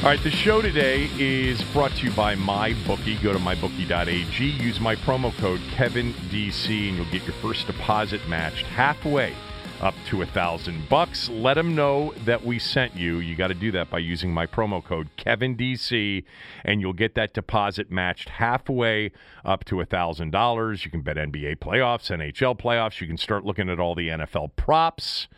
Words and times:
All 0.00 0.06
right, 0.06 0.22
the 0.22 0.30
show 0.30 0.62
today 0.62 1.10
is 1.18 1.60
brought 1.74 1.90
to 1.96 2.06
you 2.06 2.10
by 2.12 2.34
MyBookie. 2.34 3.22
Go 3.22 3.34
to 3.34 3.38
mybookie.ag, 3.38 4.42
use 4.42 4.80
my 4.80 4.96
promo 4.96 5.30
code 5.36 5.60
KevinDC, 5.76 6.88
and 6.88 6.96
you'll 6.96 7.10
get 7.10 7.24
your 7.24 7.34
first 7.34 7.66
deposit 7.66 8.26
matched 8.26 8.64
halfway 8.64 9.34
up 9.82 9.94
to 10.06 10.22
a 10.22 10.26
thousand 10.26 10.88
bucks. 10.88 11.28
Let 11.28 11.54
them 11.54 11.74
know 11.74 12.14
that 12.24 12.42
we 12.42 12.58
sent 12.58 12.96
you. 12.96 13.18
You 13.18 13.36
got 13.36 13.48
to 13.48 13.54
do 13.54 13.70
that 13.72 13.90
by 13.90 13.98
using 13.98 14.32
my 14.32 14.46
promo 14.46 14.82
code 14.82 15.10
KevinDC, 15.18 16.24
and 16.64 16.80
you'll 16.80 16.94
get 16.94 17.14
that 17.16 17.34
deposit 17.34 17.90
matched 17.90 18.30
halfway 18.30 19.12
up 19.44 19.66
to 19.66 19.82
a 19.82 19.84
thousand 19.84 20.30
dollars. 20.30 20.82
You 20.82 20.90
can 20.90 21.02
bet 21.02 21.16
NBA 21.16 21.58
playoffs, 21.58 22.10
NHL 22.10 22.58
playoffs. 22.58 23.02
You 23.02 23.06
can 23.06 23.18
start 23.18 23.44
looking 23.44 23.68
at 23.68 23.78
all 23.78 23.94
the 23.94 24.08
NFL 24.08 24.56
props. 24.56 25.28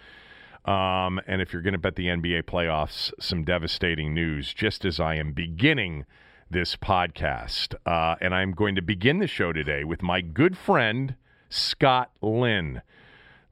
Um, 0.65 1.21
and 1.27 1.43
if 1.43 1.53
you're 1.53 1.63
going 1.63 1.73
to 1.73 1.79
bet 1.79 1.97
the 1.97 2.07
NBA 2.07 2.45
playoffs, 2.45 3.13
some 3.19 3.45
devastating 3.45 4.15
news 4.15 4.55
just 4.55 4.85
as 4.85 5.01
I 5.01 5.17
am 5.17 5.33
beginning 5.33 6.07
this 6.51 6.77
podcast. 6.77 7.75
Uh, 7.87 8.17
and 8.21 8.35
I'm 8.35 8.53
going 8.53 8.75
to 8.77 8.83
begin 8.83 9.19
the 9.19 9.27
show 9.27 9.53
today 9.53 9.85
with 9.85 10.03
my 10.03 10.21
good 10.21 10.57
friend, 10.57 11.17
Scott 11.49 12.11
Linn. 12.21 12.83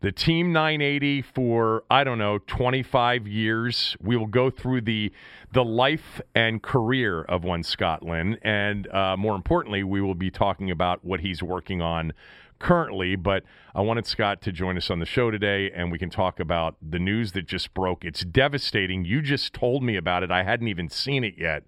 The 0.02 0.12
Team 0.12 0.52
980 0.52 1.22
for, 1.22 1.84
I 1.90 2.04
don't 2.04 2.16
know, 2.16 2.38
25 2.38 3.26
years. 3.26 3.96
We 4.00 4.16
will 4.16 4.26
go 4.26 4.48
through 4.48 4.82
the, 4.82 5.12
the 5.52 5.64
life 5.64 6.22
and 6.34 6.62
career 6.62 7.22
of 7.22 7.44
one 7.44 7.62
Scott 7.62 8.02
Linn. 8.02 8.38
And 8.40 8.86
uh, 8.88 9.18
more 9.18 9.34
importantly, 9.34 9.82
we 9.82 10.00
will 10.00 10.14
be 10.14 10.30
talking 10.30 10.70
about 10.70 11.04
what 11.04 11.20
he's 11.20 11.42
working 11.42 11.82
on 11.82 12.14
currently, 12.60 13.16
but 13.16 13.42
I 13.74 13.80
wanted 13.80 14.06
Scott 14.06 14.40
to 14.42 14.52
join 14.52 14.76
us 14.76 14.90
on 14.90 15.00
the 15.00 15.06
show 15.06 15.32
today 15.32 15.72
and 15.74 15.90
we 15.90 15.98
can 15.98 16.10
talk 16.10 16.38
about 16.38 16.76
the 16.80 17.00
news 17.00 17.32
that 17.32 17.46
just 17.46 17.74
broke. 17.74 18.04
It's 18.04 18.24
devastating. 18.24 19.04
You 19.04 19.20
just 19.22 19.52
told 19.52 19.82
me 19.82 19.96
about 19.96 20.22
it. 20.22 20.30
I 20.30 20.44
hadn't 20.44 20.68
even 20.68 20.88
seen 20.88 21.24
it 21.24 21.34
yet. 21.36 21.64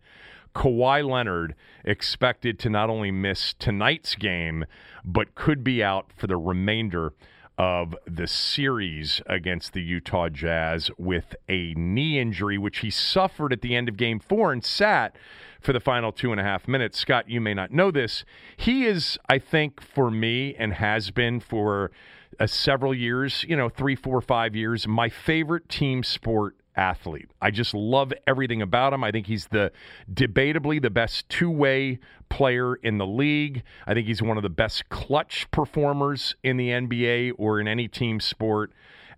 Kawhi 0.55 1.09
Leonard 1.09 1.57
expected 1.85 2.59
to 2.61 2.71
not 2.71 2.91
only 2.91 3.11
miss 3.11 3.55
tonight's 3.55 4.15
game, 4.15 4.67
but 5.05 5.35
could 5.35 5.65
be 5.65 5.83
out 5.83 6.13
for 6.15 6.27
the 6.29 6.37
remainder 6.37 7.15
of 7.59 7.95
the 8.07 8.27
series 8.27 9.21
against 9.27 9.73
the 9.73 9.83
Utah 9.83 10.29
Jazz 10.29 10.91
with 10.99 11.35
a 11.49 11.75
knee 11.75 12.19
injury, 12.19 12.59
which 12.59 12.79
he 12.79 12.91
suffered 12.91 13.53
at 13.53 13.63
the 13.63 13.75
end 13.75 13.89
of 13.89 13.97
game 13.97 14.21
four 14.21 14.53
and 14.53 14.65
sat 14.65 15.17
for 15.63 15.73
the 15.73 15.81
final 15.81 16.13
two 16.13 16.33
and 16.33 16.41
a 16.41 16.45
half 16.45 16.69
minutes. 16.69 16.99
Scott, 16.99 17.29
you 17.29 17.41
may 17.41 17.55
not 17.55 17.71
know 17.71 17.91
this. 17.91 18.25
He 18.57 18.85
is, 18.85 19.19
I 19.29 19.39
think, 19.39 19.81
for 19.81 20.11
me 20.11 20.55
and 20.57 20.75
has 20.75 21.11
been 21.11 21.41
for 21.41 21.91
uh, 22.39 22.47
several 22.47 22.95
years, 22.95 23.45
you 23.49 23.57
know, 23.57 23.69
three, 23.69 23.97
four, 23.97 24.21
five 24.21 24.57
years, 24.57 24.87
my 24.87 25.09
favorite 25.09 25.69
team 25.69 26.03
sport 26.03 26.57
athlete. 26.77 27.29
I 27.41 27.51
just 27.51 27.75
love 27.75 28.13
everything 28.27 28.63
about 28.63 28.93
him. 28.93 29.05
I 29.05 29.11
think 29.11 29.27
he's 29.27 29.47
the 29.49 29.73
debatably 30.13 30.81
the 30.81 30.91
best 30.91 31.29
two-way 31.29 31.99
player 32.29 32.77
in 32.77 32.99
the 32.99 33.07
league. 33.07 33.63
I 33.87 33.95
think 33.95 34.07
he's 34.07 34.23
one 34.23 34.37
of 34.37 34.43
the 34.43 34.51
best 34.51 34.89
clutch 34.89 35.51
performers 35.51 36.35
in 36.43 36.57
the 36.57 36.69
NBA 36.71 37.33
or 37.37 37.61
in 37.61 37.69
any 37.69 37.89
team 37.89 38.21
sport. 38.21 38.73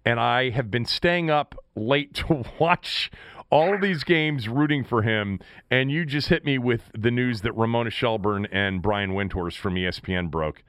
And 0.05 0.21
I 0.21 0.51
have 0.51 0.71
been 0.71 0.85
staying 0.85 1.31
up 1.31 1.55
late 1.77 2.15
to 2.27 2.45
watch 2.59 3.11
all 3.51 3.75
of 3.75 3.81
these 3.81 4.05
games 4.05 4.49
rooting 4.49 4.85
for 4.85 5.03
him, 5.03 5.41
and 5.71 5.91
you 5.91 6.05
just 6.05 6.29
hit 6.29 6.45
me 6.45 6.59
with 6.59 6.91
the 6.97 7.11
news 7.11 7.43
that 7.43 7.53
Ramona 7.53 7.91
Shelburne 7.91 8.47
and 8.51 8.83
Brian 8.83 9.13
Windhorst 9.13 9.57
from 9.57 9.75
ESPN 9.75 10.31
broke. 10.31 10.63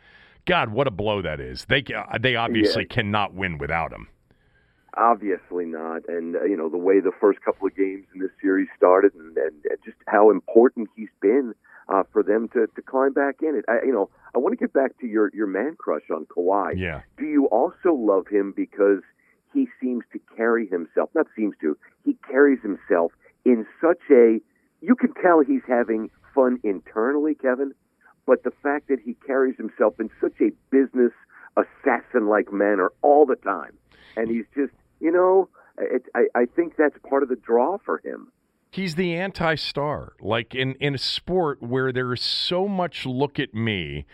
God, 0.46 0.70
what 0.70 0.88
a 0.88 0.92
blow 0.92 1.22
that 1.22 1.40
is! 1.40 1.66
They 1.66 1.84
they 2.20 2.36
obviously 2.36 2.84
yeah. 2.84 2.96
cannot 2.96 3.34
win 3.34 3.58
without 3.58 3.92
him. 3.92 4.08
Obviously 4.98 5.66
not, 5.66 6.08
and 6.08 6.36
uh, 6.36 6.44
you 6.44 6.56
know 6.56 6.70
the 6.70 6.78
way 6.78 7.00
the 7.00 7.12
first 7.20 7.42
couple 7.42 7.68
of 7.68 7.76
games 7.76 8.06
in 8.14 8.22
this 8.22 8.32
series 8.42 8.68
started, 8.78 9.14
and, 9.16 9.36
and 9.38 9.62
just 9.84 9.98
how 10.08 10.30
important 10.30 10.90
he's 10.96 11.10
been 11.22 11.54
uh, 11.90 12.04
for 12.12 12.24
them 12.24 12.48
to, 12.50 12.68
to 12.76 12.82
climb 12.82 13.14
back 13.14 13.36
in 13.42 13.56
it. 13.56 13.66
I, 13.68 13.86
you 13.86 13.92
know, 13.92 14.10
I 14.34 14.40
want 14.40 14.54
to 14.54 14.58
get 14.58 14.74
back 14.74 14.98
to 15.00 15.08
your 15.08 15.32
your 15.34 15.48
man 15.48 15.76
crush 15.78 16.10
on 16.12 16.26
Kawhi. 16.26 16.74
Yeah. 16.78 17.02
Do 17.18 17.26
you 17.26 17.48
also 17.48 17.94
love 17.94 18.28
him 18.28 18.54
because 18.56 19.02
he 19.56 19.68
seems 19.82 20.04
to 20.14 20.20
carry 20.38 20.68
himself? 20.68 21.10
Not 21.16 21.26
seems 21.36 21.56
to. 21.62 21.76
He 22.04 22.16
carries 22.30 22.62
himself 22.62 23.12
in 23.44 23.66
such 23.82 24.02
a. 24.12 24.40
You 24.82 24.96
can 24.96 25.14
tell 25.16 25.40
he's 25.40 25.64
having 25.68 26.12
fun 26.36 26.60
internally, 26.64 27.34
Kevin, 27.34 27.74
but 28.28 28.44
the 28.44 28.52
fact 28.62 28.90
that 28.90 29.00
he 29.04 29.16
carries 29.26 29.56
himself 29.58 30.00
in 30.00 30.12
such 30.22 30.34
a 30.42 30.52
business 30.70 31.14
assassin-like 31.58 32.52
manner 32.52 32.92
all 33.02 33.26
the 33.26 33.38
time, 33.38 33.72
and 34.18 34.30
he's 34.30 34.46
just, 34.54 34.74
you 35.00 35.12
know, 35.12 35.48
it, 35.80 36.04
I, 36.14 36.26
I 36.36 36.46
think 36.46 36.76
that's 36.78 36.98
part 37.10 37.24
of 37.24 37.30
the 37.30 37.38
draw 37.38 37.78
for 37.86 38.00
him. 38.04 38.32
He's 38.72 38.96
the 38.96 39.16
anti-star. 39.16 40.14
Like 40.20 40.54
in 40.54 40.74
in 40.82 40.96
a 40.96 40.98
sport 40.98 41.64
where 41.64 41.94
there 41.94 42.12
is 42.14 42.22
so 42.22 42.68
much 42.68 43.06
look 43.06 43.40
at 43.40 43.54
me, 43.54 44.06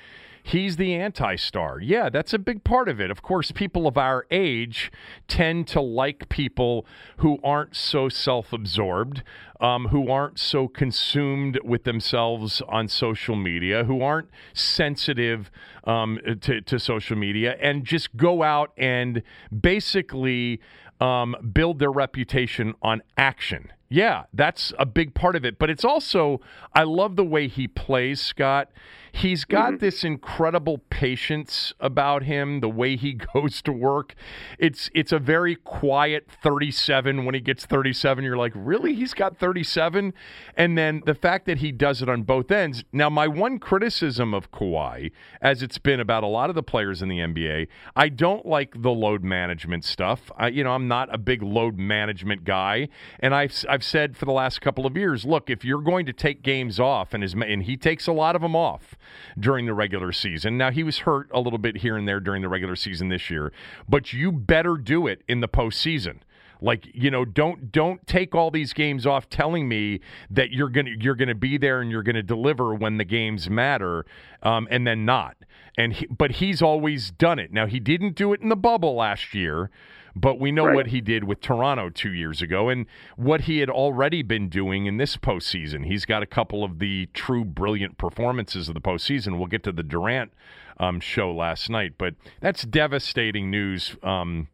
he's 0.44 0.78
the 0.78 0.94
anti-star. 0.96 1.79
Yeah, 1.79 2.09
that's 2.09 2.34
a 2.34 2.40
big 2.40 2.63
part 2.63 2.90
of 2.90 3.00
it. 3.00 3.12
Of 3.12 3.22
course, 3.22 3.52
people 3.52 3.88
of 3.88 3.97
our 3.97 4.25
age 4.31 4.91
tend 5.28 5.68
to 5.69 5.81
like 5.81 6.29
people 6.29 6.85
who 7.18 7.40
aren't 7.44 7.75
so 7.75 8.09
self-absorbed, 8.09 9.24
um, 9.59 9.88
who 9.88 10.09
aren't 10.12 10.40
so 10.40 10.68
consumed 10.68 11.59
with 11.63 11.84
themselves 11.84 12.62
on 12.68 12.88
social 12.88 13.35
media, 13.35 13.84
who 13.84 14.01
aren't 14.01 14.30
sensitive 14.53 15.51
um, 15.84 16.19
to, 16.41 16.62
to 16.62 16.80
social 16.80 17.16
media, 17.16 17.57
and 17.62 17.85
just 17.85 18.16
go 18.18 18.44
out 18.44 18.72
and 18.78 19.22
basically 19.57 20.60
um, 21.00 21.36
build 21.54 21.80
their 21.80 21.92
reputation 21.92 22.74
on 22.81 23.01
action. 23.18 23.71
Yeah, 23.89 24.24
that's 24.33 24.71
a 24.80 24.86
big 24.86 25.13
part 25.13 25.36
of 25.36 25.44
it. 25.44 25.60
But 25.60 25.69
it's 25.69 25.83
also, 25.83 26.39
I 26.74 26.83
love 26.83 27.18
the 27.18 27.25
way 27.25 27.50
he 27.50 27.68
plays, 27.68 28.21
Scott. 28.21 28.71
He's 29.13 29.44
got 29.46 29.74
mm-hmm. 29.74 29.78
this 29.78 30.04
incredible 30.04 30.80
patience 30.90 31.74
about 31.80 32.24
him, 32.24 32.62
the 32.62 32.69
way 32.69 32.96
he 32.96 33.13
goes 33.34 33.62
to 33.63 33.72
work. 33.72 34.16
It's 34.58 34.90
it's 34.94 35.12
a 35.12 35.19
very 35.19 35.56
quiet 35.56 36.28
37 36.42 37.25
when 37.25 37.36
he 37.36 37.42
gets 37.42 37.66
37. 37.66 38.24
You're 38.24 38.38
like, 38.38 38.54
really? 38.56 38.96
He's 38.96 39.13
got 39.13 39.38
37. 39.38 40.13
And 40.56 40.78
then 40.78 41.04
the 41.06 41.16
fact 41.16 41.46
that 41.46 41.60
he 41.60 41.72
does 41.72 42.02
it 42.02 42.10
on 42.10 42.24
both 42.24 42.52
ends. 42.52 42.84
Now, 42.92 43.10
my 43.10 43.28
one 43.28 43.60
criticism 43.60 44.34
of 44.34 44.52
Kawhi, 44.52 45.12
as 45.42 45.62
it's 45.62 45.78
been 45.78 46.00
about 46.00 46.24
a 46.24 46.28
lot 46.28 46.50
of 46.50 46.56
the 46.56 46.63
players 46.63 47.02
in 47.02 47.10
the 47.10 47.19
NBA, 47.19 47.68
I 47.96 48.10
don't 48.10 48.46
like 48.46 48.81
the 48.81 48.92
load 48.92 49.24
management 49.24 49.84
stuff. 49.84 50.31
I, 50.38 50.48
you 50.48 50.63
know, 50.63 50.72
I'm 50.72 50.88
not 50.88 51.13
a 51.13 51.18
big 51.18 51.44
load 51.44 51.78
management 51.78 52.44
guy. 52.44 52.90
And 53.19 53.36
I've, 53.36 53.66
I've 53.68 53.84
said 53.84 54.16
for 54.16 54.25
the 54.25 54.31
last 54.31 54.62
couple 54.62 54.86
of 54.86 54.96
years, 54.96 55.25
look, 55.25 55.50
if 55.50 55.66
you're 55.66 55.81
going 55.81 56.06
to 56.06 56.13
take 56.13 56.42
games 56.42 56.80
off, 56.80 57.13
and, 57.13 57.24
his, 57.24 57.34
and 57.34 57.63
he 57.63 57.78
takes 57.78 58.08
a 58.08 58.13
lot 58.13 58.36
of 58.36 58.42
them 58.42 58.56
off 58.56 58.96
during 59.39 59.65
the 59.65 59.74
regular 59.74 60.12
season. 60.12 60.57
Now, 60.57 60.71
he 60.71 60.83
was 60.83 61.00
hurt 61.00 61.30
a 61.33 61.39
little 61.39 61.59
bit 61.59 61.77
here 61.77 61.98
and 61.98 62.07
there 62.07 62.19
during 62.19 62.42
the 62.42 62.50
regular 62.50 62.75
season 62.75 63.09
this 63.09 63.30
year, 63.30 63.51
but 63.88 64.13
you 64.13 64.31
better 64.31 64.77
do 64.77 65.07
it 65.07 65.24
in 65.27 65.42
the 65.42 65.48
postseason. 65.48 66.19
Like 66.62 66.88
you 66.94 67.09
know, 67.09 67.25
don't 67.25 67.71
don't 67.71 68.06
take 68.06 68.36
all 68.36 68.51
these 68.51 68.71
games 68.71 69.07
off 69.07 69.27
telling 69.30 69.68
me 69.68 70.00
that 70.30 70.51
you're 70.51 70.69
gonna 70.69 70.92
you're 71.00 71.15
gonna 71.15 71.33
be 71.33 71.57
there 71.57 71.81
and 71.81 71.89
you're 71.89 72.03
gonna 72.03 72.21
deliver 72.21 72.75
when 72.75 72.98
the 72.98 73.03
games 73.03 73.50
matter, 73.50 74.06
um, 74.44 74.68
and 74.69 74.86
then 74.86 75.03
not. 75.03 75.38
And 75.75 75.94
he, 75.94 76.06
but 76.06 76.33
he's 76.33 76.62
always 76.62 77.09
done 77.09 77.39
it. 77.39 77.51
Now 77.51 77.65
he 77.65 77.80
didn't 77.80 78.15
do 78.15 78.31
it 78.31 78.42
in 78.42 78.50
the 78.50 78.56
bubble 78.56 78.95
last 78.95 79.33
year. 79.33 79.71
But 80.16 80.40
we 80.40 80.52
know 80.52 80.66
right. 80.66 80.75
what 80.75 80.88
he 80.88 81.02
did 81.02 81.24
with 81.24 81.42
Toronto 81.42 81.90
two 81.90 82.12
years 82.13 82.42
ago 82.42 82.69
and 82.69 82.86
what 83.16 83.42
he 83.42 83.60
had 83.60 83.69
already 83.69 84.24
been 84.24 84.50
doing 84.50 84.86
in 84.86 84.98
this 84.98 85.18
postseason. 85.18 85.86
He's 85.86 86.06
got 86.06 86.22
a 86.22 86.25
couple 86.25 86.63
of 86.63 86.80
the 86.80 87.08
true 87.13 87.46
brilliant 87.46 87.98
performances 87.98 88.68
of 88.68 88.74
the 88.74 88.81
postseason. 88.81 89.38
We'll 89.38 89.48
get 89.48 89.63
to 89.63 89.72
the 89.72 89.84
Durant 89.84 90.34
um, 90.78 91.00
show 91.00 91.31
last 91.31 91.69
night, 91.69 91.94
but 91.98 92.16
that's 92.42 92.63
devastating 92.63 93.50
news 93.50 93.96
um, 94.04 94.48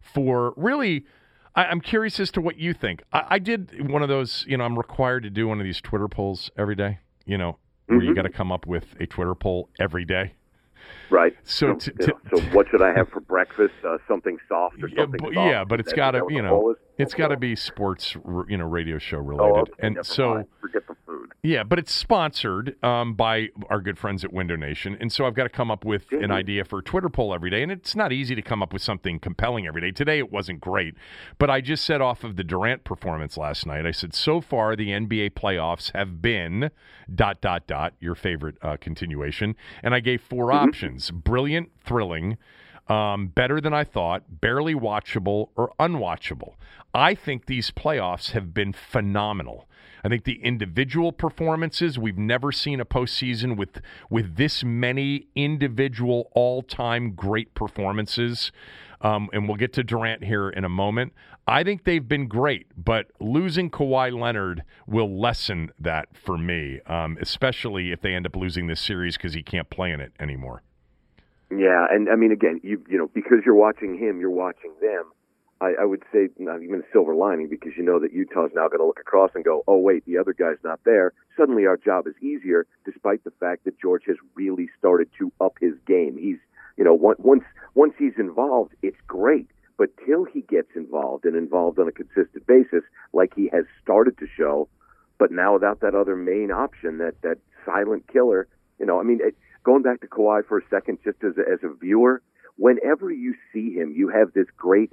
for 0.00 0.54
really 0.56 1.04
I, 1.54 1.70
am 1.70 1.80
curious 1.80 2.18
as 2.20 2.30
to 2.32 2.40
what 2.40 2.58
you 2.58 2.74
think. 2.74 3.02
I, 3.12 3.24
I, 3.30 3.38
did 3.38 3.88
one 3.88 4.02
of 4.02 4.08
those. 4.08 4.44
You 4.48 4.56
know, 4.56 4.64
I'm 4.64 4.76
required 4.76 5.22
to 5.22 5.30
do 5.30 5.46
one 5.48 5.60
of 5.60 5.64
these 5.64 5.80
Twitter 5.80 6.08
polls 6.08 6.50
every 6.58 6.74
day. 6.74 6.98
You 7.26 7.38
know, 7.38 7.58
mm-hmm. 7.88 8.00
you 8.00 8.14
got 8.14 8.22
to 8.22 8.30
come 8.30 8.50
up 8.50 8.66
with 8.66 8.96
a 9.00 9.06
Twitter 9.06 9.34
poll 9.34 9.68
every 9.78 10.04
day. 10.04 10.34
Right. 11.10 11.34
So, 11.44 11.78
so, 11.78 11.90
to, 11.92 12.14
so 12.30 12.40
what 12.52 12.66
should 12.70 12.82
I 12.82 12.92
have 12.92 13.08
for 13.08 13.20
breakfast? 13.20 13.74
Uh, 13.86 13.98
something 14.08 14.38
soft 14.48 14.82
or 14.82 14.88
something 14.88 15.20
yeah, 15.24 15.34
soft? 15.34 15.50
Yeah, 15.50 15.64
but 15.64 15.80
it's 15.80 15.92
got 15.92 16.12
to, 16.12 16.22
you 16.28 16.42
know, 16.42 16.74
it's 16.98 17.14
got 17.14 17.28
to 17.28 17.36
be 17.36 17.56
sports, 17.56 18.16
you 18.48 18.56
know, 18.56 18.66
radio 18.66 18.98
show 18.98 19.18
related. 19.18 19.54
Oh, 19.56 19.60
okay. 19.60 19.72
And 19.78 20.06
so, 20.06 20.46
forget 20.60 20.86
the 20.86 20.94
food. 21.06 21.32
Yeah, 21.42 21.62
but 21.62 21.78
it's 21.78 21.92
sponsored 21.92 22.82
um, 22.84 23.14
by 23.14 23.48
our 23.68 23.80
good 23.80 23.98
friends 23.98 24.24
at 24.24 24.32
Window 24.32 24.56
Nation, 24.56 24.96
and 25.00 25.12
so 25.12 25.26
I've 25.26 25.34
got 25.34 25.42
to 25.44 25.48
come 25.48 25.70
up 25.70 25.84
with 25.84 26.08
mm-hmm. 26.08 26.24
an 26.24 26.30
idea 26.30 26.64
for 26.64 26.78
a 26.78 26.82
Twitter 26.82 27.08
poll 27.08 27.34
every 27.34 27.50
day, 27.50 27.62
and 27.62 27.70
it's 27.70 27.94
not 27.94 28.12
easy 28.12 28.34
to 28.34 28.42
come 28.42 28.62
up 28.62 28.72
with 28.72 28.82
something 28.82 29.18
compelling 29.18 29.66
every 29.66 29.80
day. 29.80 29.90
Today 29.90 30.18
it 30.18 30.32
wasn't 30.32 30.60
great, 30.60 30.94
but 31.38 31.50
I 31.50 31.60
just 31.60 31.84
said 31.84 32.00
off 32.00 32.24
of 32.24 32.36
the 32.36 32.44
Durant 32.44 32.84
performance 32.84 33.36
last 33.36 33.66
night. 33.66 33.86
I 33.86 33.90
said 33.90 34.14
so 34.14 34.40
far 34.40 34.76
the 34.76 34.88
NBA 34.88 35.32
playoffs 35.32 35.92
have 35.94 36.22
been 36.22 36.70
dot 37.14 37.40
dot 37.40 37.66
dot 37.66 37.94
your 38.00 38.14
favorite 38.14 38.56
uh, 38.62 38.76
continuation, 38.80 39.56
and 39.82 39.94
I 39.94 40.00
gave 40.00 40.22
4 40.22 40.46
mm-hmm. 40.46 40.68
options: 40.68 41.10
brilliant, 41.10 41.70
thrilling. 41.84 42.38
Um, 42.86 43.28
better 43.28 43.62
than 43.62 43.72
I 43.72 43.84
thought, 43.84 44.40
barely 44.40 44.74
watchable, 44.74 45.48
or 45.56 45.72
unwatchable. 45.80 46.54
I 46.92 47.14
think 47.14 47.46
these 47.46 47.70
playoffs 47.70 48.32
have 48.32 48.52
been 48.52 48.74
phenomenal. 48.74 49.66
I 50.04 50.08
think 50.08 50.24
the 50.24 50.40
individual 50.42 51.12
performances 51.12 51.98
we've 51.98 52.18
never 52.18 52.52
seen 52.52 52.78
a 52.78 52.84
postseason 52.84 53.56
with 53.56 53.80
with 54.10 54.36
this 54.36 54.62
many 54.62 55.28
individual 55.34 56.30
all 56.34 56.62
time 56.62 57.12
great 57.12 57.54
performances. 57.54 58.52
Um, 59.00 59.28
and 59.32 59.48
we'll 59.48 59.58
get 59.58 59.72
to 59.74 59.82
Durant 59.82 60.24
here 60.24 60.48
in 60.48 60.64
a 60.64 60.68
moment. 60.68 61.12
I 61.46 61.62
think 61.62 61.84
they've 61.84 62.06
been 62.06 62.26
great, 62.26 62.68
but 62.76 63.08
losing 63.20 63.70
Kawhi 63.70 64.18
Leonard 64.18 64.62
will 64.86 65.20
lessen 65.20 65.72
that 65.78 66.08
for 66.16 66.38
me, 66.38 66.80
um, 66.86 67.18
especially 67.20 67.92
if 67.92 68.00
they 68.00 68.14
end 68.14 68.24
up 68.24 68.34
losing 68.34 68.66
this 68.66 68.80
series 68.80 69.18
because 69.18 69.34
he 69.34 69.42
can't 69.42 69.68
play 69.68 69.92
in 69.92 70.00
it 70.00 70.12
anymore. 70.18 70.62
Yeah, 71.56 71.86
and 71.90 72.08
I 72.08 72.16
mean, 72.16 72.32
again, 72.32 72.60
you 72.62 72.82
you 72.88 72.98
know, 72.98 73.10
because 73.14 73.38
you're 73.44 73.54
watching 73.54 73.98
him, 73.98 74.20
you're 74.20 74.30
watching 74.30 74.72
them. 74.80 75.04
I, 75.60 75.74
I 75.82 75.84
would 75.84 76.02
say 76.12 76.28
not 76.38 76.62
even 76.62 76.80
a 76.80 76.92
silver 76.92 77.14
lining 77.14 77.48
because 77.48 77.72
you 77.76 77.84
know 77.84 77.98
that 78.00 78.12
Utah's 78.12 78.50
now 78.54 78.68
going 78.68 78.80
to 78.80 78.86
look 78.86 79.00
across 79.00 79.30
and 79.34 79.44
go, 79.44 79.62
oh 79.68 79.78
wait, 79.78 80.04
the 80.04 80.18
other 80.18 80.32
guy's 80.32 80.62
not 80.64 80.80
there. 80.84 81.12
Suddenly 81.36 81.66
our 81.66 81.76
job 81.76 82.06
is 82.06 82.14
easier, 82.20 82.66
despite 82.84 83.24
the 83.24 83.30
fact 83.40 83.64
that 83.64 83.80
George 83.80 84.02
has 84.06 84.16
really 84.34 84.68
started 84.78 85.08
to 85.18 85.32
up 85.40 85.54
his 85.60 85.74
game. 85.86 86.18
He's, 86.18 86.38
you 86.76 86.84
know, 86.84 86.94
once 86.94 87.44
once 87.74 87.94
he's 87.98 88.18
involved, 88.18 88.74
it's 88.82 89.00
great. 89.06 89.48
But 89.76 89.90
till 90.04 90.24
he 90.24 90.42
gets 90.42 90.68
involved 90.76 91.24
and 91.24 91.36
involved 91.36 91.78
on 91.78 91.88
a 91.88 91.92
consistent 91.92 92.46
basis, 92.46 92.82
like 93.12 93.32
he 93.34 93.48
has 93.52 93.64
started 93.82 94.18
to 94.18 94.26
show, 94.36 94.68
but 95.18 95.32
now 95.32 95.54
without 95.54 95.80
that 95.80 95.94
other 95.94 96.16
main 96.16 96.50
option, 96.50 96.98
that 96.98 97.20
that 97.22 97.38
silent 97.64 98.06
killer, 98.12 98.46
you 98.78 98.86
know, 98.86 99.00
I 99.00 99.02
mean, 99.02 99.20
it, 99.22 99.36
going 99.64 99.82
back 99.82 100.00
to 100.02 100.06
Kawhi 100.06 100.46
for 100.46 100.58
a 100.58 100.62
second, 100.70 100.98
just 101.04 101.22
as 101.24 101.32
a, 101.36 101.50
as 101.50 101.58
a 101.62 101.74
viewer, 101.74 102.22
whenever 102.56 103.10
you 103.10 103.34
see 103.52 103.72
him, 103.74 103.92
you 103.96 104.08
have 104.08 104.32
this 104.32 104.46
great 104.56 104.92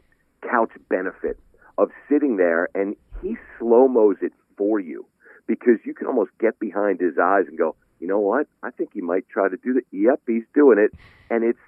couch 0.50 0.71
benefit 0.89 1.38
of 1.77 1.89
sitting 2.09 2.38
there 2.38 2.69
and 2.73 2.95
he 3.21 3.35
slow 3.59 3.88
mos 3.88 4.15
it 4.21 4.33
for 4.57 4.79
you 4.79 5.06
because 5.47 5.77
you 5.85 5.94
can 5.94 6.07
almost 6.07 6.31
get 6.39 6.57
behind 6.59 7.00
his 7.00 7.18
eyes 7.21 7.45
and 7.47 7.57
go, 7.57 7.75
you 8.00 8.07
know 8.07 8.19
what? 8.19 8.47
I 8.63 8.71
think 8.71 8.91
he 8.94 9.01
might 9.01 9.29
try 9.29 9.47
to 9.47 9.57
do 9.57 9.73
that. 9.73 9.83
Yep, 9.91 10.21
he's 10.25 10.44
doing 10.56 10.79
it, 10.79 10.91
and 11.29 11.44
it's 11.44 11.59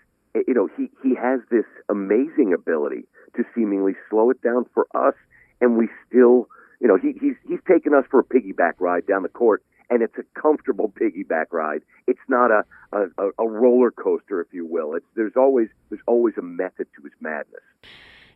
you 0.48 0.56
know 0.56 0.68
he 0.76 0.90
he 1.04 1.14
has 1.16 1.42
this 1.52 1.66
amazing 1.90 2.54
ability 2.54 3.04
to 3.36 3.44
seemingly 3.54 3.94
slow 4.10 4.32
it 4.32 4.42
down 4.42 4.66
for 4.74 4.88
us, 4.96 5.14
and 5.62 5.78
we 5.78 5.90
still 6.08 6.48
you 6.82 6.88
know 6.88 6.98
he 6.98 7.14
he's 7.22 7.36
he's 7.48 7.60
taken 7.68 7.94
us 7.94 8.06
for 8.10 8.20
a 8.20 8.24
piggyback 8.24 8.74
ride 8.80 9.06
down 9.06 9.22
the 9.22 9.30
court, 9.30 9.64
and 9.90 10.02
it's 10.02 10.18
a 10.18 10.40
comfortable 10.40 10.90
piggyback 10.90 11.48
ride. 11.52 11.82
It's 12.08 12.20
not 12.28 12.52
a 12.52 12.66
a, 12.92 13.30
a 13.40 13.48
roller 13.48 13.92
coaster, 13.92 14.42
if 14.42 14.48
you 14.52 14.66
will. 14.66 14.96
It's 14.96 15.06
there's 15.16 15.36
always 15.36 15.70
there's 15.90 16.02
always 16.08 16.36
a 16.38 16.42
method 16.42 16.88
to 16.96 17.04
his 17.04 17.14
madness. 17.20 17.62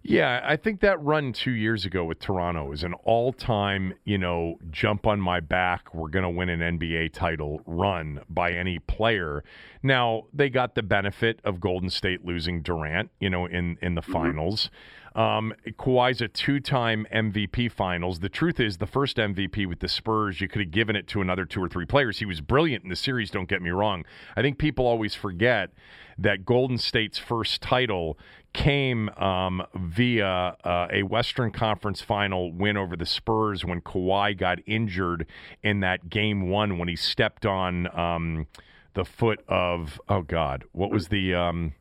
Yeah, 0.03 0.41
I 0.43 0.55
think 0.55 0.79
that 0.81 1.01
run 1.03 1.33
two 1.33 1.51
years 1.51 1.85
ago 1.85 2.05
with 2.05 2.19
Toronto 2.19 2.71
is 2.71 2.83
an 2.83 2.93
all 3.03 3.33
time, 3.33 3.93
you 4.05 4.17
know, 4.17 4.57
jump 4.69 5.05
on 5.05 5.19
my 5.19 5.39
back, 5.39 5.93
we're 5.93 6.09
going 6.09 6.23
to 6.23 6.29
win 6.29 6.49
an 6.49 6.79
NBA 6.79 7.13
title 7.13 7.61
run 7.65 8.21
by 8.29 8.53
any 8.53 8.79
player. 8.79 9.43
Now, 9.83 10.23
they 10.33 10.49
got 10.49 10.75
the 10.75 10.83
benefit 10.83 11.39
of 11.43 11.59
Golden 11.59 11.89
State 11.89 12.25
losing 12.25 12.61
Durant, 12.61 13.11
you 13.19 13.29
know, 13.29 13.45
in, 13.45 13.77
in 13.81 13.95
the 13.95 14.01
mm-hmm. 14.01 14.13
finals. 14.13 14.69
Um, 15.17 15.51
Kawhi's 15.79 16.21
a 16.21 16.27
two 16.27 16.59
time 16.59 17.07
MVP 17.13 17.71
finals. 17.71 18.19
The 18.19 18.29
truth 18.29 18.59
is, 18.59 18.77
the 18.77 18.85
first 18.85 19.17
MVP 19.17 19.67
with 19.67 19.79
the 19.79 19.87
Spurs, 19.87 20.39
you 20.39 20.47
could 20.47 20.61
have 20.61 20.71
given 20.71 20.95
it 20.95 21.07
to 21.07 21.21
another 21.21 21.43
two 21.43 21.61
or 21.61 21.67
three 21.67 21.87
players. 21.87 22.19
He 22.19 22.25
was 22.25 22.39
brilliant 22.39 22.83
in 22.83 22.89
the 22.91 22.95
series, 22.95 23.31
don't 23.31 23.49
get 23.49 23.63
me 23.63 23.71
wrong. 23.71 24.05
I 24.35 24.43
think 24.43 24.59
people 24.59 24.85
always 24.85 25.15
forget 25.15 25.71
that 26.19 26.45
Golden 26.45 26.77
State's 26.77 27.17
first 27.17 27.61
title 27.61 28.17
came 28.57 29.07
um, 29.09 29.63
via 29.75 30.57
uh, 30.63 30.87
a 30.91 31.03
Western 31.03 31.51
Conference 31.51 32.01
final 32.01 32.51
win 32.51 32.75
over 32.75 32.97
the 32.97 33.05
Spurs 33.05 33.63
when 33.63 33.81
Kawhi 33.81 34.35
got 34.35 34.57
injured 34.65 35.27
in 35.61 35.81
that 35.81 36.09
game 36.09 36.49
one 36.49 36.79
when 36.79 36.87
he 36.87 36.95
stepped 36.95 37.45
on 37.45 37.87
um, 37.95 38.47
the 38.95 39.05
foot 39.05 39.41
of, 39.47 40.01
oh 40.09 40.23
God, 40.23 40.65
what 40.73 40.91
was 40.91 41.07
the. 41.07 41.33
Um, 41.33 41.73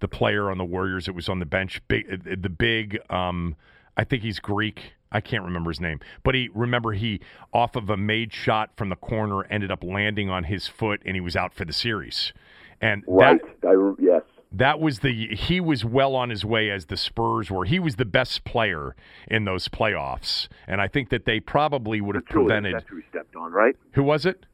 the 0.00 0.08
player 0.08 0.50
on 0.50 0.56
the 0.56 0.64
Warriors 0.64 1.04
that 1.04 1.12
was 1.12 1.28
on 1.28 1.40
the 1.40 1.44
bench, 1.44 1.82
big, 1.86 2.10
uh, 2.10 2.34
the 2.40 2.48
big, 2.48 2.98
um, 3.10 3.54
I 3.98 4.04
think 4.04 4.22
he's 4.22 4.40
Greek. 4.40 4.94
I 5.12 5.20
can't 5.20 5.44
remember 5.44 5.68
his 5.70 5.78
name, 5.78 6.00
but 6.22 6.34
he 6.34 6.48
remember 6.54 6.94
he 6.94 7.20
off 7.52 7.76
of 7.76 7.90
a 7.90 7.98
made 7.98 8.32
shot 8.32 8.70
from 8.78 8.88
the 8.88 8.96
corner 8.96 9.44
ended 9.50 9.70
up 9.70 9.84
landing 9.84 10.30
on 10.30 10.44
his 10.44 10.66
foot 10.68 11.02
and 11.04 11.16
he 11.16 11.20
was 11.20 11.36
out 11.36 11.52
for 11.52 11.66
the 11.66 11.74
series. 11.74 12.32
And 12.80 13.04
right, 13.06 13.38
that, 13.60 13.68
I, 13.68 14.02
yes, 14.02 14.22
that 14.52 14.80
was 14.80 15.00
the 15.00 15.34
he 15.34 15.60
was 15.60 15.84
well 15.84 16.14
on 16.16 16.30
his 16.30 16.44
way 16.44 16.70
as 16.70 16.86
the 16.86 16.96
Spurs 16.96 17.50
were. 17.50 17.64
He 17.64 17.78
was 17.78 17.96
the 17.96 18.04
best 18.04 18.44
player 18.44 18.96
in 19.28 19.44
those 19.44 19.68
playoffs, 19.68 20.48
and 20.66 20.80
I 20.80 20.88
think 20.88 21.10
that 21.10 21.24
they 21.24 21.40
probably 21.40 22.00
would 22.00 22.16
have 22.16 22.24
Pachulia, 22.24 22.32
prevented. 22.32 22.74
That's 22.74 22.88
who 22.88 22.96
he 22.96 23.02
stepped 23.10 23.36
on, 23.36 23.52
right? 23.52 23.76
Who 23.92 24.02
was 24.02 24.26
it? 24.26 24.46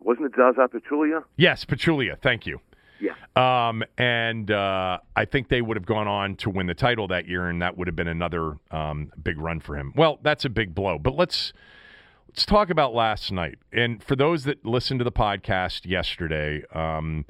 Wasn't 0.00 0.26
it 0.26 0.32
Zaza 0.34 0.68
Pachulia? 0.68 1.24
Yes, 1.36 1.64
Pachulia. 1.64 2.18
Thank 2.20 2.46
you. 2.46 2.60
Yeah. 3.00 3.14
Um, 3.36 3.82
and 3.96 4.50
uh, 4.50 4.98
I 5.16 5.24
think 5.24 5.48
they 5.48 5.62
would 5.62 5.76
have 5.76 5.86
gone 5.86 6.08
on 6.08 6.36
to 6.36 6.50
win 6.50 6.66
the 6.66 6.74
title 6.74 7.08
that 7.08 7.26
year, 7.26 7.48
and 7.48 7.62
that 7.62 7.76
would 7.76 7.86
have 7.86 7.96
been 7.96 8.08
another 8.08 8.56
um, 8.70 9.12
big 9.22 9.38
run 9.38 9.60
for 9.60 9.76
him. 9.76 9.92
Well, 9.96 10.18
that's 10.22 10.44
a 10.44 10.50
big 10.50 10.74
blow. 10.74 10.98
But 10.98 11.14
let's 11.14 11.52
let's 12.28 12.44
talk 12.44 12.70
about 12.70 12.94
last 12.94 13.32
night. 13.32 13.58
And 13.72 14.02
for 14.02 14.16
those 14.16 14.44
that 14.44 14.64
listened 14.66 15.00
to 15.00 15.04
the 15.04 15.12
podcast 15.12 15.86
yesterday, 15.86 16.62
um, 16.74 17.24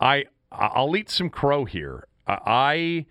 I 0.00 0.24
I'll 0.58 0.96
eat 0.96 1.10
some 1.10 1.30
crow 1.30 1.64
here. 1.64 2.06
I 2.26 3.06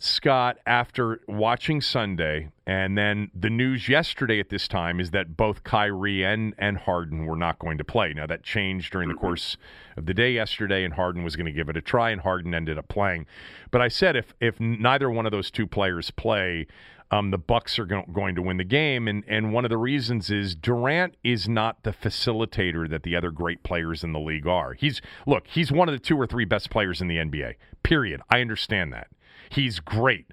Scott, 0.00 0.58
after 0.64 1.20
watching 1.26 1.80
Sunday, 1.80 2.50
and 2.64 2.96
then 2.96 3.32
the 3.34 3.50
news 3.50 3.88
yesterday 3.88 4.38
at 4.38 4.48
this 4.48 4.68
time 4.68 5.00
is 5.00 5.10
that 5.10 5.36
both 5.36 5.64
Kyrie 5.64 6.24
and, 6.24 6.54
and 6.56 6.78
Harden 6.78 7.26
were 7.26 7.34
not 7.34 7.58
going 7.58 7.78
to 7.78 7.84
play. 7.84 8.12
Now, 8.12 8.24
that 8.26 8.44
changed 8.44 8.92
during 8.92 9.08
the 9.08 9.14
mm-hmm. 9.14 9.26
course 9.26 9.56
of 9.96 10.06
the 10.06 10.14
day 10.14 10.32
yesterday, 10.32 10.84
and 10.84 10.94
Harden 10.94 11.24
was 11.24 11.34
going 11.34 11.46
to 11.46 11.52
give 11.52 11.68
it 11.68 11.76
a 11.76 11.80
try, 11.80 12.10
and 12.10 12.20
Harden 12.20 12.54
ended 12.54 12.78
up 12.78 12.86
playing. 12.86 13.26
But 13.72 13.80
I 13.80 13.88
said 13.88 14.14
if, 14.14 14.34
if 14.40 14.60
neither 14.60 15.10
one 15.10 15.26
of 15.26 15.32
those 15.32 15.50
two 15.50 15.66
players 15.66 16.12
play, 16.12 16.68
um, 17.10 17.30
the 17.30 17.38
Bucks 17.38 17.78
are 17.78 17.86
go- 17.86 18.04
going 18.12 18.34
to 18.34 18.42
win 18.42 18.58
the 18.58 18.64
game, 18.64 19.08
and 19.08 19.24
and 19.26 19.52
one 19.52 19.64
of 19.64 19.70
the 19.70 19.78
reasons 19.78 20.30
is 20.30 20.54
Durant 20.54 21.16
is 21.24 21.48
not 21.48 21.82
the 21.82 21.92
facilitator 21.92 22.88
that 22.88 23.02
the 23.02 23.16
other 23.16 23.30
great 23.30 23.62
players 23.62 24.04
in 24.04 24.12
the 24.12 24.20
league 24.20 24.46
are. 24.46 24.74
He's 24.74 25.00
look, 25.26 25.46
he's 25.46 25.72
one 25.72 25.88
of 25.88 25.92
the 25.94 25.98
two 25.98 26.18
or 26.20 26.26
three 26.26 26.44
best 26.44 26.70
players 26.70 27.00
in 27.00 27.08
the 27.08 27.16
NBA. 27.16 27.54
Period. 27.82 28.20
I 28.30 28.40
understand 28.40 28.92
that. 28.92 29.08
He's 29.50 29.80
great. 29.80 30.32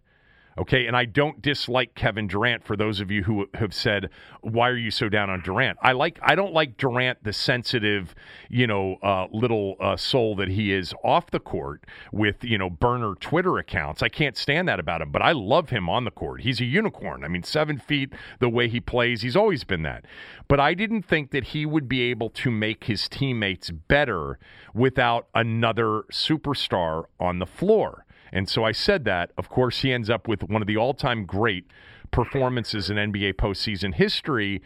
Okay, 0.58 0.88
and 0.88 0.96
I 0.96 1.04
don't 1.04 1.42
dislike 1.42 1.96
Kevin 1.96 2.28
Durant 2.28 2.64
for 2.64 2.78
those 2.78 3.02
of 3.02 3.12
you 3.12 3.24
who 3.24 3.50
have 3.56 3.74
said, 3.74 4.10
"Why 4.40 4.70
are 4.70 4.78
you 4.78 4.90
so 4.90 5.10
down 5.10 5.30
on 5.30 5.42
Durant?" 5.42 5.78
I 5.82 5.92
like 5.92 6.18
I 6.22 6.34
don't 6.36 6.54
like 6.54 6.78
Durant, 6.78 7.22
the 7.26 7.34
sensitive, 7.34 8.16
you 8.50 8.66
know, 8.66 8.96
uh, 9.04 9.28
little 9.34 9.76
uh, 9.82 9.98
soul 9.98 10.34
that 10.38 10.48
he 10.48 10.72
is 10.72 10.94
off 11.04 11.30
the 11.30 11.42
court 11.42 11.84
with 12.14 12.42
you 12.42 12.58
know 12.58 12.70
burner 12.70 13.16
Twitter 13.16 13.58
accounts. 13.58 14.02
I 14.02 14.08
can't 14.08 14.38
stand 14.38 14.70
that 14.70 14.80
about 14.80 15.02
him, 15.02 15.12
but 15.12 15.22
I 15.22 15.34
love 15.34 15.72
him 15.72 15.90
on 15.90 16.06
the 16.06 16.12
court. 16.12 16.42
He's 16.42 16.62
a 16.62 16.66
unicorn. 16.66 17.26
I 17.26 17.28
mean, 17.28 17.44
seven 17.44 17.78
feet, 17.78 18.14
the 18.40 18.48
way 18.48 18.70
he 18.70 18.80
plays, 18.80 19.24
he's 19.24 19.36
always 19.36 19.66
been 19.66 19.84
that. 19.84 20.06
But 20.48 20.62
I 20.62 20.74
didn't 20.74 21.04
think 21.04 21.32
that 21.32 21.48
he 21.48 21.66
would 21.66 21.90
be 21.90 22.04
able 22.04 22.30
to 22.30 22.50
make 22.50 22.86
his 22.86 23.10
teammates 23.10 23.72
better 23.72 24.40
without 24.74 25.28
another 25.36 26.04
superstar 26.14 27.06
on 27.20 27.40
the 27.40 27.46
floor. 27.46 28.05
And 28.36 28.50
so 28.50 28.66
I 28.66 28.74
said 28.74 29.06
that. 29.06 29.32
Of 29.38 29.48
course, 29.50 29.80
he 29.80 29.94
ends 29.94 30.10
up 30.10 30.28
with 30.28 30.44
one 30.44 30.62
of 30.62 30.68
the 30.68 30.76
all 30.76 30.94
time 30.94 31.26
great 31.26 31.66
performances 32.12 32.90
in 32.90 32.98
NBA 32.98 33.36
postseason 33.36 33.96
history. 33.96 34.62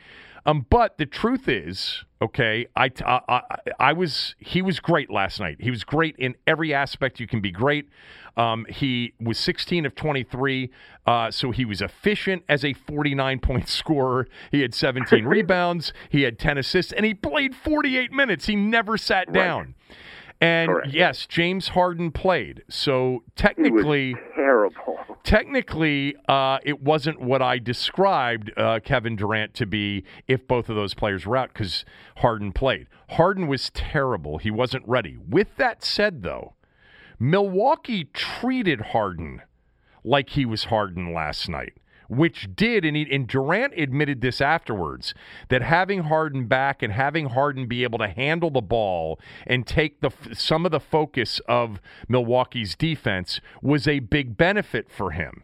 Um, 0.45 0.65
but 0.71 0.97
the 0.97 1.05
truth 1.05 1.47
is, 1.47 2.03
okay, 2.19 2.65
I, 2.75 2.89
I, 3.05 3.19
I, 3.29 3.41
I, 3.79 3.93
was 3.93 4.33
he 4.39 4.63
was 4.63 4.79
great 4.79 5.11
last 5.11 5.39
night. 5.39 5.57
He 5.59 5.69
was 5.69 5.83
great 5.83 6.15
in 6.17 6.35
every 6.47 6.73
aspect 6.73 7.19
you 7.19 7.27
can 7.27 7.41
be 7.41 7.51
great. 7.51 7.87
Um, 8.35 8.65
he 8.69 9.13
was 9.19 9.37
16 9.37 9.85
of 9.85 9.93
23, 9.93 10.71
uh, 11.05 11.29
so 11.29 11.51
he 11.51 11.65
was 11.65 11.81
efficient 11.81 12.43
as 12.49 12.65
a 12.65 12.73
49 12.73 13.39
point 13.39 13.67
scorer. 13.69 14.27
He 14.49 14.61
had 14.61 14.73
17 14.73 15.25
rebounds, 15.27 15.93
he 16.09 16.23
had 16.23 16.39
10 16.39 16.57
assists, 16.57 16.91
and 16.91 17.05
he 17.05 17.13
played 17.13 17.53
48 17.53 18.11
minutes. 18.11 18.47
He 18.47 18.55
never 18.55 18.97
sat 18.97 19.27
right. 19.27 19.33
down. 19.35 19.75
And 20.41 20.69
Correct. 20.69 20.93
yes, 20.93 21.25
James 21.27 21.69
Harden 21.69 22.11
played. 22.11 22.63
So 22.69 23.23
technically, 23.35 24.15
terrible. 24.35 24.99
Technically, 25.23 26.15
uh, 26.29 26.59
it 26.63 26.81
wasn't 26.81 27.19
what 27.19 27.41
I 27.41 27.59
described 27.59 28.51
uh, 28.57 28.79
Kevin 28.83 29.17
Durant 29.17 29.53
to 29.55 29.65
be 29.65 30.05
if 30.27 30.47
both 30.47 30.69
of 30.69 30.75
those 30.75 30.93
players 30.93 31.25
were 31.25 31.35
out 31.35 31.49
because 31.53 31.83
Harden 32.17 32.53
played. 32.53 32.87
Harden 33.09 33.47
was 33.47 33.69
terrible. 33.71 34.37
He 34.37 34.49
wasn't 34.49 34.87
ready. 34.87 35.17
With 35.17 35.57
that 35.57 35.83
said, 35.83 36.23
though, 36.23 36.53
Milwaukee 37.19 38.05
treated 38.05 38.79
Harden 38.79 39.41
like 40.05 40.31
he 40.31 40.45
was 40.45 40.65
Harden 40.65 41.13
last 41.13 41.49
night 41.49 41.73
which 42.09 42.49
did, 42.55 42.83
and, 42.83 42.97
he, 42.97 43.07
and 43.09 43.27
Durant 43.27 43.73
admitted 43.77 44.21
this 44.21 44.41
afterwards, 44.41 45.13
that 45.49 45.61
having 45.61 46.03
Harden 46.03 46.47
back 46.47 46.83
and 46.83 46.91
having 46.91 47.29
Harden 47.29 47.67
be 47.67 47.83
able 47.83 47.99
to 47.99 48.07
handle 48.07 48.49
the 48.49 48.61
ball 48.61 49.19
and 49.47 49.65
take 49.65 50.01
the 50.01 50.11
some 50.33 50.65
of 50.65 50.71
the 50.71 50.79
focus 50.79 51.39
of 51.47 51.79
Milwaukee's 52.07 52.75
defense 52.75 53.39
was 53.61 53.87
a 53.87 53.99
big 53.99 54.35
benefit 54.35 54.89
for 54.91 55.11
him. 55.11 55.43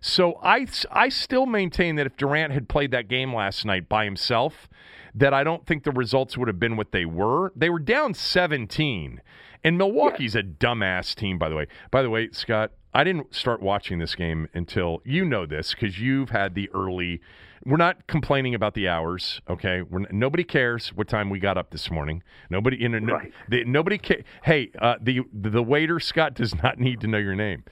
So 0.00 0.38
I, 0.42 0.66
I 0.92 1.08
still 1.08 1.46
maintain 1.46 1.96
that 1.96 2.06
if 2.06 2.16
Durant 2.16 2.52
had 2.52 2.68
played 2.68 2.90
that 2.90 3.08
game 3.08 3.34
last 3.34 3.64
night 3.64 3.88
by 3.88 4.04
himself, 4.04 4.68
that 5.14 5.32
I 5.32 5.44
don't 5.44 5.66
think 5.66 5.84
the 5.84 5.92
results 5.92 6.36
would 6.36 6.46
have 6.46 6.60
been 6.60 6.76
what 6.76 6.92
they 6.92 7.06
were. 7.06 7.52
They 7.56 7.70
were 7.70 7.78
down 7.78 8.12
17. 8.12 9.22
And 9.64 9.78
Milwaukee's 9.78 10.36
a 10.36 10.42
dumbass 10.42 11.14
team, 11.14 11.38
by 11.38 11.48
the 11.48 11.54
way. 11.54 11.68
By 11.90 12.02
the 12.02 12.10
way, 12.10 12.28
Scott, 12.32 12.72
I 12.94 13.02
didn't 13.02 13.34
start 13.34 13.60
watching 13.60 13.98
this 13.98 14.14
game 14.14 14.48
until 14.54 15.02
you 15.04 15.24
know 15.24 15.46
this 15.46 15.74
because 15.74 15.98
you've 15.98 16.30
had 16.30 16.54
the 16.54 16.70
early. 16.72 17.20
We're 17.66 17.76
not 17.76 18.06
complaining 18.06 18.54
about 18.54 18.74
the 18.74 18.88
hours, 18.88 19.40
okay? 19.48 19.82
We're, 19.82 20.06
nobody 20.10 20.44
cares 20.44 20.88
what 20.88 21.08
time 21.08 21.30
we 21.30 21.40
got 21.40 21.58
up 21.58 21.70
this 21.70 21.90
morning. 21.90 22.22
Nobody, 22.50 22.76
you 22.76 22.88
know, 22.88 23.12
right. 23.12 23.24
no, 23.24 23.30
the, 23.48 23.64
nobody. 23.64 23.98
Ca- 23.98 24.22
hey, 24.44 24.70
uh, 24.80 24.96
the 25.00 25.22
the 25.32 25.62
waiter 25.62 25.98
Scott 25.98 26.34
does 26.34 26.54
not 26.62 26.78
need 26.78 27.00
to 27.00 27.06
know 27.08 27.18
your 27.18 27.34
name. 27.34 27.64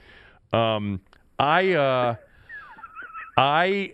Um, 0.51 1.01
I, 1.39 1.73
uh, 1.73 2.15
I, 3.37 3.93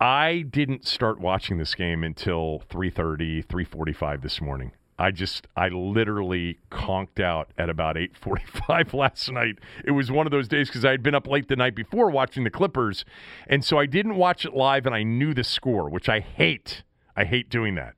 I 0.00 0.42
didn't 0.42 0.86
start 0.86 1.20
watching 1.20 1.58
this 1.58 1.74
game 1.74 2.04
until 2.04 2.62
3.30, 2.70 3.44
3.45 3.46 4.22
this 4.22 4.40
morning. 4.40 4.72
I 4.98 5.10
just 5.10 5.46
I 5.56 5.68
literally 5.68 6.58
conked 6.70 7.20
out 7.20 7.50
at 7.58 7.68
about 7.68 7.96
8:45 7.96 8.94
last 8.94 9.30
night. 9.30 9.58
It 9.84 9.90
was 9.90 10.10
one 10.10 10.26
of 10.26 10.30
those 10.30 10.48
days 10.48 10.70
cuz 10.70 10.84
I 10.84 10.90
had 10.90 11.02
been 11.02 11.14
up 11.14 11.26
late 11.26 11.48
the 11.48 11.56
night 11.56 11.74
before 11.74 12.10
watching 12.10 12.44
the 12.44 12.50
Clippers 12.50 13.04
and 13.46 13.64
so 13.64 13.78
I 13.78 13.86
didn't 13.86 14.16
watch 14.16 14.44
it 14.44 14.54
live 14.54 14.86
and 14.86 14.94
I 14.94 15.02
knew 15.02 15.34
the 15.34 15.44
score, 15.44 15.88
which 15.90 16.08
I 16.08 16.20
hate. 16.20 16.82
I 17.16 17.24
hate 17.24 17.50
doing 17.50 17.74
that. 17.74 17.94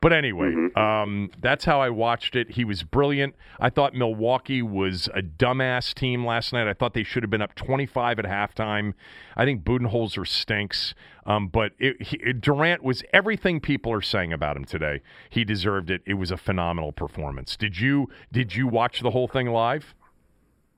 But 0.00 0.12
anyway, 0.12 0.52
mm-hmm. 0.52 0.78
um, 0.78 1.30
that's 1.40 1.64
how 1.64 1.80
I 1.80 1.90
watched 1.90 2.36
it. 2.36 2.52
He 2.52 2.64
was 2.64 2.82
brilliant. 2.82 3.34
I 3.58 3.70
thought 3.70 3.94
Milwaukee 3.94 4.62
was 4.62 5.08
a 5.14 5.22
dumbass 5.22 5.92
team 5.92 6.24
last 6.24 6.52
night. 6.52 6.68
I 6.68 6.74
thought 6.74 6.94
they 6.94 7.02
should 7.02 7.22
have 7.22 7.30
been 7.30 7.42
up 7.42 7.54
25 7.54 8.20
at 8.20 8.24
halftime. 8.24 8.94
I 9.36 9.44
think 9.44 9.64
Budenholzer 9.64 10.26
stinks. 10.26 10.94
Um, 11.26 11.48
but 11.48 11.72
it, 11.78 12.00
he, 12.00 12.32
Durant 12.32 12.82
was 12.82 13.02
everything 13.12 13.60
people 13.60 13.92
are 13.92 14.00
saying 14.00 14.32
about 14.32 14.56
him 14.56 14.64
today. 14.64 15.02
He 15.28 15.44
deserved 15.44 15.90
it. 15.90 16.02
It 16.06 16.14
was 16.14 16.30
a 16.30 16.36
phenomenal 16.36 16.92
performance. 16.92 17.56
Did 17.56 17.78
you 17.78 18.08
did 18.32 18.54
you 18.54 18.66
watch 18.66 19.00
the 19.00 19.10
whole 19.10 19.28
thing 19.28 19.48
live? 19.48 19.94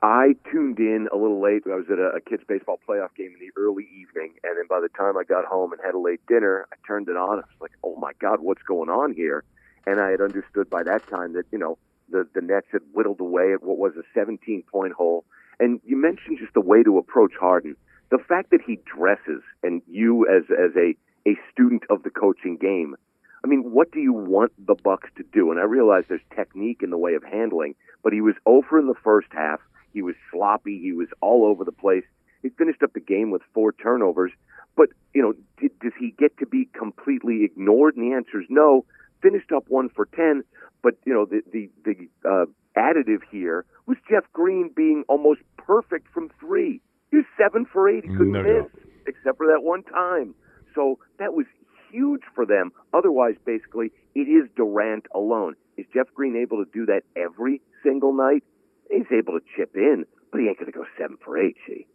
I 0.03 0.35
tuned 0.51 0.79
in 0.79 1.09
a 1.13 1.17
little 1.17 1.43
late. 1.43 1.63
I 1.67 1.77
was 1.77 1.85
at 1.91 1.99
a, 1.99 2.17
a 2.17 2.21
kids' 2.21 2.43
baseball 2.49 2.81
playoff 2.89 3.15
game 3.17 3.35
in 3.35 3.39
the 3.39 3.53
early 3.61 3.87
evening, 3.95 4.33
and 4.43 4.57
then 4.57 4.65
by 4.67 4.81
the 4.81 4.89
time 4.89 5.19
I 5.19 5.25
got 5.25 5.45
home 5.45 5.73
and 5.73 5.81
had 5.85 5.95
a 5.95 5.99
late 5.99 6.21
dinner, 6.27 6.67
I 6.73 6.77
turned 6.87 7.09
it 7.09 7.17
on. 7.17 7.39
I 7.39 7.43
was 7.43 7.61
like, 7.61 7.73
"Oh 7.85 7.97
my 7.97 8.13
God, 8.19 8.41
what's 8.41 8.63
going 8.63 8.89
on 8.89 9.13
here?" 9.13 9.45
And 9.87 10.01
I 10.01 10.11
had 10.11 10.23
understood 10.23 10.71
by 10.71 10.83
that 10.85 11.07
time 11.09 11.35
that 11.35 11.45
you 11.53 11.59
know 11.59 11.77
the 12.09 12.27
the 12.35 12.41
Nets 12.41 12.69
had 12.73 12.81
whittled 12.95 13.21
away 13.21 13.53
at 13.53 13.63
what 13.63 13.77
was 13.77 13.93
a 13.97 14.03
17 14.15 14.63
point 14.73 14.95
hole. 14.95 15.25
And 15.59 15.81
you 15.85 15.99
mentioned 15.99 16.39
just 16.39 16.55
the 16.55 16.63
way 16.63 16.83
to 16.83 16.97
approach 16.97 17.35
Harden. 17.39 17.77
The 18.11 18.19
fact 18.19 18.51
that 18.53 18.63
he 18.67 18.79
dresses, 18.87 19.43
and 19.63 19.83
you 19.87 20.27
as 20.27 20.45
as 20.51 20.75
a 20.77 20.97
a 21.29 21.37
student 21.53 21.83
of 21.91 22.05
the 22.05 22.11
coaching 22.11 22.57
game, 22.57 22.97
I 23.45 23.49
mean, 23.49 23.71
what 23.71 23.93
do 23.93 24.01
you 24.01 24.15
want 24.15 24.53
the 24.67 24.75
Bucks 24.75 25.11
to 25.19 25.25
do? 25.31 25.51
And 25.51 25.61
I 25.61 25.65
realize 25.65 26.05
there's 26.09 26.23
technique 26.35 26.83
in 26.83 26.89
the 26.89 26.97
way 26.97 27.13
of 27.13 27.23
handling, 27.23 27.75
but 28.03 28.15
he 28.15 28.23
was 28.23 28.35
oh 28.47 28.61
over 28.61 28.79
in 28.79 28.87
the 28.87 28.95
first 29.05 29.29
half 29.31 29.61
he 29.93 30.03
was 30.03 30.15
sloppy. 30.33 30.79
He 30.79 30.93
was 30.93 31.09
all 31.21 31.45
over 31.45 31.65
the 31.65 31.73
place. 31.73 32.05
He 32.43 32.49
finished 32.51 32.83
up 32.83 32.93
the 32.93 33.01
game 33.01 33.31
with 33.31 33.43
four 33.53 33.73
turnovers. 33.73 34.33
But, 34.77 34.91
you 35.15 35.23
know, 35.23 35.35
did, 35.61 35.79
does 35.81 35.93
he 35.99 36.15
get 36.19 36.39
to 36.39 36.47
be 36.47 36.69
completely 36.77 37.45
ignored? 37.45 37.97
And 37.97 38.11
the 38.11 38.15
answer 38.15 38.41
is 38.41 38.47
no. 38.49 38.85
Finished 39.23 39.53
up 39.53 39.65
one 39.69 39.89
for 39.91 40.07
10. 40.07 40.43
But, 40.83 40.95
you 41.05 41.13
know, 41.13 41.27
the, 41.27 41.43
the, 41.53 41.71
the 41.85 42.29
uh, 42.29 42.47
additive 42.79 43.21
here 43.31 43.65
was 43.87 43.99
Jeff 44.09 44.25
Green 44.33 44.71
being 44.75 45.05
almost 45.09 45.41
perfect 45.57 46.09
from 46.15 46.31
three. 46.41 46.81
He 47.11 47.17
was 47.17 47.27
seven 47.37 47.67
for 47.71 47.89
eight. 47.89 48.05
He 48.05 48.11
couldn't 48.11 48.33
no, 48.33 48.43
miss, 48.43 48.73
no. 48.73 48.83
except 49.07 49.37
for 49.37 49.47
that 49.49 49.63
one 49.63 49.83
time. 49.83 50.35
So 50.75 50.99
that 51.19 51.35
was 51.35 51.47
huge 51.91 52.23
for 52.35 52.47
them. 52.47 52.71
Otherwise, 52.95 53.35
basically, 53.45 53.91
it 54.15 54.29
is 54.29 54.49
Durant 54.57 55.07
alone. 55.15 55.57
Is 55.77 55.87
Jeff 55.93 56.07
Green 56.15 56.37
able 56.37 56.65
to 56.65 56.71
do 56.73 56.87
that 56.87 57.03
every 57.17 57.61
single 57.83 58.15
night? 58.15 58.45
He's 58.91 59.07
able 59.17 59.39
to 59.39 59.45
chip 59.57 59.73
in, 59.75 60.05
but 60.31 60.41
he 60.41 60.49
ain't 60.49 60.59
going 60.59 60.71
to 60.71 60.77
go 60.77 60.85
seven 60.99 61.17
for 61.25 61.39
eight. 61.39 61.57
See, 61.67 61.87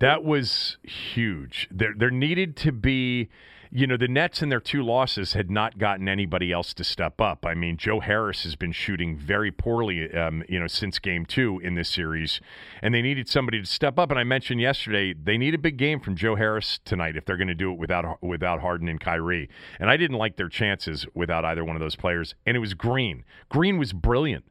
that 0.00 0.24
was 0.24 0.78
huge. 0.82 1.68
There, 1.70 1.94
there 1.96 2.10
needed 2.10 2.56
to 2.58 2.72
be. 2.72 3.28
You 3.72 3.88
know, 3.88 3.96
the 3.96 4.06
Nets 4.06 4.42
in 4.42 4.48
their 4.48 4.60
two 4.60 4.84
losses 4.84 5.32
had 5.32 5.50
not 5.50 5.76
gotten 5.76 6.08
anybody 6.08 6.52
else 6.52 6.72
to 6.74 6.84
step 6.84 7.20
up. 7.20 7.44
I 7.44 7.54
mean, 7.54 7.76
Joe 7.76 7.98
Harris 7.98 8.44
has 8.44 8.54
been 8.54 8.70
shooting 8.70 9.18
very 9.18 9.50
poorly, 9.50 10.10
um, 10.14 10.44
you 10.48 10.60
know, 10.60 10.68
since 10.68 11.00
game 11.00 11.26
two 11.26 11.60
in 11.64 11.74
this 11.74 11.88
series, 11.88 12.40
and 12.80 12.94
they 12.94 13.02
needed 13.02 13.28
somebody 13.28 13.60
to 13.60 13.66
step 13.66 13.98
up. 13.98 14.10
And 14.10 14.20
I 14.20 14.24
mentioned 14.24 14.60
yesterday 14.60 15.12
they 15.12 15.36
need 15.36 15.52
a 15.52 15.58
big 15.58 15.78
game 15.78 15.98
from 15.98 16.14
Joe 16.14 16.36
Harris 16.36 16.78
tonight 16.84 17.16
if 17.16 17.24
they're 17.24 17.36
going 17.36 17.48
to 17.48 17.54
do 17.54 17.72
it 17.72 17.78
without 17.78 18.22
without 18.22 18.60
Harden 18.60 18.88
and 18.88 19.00
Kyrie. 19.00 19.50
And 19.80 19.90
I 19.90 19.96
didn't 19.96 20.16
like 20.16 20.36
their 20.36 20.48
chances 20.48 21.04
without 21.12 21.44
either 21.44 21.64
one 21.64 21.74
of 21.74 21.80
those 21.80 21.96
players. 21.96 22.36
And 22.46 22.56
it 22.56 22.60
was 22.60 22.72
Green. 22.72 23.24
Green 23.48 23.78
was 23.78 23.92
brilliant. 23.92 24.44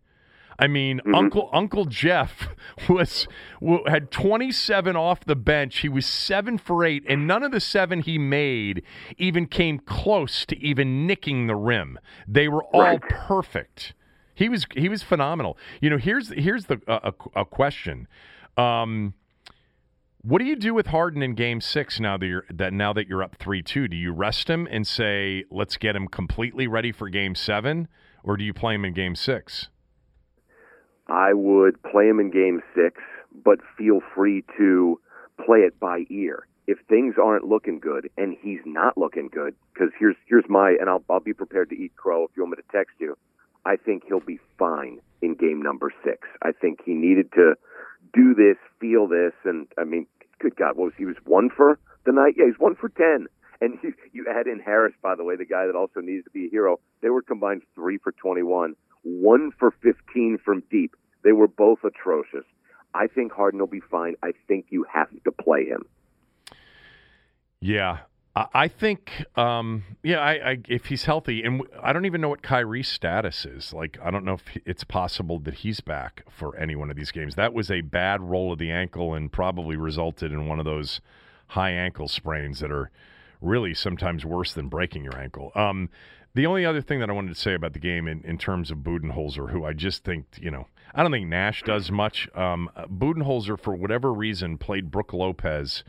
I 0.58 0.68
mean, 0.68 1.00
mm-hmm. 1.00 1.16
Uncle 1.16 1.50
Uncle 1.52 1.86
Jeff 1.86 2.50
was 2.90 3.28
had 3.88 4.12
27 4.12 4.96
off 4.96 5.26
the 5.26 5.36
bench. 5.36 5.80
He 5.80 5.90
was 5.90 6.06
7 6.06 6.58
for 6.58 6.86
8 6.86 7.04
and 7.08 7.28
none 7.28 7.44
of 7.44 7.52
the 7.52 7.60
7 7.60 8.02
he 8.02 8.18
made 8.18 8.84
even 9.18 9.48
came 9.48 9.80
close 9.80 10.46
to 10.46 10.58
even 10.60 11.06
nicking 11.08 11.48
the 11.48 11.56
rim. 11.56 12.00
They 12.28 12.48
were 12.48 12.64
all 12.66 12.82
right. 12.82 13.02
perfect. 13.02 13.94
He 14.34 14.50
was 14.50 14.66
he 14.76 14.90
was 14.90 15.02
phenomenal. 15.02 15.58
You 15.82 15.90
know, 15.90 15.98
here's 15.98 16.30
here's 16.34 16.66
the 16.66 16.82
uh, 16.88 17.12
a, 17.36 17.42
a, 17.42 17.46
question. 17.46 18.08
Um, 18.58 19.14
what 20.22 20.40
do 20.40 20.46
you 20.46 20.58
do 20.58 20.74
with 20.74 20.88
Harden 20.88 21.24
in 21.24 21.36
Game 21.36 21.62
Six 21.62 22.00
now 22.02 22.18
that 22.18 22.26
you're 22.26 22.46
that 22.50 22.74
now 22.74 22.92
that 22.92 23.08
you're 23.08 23.24
up 23.24 23.38
three 23.38 23.64
two? 23.64 23.88
Do 23.88 23.96
you 23.96 24.12
rest 24.12 24.50
him 24.50 24.68
and 24.70 24.86
say 24.86 25.46
let's 25.50 25.78
get 25.78 25.96
him 25.96 26.10
completely 26.10 26.68
ready 26.68 26.92
for 26.92 27.08
Game 27.08 27.34
Seven, 27.34 27.88
or 28.26 28.36
do 28.36 28.44
you 28.44 28.54
play 28.54 28.76
him 28.76 28.84
in 28.84 28.94
Game 28.94 29.16
Six? 29.16 29.70
I 31.08 31.34
would 31.34 31.82
play 31.84 32.08
him 32.08 32.20
in 32.20 32.32
game 32.32 32.62
six, 32.76 33.02
but 33.44 33.60
feel 33.78 34.00
free 34.16 34.44
to 34.58 35.00
play 35.46 35.60
it 35.60 35.80
by 35.80 36.06
ear. 36.10 36.48
if 36.68 36.80
things 36.90 37.16
aren't 37.22 37.46
looking 37.46 37.80
good 37.80 38.10
and 38.18 38.36
he's 38.42 38.62
not 38.66 38.98
looking 38.98 39.30
good, 39.32 39.56
because 39.74 39.90
here's 40.00 40.16
here's 40.28 40.46
my 40.50 40.72
and 40.80 40.90
I'll 40.90 41.04
I'll 41.10 41.20
be 41.20 41.34
prepared 41.34 41.70
to 41.70 41.76
eat 41.76 41.96
crow 41.96 42.24
if 42.24 42.32
you 42.36 42.44
want 42.44 42.58
me 42.58 42.64
to 42.64 42.78
text 42.78 42.96
you. 43.00 43.18
I 43.66 43.76
think 43.78 44.04
he'll 44.08 44.20
be 44.20 44.40
fine 44.58 45.00
in 45.22 45.36
game 45.36 45.62
number 45.62 45.92
six. 46.04 46.28
I 46.42 46.52
think 46.52 46.80
he 46.86 46.94
needed 46.94 47.32
to 47.34 47.56
do 48.14 48.34
this, 48.36 48.58
feel 48.80 49.08
this, 49.08 49.34
and 49.44 49.68
I 49.78 49.84
mean, 49.84 50.06
good 50.40 50.56
God, 50.56 50.78
what 50.78 50.86
was 50.86 50.94
he 50.98 51.06
was 51.06 51.18
one 51.26 51.50
for 51.50 51.80
the 52.06 52.12
night? 52.12 52.36
Yeah, 52.38 52.46
he's 52.46 52.60
one 52.60 52.76
for 52.76 52.90
ten. 52.90 53.28
And 53.62 53.78
you, 53.82 53.94
you 54.14 54.26
add 54.30 54.48
in 54.48 54.60
Harris, 54.60 54.94
by 55.02 55.16
the 55.16 55.24
way, 55.24 55.36
the 55.36 55.46
guy 55.46 55.66
that 55.66 55.76
also 55.76 56.00
needs 56.02 56.24
to 56.26 56.32
be 56.32 56.46
a 56.46 56.50
hero. 56.50 56.80
They 57.02 57.10
were 57.10 57.22
combined 57.22 57.62
three 57.74 57.98
for 57.98 58.12
21, 58.12 58.76
one 59.06 59.52
for 59.58 59.72
15 59.82 60.40
from 60.44 60.64
deep. 60.70 60.96
They 61.24 61.32
were 61.32 61.48
both 61.48 61.80
atrocious. 61.84 62.46
I 62.94 63.08
think 63.08 63.32
Harden 63.32 63.60
will 63.60 63.68
be 63.68 63.80
fine. 63.80 64.16
I 64.22 64.32
think 64.48 64.68
you 64.70 64.86
have 64.92 65.08
to 65.24 65.32
play 65.32 65.66
him. 65.66 65.86
Yeah, 67.62 68.00
I 68.38 68.68
think, 68.68 69.26
um, 69.38 69.86
yeah, 70.04 70.20
I, 70.20 70.32
I, 70.34 70.58
if 70.68 70.88
he's 70.88 71.06
healthy, 71.06 71.42
and 71.44 71.62
I 71.82 71.94
don't 71.94 72.04
even 72.04 72.20
know 72.20 72.28
what 72.28 72.42
Kyrie's 72.42 72.90
status 72.90 73.46
is. 73.46 73.72
Like, 73.72 73.98
I 74.04 74.12
don't 74.12 74.26
know 74.26 74.34
if 74.34 74.44
it's 74.66 74.84
possible 74.84 75.40
that 75.40 75.56
he's 75.56 75.80
back 75.80 76.24
for 76.30 76.54
any 76.58 76.76
one 76.76 76.90
of 76.90 76.98
these 76.98 77.12
games. 77.12 77.36
That 77.36 77.54
was 77.54 77.72
a 77.72 77.80
bad 77.80 78.22
roll 78.22 78.52
of 78.52 78.60
the 78.60 78.72
ankle 78.72 79.14
and 79.14 79.32
probably 79.32 79.78
resulted 79.78 80.34
in 80.34 80.48
one 80.48 80.60
of 80.60 80.66
those 80.66 81.00
high 81.48 81.72
ankle 81.72 82.10
sprains 82.10 82.60
that 82.60 82.72
are 82.72 82.92
really 83.40 83.74
sometimes 83.74 84.26
worse 84.26 84.54
than 84.54 84.68
breaking 84.68 85.06
your 85.06 85.18
ankle. 85.18 85.54
Um, 85.56 85.90
the 86.36 86.46
only 86.46 86.66
other 86.66 86.82
thing 86.82 87.00
that 87.00 87.10
I 87.10 87.14
wanted 87.14 87.34
to 87.34 87.42
say 87.42 87.54
about 87.54 87.74
the 87.74 87.80
game 87.80 88.08
in, 88.08 88.22
in 88.24 88.38
terms 88.38 88.70
of 88.70 88.80
Budenholzer, 88.80 89.52
who 89.52 89.66
I 89.66 89.74
just 89.74 90.04
think, 90.04 90.26
you 90.40 90.52
know, 90.52 90.68
I 90.94 91.02
don't 91.02 91.12
think 91.12 91.28
Nash 91.28 91.64
does 91.64 91.90
much. 91.90 92.30
Um, 92.36 92.70
Budenholzer, 92.78 93.60
for 93.60 93.74
whatever 93.74 94.14
reason, 94.14 94.58
played 94.58 94.92
Brook 94.92 95.14
Lopez 95.14 95.84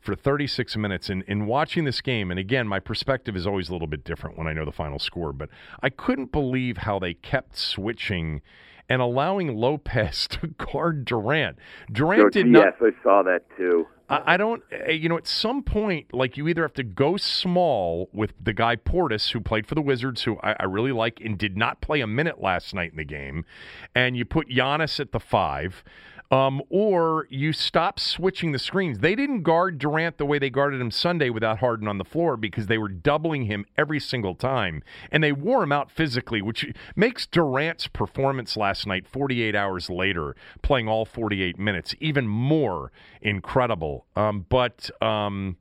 for 0.00 0.14
36 0.14 0.76
minutes. 0.76 1.08
And 1.08 1.22
in 1.28 1.46
watching 1.46 1.84
this 1.84 2.00
game, 2.00 2.30
and 2.30 2.38
again, 2.38 2.66
my 2.66 2.80
perspective 2.80 3.36
is 3.36 3.46
always 3.46 3.68
a 3.68 3.72
little 3.72 3.86
bit 3.86 4.04
different 4.04 4.36
when 4.36 4.46
I 4.46 4.52
know 4.52 4.64
the 4.64 4.72
final 4.72 4.98
score, 4.98 5.32
but 5.32 5.48
I 5.82 5.90
couldn't 5.90 6.32
believe 6.32 6.78
how 6.78 6.98
they 6.98 7.14
kept 7.14 7.56
switching 7.56 8.42
and 8.88 9.00
allowing 9.00 9.56
Lopez 9.56 10.26
to 10.30 10.48
guard 10.48 11.04
Durant. 11.04 11.58
Durant 11.90 12.32
did 12.32 12.46
not. 12.46 12.64
Yes, 12.64 12.74
I 12.80 13.02
saw 13.02 13.22
that 13.22 13.42
too. 13.56 13.86
I, 14.08 14.34
I 14.34 14.36
don't, 14.36 14.62
eh, 14.70 14.92
you 14.92 15.08
know, 15.08 15.16
at 15.16 15.26
some 15.26 15.62
point, 15.62 16.12
like 16.12 16.36
you 16.36 16.48
either 16.48 16.62
have 16.62 16.74
to 16.74 16.82
go 16.84 17.16
small 17.16 18.08
with 18.12 18.32
the 18.42 18.52
guy 18.52 18.76
Portis, 18.76 19.32
who 19.32 19.40
played 19.40 19.66
for 19.66 19.74
the 19.74 19.82
Wizards, 19.82 20.22
who 20.22 20.38
I, 20.42 20.56
I 20.60 20.64
really 20.64 20.92
like 20.92 21.20
and 21.20 21.36
did 21.38 21.56
not 21.56 21.80
play 21.80 22.00
a 22.00 22.06
minute 22.06 22.40
last 22.40 22.74
night 22.74 22.90
in 22.90 22.96
the 22.96 23.04
game, 23.04 23.44
and 23.94 24.16
you 24.16 24.24
put 24.24 24.48
Giannis 24.48 25.00
at 25.00 25.12
the 25.12 25.20
five 25.20 25.82
um, 26.30 26.62
or 26.68 27.26
you 27.30 27.52
stop 27.52 28.00
switching 28.00 28.52
the 28.52 28.58
screens. 28.58 28.98
They 28.98 29.14
didn't 29.14 29.42
guard 29.42 29.78
Durant 29.78 30.18
the 30.18 30.26
way 30.26 30.38
they 30.38 30.50
guarded 30.50 30.80
him 30.80 30.90
Sunday 30.90 31.30
without 31.30 31.58
Harden 31.58 31.86
on 31.88 31.98
the 31.98 32.04
floor 32.04 32.36
because 32.36 32.66
they 32.66 32.78
were 32.78 32.88
doubling 32.88 33.44
him 33.44 33.64
every 33.76 34.00
single 34.00 34.34
time, 34.34 34.82
and 35.10 35.22
they 35.22 35.32
wore 35.32 35.62
him 35.62 35.72
out 35.72 35.90
physically, 35.90 36.42
which 36.42 36.66
makes 36.94 37.26
Durant's 37.26 37.86
performance 37.86 38.56
last 38.56 38.86
night, 38.86 39.06
48 39.06 39.54
hours 39.54 39.88
later, 39.88 40.34
playing 40.62 40.88
all 40.88 41.04
48 41.04 41.58
minutes, 41.58 41.94
even 42.00 42.26
more 42.26 42.90
incredible. 43.22 44.06
Um, 44.16 44.46
but 44.48 44.90
um, 45.00 45.56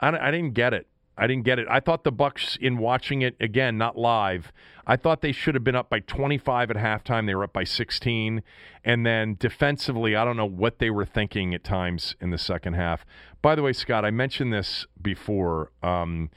I, 0.00 0.08
I 0.08 0.30
didn't 0.30 0.54
get 0.54 0.74
it. 0.74 0.88
I 1.16 1.26
didn't 1.26 1.44
get 1.44 1.58
it. 1.58 1.66
I 1.70 1.80
thought 1.80 2.04
the 2.04 2.12
Bucks, 2.12 2.58
in 2.60 2.78
watching 2.78 3.22
it 3.22 3.36
again, 3.40 3.78
not 3.78 3.96
live, 3.96 4.52
I 4.86 4.96
thought 4.96 5.20
they 5.20 5.32
should 5.32 5.54
have 5.54 5.64
been 5.64 5.76
up 5.76 5.88
by 5.88 6.00
25 6.00 6.70
at 6.70 6.76
halftime. 6.76 7.26
They 7.26 7.34
were 7.34 7.44
up 7.44 7.52
by 7.52 7.64
16, 7.64 8.42
and 8.84 9.06
then 9.06 9.36
defensively, 9.38 10.16
I 10.16 10.24
don't 10.24 10.36
know 10.36 10.44
what 10.44 10.78
they 10.78 10.90
were 10.90 11.06
thinking 11.06 11.54
at 11.54 11.64
times 11.64 12.16
in 12.20 12.30
the 12.30 12.38
second 12.38 12.74
half. 12.74 13.06
By 13.42 13.54
the 13.54 13.62
way, 13.62 13.72
Scott, 13.72 14.04
I 14.04 14.10
mentioned 14.10 14.52
this 14.52 14.86
before. 15.00 15.70
Um, 15.82 16.30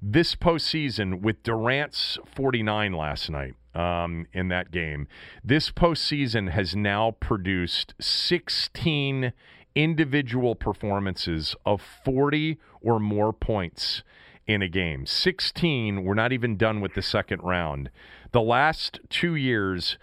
this 0.00 0.34
postseason, 0.34 1.20
with 1.20 1.42
Durant's 1.44 2.18
49 2.34 2.92
last 2.92 3.30
night 3.30 3.54
um, 3.74 4.26
in 4.32 4.48
that 4.48 4.72
game, 4.72 5.06
this 5.44 5.70
postseason 5.70 6.50
has 6.50 6.74
now 6.74 7.12
produced 7.20 7.94
16 8.00 9.32
individual 9.74 10.54
performances 10.54 11.54
of 11.64 11.80
40 12.04 12.58
or 12.80 12.98
more 12.98 13.32
points 13.32 14.02
in 14.46 14.62
a 14.62 14.68
game. 14.68 15.06
16, 15.06 16.04
we're 16.04 16.14
not 16.14 16.32
even 16.32 16.56
done 16.56 16.80
with 16.80 16.94
the 16.94 17.02
second 17.02 17.42
round. 17.42 17.90
The 18.32 18.40
last 18.40 19.00
two 19.08 19.34
years, 19.34 19.98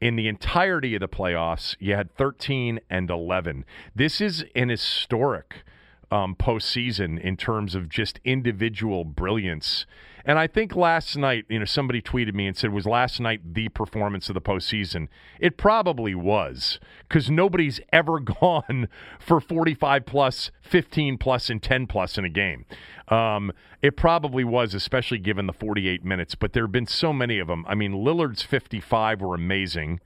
in 0.00 0.16
the 0.16 0.28
entirety 0.28 0.94
of 0.94 1.00
the 1.00 1.08
playoffs, 1.08 1.76
you 1.78 1.94
had 1.94 2.14
13 2.14 2.80
and 2.88 3.10
11. 3.10 3.64
This 3.94 4.20
is 4.20 4.44
an 4.54 4.68
historic 4.68 5.64
um, 6.10 6.34
postseason 6.34 7.20
in 7.20 7.36
terms 7.36 7.74
of 7.74 7.88
just 7.88 8.20
individual 8.24 9.04
brilliance 9.04 9.86
and 10.24 10.38
I 10.38 10.46
think 10.46 10.76
last 10.76 11.16
night, 11.16 11.46
you 11.48 11.58
know, 11.58 11.64
somebody 11.64 12.02
tweeted 12.02 12.34
me 12.34 12.46
and 12.46 12.56
said, 12.56 12.72
was 12.72 12.86
last 12.86 13.20
night 13.20 13.54
the 13.54 13.68
performance 13.68 14.28
of 14.28 14.34
the 14.34 14.40
postseason? 14.40 15.08
It 15.38 15.56
probably 15.56 16.14
was 16.14 16.78
because 17.08 17.30
nobody's 17.30 17.80
ever 17.92 18.20
gone 18.20 18.88
for 19.18 19.40
45 19.40 20.06
plus, 20.06 20.50
15 20.62 21.18
plus, 21.18 21.48
and 21.50 21.62
10 21.62 21.86
plus 21.86 22.18
in 22.18 22.24
a 22.24 22.28
game. 22.28 22.64
Um, 23.08 23.52
it 23.82 23.96
probably 23.96 24.44
was, 24.44 24.74
especially 24.74 25.18
given 25.18 25.46
the 25.46 25.52
48 25.52 26.04
minutes, 26.04 26.34
but 26.34 26.52
there 26.52 26.64
have 26.64 26.72
been 26.72 26.86
so 26.86 27.12
many 27.12 27.38
of 27.38 27.48
them. 27.48 27.64
I 27.66 27.74
mean, 27.74 27.92
Lillard's 27.92 28.42
55 28.42 29.20
were 29.20 29.34
amazing. 29.34 30.00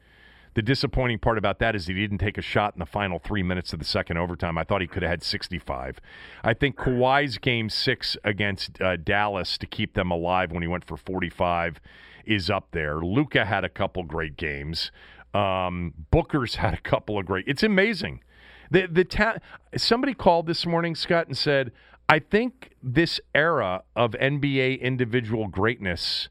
The 0.55 0.63
disappointing 0.63 1.19
part 1.19 1.37
about 1.37 1.59
that 1.59 1.75
is 1.75 1.87
he 1.87 1.95
didn't 1.95 2.19
take 2.19 2.39
a 2.39 2.43
shot 2.43 2.75
in 2.75 2.79
the 2.79 2.87
final 2.87 3.19
three 3.19 3.43
minutes 3.43 3.73
of 3.73 3.81
the 3.81 3.85
second 3.85 4.19
overtime. 4.19 4.57
I 4.57 4.63
thought 4.65 4.81
he 4.81 4.87
could 4.87 5.03
have 5.03 5.11
had 5.11 5.23
65. 5.23 6.01
I 6.45 6.55
think 6.55 6.77
Kawhi's 6.77 7.39
game 7.39 7.69
six 7.69 8.17
against 8.23 8.81
uh, 8.81 8.97
Dallas 8.97 9.59
to 9.59 9.67
keep 9.67 9.95
them 9.95 10.13
alive 10.13 10.53
when 10.53 10.63
he 10.63 10.69
went 10.69 10.85
for 10.85 10.97
45 10.97 11.81
is 12.25 12.51
up 12.51 12.69
there. 12.71 13.01
Luka 13.01 13.45
had 13.45 13.65
a 13.65 13.69
couple 13.69 14.05
great 14.05 14.37
games. 14.37 14.93
Um, 15.35 15.93
Booker's 16.11 16.55
had 16.57 16.75
a 16.75 16.81
couple 16.81 17.19
of 17.19 17.27
great. 17.27 17.45
It's 17.49 17.63
amazing. 17.63 18.23
The 18.71 18.87
the 18.87 19.05
ta- 19.05 19.37
somebody 19.77 20.15
called 20.15 20.47
this 20.47 20.65
morning, 20.65 20.95
Scott, 20.95 21.27
and 21.27 21.37
said, 21.37 21.71
"I 22.09 22.19
think 22.19 22.71
this 22.83 23.21
era 23.35 23.83
of 23.95 24.13
NBA 24.13 24.81
individual 24.81 25.49
greatness." 25.49 26.29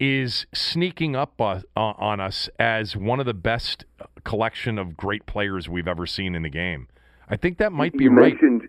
Is 0.00 0.46
sneaking 0.54 1.16
up 1.16 1.40
on 1.40 2.20
us 2.20 2.48
as 2.58 2.96
one 2.96 3.18
of 3.18 3.26
the 3.26 3.34
best 3.34 3.84
collection 4.22 4.78
of 4.78 4.96
great 4.96 5.26
players 5.26 5.68
we've 5.68 5.88
ever 5.88 6.06
seen 6.06 6.36
in 6.36 6.42
the 6.42 6.50
game. 6.50 6.86
I 7.28 7.36
think 7.36 7.58
that 7.58 7.72
might 7.72 7.92
be 7.92 8.04
you 8.04 8.10
right. 8.10 8.32
Mentioned, 8.32 8.68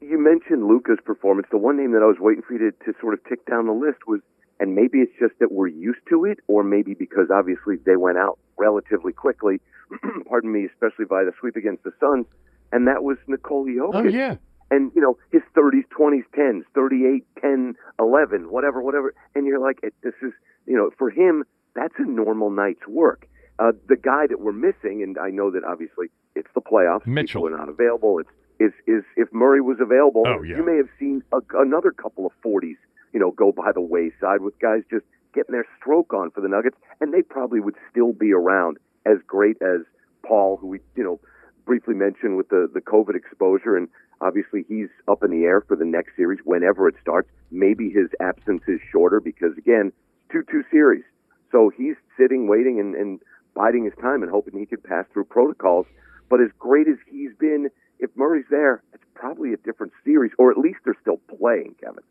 you 0.00 0.18
mentioned 0.18 0.66
Luka's 0.66 0.98
performance. 1.04 1.46
The 1.50 1.58
one 1.58 1.76
name 1.76 1.92
that 1.92 2.02
I 2.02 2.06
was 2.06 2.16
waiting 2.18 2.42
for 2.42 2.54
you 2.54 2.70
to, 2.70 2.92
to 2.92 2.98
sort 3.00 3.14
of 3.14 3.20
tick 3.28 3.44
down 3.46 3.66
the 3.66 3.72
list 3.72 4.06
was, 4.06 4.20
and 4.60 4.74
maybe 4.74 4.98
it's 4.98 5.12
just 5.20 5.38
that 5.40 5.52
we're 5.52 5.68
used 5.68 6.00
to 6.08 6.24
it, 6.24 6.38
or 6.48 6.64
maybe 6.64 6.94
because 6.94 7.28
obviously 7.30 7.76
they 7.84 7.96
went 7.96 8.16
out 8.16 8.38
relatively 8.56 9.12
quickly, 9.12 9.60
pardon 10.28 10.52
me, 10.52 10.64
especially 10.64 11.04
by 11.04 11.22
the 11.22 11.32
sweep 11.38 11.56
against 11.56 11.84
the 11.84 11.92
Suns, 12.00 12.26
and 12.72 12.88
that 12.88 13.02
was 13.02 13.18
Nikola 13.26 13.68
Jokic. 13.68 13.94
Oh, 13.94 14.04
yeah 14.04 14.36
and 14.72 14.90
you 14.94 15.00
know 15.00 15.16
his 15.30 15.42
30s, 15.56 15.84
20s, 15.96 16.24
10s, 16.36 16.62
38, 16.74 17.24
10, 17.40 17.74
11, 18.00 18.50
whatever, 18.50 18.82
whatever, 18.82 19.14
and 19.34 19.46
you're 19.46 19.60
like, 19.60 19.80
this 20.02 20.14
is 20.22 20.32
you 20.66 20.76
know, 20.76 20.90
for 20.98 21.10
him, 21.10 21.44
that's 21.74 21.94
a 21.98 22.04
normal 22.04 22.50
night's 22.50 22.86
work. 22.86 23.26
Uh, 23.58 23.72
the 23.88 23.96
guy 23.96 24.26
that 24.26 24.40
we're 24.40 24.52
missing, 24.52 25.02
and 25.02 25.18
I 25.18 25.30
know 25.30 25.50
that 25.50 25.64
obviously 25.64 26.08
it's 26.34 26.48
the 26.54 26.60
playoffs. 26.60 27.06
Mitchell 27.06 27.42
People 27.42 27.54
are 27.54 27.58
not 27.58 27.68
available. 27.68 28.18
It's 28.18 28.30
is 28.58 28.72
is 28.86 29.04
if 29.16 29.32
Murray 29.32 29.60
was 29.60 29.78
available, 29.80 30.24
oh, 30.26 30.42
yeah. 30.42 30.56
you 30.56 30.64
may 30.64 30.76
have 30.76 30.88
seen 30.98 31.22
a, 31.32 31.40
another 31.58 31.90
couple 31.90 32.26
of 32.26 32.32
forties, 32.42 32.76
you 33.12 33.20
know, 33.20 33.30
go 33.30 33.52
by 33.52 33.72
the 33.72 33.80
wayside 33.80 34.40
with 34.40 34.58
guys 34.58 34.82
just 34.90 35.04
getting 35.34 35.52
their 35.52 35.66
stroke 35.78 36.12
on 36.12 36.30
for 36.30 36.40
the 36.40 36.48
Nuggets, 36.48 36.76
and 37.00 37.12
they 37.12 37.22
probably 37.22 37.60
would 37.60 37.76
still 37.90 38.12
be 38.12 38.32
around 38.32 38.78
as 39.06 39.18
great 39.26 39.56
as 39.62 39.80
Paul, 40.26 40.56
who 40.56 40.68
we 40.68 40.80
you 40.96 41.04
know 41.04 41.20
briefly 41.64 41.94
mentioned 41.94 42.36
with 42.36 42.48
the 42.48 42.68
the 42.72 42.80
COVID 42.80 43.14
exposure, 43.14 43.76
and 43.76 43.88
obviously 44.20 44.64
he's 44.68 44.88
up 45.08 45.22
in 45.22 45.30
the 45.30 45.44
air 45.44 45.60
for 45.60 45.76
the 45.76 45.84
next 45.84 46.16
series 46.16 46.40
whenever 46.44 46.88
it 46.88 46.94
starts. 47.00 47.28
Maybe 47.50 47.90
his 47.90 48.08
absence 48.20 48.62
is 48.68 48.80
shorter 48.90 49.20
because 49.20 49.56
again 49.58 49.92
2 50.30 50.44
2 50.50 50.64
series. 50.70 51.04
So 51.50 51.70
he's 51.76 51.96
sitting, 52.16 52.48
waiting, 52.48 52.80
and, 52.80 52.94
and 52.94 53.20
biding 53.54 53.84
his 53.84 53.92
time 54.00 54.22
and 54.22 54.30
hoping 54.30 54.58
he 54.58 54.66
could 54.66 54.82
pass 54.82 55.04
through 55.12 55.24
protocols. 55.24 55.86
But 56.30 56.40
as 56.40 56.48
great 56.58 56.88
as 56.88 56.96
he's 57.10 57.34
been, 57.38 57.68
if 57.98 58.10
Murray's 58.16 58.46
there, 58.50 58.82
it's 58.94 59.04
probably 59.14 59.52
a 59.52 59.58
different 59.58 59.92
series, 60.04 60.32
or 60.38 60.50
at 60.50 60.56
least 60.56 60.78
they're 60.84 60.96
still 61.02 61.20
playing, 61.38 61.74
Kevin. 61.80 62.02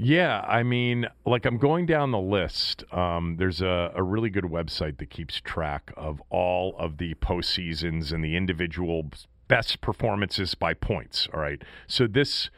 Yeah, 0.00 0.42
I 0.42 0.62
mean, 0.62 1.08
like 1.26 1.44
I'm 1.44 1.58
going 1.58 1.84
down 1.84 2.12
the 2.12 2.20
list. 2.20 2.84
Um, 2.92 3.34
there's 3.36 3.60
a, 3.60 3.92
a 3.96 4.02
really 4.02 4.30
good 4.30 4.44
website 4.44 4.98
that 4.98 5.10
keeps 5.10 5.40
track 5.40 5.92
of 5.96 6.22
all 6.30 6.76
of 6.78 6.98
the 6.98 7.14
postseasons 7.14 8.12
and 8.12 8.22
the 8.22 8.36
individual 8.36 9.10
best 9.48 9.80
performances 9.80 10.54
by 10.54 10.72
points. 10.72 11.26
All 11.34 11.40
right. 11.40 11.60
So 11.88 12.06
this 12.06 12.48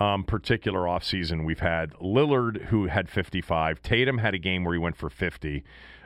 um, 0.00 0.24
particular 0.24 0.80
offseason, 0.80 1.44
we've 1.46 1.60
had 1.60 1.92
Lillard, 1.94 2.66
who 2.66 2.86
had 2.86 3.08
55. 3.08 3.80
Tatum 3.80 4.18
had 4.18 4.34
a 4.34 4.38
game 4.38 4.64
where 4.64 4.74
he 4.74 4.80
went 4.80 4.96
for 4.96 5.08
50. 5.08 5.62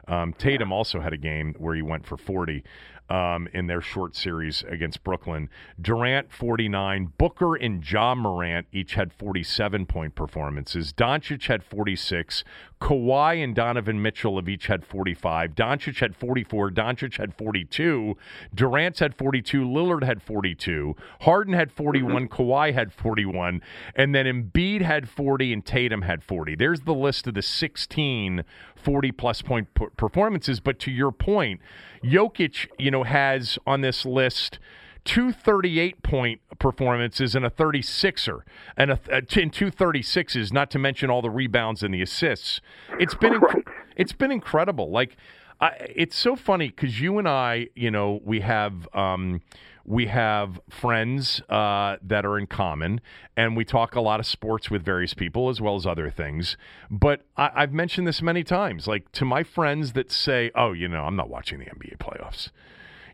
Um, 0.09 0.35
Tatum 0.35 0.73
also 0.73 1.01
had 1.01 1.15
a 1.15 1.19
game 1.19 1.55
where 1.59 1.75
he 1.75 1.81
went 1.81 2.05
for 2.05 2.19
40. 2.19 2.63
Um, 3.09 3.49
in 3.53 3.67
their 3.67 3.81
short 3.81 4.17
series 4.17 4.63
against 4.69 5.05
Brooklyn. 5.05 5.49
Durant 5.81 6.33
49, 6.33 7.13
Booker 7.19 7.55
and 7.55 7.83
John 7.83 8.19
Morant 8.19 8.67
each 8.73 8.95
had 8.95 9.13
47 9.13 9.87
point 9.87 10.15
performances. 10.15 10.93
Doncic 10.93 11.47
had 11.47 11.63
46. 11.63 12.45
Kawhi 12.81 13.45
and 13.45 13.55
Donovan 13.55 14.03
Mitchell 14.03 14.37
have 14.37 14.49
each 14.49 14.67
had 14.67 14.85
45. 14.85 15.55
Doncic 15.55 16.01
had 16.01 16.17
44. 16.17 16.71
Doncic 16.71 17.17
had 17.17 17.33
42. 17.33 18.17
Durant's 18.53 18.99
had 18.99 19.15
42. 19.15 19.65
Lillard 19.65 20.03
had 20.03 20.21
42. 20.21 20.97
Harden 21.21 21.55
had 21.55 21.71
41. 21.71 22.29
Mm-hmm. 22.29 22.35
Kawhi 22.35 22.75
had 22.75 22.93
41. 22.93 23.63
And 23.95 24.15
then 24.15 24.27
Embiid 24.27 24.83
had 24.83 25.09
40 25.09 25.53
and 25.53 25.65
Tatum 25.65 26.03
had 26.03 26.25
40. 26.25 26.57
There's 26.57 26.81
the 26.81 26.95
list 26.95 27.29
of 27.29 27.35
the 27.35 27.43
16 27.43 28.43
40 28.83 29.13
plus 29.13 29.43
point 29.43 29.69
performances. 29.97 30.61
But 30.61 30.79
to 30.81 30.91
your 30.91 31.13
point, 31.13 31.61
Jokic, 32.05 32.69
you 32.79 32.91
know, 32.91 33.05
has 33.05 33.59
on 33.67 33.81
this 33.81 34.05
list 34.05 34.59
two 35.05 35.33
38 35.33 36.03
point 36.03 36.41
performances 36.59 37.35
and 37.35 37.45
a 37.45 37.51
36er 37.51 38.43
and 38.77 38.93
a, 38.93 39.01
a 39.11 39.23
two 39.23 39.71
36s 39.71 40.53
not 40.53 40.71
to 40.71 40.79
mention 40.79 41.11
all 41.11 41.21
the 41.21 41.31
rebounds 41.31 41.83
and 41.83 41.93
the 41.93 42.01
assists 42.01 42.61
it's 43.01 43.15
been 43.17 43.33
inc- 43.33 43.65
it's 43.97 44.13
been 44.13 44.31
incredible 44.31 44.93
like 44.93 45.17
I, 45.61 45.71
it's 45.95 46.17
so 46.17 46.37
funny 46.37 46.69
because 46.69 47.01
you 47.01 47.19
and 47.19 47.29
I 47.29 47.69
you 47.75 47.91
know 47.91 48.21
we 48.25 48.41
have 48.41 48.89
um, 48.95 49.43
we 49.85 50.07
have 50.07 50.61
friends 50.69 51.41
uh, 51.49 51.97
that 52.03 52.25
are 52.25 52.39
in 52.39 52.47
common, 52.47 53.01
and 53.37 53.57
we 53.57 53.65
talk 53.65 53.95
a 53.95 54.01
lot 54.01 54.21
of 54.21 54.27
sports 54.27 54.71
with 54.71 54.85
various 54.85 55.15
people 55.15 55.49
as 55.49 55.61
well 55.61 55.77
as 55.77 55.87
other 55.87 56.11
things. 56.11 56.57
But 56.91 57.23
I, 57.37 57.51
I've 57.55 57.73
mentioned 57.73 58.07
this 58.07 58.23
many 58.23 58.45
times, 58.45 58.87
like 58.87 59.11
to 59.13 59.25
my 59.25 59.43
friends 59.43 59.93
that 59.93 60.11
say, 60.11 60.51
"Oh, 60.55 60.73
you 60.73 60.89
know, 60.89 61.05
I'm 61.05 61.17
not 61.17 61.29
watching 61.29 61.59
the 61.59 61.67
NBA 61.67 61.99
playoffs." 61.99 62.51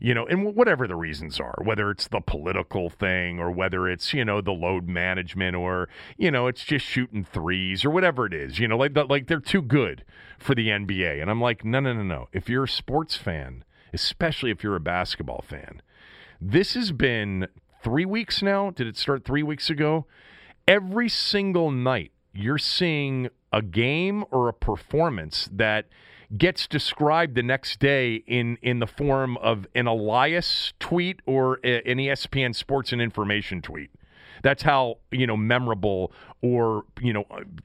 you 0.00 0.14
know, 0.14 0.26
and 0.26 0.54
whatever 0.54 0.86
the 0.86 0.96
reasons 0.96 1.40
are, 1.40 1.58
whether 1.62 1.90
it's 1.90 2.08
the 2.08 2.20
political 2.20 2.88
thing 2.88 3.38
or 3.38 3.50
whether 3.50 3.88
it's, 3.88 4.14
you 4.14 4.24
know, 4.24 4.40
the 4.40 4.52
load 4.52 4.88
management 4.88 5.56
or, 5.56 5.88
you 6.16 6.30
know, 6.30 6.46
it's 6.46 6.64
just 6.64 6.86
shooting 6.86 7.24
threes 7.24 7.84
or 7.84 7.90
whatever 7.90 8.26
it 8.26 8.32
is, 8.32 8.58
you 8.58 8.68
know, 8.68 8.76
like, 8.76 8.96
like 9.08 9.26
they're 9.26 9.40
too 9.40 9.62
good 9.62 10.04
for 10.38 10.54
the 10.54 10.68
NBA. 10.68 11.20
And 11.20 11.30
I'm 11.30 11.40
like, 11.40 11.64
no, 11.64 11.80
no, 11.80 11.92
no, 11.92 12.02
no. 12.02 12.28
If 12.32 12.48
you're 12.48 12.64
a 12.64 12.68
sports 12.68 13.16
fan, 13.16 13.64
especially 13.92 14.50
if 14.50 14.62
you're 14.62 14.76
a 14.76 14.80
basketball 14.80 15.44
fan, 15.46 15.82
this 16.40 16.74
has 16.74 16.92
been 16.92 17.48
three 17.82 18.04
weeks 18.04 18.42
now. 18.42 18.70
Did 18.70 18.86
it 18.86 18.96
start 18.96 19.24
three 19.24 19.42
weeks 19.42 19.70
ago? 19.70 20.06
Every 20.66 21.08
single 21.08 21.70
night, 21.70 22.12
you're 22.32 22.58
seeing 22.58 23.28
a 23.52 23.62
game 23.62 24.24
or 24.30 24.48
a 24.48 24.52
performance 24.52 25.48
that 25.52 25.86
gets 26.36 26.66
described 26.66 27.34
the 27.34 27.42
next 27.42 27.80
day 27.80 28.16
in 28.26 28.58
in 28.60 28.80
the 28.80 28.86
form 28.86 29.36
of 29.38 29.66
an 29.74 29.86
Elias 29.86 30.74
tweet 30.78 31.20
or 31.26 31.54
an 31.64 31.96
ESPN 31.98 32.54
Sports 32.54 32.92
and 32.92 33.00
Information 33.00 33.62
tweet. 33.62 33.90
That's 34.42 34.62
how 34.62 34.98
you 35.10 35.26
know 35.26 35.36
memorable 35.36 36.12
or 36.42 36.84
you 37.00 37.12
know 37.12 37.24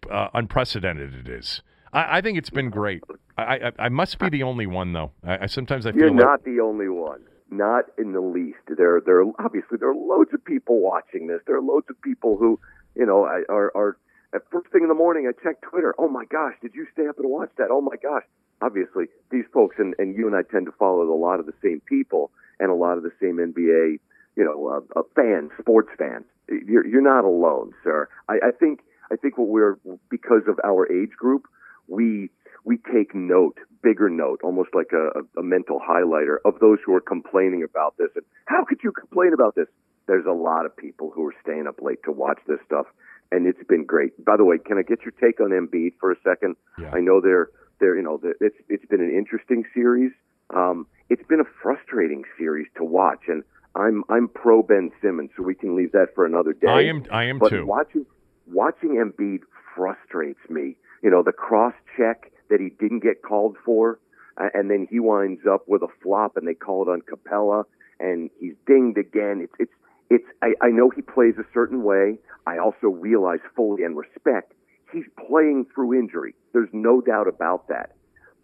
uh, 0.09 0.29
unprecedented 0.33 1.13
it 1.13 1.27
is. 1.27 1.61
I, 1.91 2.17
I, 2.17 2.21
think 2.21 2.37
it's 2.37 2.49
been 2.49 2.69
great. 2.69 3.03
I, 3.37 3.43
I, 3.43 3.71
I 3.79 3.89
must 3.89 4.17
be 4.17 4.29
the 4.29 4.43
only 4.43 4.65
one 4.65 4.93
though. 4.93 5.11
I, 5.23 5.45
sometimes 5.47 5.85
I 5.85 5.91
feel 5.91 6.01
you're 6.01 6.11
like, 6.11 6.19
not 6.19 6.43
the 6.43 6.59
only 6.61 6.87
one. 6.87 7.21
Not 7.57 7.85
in 7.97 8.13
the 8.13 8.21
least. 8.21 8.57
There, 8.67 9.01
there 9.05 9.21
are 9.21 9.31
obviously 9.39 9.77
there 9.77 9.89
are 9.89 9.95
loads 9.95 10.31
of 10.33 10.43
people 10.43 10.79
watching 10.79 11.27
this. 11.27 11.41
There 11.45 11.55
are 11.55 11.61
loads 11.61 11.87
of 11.89 12.01
people 12.01 12.37
who, 12.37 12.59
you 12.95 13.05
know, 13.05 13.25
are, 13.25 13.71
are 13.75 13.97
at 14.33 14.41
first 14.51 14.71
thing 14.71 14.81
in 14.81 14.87
the 14.89 14.95
morning. 14.95 15.29
I 15.29 15.43
check 15.43 15.61
Twitter. 15.61 15.93
Oh 15.97 16.07
my 16.07 16.25
gosh, 16.25 16.53
did 16.61 16.73
you 16.73 16.87
stay 16.93 17.07
up 17.07 17.19
and 17.19 17.29
watch 17.29 17.51
that? 17.57 17.67
Oh 17.69 17.81
my 17.81 17.95
gosh. 18.01 18.23
Obviously, 18.61 19.05
these 19.29 19.45
folks 19.53 19.75
and, 19.77 19.93
and 19.99 20.17
you 20.17 20.25
and 20.25 20.35
I 20.35 20.41
tend 20.41 20.65
to 20.65 20.71
follow 20.71 21.03
a 21.03 21.13
lot 21.13 21.39
of 21.39 21.45
the 21.45 21.53
same 21.63 21.81
people 21.81 22.31
and 22.59 22.71
a 22.71 22.75
lot 22.75 22.97
of 22.97 23.03
the 23.03 23.11
same 23.21 23.37
NBA, 23.37 23.99
you 24.35 24.43
know, 24.43 24.67
uh, 24.67 24.99
uh, 24.99 25.03
fans, 25.15 25.51
sports 25.59 25.89
fans. 25.97 26.25
You're, 26.47 26.85
you're 26.87 27.01
not 27.01 27.23
alone, 27.23 27.73
sir. 27.83 28.09
I, 28.29 28.35
I 28.47 28.51
think 28.51 28.81
I 29.11 29.15
think 29.15 29.37
what 29.37 29.47
we're 29.47 29.77
because 30.09 30.43
of 30.47 30.59
our 30.63 30.91
age 30.91 31.11
group, 31.11 31.45
we 31.87 32.29
we 32.63 32.77
take 32.91 33.13
note, 33.13 33.57
bigger 33.81 34.09
note, 34.09 34.39
almost 34.43 34.69
like 34.73 34.91
a, 34.93 35.21
a 35.39 35.43
mental 35.43 35.79
highlighter 35.79 36.37
of 36.45 36.59
those 36.59 36.79
who 36.85 36.93
are 36.93 37.01
complaining 37.01 37.63
about 37.63 37.97
this. 37.97 38.09
And 38.15 38.23
how 38.45 38.63
could 38.63 38.79
you 38.83 38.91
complain 38.91 39.33
about 39.33 39.55
this? 39.55 39.67
There's 40.07 40.25
a 40.25 40.33
lot 40.33 40.65
of 40.65 40.75
people 40.75 41.11
who 41.13 41.25
are 41.27 41.35
staying 41.41 41.67
up 41.67 41.81
late 41.81 41.99
to 42.05 42.11
watch 42.11 42.39
this 42.47 42.59
stuff, 42.65 42.85
and 43.31 43.47
it's 43.47 43.63
been 43.67 43.85
great. 43.85 44.23
By 44.23 44.37
the 44.37 44.45
way, 44.45 44.57
can 44.57 44.77
I 44.77 44.81
get 44.81 44.99
your 45.01 45.11
take 45.11 45.39
on 45.39 45.51
Embiid 45.51 45.93
for 45.99 46.11
a 46.11 46.15
second? 46.23 46.55
Yeah. 46.77 46.91
I 46.93 46.99
know 46.99 47.21
they're 47.21 47.49
they're 47.79 47.95
you 47.95 48.03
know 48.03 48.19
it's 48.41 48.55
it's 48.67 48.85
been 48.85 49.01
an 49.01 49.15
interesting 49.15 49.63
series. 49.73 50.11
Um, 50.53 50.87
it's 51.09 51.25
been 51.27 51.39
a 51.39 51.49
frustrating 51.61 52.23
series 52.37 52.67
to 52.77 52.83
watch, 52.83 53.23
and 53.27 53.43
I'm 53.75 54.03
I'm 54.09 54.27
pro 54.27 54.61
Ben 54.61 54.91
Simmons, 55.01 55.31
so 55.37 55.43
we 55.43 55.55
can 55.55 55.75
leave 55.75 55.93
that 55.93 56.07
for 56.15 56.25
another 56.25 56.51
day. 56.51 56.67
I 56.67 56.81
am 56.81 57.05
I 57.11 57.23
am 57.25 57.39
but 57.39 57.49
too. 57.49 57.65
Watching 57.65 58.05
watching 58.45 59.01
Embiid 59.01 59.39
frustrates 59.73 60.49
me. 60.49 60.75
You 61.01 61.09
know 61.09 61.23
the 61.23 61.31
cross 61.31 61.73
check 61.97 62.32
that 62.53 62.61
he 62.61 62.69
didn't 62.69 63.01
get 63.01 63.23
called 63.23 63.57
for, 63.65 63.99
uh, 64.37 64.49
and 64.53 64.69
then 64.69 64.87
he 64.89 64.99
winds 64.99 65.41
up 65.49 65.63
with 65.67 65.81
a 65.81 65.89
flop, 66.01 66.37
and 66.37 66.47
they 66.47 66.53
call 66.53 66.83
it 66.83 66.89
on 66.89 67.01
Capela, 67.01 67.65
and 67.99 68.29
he's 68.39 68.53
dinged 68.67 68.97
again. 68.97 69.41
It's 69.41 69.53
it's 69.59 69.73
it's. 70.09 70.29
I, 70.41 70.53
I 70.61 70.69
know 70.69 70.89
he 70.89 71.01
plays 71.01 71.35
a 71.39 71.45
certain 71.53 71.83
way. 71.83 72.19
I 72.45 72.59
also 72.59 72.87
realize 72.87 73.39
fully 73.55 73.83
and 73.83 73.97
respect 73.97 74.53
he's 74.93 75.05
playing 75.27 75.65
through 75.73 75.99
injury. 75.99 76.35
There's 76.53 76.69
no 76.71 77.01
doubt 77.01 77.27
about 77.27 77.67
that. 77.67 77.91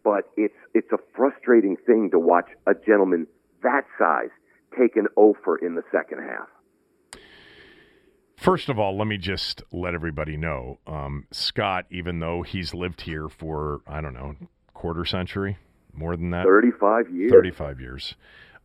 But 0.03 0.29
it's 0.35 0.55
it's 0.73 0.91
a 0.91 0.97
frustrating 1.15 1.77
thing 1.85 2.09
to 2.11 2.19
watch 2.19 2.49
a 2.65 2.73
gentleman 2.73 3.27
that 3.61 3.85
size 3.97 4.29
take 4.77 4.95
an 4.95 5.07
offer 5.15 5.57
in 5.57 5.75
the 5.75 5.83
second 5.91 6.19
half. 6.19 6.47
First 8.39 8.69
of 8.69 8.79
all, 8.79 8.97
let 8.97 9.05
me 9.05 9.17
just 9.17 9.63
let 9.73 9.93
everybody 9.93 10.37
know 10.37 10.79
um, 10.87 11.27
Scott, 11.29 11.85
even 11.89 12.19
though 12.19 12.41
he's 12.41 12.73
lived 12.73 13.01
here 13.01 13.27
for, 13.27 13.81
I 13.85 13.99
don't 13.99 14.13
know, 14.13 14.35
quarter 14.73 15.03
century, 15.03 15.57
more 15.93 16.15
than 16.15 16.29
that? 16.29 16.45
35 16.45 17.09
years. 17.13 17.31
35 17.33 17.81
years. 17.81 18.15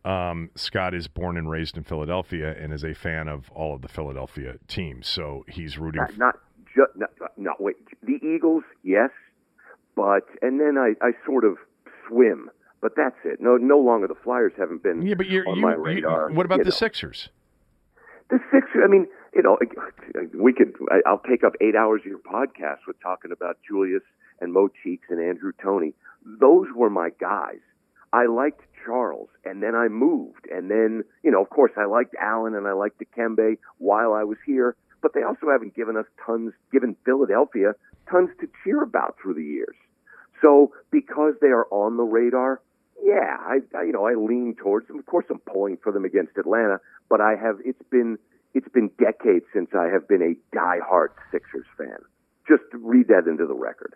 Um, 0.05 0.49
Scott 0.55 0.93
is 0.93 1.09
born 1.09 1.35
and 1.35 1.49
raised 1.49 1.75
in 1.75 1.83
Philadelphia 1.83 2.55
and 2.57 2.71
is 2.71 2.85
a 2.85 2.93
fan 2.93 3.27
of 3.27 3.51
all 3.51 3.75
of 3.75 3.81
the 3.81 3.89
Philadelphia 3.89 4.55
teams. 4.69 5.09
So 5.09 5.43
he's 5.49 5.77
rooting. 5.77 5.99
Not, 5.99 6.17
not 6.17 6.35
just, 6.67 6.95
no, 6.95 7.07
no, 7.35 7.51
wait. 7.59 7.75
The 8.01 8.19
Eagles, 8.25 8.63
yes. 8.81 9.09
But, 9.93 10.23
and 10.41 10.57
then 10.57 10.77
I, 10.77 10.93
I 11.05 11.11
sort 11.25 11.43
of 11.43 11.57
swim. 12.07 12.49
But 12.81 12.93
that's 12.95 13.17
it. 13.25 13.41
No, 13.41 13.57
no 13.57 13.79
longer 13.79 14.07
the 14.07 14.15
Flyers 14.23 14.53
haven't 14.57 14.83
been 14.83 15.01
yeah, 15.01 15.15
but 15.15 15.27
you're, 15.27 15.45
on 15.49 15.57
you, 15.57 15.61
my 15.61 15.73
radar. 15.73 16.29
You, 16.29 16.35
what 16.37 16.45
about 16.45 16.59
the 16.59 16.65
know. 16.65 16.69
Sixers? 16.69 17.27
The 18.29 18.39
Sixers. 18.53 18.83
I 18.83 18.87
mean, 18.87 19.07
you 19.35 19.41
know, 19.41 19.57
we 20.33 20.53
could. 20.53 20.73
I'll 21.05 21.21
take 21.29 21.43
up 21.43 21.53
eight 21.59 21.75
hours 21.75 22.01
of 22.01 22.07
your 22.07 22.19
podcast 22.19 22.87
with 22.87 22.99
talking 23.01 23.31
about 23.31 23.57
Julius 23.67 24.03
and 24.39 24.53
Mo 24.53 24.69
Cheeks 24.83 25.07
and 25.09 25.21
Andrew 25.21 25.51
Toney. 25.61 25.93
Those 26.25 26.67
were 26.73 26.89
my 26.89 27.09
guys. 27.19 27.59
I 28.13 28.27
liked 28.27 28.61
Charles, 28.85 29.27
and 29.43 29.61
then 29.61 29.75
I 29.75 29.89
moved, 29.89 30.47
and 30.49 30.71
then 30.71 31.03
you 31.21 31.31
know, 31.31 31.41
of 31.41 31.49
course, 31.49 31.73
I 31.77 31.85
liked 31.85 32.15
Allen 32.19 32.55
and 32.55 32.65
I 32.65 32.71
liked 32.71 32.99
Dikembe 32.99 33.57
while 33.77 34.13
I 34.13 34.23
was 34.23 34.37
here. 34.45 34.75
But 35.01 35.13
they 35.13 35.21
also 35.21 35.51
haven't 35.51 35.75
given 35.75 35.97
us 35.97 36.05
tons, 36.25 36.53
given 36.71 36.95
Philadelphia 37.05 37.73
tons 38.09 38.29
to 38.39 38.47
cheer 38.63 38.81
about 38.81 39.17
through 39.21 39.33
the 39.33 39.43
years. 39.43 39.75
So 40.41 40.71
because 40.91 41.33
they 41.41 41.49
are 41.49 41.67
on 41.71 41.97
the 41.97 42.03
radar, 42.03 42.61
yeah, 43.03 43.37
I, 43.39 43.59
I 43.77 43.83
you 43.83 43.91
know 43.91 44.07
I 44.07 44.13
lean 44.13 44.55
towards 44.55 44.87
them. 44.87 44.97
Of 44.97 45.05
course, 45.05 45.25
I'm 45.29 45.39
pulling 45.39 45.77
for 45.83 45.91
them 45.91 46.05
against 46.05 46.37
Atlanta, 46.37 46.79
but 47.09 47.19
I 47.19 47.35
have 47.35 47.57
it's 47.65 47.81
been 47.91 48.17
it's 48.55 48.69
been 48.69 48.89
decades 48.97 49.45
since 49.53 49.69
I 49.77 49.87
have 49.87 50.07
been 50.07 50.21
a 50.21 50.55
diehard 50.55 51.09
Sixers 51.31 51.65
fan. 51.77 51.97
Just 52.47 52.63
read 52.73 53.09
that 53.09 53.27
into 53.27 53.45
the 53.45 53.53
record. 53.53 53.93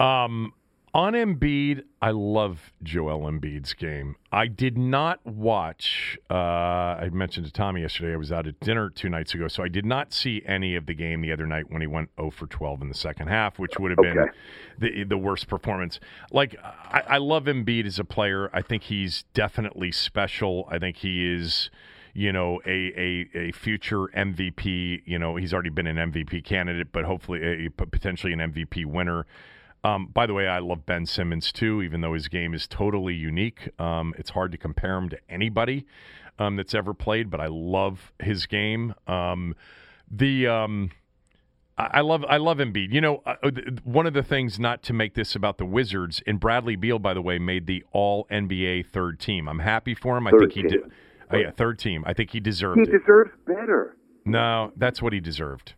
Um, 0.00 0.52
on 0.92 1.12
Embiid, 1.12 1.84
I 2.02 2.10
love 2.10 2.72
Joel 2.82 3.30
Embiid's 3.30 3.72
game. 3.72 4.16
I 4.32 4.48
did 4.48 4.76
not 4.76 5.24
watch. 5.24 6.18
Uh, 6.28 6.34
I 6.34 7.08
mentioned 7.12 7.46
to 7.46 7.52
Tommy 7.52 7.82
yesterday. 7.82 8.14
I 8.14 8.16
was 8.16 8.32
out 8.32 8.48
at 8.48 8.58
dinner 8.60 8.90
two 8.90 9.08
nights 9.08 9.34
ago, 9.34 9.46
so 9.46 9.62
I 9.62 9.68
did 9.68 9.86
not 9.86 10.12
see 10.12 10.42
any 10.44 10.74
of 10.74 10.86
the 10.86 10.94
game 10.94 11.20
the 11.20 11.32
other 11.32 11.46
night 11.46 11.70
when 11.70 11.80
he 11.80 11.86
went 11.86 12.10
0 12.16 12.30
for 12.30 12.46
12 12.46 12.82
in 12.82 12.88
the 12.88 12.94
second 12.94 13.28
half, 13.28 13.58
which 13.58 13.78
would 13.78 13.90
have 13.90 13.98
okay. 13.98 14.12
been 14.14 14.28
the 14.78 15.04
the 15.04 15.18
worst 15.18 15.48
performance. 15.48 16.00
Like 16.32 16.56
I, 16.62 17.02
I 17.08 17.18
love 17.18 17.44
Embiid 17.44 17.86
as 17.86 17.98
a 17.98 18.04
player. 18.04 18.50
I 18.52 18.62
think 18.62 18.84
he's 18.84 19.24
definitely 19.34 19.92
special. 19.92 20.68
I 20.70 20.78
think 20.78 20.98
he 20.98 21.32
is 21.32 21.70
you 22.14 22.32
know, 22.32 22.60
a, 22.64 22.70
a, 22.70 23.38
a 23.48 23.52
future 23.52 24.06
MVP. 24.16 25.02
You 25.04 25.18
know, 25.18 25.36
he's 25.36 25.52
already 25.52 25.70
been 25.70 25.86
an 25.86 25.96
MVP 25.96 26.44
candidate, 26.44 26.92
but 26.92 27.04
hopefully 27.04 27.66
a, 27.66 27.70
potentially 27.70 28.32
an 28.32 28.38
MVP 28.38 28.86
winner. 28.86 29.26
Um, 29.82 30.06
by 30.06 30.26
the 30.26 30.32
way, 30.32 30.48
I 30.48 30.60
love 30.60 30.86
Ben 30.86 31.04
Simmons 31.04 31.52
too, 31.52 31.82
even 31.82 32.00
though 32.00 32.14
his 32.14 32.28
game 32.28 32.54
is 32.54 32.66
totally 32.66 33.14
unique. 33.14 33.68
Um, 33.78 34.14
it's 34.16 34.30
hard 34.30 34.52
to 34.52 34.58
compare 34.58 34.96
him 34.96 35.10
to 35.10 35.18
anybody 35.28 35.84
um, 36.38 36.56
that's 36.56 36.74
ever 36.74 36.94
played, 36.94 37.28
but 37.30 37.40
I 37.40 37.48
love 37.48 38.12
his 38.18 38.46
game. 38.46 38.94
Um, 39.06 39.54
the 40.10 40.46
um, 40.46 40.90
I 41.76 42.02
love 42.02 42.24
I 42.28 42.36
love 42.36 42.58
Embiid. 42.58 42.92
You 42.92 43.00
know, 43.00 43.22
uh, 43.26 43.50
one 43.82 44.06
of 44.06 44.14
the 44.14 44.22
things 44.22 44.60
not 44.60 44.82
to 44.84 44.92
make 44.92 45.14
this 45.14 45.34
about 45.34 45.58
the 45.58 45.66
Wizards 45.66 46.22
and 46.26 46.38
Bradley 46.38 46.76
Beal, 46.76 47.00
by 47.00 47.14
the 47.14 47.22
way, 47.22 47.38
made 47.38 47.66
the 47.66 47.84
All 47.92 48.26
NBA 48.30 48.86
third 48.92 49.18
team. 49.18 49.48
I'm 49.48 49.58
happy 49.58 49.94
for 49.94 50.16
him. 50.16 50.28
I 50.28 50.30
third 50.30 50.40
think 50.40 50.52
he 50.52 50.62
did. 50.62 50.90
Oh, 51.32 51.36
yeah, 51.36 51.50
third 51.50 51.78
team. 51.78 52.04
I 52.06 52.12
think 52.12 52.30
he 52.30 52.40
deserved 52.40 52.76
he 52.78 52.82
it. 52.82 52.88
He 52.92 52.98
deserves 52.98 53.30
better. 53.46 53.96
No, 54.24 54.72
that's 54.76 55.02
what 55.02 55.12
he 55.12 55.20
deserved. 55.20 55.74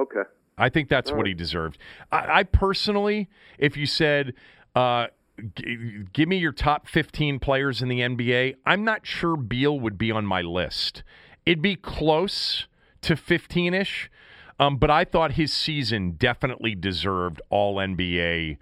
Okay. 0.00 0.22
I 0.58 0.68
think 0.68 0.88
that's 0.88 1.10
All 1.10 1.16
what 1.16 1.24
right. 1.24 1.28
he 1.28 1.34
deserved. 1.34 1.78
I, 2.10 2.38
I, 2.40 2.42
personally, 2.44 3.28
if 3.58 3.76
you 3.76 3.86
said, 3.86 4.34
uh, 4.74 5.08
g- 5.54 6.04
give 6.12 6.28
me 6.28 6.38
your 6.38 6.52
top 6.52 6.88
15 6.88 7.38
players 7.38 7.82
in 7.82 7.88
the 7.88 8.00
NBA, 8.00 8.56
I'm 8.64 8.84
not 8.84 9.06
sure 9.06 9.36
Beal 9.36 9.78
would 9.78 9.98
be 9.98 10.10
on 10.10 10.24
my 10.26 10.40
list. 10.42 11.02
It'd 11.44 11.62
be 11.62 11.76
close 11.76 12.66
to 13.02 13.16
15 13.16 13.74
ish, 13.74 14.10
um, 14.58 14.78
but 14.78 14.90
I 14.90 15.04
thought 15.04 15.32
his 15.32 15.52
season 15.52 16.12
definitely 16.12 16.74
deserved 16.74 17.40
all 17.50 17.76
NBA 17.76 18.56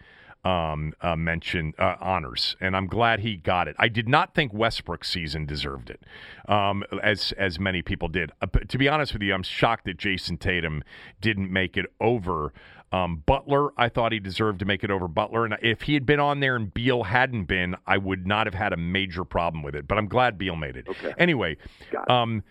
um, 0.44 0.92
uh, 1.00 1.16
mention 1.16 1.72
uh, 1.78 1.96
honors, 2.00 2.56
and 2.60 2.76
I'm 2.76 2.86
glad 2.86 3.20
he 3.20 3.36
got 3.36 3.66
it. 3.68 3.76
I 3.78 3.88
did 3.88 4.08
not 4.08 4.34
think 4.34 4.52
Westbrook's 4.52 5.08
season 5.08 5.46
deserved 5.46 5.90
it, 5.90 6.02
um, 6.48 6.84
as 7.02 7.32
as 7.38 7.58
many 7.58 7.82
people 7.82 8.08
did. 8.08 8.30
Uh, 8.42 8.46
to 8.68 8.78
be 8.78 8.88
honest 8.88 9.12
with 9.12 9.22
you, 9.22 9.32
I'm 9.32 9.42
shocked 9.42 9.86
that 9.86 9.96
Jayson 9.96 10.38
Tatum 10.38 10.84
didn't 11.20 11.50
make 11.50 11.76
it 11.76 11.86
over. 12.00 12.52
Um, 12.92 13.22
Butler, 13.26 13.70
I 13.76 13.88
thought 13.88 14.12
he 14.12 14.20
deserved 14.20 14.60
to 14.60 14.64
make 14.64 14.84
it 14.84 14.90
over 14.90 15.08
Butler, 15.08 15.44
and 15.44 15.56
if 15.62 15.82
he 15.82 15.94
had 15.94 16.06
been 16.06 16.20
on 16.20 16.40
there 16.40 16.54
and 16.54 16.72
Beal 16.72 17.04
hadn't 17.04 17.44
been, 17.44 17.74
I 17.86 17.98
would 17.98 18.26
not 18.26 18.46
have 18.46 18.54
had 18.54 18.72
a 18.72 18.76
major 18.76 19.24
problem 19.24 19.62
with 19.64 19.74
it. 19.74 19.88
But 19.88 19.98
I'm 19.98 20.06
glad 20.06 20.38
Beal 20.38 20.56
made 20.56 20.76
it. 20.76 20.86
Okay. 20.88 21.12
Anyway, 21.18 21.56
um, 22.08 22.44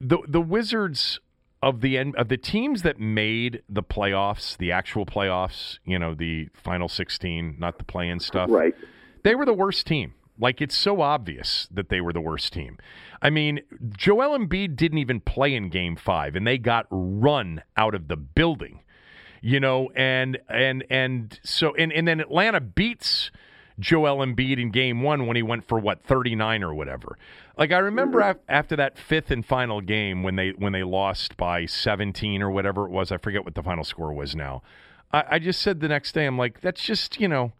the 0.00 0.18
the 0.28 0.40
Wizards 0.40 1.18
of 1.62 1.80
the 1.80 1.96
end 1.96 2.16
of 2.16 2.28
the 2.28 2.36
teams 2.36 2.82
that 2.82 2.98
made 2.98 3.62
the 3.68 3.82
playoffs, 3.82 4.56
the 4.56 4.72
actual 4.72 5.06
playoffs, 5.06 5.78
you 5.84 5.98
know, 5.98 6.12
the 6.12 6.48
final 6.54 6.88
16, 6.88 7.56
not 7.58 7.78
the 7.78 7.84
play-in 7.84 8.18
stuff. 8.18 8.50
Right. 8.50 8.74
They 9.22 9.34
were 9.36 9.46
the 9.46 9.54
worst 9.54 9.86
team. 9.86 10.14
Like 10.38 10.60
it's 10.60 10.76
so 10.76 11.00
obvious 11.00 11.68
that 11.70 11.88
they 11.88 12.00
were 12.00 12.12
the 12.12 12.20
worst 12.20 12.52
team. 12.52 12.78
I 13.20 13.30
mean, 13.30 13.60
Joel 13.96 14.36
Embiid 14.36 14.74
didn't 14.74 14.98
even 14.98 15.20
play 15.20 15.54
in 15.54 15.68
game 15.68 15.94
5 15.94 16.34
and 16.34 16.46
they 16.46 16.58
got 16.58 16.86
run 16.90 17.62
out 17.76 17.94
of 17.94 18.08
the 18.08 18.16
building. 18.16 18.80
You 19.44 19.58
know, 19.58 19.90
and 19.96 20.38
and 20.48 20.84
and 20.88 21.38
so 21.42 21.74
and 21.74 21.92
and 21.92 22.06
then 22.06 22.20
Atlanta 22.20 22.60
beats 22.60 23.32
Joel 23.82 24.24
Embiid 24.24 24.58
in 24.58 24.70
game 24.70 25.02
one 25.02 25.26
when 25.26 25.36
he 25.36 25.42
went 25.42 25.66
for 25.66 25.78
what 25.78 26.02
39 26.02 26.62
or 26.62 26.72
whatever. 26.72 27.18
Like 27.58 27.72
I 27.72 27.78
remember 27.78 28.20
mm-hmm. 28.20 28.38
after 28.48 28.76
that 28.76 28.96
fifth 28.96 29.30
and 29.30 29.44
final 29.44 29.80
game 29.80 30.22
when 30.22 30.36
they 30.36 30.50
when 30.50 30.72
they 30.72 30.84
lost 30.84 31.36
by 31.36 31.66
17 31.66 32.40
or 32.40 32.50
whatever 32.50 32.86
it 32.86 32.90
was. 32.90 33.12
I 33.12 33.18
forget 33.18 33.44
what 33.44 33.54
the 33.54 33.62
final 33.62 33.84
score 33.84 34.12
was 34.12 34.34
now. 34.34 34.62
I, 35.12 35.24
I 35.32 35.38
just 35.38 35.60
said 35.60 35.80
the 35.80 35.88
next 35.88 36.12
day, 36.12 36.24
I'm 36.24 36.38
like, 36.38 36.60
that's 36.60 36.82
just 36.82 37.20
you 37.20 37.28
know. 37.28 37.52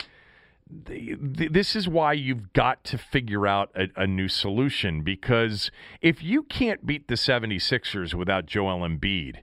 this 0.70 1.76
is 1.76 1.87
why 1.87 2.14
you've 2.14 2.52
got 2.54 2.82
to 2.85 2.96
figure 2.96 3.46
out 3.46 3.70
a, 3.74 3.88
a, 3.94 4.06
new 4.06 4.28
solution 4.28 5.02
because 5.02 5.70
if 6.00 6.22
you 6.22 6.44
can't 6.44 6.87
beat 6.87 7.08
the 7.08 7.14
76ers 7.14 8.14
without 8.14 8.46
Joel 8.46 8.78
Embiid, 8.78 9.40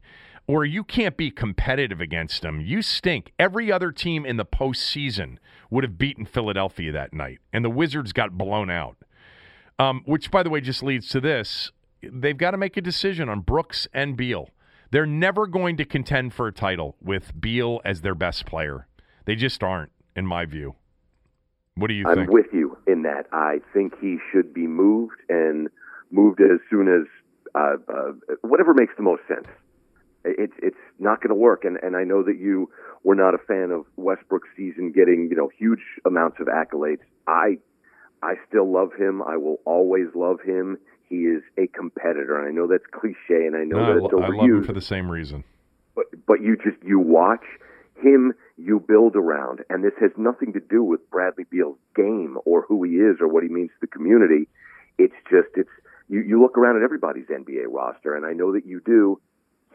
or 0.49 0.65
you 0.65 0.83
can't 0.83 1.15
be 1.15 1.29
competitive 1.29 2.01
against 2.01 2.41
them, 2.41 2.59
you 2.59 2.81
stink. 2.81 3.31
Every 3.37 3.71
other 3.71 3.91
team 3.91 4.25
in 4.25 4.37
the 4.37 4.45
postseason 4.45 5.37
would 5.69 5.83
have 5.83 5.99
beaten 5.99 6.25
Philadelphia 6.25 6.91
that 6.91 7.13
night, 7.13 7.37
and 7.53 7.63
the 7.63 7.69
Wizards 7.69 8.13
got 8.13 8.35
blown 8.35 8.71
out. 8.71 8.97
Um, 9.77 10.01
which, 10.05 10.31
by 10.31 10.41
the 10.41 10.49
way, 10.49 10.59
just 10.59 10.81
leads 10.81 11.07
to 11.09 11.21
this: 11.21 11.71
they've 12.01 12.35
got 12.35 12.51
to 12.51 12.57
make 12.57 12.77
a 12.77 12.81
decision 12.81 13.29
on 13.29 13.41
Brooks 13.41 13.87
and 13.93 14.17
Beal. 14.17 14.49
They're 14.89 15.05
never 15.05 15.45
going 15.45 15.77
to 15.77 15.85
contend 15.85 16.33
for 16.33 16.47
a 16.47 16.51
title 16.51 16.95
with 16.99 17.39
Beal 17.39 17.79
as 17.85 18.01
their 18.01 18.15
best 18.15 18.47
player. 18.47 18.87
They 19.25 19.35
just 19.35 19.61
aren't, 19.61 19.91
in 20.15 20.25
my 20.25 20.45
view. 20.45 20.73
What 21.75 21.89
do 21.89 21.93
you 21.93 22.07
I'm 22.07 22.15
think? 22.15 22.27
I'm 22.29 22.33
with 22.33 22.51
you 22.51 22.75
in 22.87 23.03
that. 23.03 23.27
I 23.31 23.59
think 23.71 23.93
he 24.01 24.17
should 24.31 24.51
be 24.51 24.65
moved 24.65 25.21
and 25.29 25.67
moved 26.09 26.41
as 26.41 26.59
soon 26.71 26.87
as 26.87 27.05
uh, 27.53 27.75
uh, 27.87 28.11
whatever 28.41 28.73
makes 28.73 28.93
the 28.97 29.03
most 29.03 29.21
sense 29.27 29.45
it's 30.25 30.53
it's 30.61 30.77
not 30.99 31.21
going 31.21 31.29
to 31.29 31.35
work. 31.35 31.63
And 31.63 31.77
and 31.81 31.95
I 31.95 32.03
know 32.03 32.23
that 32.23 32.37
you 32.37 32.69
were 33.03 33.15
not 33.15 33.33
a 33.33 33.37
fan 33.37 33.71
of 33.71 33.85
Westbrook's 33.95 34.49
season 34.55 34.91
getting 34.91 35.27
you 35.29 35.35
know 35.35 35.49
huge 35.57 35.81
amounts 36.05 36.37
of 36.39 36.47
accolades. 36.47 37.01
I 37.27 37.57
I 38.21 38.35
still 38.47 38.71
love 38.71 38.93
him. 38.97 39.21
I 39.21 39.37
will 39.37 39.59
always 39.65 40.07
love 40.15 40.41
him. 40.41 40.77
He 41.07 41.21
is 41.21 41.41
a 41.57 41.67
competitor, 41.67 42.37
and 42.37 42.47
I 42.47 42.51
know 42.51 42.67
that's 42.67 42.85
cliche, 42.91 43.45
and 43.47 43.55
I 43.55 43.63
know 43.63 43.77
no, 43.77 43.85
that 43.87 44.05
it's 44.05 44.13
overused. 44.13 44.23
I 44.23 44.41
love 44.41 44.49
him 44.49 44.63
for 44.63 44.73
the 44.73 44.81
same 44.81 45.09
reason. 45.09 45.43
But 45.95 46.05
but 46.27 46.41
you 46.41 46.55
just 46.55 46.81
you 46.83 46.99
watch 46.99 47.45
him, 48.01 48.33
you 48.57 48.79
build 48.79 49.15
around, 49.15 49.59
and 49.69 49.83
this 49.83 49.93
has 49.99 50.11
nothing 50.17 50.53
to 50.53 50.59
do 50.59 50.83
with 50.83 51.09
Bradley 51.09 51.45
Beal's 51.49 51.77
game 51.95 52.37
or 52.45 52.63
who 52.67 52.83
he 52.83 52.91
is 52.91 53.17
or 53.19 53.27
what 53.27 53.43
he 53.43 53.49
means 53.49 53.69
to 53.69 53.77
the 53.81 53.87
community. 53.87 54.47
It's 54.97 55.15
just 55.29 55.49
it's 55.55 55.69
you, 56.09 56.21
you 56.21 56.41
look 56.41 56.57
around 56.57 56.77
at 56.77 56.83
everybody's 56.83 57.27
NBA 57.27 57.65
roster, 57.69 58.15
and 58.15 58.25
I 58.25 58.33
know 58.33 58.53
that 58.53 58.65
you 58.65 58.81
do 58.85 59.19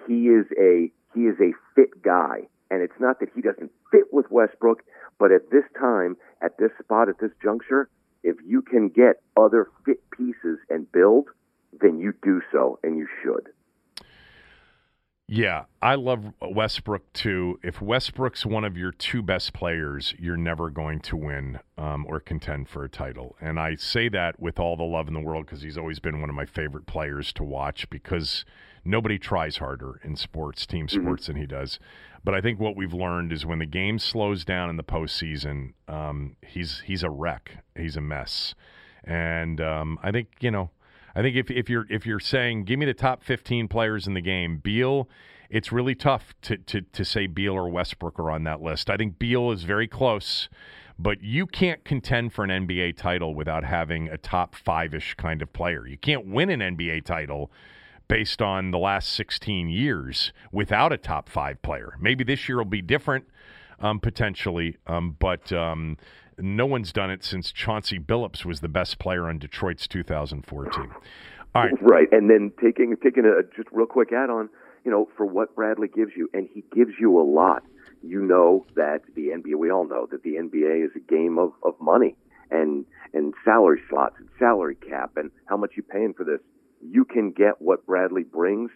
he 0.07 0.29
is 0.29 0.47
a 0.59 0.91
he 1.15 1.23
is 1.23 1.37
a 1.41 1.53
fit 1.75 2.03
guy, 2.03 2.49
and 2.71 2.83
it's 2.83 2.99
not 2.99 3.21
that 3.21 3.29
he 3.35 3.41
doesn't 3.41 3.71
fit 3.91 4.13
with 4.13 4.31
Westbrook, 4.31 4.83
but 5.19 5.31
at 5.31 5.51
this 5.51 5.65
time, 5.79 6.17
at 6.43 6.59
this 6.59 6.71
spot, 6.83 7.09
at 7.09 7.19
this 7.21 7.31
juncture, 7.43 7.89
if 8.23 8.37
you 8.45 8.63
can 8.63 8.89
get 8.89 9.23
other 9.37 9.69
fit 9.85 9.99
pieces 10.11 10.59
and 10.69 10.91
build, 10.91 11.29
then 11.81 11.99
you 11.99 12.13
do 12.23 12.41
so, 12.51 12.79
and 12.83 12.99
you 12.99 13.07
should. 13.23 13.49
Yeah, 15.27 15.65
I 15.81 15.95
love 15.95 16.35
Westbrook 16.43 17.11
too. 17.15 17.59
If 17.63 17.81
Westbrook's 17.81 18.45
one 18.45 18.65
of 18.65 18.77
your 18.77 18.93
two 18.93 19.23
best 19.23 19.55
players, 19.55 20.15
you're 20.19 20.37
never 20.37 20.69
going 20.69 21.01
to 21.01 21.17
win 21.17 21.61
um, 21.79 22.05
or 22.07 22.21
contend 22.21 22.69
for 22.69 22.85
a 22.85 22.91
title. 22.91 23.35
And 23.41 23.59
I 23.59 23.77
say 23.77 24.11
that 24.11 24.39
with 24.39 24.59
all 24.59 24.77
the 24.77 24.83
love 24.83 25.09
in 25.09 25.15
the 25.15 25.21
world 25.21 25.47
because 25.47 25.63
he's 25.63 25.79
always 25.79 25.99
been 25.99 26.21
one 26.21 26.29
of 26.29 26.37
my 26.37 26.45
favorite 26.45 26.85
players 26.85 27.33
to 27.35 27.43
watch 27.43 27.89
because 27.89 28.45
nobody 28.85 29.19
tries 29.19 29.59
harder 29.59 30.01
in 30.03 30.17
sports, 30.17 30.67
team 30.67 30.87
mm-hmm. 30.87 31.03
sports, 31.03 31.25
mm-hmm. 31.25 31.33
than 31.33 31.41
he 31.41 31.47
does. 31.47 31.79
But 32.23 32.35
I 32.35 32.41
think 32.41 32.59
what 32.59 32.77
we've 32.77 32.95
learned 32.95 33.33
is 33.33 33.45
when 33.45 33.59
the 33.59 33.67
game 33.67 33.99
slows 33.99 34.45
down 34.45 34.71
in 34.71 34.77
the 34.77 34.85
postseason, 34.85 35.75
um, 35.89 36.37
he's 36.47 36.83
he's 36.87 37.03
a 37.03 37.11
wreck. 37.11 37.59
He's 37.77 37.97
a 37.97 38.01
mess. 38.01 38.55
And 39.05 39.61
um, 39.61 39.99
I 40.03 40.11
think 40.11 40.29
you 40.41 40.51
know 40.51 40.71
I 41.15 41.23
think 41.23 41.37
if, 41.37 41.51
if 41.51 41.69
you're 41.69 41.87
if 41.91 42.07
you're 42.07 42.21
saying 42.21 42.65
give 42.65 42.79
me 42.79 42.87
the 42.87 42.95
top 42.95 43.23
15 43.23 43.69
players 43.69 44.07
in 44.07 44.15
the 44.15 44.21
game, 44.21 44.59
Beal, 44.59 45.09
it's 45.51 45.71
really 45.71 45.95
tough 45.95 46.35
to, 46.43 46.57
to, 46.57 46.81
to 46.81 47.05
say 47.05 47.27
Beal 47.27 47.53
or 47.53 47.69
Westbrook 47.69 48.19
are 48.19 48.31
on 48.31 48.45
that 48.45 48.61
list. 48.61 48.91
I 48.91 48.97
think 48.97 49.19
Beal 49.19 49.53
is 49.53 49.63
very 49.63 49.87
close, 49.87 50.49
but 50.99 51.23
you 51.23 51.47
can't 51.47 51.85
contend 51.85 52.33
for 52.33 52.45
an 52.45 52.67
NBA 52.67 52.97
title 52.97 53.35
without 53.35 53.65
having 53.65 54.09
a 54.09 54.17
top 54.17 54.55
five 54.55 54.95
ish 54.95 55.15
kind 55.15 55.43
of 55.43 55.53
player. 55.53 55.87
You 55.87 55.99
can't 55.99 56.27
win 56.27 56.51
an 56.51 56.61
NBA 56.61 57.05
title 57.05 57.53
based 58.09 58.43
on 58.43 58.71
the 58.71 58.79
last 58.79 59.13
16 59.13 59.69
years 59.69 60.33
without 60.53 60.93
a 60.93 60.97
top 60.97 61.29
five 61.29 61.61
player. 61.63 61.97
Maybe 62.01 62.25
this 62.25 62.49
year 62.49 62.59
will 62.59 62.65
be 62.65 62.83
different. 62.83 63.27
Um, 63.81 63.99
potentially, 63.99 64.77
um, 64.87 65.17
but 65.19 65.53
um, 65.53 65.97
no 66.39 66.65
one's 66.65 66.93
done 66.93 67.11
it 67.11 67.25
since 67.25 67.51
Chauncey 67.51 67.99
Billups 67.99 68.45
was 68.45 68.61
the 68.61 68.69
best 68.69 69.01
player 69.01 69.29
on 69.29 69.39
Detroit's 69.39 69.89
2014. 69.89 70.91
All 71.55 71.63
right. 71.63 71.73
Right. 71.81 72.09
And 72.13 72.31
then 72.31 72.53
taking 72.63 72.97
taking 73.03 73.25
a 73.25 73.43
just 73.57 73.69
real 73.73 73.87
quick 73.87 74.13
add 74.13 74.31
on, 74.31 74.49
you 74.85 74.91
know, 74.91 75.09
for 75.17 75.25
what 75.27 75.55
Bradley 75.55 75.89
gives 75.89 76.13
you, 76.17 76.29
and 76.33 76.49
he 76.53 76.65
gives 76.75 76.93
you 76.99 77.19
a 77.19 77.23
lot. 77.23 77.63
You 78.03 78.21
know 78.21 78.67
that 78.77 79.01
the 79.15 79.29
NBA, 79.29 79.57
we 79.57 79.71
all 79.71 79.87
know 79.87 80.07
that 80.11 80.23
the 80.23 80.35
NBA 80.35 80.85
is 80.85 80.91
a 80.95 81.01
game 81.01 81.39
of, 81.39 81.53
of 81.63 81.75
money 81.81 82.17
and 82.51 82.85
and 83.13 83.35
salary 83.45 83.81
slots 83.89 84.17
and 84.19 84.29
salary 84.39 84.75
cap 84.77 85.13
and 85.17 85.31
how 85.47 85.57
much 85.57 85.73
you're 85.77 85.85
paying 85.85 86.13
for 86.15 86.25
this. 86.25 86.41
You 86.89 87.05
can 87.05 87.31
get 87.31 87.61
what 87.61 87.87
Bradley 87.87 88.23
brings 88.23 88.71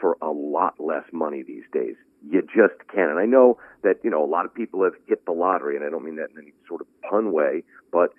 for 0.00 0.16
a 0.20 0.30
lot 0.30 0.74
less 0.78 1.04
money 1.12 1.42
these 1.42 1.64
days 1.72 1.96
you 2.30 2.42
just 2.42 2.74
can. 2.92 3.08
And 3.08 3.18
I 3.18 3.26
know 3.26 3.58
that, 3.82 4.00
you 4.02 4.10
know, 4.10 4.24
a 4.24 4.26
lot 4.26 4.44
of 4.44 4.54
people 4.54 4.82
have 4.84 4.94
hit 5.06 5.24
the 5.26 5.32
lottery, 5.32 5.76
and 5.76 5.84
I 5.84 5.90
don't 5.90 6.04
mean 6.04 6.16
that 6.16 6.30
in 6.30 6.38
any 6.38 6.52
sort 6.66 6.80
of 6.80 6.86
pun 7.02 7.32
way, 7.32 7.62
but 7.92 8.12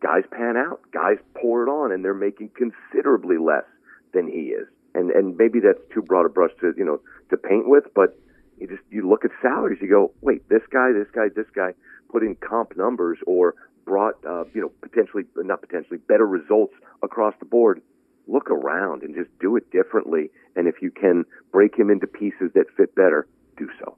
guys 0.00 0.24
pan 0.30 0.56
out, 0.56 0.80
guys 0.92 1.18
pour 1.34 1.62
it 1.62 1.70
on, 1.70 1.92
and 1.92 2.04
they're 2.04 2.14
making 2.14 2.50
considerably 2.56 3.38
less 3.38 3.64
than 4.12 4.26
he 4.26 4.52
is. 4.52 4.66
And 4.94 5.10
and 5.10 5.36
maybe 5.38 5.58
that's 5.60 5.80
too 5.92 6.02
broad 6.02 6.26
a 6.26 6.28
brush 6.28 6.50
to 6.60 6.74
you 6.76 6.84
know 6.84 7.00
to 7.30 7.36
paint 7.38 7.66
with, 7.66 7.84
but 7.94 8.18
you 8.58 8.66
just 8.66 8.82
you 8.90 9.08
look 9.08 9.24
at 9.24 9.30
salaries, 9.40 9.78
you 9.80 9.88
go, 9.88 10.12
wait, 10.20 10.46
this 10.50 10.62
guy, 10.70 10.92
this 10.92 11.08
guy, 11.14 11.28
this 11.34 11.46
guy 11.54 11.72
put 12.10 12.22
in 12.22 12.36
comp 12.36 12.76
numbers 12.76 13.18
or 13.26 13.54
brought 13.86 14.14
uh, 14.26 14.44
you 14.52 14.60
know 14.60 14.70
potentially 14.82 15.24
not 15.36 15.62
potentially 15.62 15.98
better 15.98 16.26
results 16.26 16.74
across 17.02 17.34
the 17.40 17.46
board 17.46 17.80
look 18.26 18.50
around 18.50 19.02
and 19.02 19.14
just 19.14 19.30
do 19.40 19.56
it 19.56 19.70
differently. 19.70 20.30
And 20.56 20.68
if 20.68 20.76
you 20.80 20.90
can 20.90 21.24
break 21.50 21.76
him 21.76 21.90
into 21.90 22.06
pieces 22.06 22.50
that 22.54 22.66
fit 22.76 22.94
better, 22.94 23.26
do 23.56 23.68
so. 23.78 23.96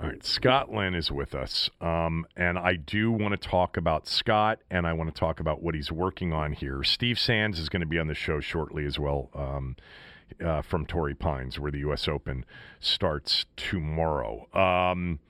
All 0.00 0.08
right, 0.08 0.24
Scott 0.24 0.72
Linn 0.72 0.96
is 0.96 1.12
with 1.12 1.32
us, 1.32 1.70
um, 1.80 2.26
and 2.36 2.58
I 2.58 2.74
do 2.74 3.12
want 3.12 3.40
to 3.40 3.48
talk 3.48 3.76
about 3.76 4.08
Scott, 4.08 4.58
and 4.68 4.84
I 4.84 4.94
want 4.94 5.14
to 5.14 5.16
talk 5.16 5.38
about 5.38 5.62
what 5.62 5.76
he's 5.76 5.92
working 5.92 6.32
on 6.32 6.54
here. 6.54 6.82
Steve 6.82 7.20
Sands 7.20 7.60
is 7.60 7.68
going 7.68 7.82
to 7.82 7.86
be 7.86 8.00
on 8.00 8.08
the 8.08 8.14
show 8.14 8.40
shortly 8.40 8.84
as 8.84 8.98
well. 8.98 9.30
Um, 9.32 9.76
uh, 10.42 10.62
from 10.62 10.86
Torrey 10.86 11.14
Pines, 11.14 11.60
where 11.60 11.70
the 11.70 11.80
U.S. 11.80 12.08
Open 12.08 12.46
starts 12.80 13.44
tomorrow. 13.54 14.48
Um, 14.54 15.20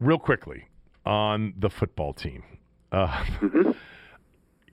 real 0.00 0.18
quickly 0.18 0.68
on 1.04 1.52
the 1.56 1.68
football 1.68 2.14
team. 2.14 2.42
Uh, 2.90 3.08
mm-hmm 3.08 3.72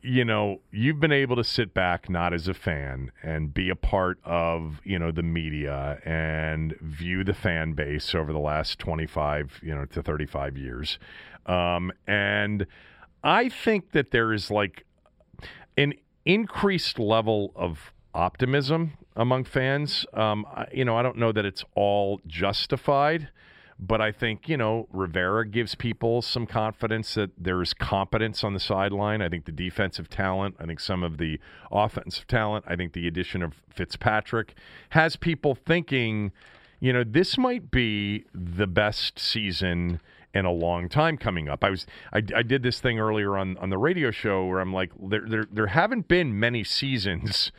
you 0.02 0.24
know, 0.24 0.62
you've 0.72 1.00
been 1.00 1.12
able 1.12 1.36
to 1.36 1.44
sit 1.44 1.74
back, 1.74 2.10
not 2.10 2.34
as 2.34 2.48
a 2.48 2.54
fan, 2.54 3.12
and 3.22 3.54
be 3.54 3.70
a 3.70 3.76
part 3.76 4.20
of, 4.24 4.80
you 4.84 4.98
know, 4.98 5.12
the 5.12 5.24
media 5.24 6.00
and 6.06 6.76
view 6.82 7.24
the 7.24 7.34
fan 7.34 7.74
base 7.74 8.16
over 8.16 8.32
the 8.32 8.40
last 8.40 8.80
25, 8.80 9.60
you 9.62 9.76
know, 9.76 9.86
to 9.86 10.02
35 10.02 10.58
years. 10.58 11.00
Um, 11.46 11.92
and 12.08 12.66
I 13.24 13.50
think 13.50 13.92
that 13.92 14.12
there 14.12 14.34
is 14.34 14.50
like 14.50 14.86
an 15.78 15.94
increased 16.26 17.00
level 17.00 17.52
of 17.56 17.94
optimism 18.14 18.94
among 19.16 19.44
fans. 19.44 20.06
Um, 20.14 20.46
I, 20.54 20.68
you 20.74 20.86
know, 20.86 20.98
I 20.98 21.02
don't 21.02 21.18
know 21.18 21.32
that 21.32 21.46
it's 21.46 21.64
all 21.76 22.22
justified. 22.28 23.30
But 23.82 24.02
I 24.02 24.12
think, 24.12 24.50
you 24.50 24.58
know, 24.58 24.88
Rivera 24.92 25.48
gives 25.48 25.74
people 25.74 26.22
some 26.22 26.46
confidence 26.46 27.14
that 27.14 27.32
there's 27.38 27.74
competence 27.74 28.44
on 28.44 28.54
the 28.54 28.60
sideline. 28.60 29.22
I 29.22 29.30
think 29.30 29.46
the 29.46 29.54
defensive 29.54 30.10
talent, 30.10 30.56
I 30.60 30.66
think 30.66 30.82
some 30.82 31.02
of 31.02 31.18
the 31.18 31.40
offensive 31.72 32.28
talent, 32.28 32.66
I 32.68 32.76
think 32.76 32.92
the 32.92 33.08
addition 33.08 33.42
of 33.42 33.62
Fitzpatrick 33.70 34.54
has 34.90 35.16
people 35.16 35.56
thinking, 35.56 36.34
you 36.82 36.92
know, 36.92 37.06
this 37.06 37.38
might 37.38 37.72
be 37.72 38.26
the 38.34 38.68
best 38.68 39.18
season 39.18 40.02
in 40.34 40.46
a 40.46 40.52
long 40.52 40.90
time 40.90 41.18
coming 41.18 41.48
up. 41.48 41.64
I 41.64 41.70
was 41.70 41.88
I, 42.14 42.22
I 42.36 42.44
did 42.44 42.64
this 42.64 42.80
thing 42.80 43.00
earlier 43.00 43.38
on 43.38 43.58
on 43.58 43.70
the 43.70 43.78
radio 43.78 44.12
show 44.12 44.46
where 44.46 44.60
I'm 44.60 44.74
like 44.74 44.92
there 45.02 45.24
there 45.26 45.46
there 45.52 45.68
haven't 45.68 46.08
been 46.08 46.38
many 46.38 46.64
seasons 46.64 47.52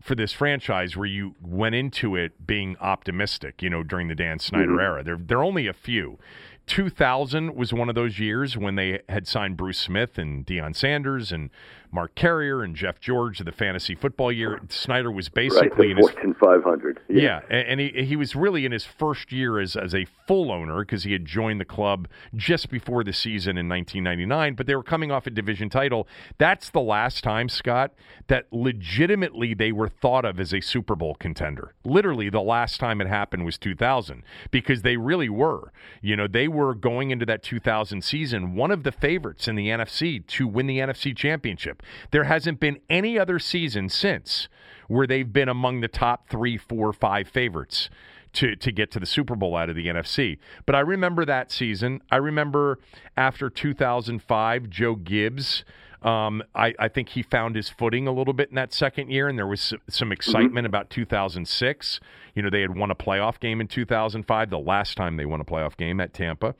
for 0.00 0.14
this 0.14 0.32
franchise 0.32 0.96
where 0.96 1.06
you 1.06 1.34
went 1.42 1.74
into 1.74 2.16
it 2.16 2.46
being 2.46 2.76
optimistic, 2.80 3.62
you 3.62 3.70
know, 3.70 3.82
during 3.82 4.08
the 4.08 4.14
Dan 4.14 4.38
Snyder 4.38 4.68
mm-hmm. 4.68 4.80
era. 4.80 5.04
There, 5.04 5.16
there 5.16 5.38
are 5.38 5.44
only 5.44 5.66
a 5.66 5.72
few. 5.72 6.18
2000 6.66 7.54
was 7.54 7.72
one 7.72 7.88
of 7.88 7.94
those 7.94 8.18
years 8.18 8.56
when 8.56 8.74
they 8.74 9.00
had 9.08 9.26
signed 9.26 9.56
Bruce 9.56 9.78
Smith 9.78 10.18
and 10.18 10.44
Deion 10.44 10.74
Sanders 10.74 11.30
and 11.30 11.50
Mark 11.92 12.14
Carrier 12.14 12.62
and 12.62 12.74
Jeff 12.76 13.00
George 13.00 13.38
the 13.38 13.52
fantasy 13.52 13.94
football 13.94 14.30
year. 14.32 14.60
Snyder 14.68 15.10
was 15.10 15.28
basically 15.28 15.88
right, 15.88 15.90
in 15.90 15.96
his 15.96 16.10
Fortune 16.10 16.34
500. 16.34 17.00
Yeah, 17.08 17.40
yeah 17.50 17.56
and, 17.56 17.80
he 17.80 17.88
he 18.04 18.16
was 18.16 18.34
really 18.34 18.66
in 18.66 18.72
his 18.72 18.84
first 18.84 19.32
year 19.32 19.58
as 19.58 19.76
as 19.76 19.94
a 19.94 20.06
full 20.26 20.52
owner 20.52 20.80
because 20.80 21.04
he 21.04 21.12
had 21.12 21.24
joined 21.24 21.60
the 21.60 21.64
club 21.64 22.08
just 22.34 22.68
before 22.70 23.04
the 23.04 23.12
season 23.12 23.56
in 23.56 23.68
1999. 23.68 24.54
But 24.54 24.66
they 24.66 24.74
were 24.74 24.82
coming 24.82 25.10
off 25.10 25.26
a 25.26 25.30
division 25.30 25.70
title. 25.70 26.06
That's 26.38 26.70
the 26.70 26.80
last 26.80 27.22
time, 27.22 27.48
Scott, 27.48 27.94
that 28.26 28.46
legitimately 28.50 29.54
they 29.54 29.72
were 29.72 29.88
thought 29.88 30.24
of 30.24 30.40
as 30.40 30.52
a 30.52 30.60
Super 30.60 30.96
Bowl 30.96 31.14
contender. 31.14 31.74
Literally, 31.84 32.28
the 32.28 32.42
last 32.42 32.80
time 32.80 33.00
it 33.00 33.06
happened 33.06 33.44
was 33.44 33.58
2000 33.58 34.22
because 34.50 34.82
they 34.82 34.96
really 34.96 35.28
were. 35.28 35.72
You 36.02 36.16
know, 36.16 36.26
they 36.26 36.48
were 36.56 36.74
going 36.74 37.10
into 37.10 37.24
that 37.26 37.42
2000 37.42 38.02
season 38.02 38.54
one 38.54 38.70
of 38.70 38.82
the 38.82 38.92
favorites 38.92 39.46
in 39.46 39.54
the 39.54 39.68
NFC 39.68 40.26
to 40.26 40.48
win 40.48 40.66
the 40.66 40.78
NFC 40.78 41.16
championship. 41.16 41.82
There 42.10 42.24
hasn't 42.24 42.58
been 42.58 42.80
any 42.90 43.18
other 43.18 43.38
season 43.38 43.88
since 43.88 44.48
where 44.88 45.06
they've 45.06 45.32
been 45.32 45.48
among 45.48 45.80
the 45.80 45.88
top 45.88 46.28
three, 46.28 46.56
four, 46.56 46.92
five 46.92 47.28
favorites 47.28 47.90
to, 48.34 48.56
to 48.56 48.72
get 48.72 48.90
to 48.92 49.00
the 49.00 49.06
Super 49.06 49.34
Bowl 49.34 49.56
out 49.56 49.70
of 49.70 49.76
the 49.76 49.86
NFC. 49.86 50.38
But 50.66 50.74
I 50.74 50.80
remember 50.80 51.24
that 51.24 51.50
season. 51.50 52.02
I 52.10 52.16
remember 52.16 52.78
after 53.16 53.48
2005, 53.48 54.70
Joe 54.70 54.94
Gibbs. 54.94 55.64
Um, 56.02 56.42
I, 56.54 56.74
I, 56.78 56.88
think 56.88 57.10
he 57.10 57.22
found 57.22 57.56
his 57.56 57.68
footing 57.68 58.06
a 58.06 58.12
little 58.12 58.34
bit 58.34 58.50
in 58.50 58.54
that 58.56 58.72
second 58.72 59.10
year, 59.10 59.28
and 59.28 59.38
there 59.38 59.46
was 59.46 59.72
some 59.88 60.12
excitement 60.12 60.54
mm-hmm. 60.54 60.66
about 60.66 60.90
2006. 60.90 62.00
You 62.34 62.42
know, 62.42 62.50
they 62.50 62.60
had 62.60 62.76
won 62.76 62.90
a 62.90 62.94
playoff 62.94 63.40
game 63.40 63.60
in 63.60 63.66
2005, 63.66 64.50
the 64.50 64.58
last 64.58 64.96
time 64.96 65.16
they 65.16 65.24
won 65.24 65.40
a 65.40 65.44
playoff 65.44 65.76
game 65.76 66.00
at 66.00 66.12
Tampa. 66.12 66.54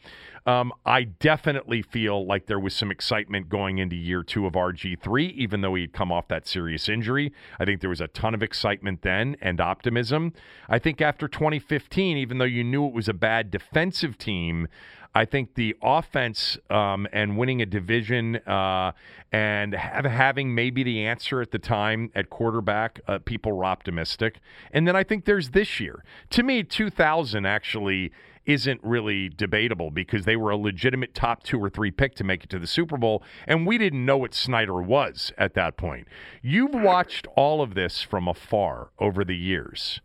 Um, 0.46 0.72
I 0.87 1.03
definitely 1.03 1.83
feel 1.83 2.25
like 2.25 2.46
there 2.46 2.61
was 2.61 2.72
some 2.72 2.92
excitement 2.92 3.49
going 3.49 3.79
into 3.79 3.96
year 3.96 4.22
two 4.22 4.46
of 4.46 4.53
RG3, 4.53 5.33
even 5.33 5.61
though 5.61 5.75
he'd 5.75 5.92
come 5.92 6.12
off 6.12 6.29
that 6.29 6.46
serious 6.46 6.88
injury. 6.88 7.33
I 7.59 7.64
think 7.64 7.81
there 7.81 7.90
was 7.90 8.01
a 8.01 8.07
ton 8.09 8.33
of 8.33 8.44
excitement 8.44 9.03
then 9.03 9.37
and 9.42 9.61
optimism. 9.61 10.33
I 10.68 10.79
think 10.79 11.01
after 11.01 11.27
2015, 11.27 12.16
even 12.16 12.38
though 12.38 12.44
you 12.44 12.62
knew 12.62 12.87
it 12.87 12.94
was 12.94 13.09
a 13.09 13.14
bad 13.14 13.51
defensive 13.51 14.16
team, 14.16 14.68
I 15.16 15.24
think 15.24 15.55
the 15.55 15.74
offense 15.83 16.59
um, 16.68 17.09
and 17.11 17.38
winning 17.38 17.62
a 17.62 17.66
division 17.66 18.37
uh, 18.46 18.92
and 19.33 19.72
have, 19.72 20.05
having 20.05 20.55
maybe 20.55 20.83
the 20.83 21.07
answer 21.07 21.40
at 21.40 21.52
the 21.52 21.59
time 21.59 22.11
at 22.14 22.29
quarterback, 22.29 23.00
uh, 23.09 23.18
people 23.24 23.52
were 23.52 23.64
optimistic. 23.64 24.40
And 24.72 24.87
then 24.87 24.94
I 24.94 25.05
think 25.05 25.24
there's 25.24 25.50
this 25.50 25.81
year. 25.81 26.05
To 26.31 26.42
me, 26.42 26.62
2000 26.62 27.46
actually 27.46 28.12
isn't 28.44 28.79
really 28.85 29.31
debatable 29.31 29.90
because 29.90 30.26
they 30.26 30.37
were 30.37 30.50
a 30.50 30.57
legitimate 30.57 31.14
top 31.14 31.42
two 31.42 31.64
or 31.64 31.70
three 31.70 31.90
pick 31.90 32.14
to 32.16 32.22
make 32.22 32.44
it 32.44 32.50
to 32.50 32.59
the 32.59 32.66
Super 32.66 32.98
Bowl, 32.98 33.22
and 33.46 33.66
we 33.66 33.79
didn't 33.79 34.05
know 34.05 34.18
what 34.18 34.35
Snyder 34.35 34.83
was 34.83 35.33
at 35.38 35.55
that 35.55 35.79
point. 35.79 36.07
You've 36.42 36.74
watched 36.74 37.26
all 37.37 37.62
of 37.62 37.72
this 37.72 38.02
from 38.02 38.29
afar 38.29 38.90
over 38.98 39.24
the 39.24 39.35
years, 39.35 40.02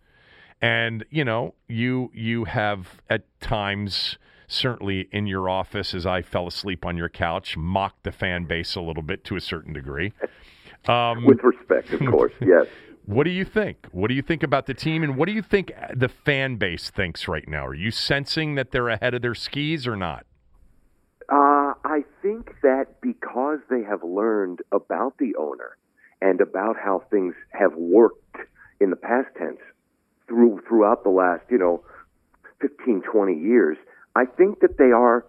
and 0.62 1.04
you 1.10 1.26
know 1.26 1.54
you 1.68 2.12
you 2.14 2.46
have 2.46 3.02
at 3.10 3.26
times 3.42 4.18
certainly 4.52 5.08
in 5.12 5.28
your 5.28 5.50
office 5.50 5.94
as 5.94 6.06
I 6.06 6.22
fell 6.22 6.48
asleep 6.48 6.86
on 6.86 6.98
your 6.98 7.10
couch 7.10 7.56
mocked 7.58 8.04
the 8.04 8.12
fan 8.12 8.46
base 8.46 8.76
a 8.76 8.82
little 8.82 9.04
bit 9.04 9.24
to 9.26 9.36
a 9.36 9.42
certain 9.42 9.74
degree. 9.74 10.14
Um, 10.88 11.26
With 11.26 11.44
respect, 11.44 11.92
of 11.94 12.00
course, 12.10 12.34
yes. 12.42 12.68
What 13.06 13.24
do 13.24 13.32
you 13.32 13.46
think? 13.46 13.88
What 13.92 14.10
do 14.10 14.14
you 14.14 14.22
think 14.22 14.44
about 14.44 14.68
the 14.68 14.74
team, 14.74 15.04
and 15.04 15.18
what 15.18 15.26
do 15.26 15.32
you 15.32 15.42
think 15.42 15.72
the 15.94 16.08
fan 16.10 16.58
base 16.58 16.90
thinks 16.90 17.28
right 17.28 17.48
now? 17.48 17.66
Are 17.66 17.74
you 17.74 17.92
sensing 17.92 18.56
that 18.56 18.72
they're 18.72 18.90
ahead 18.90 19.14
of 19.14 19.22
their 19.22 19.36
skis 19.36 19.88
or 19.88 19.96
not? 19.96 20.26
Uh, 21.30 21.74
I 21.84 22.04
think 22.22 22.52
that 22.62 23.02
because 23.02 23.60
they 23.70 23.84
have 23.84 24.04
learned 24.04 24.60
about 24.72 25.18
the 25.18 25.36
owner 25.36 25.78
and 26.22 26.42
about 26.42 26.78
how 26.78 27.04
things 27.10 27.34
have 27.50 27.74
worked 27.76 28.38
in 28.80 28.92
the 28.92 28.96
past 28.96 29.30
tense 29.38 29.60
through 30.28 30.62
throughout 30.68 31.04
the 31.04 31.10
last, 31.10 31.44
you 31.50 31.58
know, 31.58 31.84
15, 32.62 33.02
20 33.02 33.34
years, 33.34 33.78
I 34.16 34.26
think 34.26 34.60
that 34.60 34.78
they 34.78 34.92
are 34.92 35.26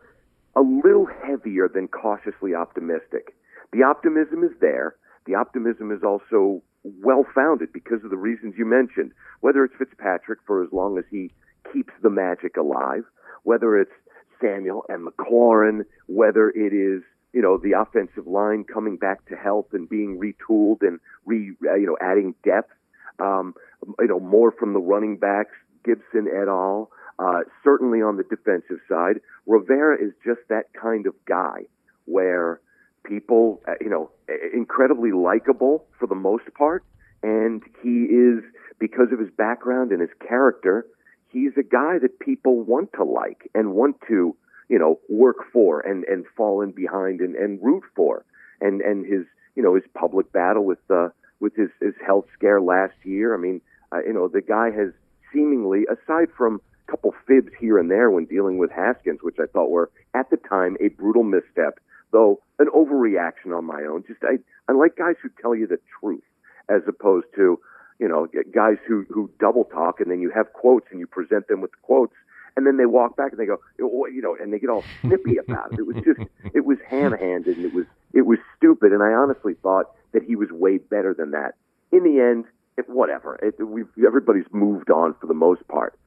a 0.56 0.60
little 0.60 1.06
heavier 1.06 1.68
than 1.68 1.88
cautiously 1.88 2.54
optimistic. 2.54 3.34
The 3.72 3.84
optimism 3.84 4.44
is 4.44 4.50
there. 4.60 4.96
The 5.26 5.34
optimism 5.34 5.92
is 5.92 6.02
also 6.02 6.62
well 6.84 7.24
founded 7.34 7.72
because 7.72 8.02
of 8.04 8.10
the 8.10 8.16
reasons 8.16 8.54
you 8.58 8.66
mentioned. 8.66 9.12
Whether 9.40 9.64
it's 9.64 9.74
Fitzpatrick 9.78 10.40
for 10.46 10.62
as 10.62 10.72
long 10.72 10.98
as 10.98 11.04
he 11.10 11.30
keeps 11.72 11.92
the 12.02 12.10
magic 12.10 12.56
alive, 12.56 13.04
whether 13.44 13.78
it's 13.78 13.92
Samuel 14.40 14.84
and 14.88 15.06
McLaurin, 15.06 15.84
whether 16.06 16.50
it 16.50 16.72
is 16.74 17.02
you 17.32 17.40
know 17.40 17.56
the 17.56 17.72
offensive 17.72 18.26
line 18.26 18.64
coming 18.64 18.96
back 18.96 19.26
to 19.26 19.36
health 19.36 19.68
and 19.72 19.88
being 19.88 20.18
retooled 20.18 20.82
and 20.82 21.00
re 21.24 21.52
uh, 21.66 21.74
you 21.74 21.86
know 21.86 21.96
adding 22.00 22.34
depth, 22.44 22.72
um, 23.18 23.54
you 23.98 24.08
know 24.08 24.20
more 24.20 24.52
from 24.52 24.74
the 24.74 24.80
running 24.80 25.16
backs, 25.16 25.54
Gibson 25.84 26.28
et 26.28 26.48
al. 26.48 26.90
Uh, 27.18 27.40
certainly 27.62 28.00
on 28.00 28.16
the 28.16 28.24
defensive 28.24 28.78
side, 28.88 29.20
Rivera 29.46 29.96
is 30.02 30.12
just 30.24 30.40
that 30.48 30.72
kind 30.72 31.06
of 31.06 31.14
guy 31.26 31.66
where 32.06 32.60
people, 33.04 33.60
uh, 33.68 33.74
you 33.80 33.90
know, 33.90 34.10
incredibly 34.52 35.12
likable 35.12 35.84
for 35.98 36.06
the 36.06 36.14
most 36.14 36.44
part. 36.54 36.84
And 37.22 37.62
he 37.82 38.04
is, 38.04 38.42
because 38.78 39.08
of 39.12 39.18
his 39.18 39.30
background 39.30 39.92
and 39.92 40.00
his 40.00 40.10
character, 40.26 40.86
he's 41.28 41.52
a 41.56 41.62
guy 41.62 41.98
that 42.00 42.18
people 42.18 42.60
want 42.62 42.92
to 42.94 43.04
like 43.04 43.48
and 43.54 43.72
want 43.72 43.96
to, 44.08 44.36
you 44.68 44.78
know, 44.78 44.98
work 45.08 45.36
for 45.52 45.80
and, 45.80 46.04
and 46.04 46.24
fall 46.36 46.62
in 46.62 46.72
behind 46.72 47.20
and, 47.20 47.36
and 47.36 47.62
root 47.62 47.84
for. 47.94 48.24
And, 48.60 48.80
and 48.80 49.04
his, 49.04 49.24
you 49.54 49.62
know, 49.62 49.74
his 49.74 49.84
public 49.94 50.32
battle 50.32 50.64
with, 50.64 50.78
uh, 50.90 51.08
with 51.40 51.54
his, 51.56 51.68
his 51.80 51.94
health 52.04 52.26
scare 52.34 52.60
last 52.60 52.94
year. 53.04 53.34
I 53.34 53.38
mean, 53.38 53.60
uh, 53.92 54.02
you 54.06 54.12
know, 54.12 54.28
the 54.28 54.40
guy 54.40 54.70
has 54.70 54.92
seemingly, 55.32 55.84
aside 55.90 56.28
from 56.36 56.60
couple 56.92 57.14
fibs 57.26 57.50
here 57.58 57.78
and 57.78 57.90
there 57.90 58.10
when 58.10 58.26
dealing 58.26 58.58
with 58.58 58.70
Haskins, 58.70 59.20
which 59.22 59.36
I 59.40 59.46
thought 59.46 59.70
were 59.70 59.90
at 60.12 60.28
the 60.28 60.36
time 60.36 60.76
a 60.78 60.88
brutal 60.88 61.22
misstep, 61.22 61.80
though 62.12 62.40
an 62.58 62.66
overreaction 62.66 63.56
on 63.56 63.64
my 63.64 63.82
own. 63.84 64.04
Just 64.06 64.20
I, 64.22 64.36
I 64.68 64.74
like 64.74 64.96
guys 64.96 65.14
who 65.22 65.30
tell 65.40 65.54
you 65.54 65.66
the 65.66 65.78
truth 65.98 66.22
as 66.68 66.82
opposed 66.86 67.26
to 67.36 67.58
you 67.98 68.08
know 68.08 68.28
guys 68.54 68.76
who 68.86 69.06
who 69.08 69.30
double 69.40 69.64
talk 69.64 70.00
and 70.00 70.10
then 70.10 70.20
you 70.20 70.30
have 70.30 70.52
quotes 70.52 70.86
and 70.90 71.00
you 71.00 71.06
present 71.06 71.48
them 71.48 71.62
with 71.62 71.70
the 71.70 71.78
quotes 71.82 72.14
and 72.56 72.66
then 72.66 72.76
they 72.76 72.86
walk 72.86 73.16
back 73.16 73.30
and 73.32 73.40
they 73.40 73.46
go 73.46 73.58
oh, 73.80 74.06
you 74.06 74.20
know 74.20 74.36
and 74.40 74.52
they 74.52 74.58
get 74.58 74.68
all 74.68 74.84
snippy 75.00 75.38
about 75.38 75.72
it. 75.72 75.78
It 75.78 75.86
was 75.86 75.96
just 76.04 76.20
it 76.54 76.66
was 76.66 76.76
ham 76.86 77.12
handed 77.12 77.56
and 77.56 77.64
it 77.64 77.72
was 77.72 77.86
it 78.12 78.26
was 78.26 78.38
stupid 78.58 78.92
and 78.92 79.02
I 79.02 79.12
honestly 79.12 79.54
thought 79.62 79.86
that 80.12 80.22
he 80.22 80.36
was 80.36 80.50
way 80.50 80.76
better 80.76 81.14
than 81.14 81.30
that. 81.30 81.54
In 81.90 82.04
the 82.04 82.20
end, 82.20 82.44
it, 82.76 82.88
whatever. 82.88 83.36
It, 83.36 83.66
we've 83.66 83.88
everybody's 84.06 84.46
moved 84.52 84.90
on 84.90 85.14
for 85.20 85.26
the 85.26 85.34
most 85.34 85.66
part. 85.68 85.98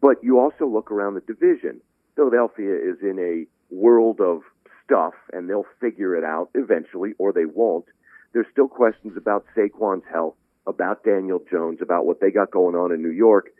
But 0.00 0.22
you 0.22 0.38
also 0.38 0.66
look 0.66 0.90
around 0.90 1.14
the 1.14 1.20
division. 1.20 1.80
Philadelphia 2.14 2.74
is 2.74 2.98
in 3.02 3.18
a 3.18 3.74
world 3.74 4.20
of 4.20 4.42
stuff, 4.84 5.14
and 5.32 5.48
they'll 5.48 5.66
figure 5.80 6.16
it 6.16 6.24
out 6.24 6.50
eventually, 6.54 7.12
or 7.18 7.32
they 7.32 7.44
won't. 7.44 7.84
There's 8.32 8.46
still 8.52 8.68
questions 8.68 9.16
about 9.16 9.46
Saquon's 9.56 10.04
health, 10.10 10.34
about 10.66 11.04
Daniel 11.04 11.40
Jones, 11.50 11.78
about 11.80 12.06
what 12.06 12.20
they 12.20 12.30
got 12.30 12.50
going 12.50 12.74
on 12.74 12.92
in 12.92 13.02
New 13.02 13.10
York. 13.10 13.50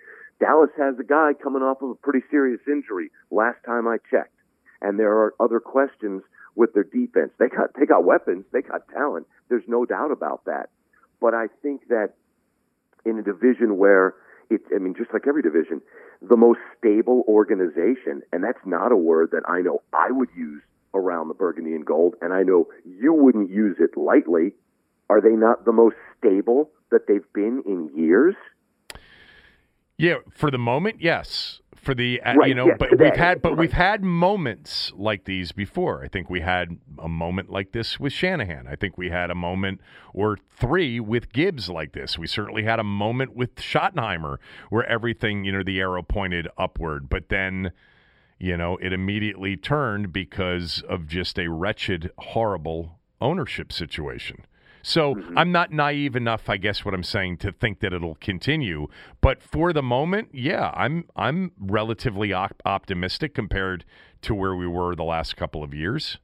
Dallas 0.40 0.70
has 0.78 0.94
a 0.98 1.04
guy 1.04 1.32
coming 1.42 1.62
off 1.62 1.82
of 1.82 1.90
a 1.90 1.94
pretty 1.94 2.24
serious 2.30 2.60
injury 2.66 3.10
last 3.30 3.58
time 3.66 3.88
I 3.88 3.96
checked. 4.10 4.34
And 4.80 4.98
there 4.98 5.12
are 5.12 5.34
other 5.40 5.58
questions 5.58 6.22
with 6.54 6.72
their 6.74 6.84
defense. 6.84 7.32
They 7.38 7.48
got 7.48 7.74
they 7.78 7.86
got 7.86 8.04
weapons, 8.04 8.44
they 8.52 8.62
got 8.62 8.88
talent. 8.88 9.26
There's 9.48 9.66
no 9.66 9.84
doubt 9.84 10.12
about 10.12 10.44
that. 10.44 10.70
But 11.20 11.34
I 11.34 11.46
think 11.62 11.88
that 11.88 12.14
in 13.04 13.18
a 13.18 13.22
division 13.22 13.76
where 13.78 14.14
it's 14.50 14.64
I 14.74 14.78
mean 14.78 14.94
just 14.96 15.12
like 15.12 15.26
every 15.26 15.42
division, 15.42 15.80
the 16.22 16.36
most 16.36 16.60
stable 16.78 17.24
organization, 17.28 18.22
and 18.32 18.42
that's 18.42 18.64
not 18.64 18.92
a 18.92 18.96
word 18.96 19.30
that 19.32 19.42
I 19.48 19.60
know 19.60 19.82
I 19.92 20.10
would 20.10 20.28
use 20.36 20.62
around 20.94 21.28
the 21.28 21.34
burgundy 21.34 21.74
and 21.74 21.84
gold, 21.84 22.14
and 22.20 22.32
I 22.32 22.42
know 22.42 22.68
you 22.84 23.12
wouldn't 23.12 23.50
use 23.50 23.76
it 23.78 23.96
lightly. 23.96 24.52
Are 25.10 25.20
they 25.20 25.30
not 25.30 25.64
the 25.64 25.72
most 25.72 25.96
stable 26.18 26.70
that 26.90 27.06
they've 27.06 27.32
been 27.32 27.62
in 27.66 27.90
years? 27.96 28.34
Yeah, 29.96 30.16
for 30.30 30.50
the 30.50 30.58
moment, 30.58 31.00
yes. 31.00 31.60
For 31.88 31.94
the 31.94 32.20
uh, 32.20 32.34
Right, 32.34 32.48
you 32.50 32.54
know, 32.54 32.70
but 32.78 32.90
today, 32.90 33.04
we've 33.04 33.16
had 33.16 33.40
but 33.40 33.52
right. 33.52 33.58
we've 33.60 33.72
had 33.72 34.04
moments 34.04 34.92
like 34.94 35.24
these 35.24 35.52
before. 35.52 36.04
I 36.04 36.08
think 36.08 36.28
we 36.28 36.42
had 36.42 36.76
a 36.98 37.08
moment 37.08 37.48
like 37.48 37.72
this 37.72 37.98
with 37.98 38.12
Shanahan. 38.12 38.66
I 38.66 38.76
think 38.76 38.98
we 38.98 39.08
had 39.08 39.30
a 39.30 39.34
moment 39.34 39.80
or 40.12 40.36
three 40.54 41.00
with 41.00 41.32
Gibbs 41.32 41.70
like 41.70 41.92
this. 41.92 42.18
We 42.18 42.26
certainly 42.26 42.64
had 42.64 42.78
a 42.78 42.84
moment 42.84 43.34
with 43.34 43.54
Schottenheimer 43.54 44.36
where 44.68 44.84
everything, 44.84 45.44
you 45.44 45.52
know, 45.52 45.62
the 45.62 45.80
arrow 45.80 46.02
pointed 46.02 46.46
upward, 46.58 47.08
but 47.08 47.30
then 47.30 47.72
you 48.38 48.58
know, 48.58 48.76
it 48.82 48.92
immediately 48.92 49.56
turned 49.56 50.12
because 50.12 50.82
of 50.90 51.06
just 51.06 51.38
a 51.38 51.48
wretched, 51.48 52.10
horrible 52.18 52.98
ownership 53.18 53.72
situation. 53.72 54.44
So 54.82 55.16
I'm 55.36 55.52
not 55.52 55.72
naive 55.72 56.16
enough, 56.16 56.48
I 56.48 56.56
guess, 56.56 56.84
what 56.84 56.94
I'm 56.94 57.02
saying, 57.02 57.38
to 57.38 57.52
think 57.52 57.80
that 57.80 57.92
it'll 57.92 58.16
continue. 58.16 58.88
But 59.20 59.42
for 59.42 59.72
the 59.72 59.82
moment, 59.82 60.30
yeah, 60.32 60.70
I'm 60.74 61.04
I'm 61.16 61.52
relatively 61.58 62.32
op- 62.32 62.62
optimistic 62.64 63.34
compared 63.34 63.84
to 64.22 64.34
where 64.34 64.54
we 64.54 64.66
were 64.66 64.94
the 64.94 65.04
last 65.04 65.36
couple 65.36 65.62
of 65.62 65.74
years. 65.74 66.18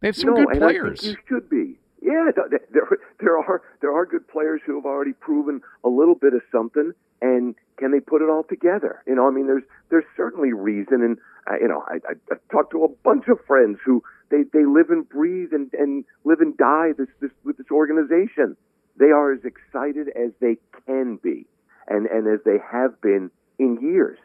They 0.00 0.08
have 0.08 0.16
some 0.16 0.34
no, 0.34 0.44
good 0.44 0.58
players. 0.58 1.04
I 1.04 1.08
you 1.08 1.16
should 1.28 1.50
be. 1.50 1.78
Yeah, 2.00 2.30
there 2.70 2.86
there 3.20 3.38
are 3.38 3.62
there 3.80 3.92
are 3.92 4.06
good 4.06 4.28
players 4.28 4.60
who 4.64 4.76
have 4.76 4.86
already 4.86 5.12
proven 5.12 5.60
a 5.84 5.88
little 5.88 6.14
bit 6.14 6.32
of 6.32 6.42
something, 6.52 6.92
and 7.20 7.54
can 7.78 7.90
they 7.90 8.00
put 8.00 8.22
it 8.22 8.30
all 8.30 8.44
together? 8.44 9.02
You 9.06 9.16
know, 9.16 9.26
I 9.26 9.30
mean, 9.30 9.46
there's 9.46 9.64
there's 9.90 10.04
certainly 10.16 10.52
reason, 10.52 11.02
and 11.02 11.18
uh, 11.50 11.58
you 11.60 11.66
know, 11.68 11.84
I, 11.88 11.94
I 12.08 12.12
I've 12.30 12.48
talked 12.52 12.70
to 12.72 12.84
a 12.84 12.88
bunch 12.88 13.24
of 13.28 13.38
friends 13.46 13.78
who 13.84 14.02
they 14.30 14.44
they 14.52 14.64
live 14.64 14.90
and 14.90 15.08
breathe 15.08 15.52
and 15.52 15.72
and 15.72 16.04
live 16.24 16.40
and 16.40 16.56
die 16.56 16.92
this 16.96 17.08
this 17.20 17.30
with 17.44 17.56
this 17.56 17.70
organization. 17.70 18.56
They 18.98 19.10
are 19.10 19.32
as 19.32 19.44
excited 19.44 20.08
as 20.08 20.32
they 20.40 20.56
can 20.86 21.16
be, 21.16 21.46
and 21.86 22.06
and 22.06 22.26
as 22.26 22.40
they 22.44 22.58
have 22.70 23.00
been 23.00 23.30
in 23.58 23.80
years. 23.80 24.18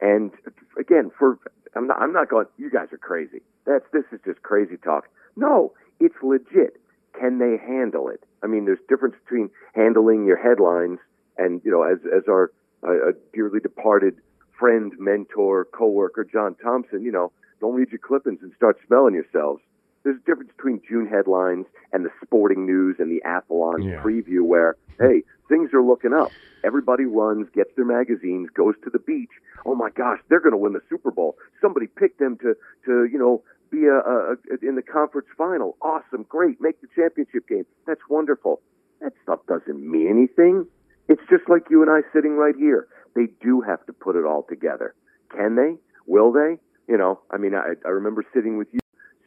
And 0.00 0.32
again, 0.78 1.10
for 1.18 1.38
I'm 1.74 1.86
not 1.86 2.00
I'm 2.00 2.12
not 2.12 2.28
going. 2.28 2.46
You 2.58 2.70
guys 2.70 2.88
are 2.92 2.98
crazy. 2.98 3.42
That's 3.66 3.84
this 3.92 4.04
is 4.12 4.20
just 4.24 4.42
crazy 4.42 4.76
talk. 4.76 5.08
No, 5.36 5.72
it's 6.00 6.16
legit. 6.22 6.80
Can 7.18 7.38
they 7.38 7.56
handle 7.56 8.08
it? 8.08 8.24
I 8.42 8.46
mean, 8.46 8.64
there's 8.64 8.80
difference 8.88 9.14
between 9.24 9.50
handling 9.74 10.26
your 10.26 10.36
headlines 10.36 10.98
and 11.38 11.60
you 11.64 11.70
know, 11.70 11.82
as 11.82 11.98
as 12.04 12.24
our 12.28 12.52
uh, 12.82 13.12
dearly 13.32 13.60
departed 13.60 14.18
friend, 14.58 14.92
mentor, 14.98 15.64
coworker 15.64 16.24
John 16.24 16.54
Thompson, 16.62 17.02
you 17.02 17.12
know, 17.12 17.32
don't 17.60 17.74
read 17.74 17.90
your 17.90 17.98
clippings 18.00 18.40
and 18.42 18.52
start 18.56 18.78
smelling 18.86 19.14
yourselves. 19.14 19.62
There's 20.02 20.16
a 20.16 20.26
difference 20.26 20.50
between 20.56 20.80
June 20.88 21.06
headlines 21.06 21.66
and 21.92 22.04
the 22.04 22.10
sporting 22.22 22.66
news 22.66 22.96
and 22.98 23.10
the 23.10 23.22
Athlon 23.26 23.82
Yeah. 23.82 24.02
preview 24.02 24.42
where, 24.42 24.76
hey, 25.00 25.22
things 25.48 25.72
are 25.72 25.82
looking 25.82 26.12
up. 26.12 26.32
Everybody 26.62 27.04
runs, 27.04 27.48
gets 27.54 27.70
their 27.76 27.84
magazines, 27.84 28.48
goes 28.54 28.74
to 28.84 28.90
the 28.90 28.98
beach. 28.98 29.30
Oh 29.66 29.74
my 29.74 29.90
gosh, 29.90 30.18
they're 30.28 30.40
going 30.40 30.52
to 30.52 30.58
win 30.58 30.72
the 30.72 30.82
Super 30.88 31.10
Bowl. 31.10 31.36
Somebody 31.60 31.86
picked 31.86 32.18
them 32.18 32.36
to, 32.38 32.54
to 32.86 33.04
you 33.04 33.18
know, 33.18 33.42
be 33.70 33.84
a, 33.86 33.96
a, 33.96 34.32
a 34.32 34.36
in 34.62 34.74
the 34.76 34.82
conference 34.82 35.28
final. 35.36 35.76
Awesome, 35.82 36.24
great, 36.28 36.60
make 36.60 36.80
the 36.80 36.88
championship 36.94 37.48
game. 37.48 37.64
That's 37.86 38.00
wonderful. 38.08 38.60
That 39.00 39.12
stuff 39.22 39.40
doesn't 39.46 39.80
mean 39.90 40.08
anything. 40.08 40.66
It's 41.08 41.22
just 41.28 41.48
like 41.48 41.64
you 41.70 41.82
and 41.82 41.90
I 41.90 42.00
sitting 42.14 42.36
right 42.36 42.54
here. 42.56 42.86
They 43.14 43.26
do 43.42 43.60
have 43.60 43.84
to 43.86 43.92
put 43.92 44.16
it 44.16 44.24
all 44.24 44.44
together. 44.48 44.94
Can 45.34 45.56
they? 45.56 45.76
Will 46.06 46.32
they? 46.32 46.58
You 46.88 46.96
know, 46.98 47.20
I 47.30 47.38
mean, 47.38 47.54
I, 47.54 47.74
I 47.86 47.88
remember 47.90 48.24
sitting 48.34 48.58
with 48.58 48.68
you 48.72 48.80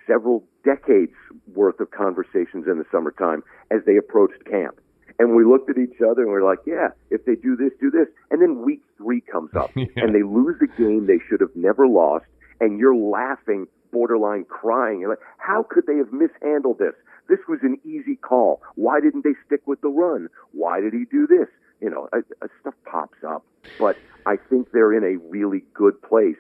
several 0.05 0.43
decades 0.63 1.13
worth 1.53 1.79
of 1.79 1.91
conversations 1.91 2.65
in 2.67 2.77
the 2.77 2.85
summertime 2.91 3.43
as 3.71 3.79
they 3.85 3.97
approached 3.97 4.43
camp. 4.45 4.79
And 5.19 5.35
we 5.35 5.43
looked 5.43 5.69
at 5.69 5.77
each 5.77 5.99
other 5.99 6.21
and 6.21 6.31
we 6.31 6.37
are 6.37 6.43
like, 6.43 6.59
yeah, 6.67 6.89
if 7.09 7.25
they 7.25 7.35
do 7.35 7.55
this, 7.55 7.71
do 7.81 7.89
this. 7.89 8.07
And 8.29 8.41
then 8.41 8.63
week 8.63 8.81
three 8.97 9.21
comes 9.21 9.49
up 9.55 9.71
Yeah. 9.75 9.87
and 9.97 10.13
they 10.13 10.21
lose 10.23 10.55
a 10.61 10.67
game 10.79 11.07
they 11.07 11.19
should 11.27 11.41
have 11.41 11.55
never 11.55 11.87
lost. 11.87 12.25
And 12.61 12.79
you're 12.79 12.95
laughing, 12.95 13.67
borderline 13.91 14.45
crying. 14.45 14.99
You're 14.99 15.09
like, 15.09 15.19
how 15.39 15.65
could 15.67 15.85
they 15.87 15.97
have 15.97 16.11
mishandled 16.13 16.77
this? 16.79 16.93
This 17.27 17.39
was 17.49 17.59
an 17.63 17.77
easy 17.83 18.15
call. 18.15 18.61
Why 18.75 18.99
didn't 19.01 19.23
they 19.23 19.33
stick 19.45 19.61
with 19.65 19.81
the 19.81 19.89
run? 19.89 20.29
Why 20.53 20.79
did 20.79 20.93
he 20.93 21.05
do 21.11 21.27
this? 21.27 21.47
You 21.81 21.89
know, 21.89 22.07
uh, 22.13 22.19
uh, 22.41 22.47
stuff 22.61 22.73
pops 22.85 23.17
up. 23.27 23.43
But 23.79 23.97
I 24.25 24.35
think 24.49 24.71
they're 24.71 24.93
in 24.93 25.03
a 25.03 25.17
really 25.29 25.63
good 25.73 26.01
place, 26.01 26.37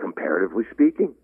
comparatively 0.00 0.64
speaking. 0.72 1.14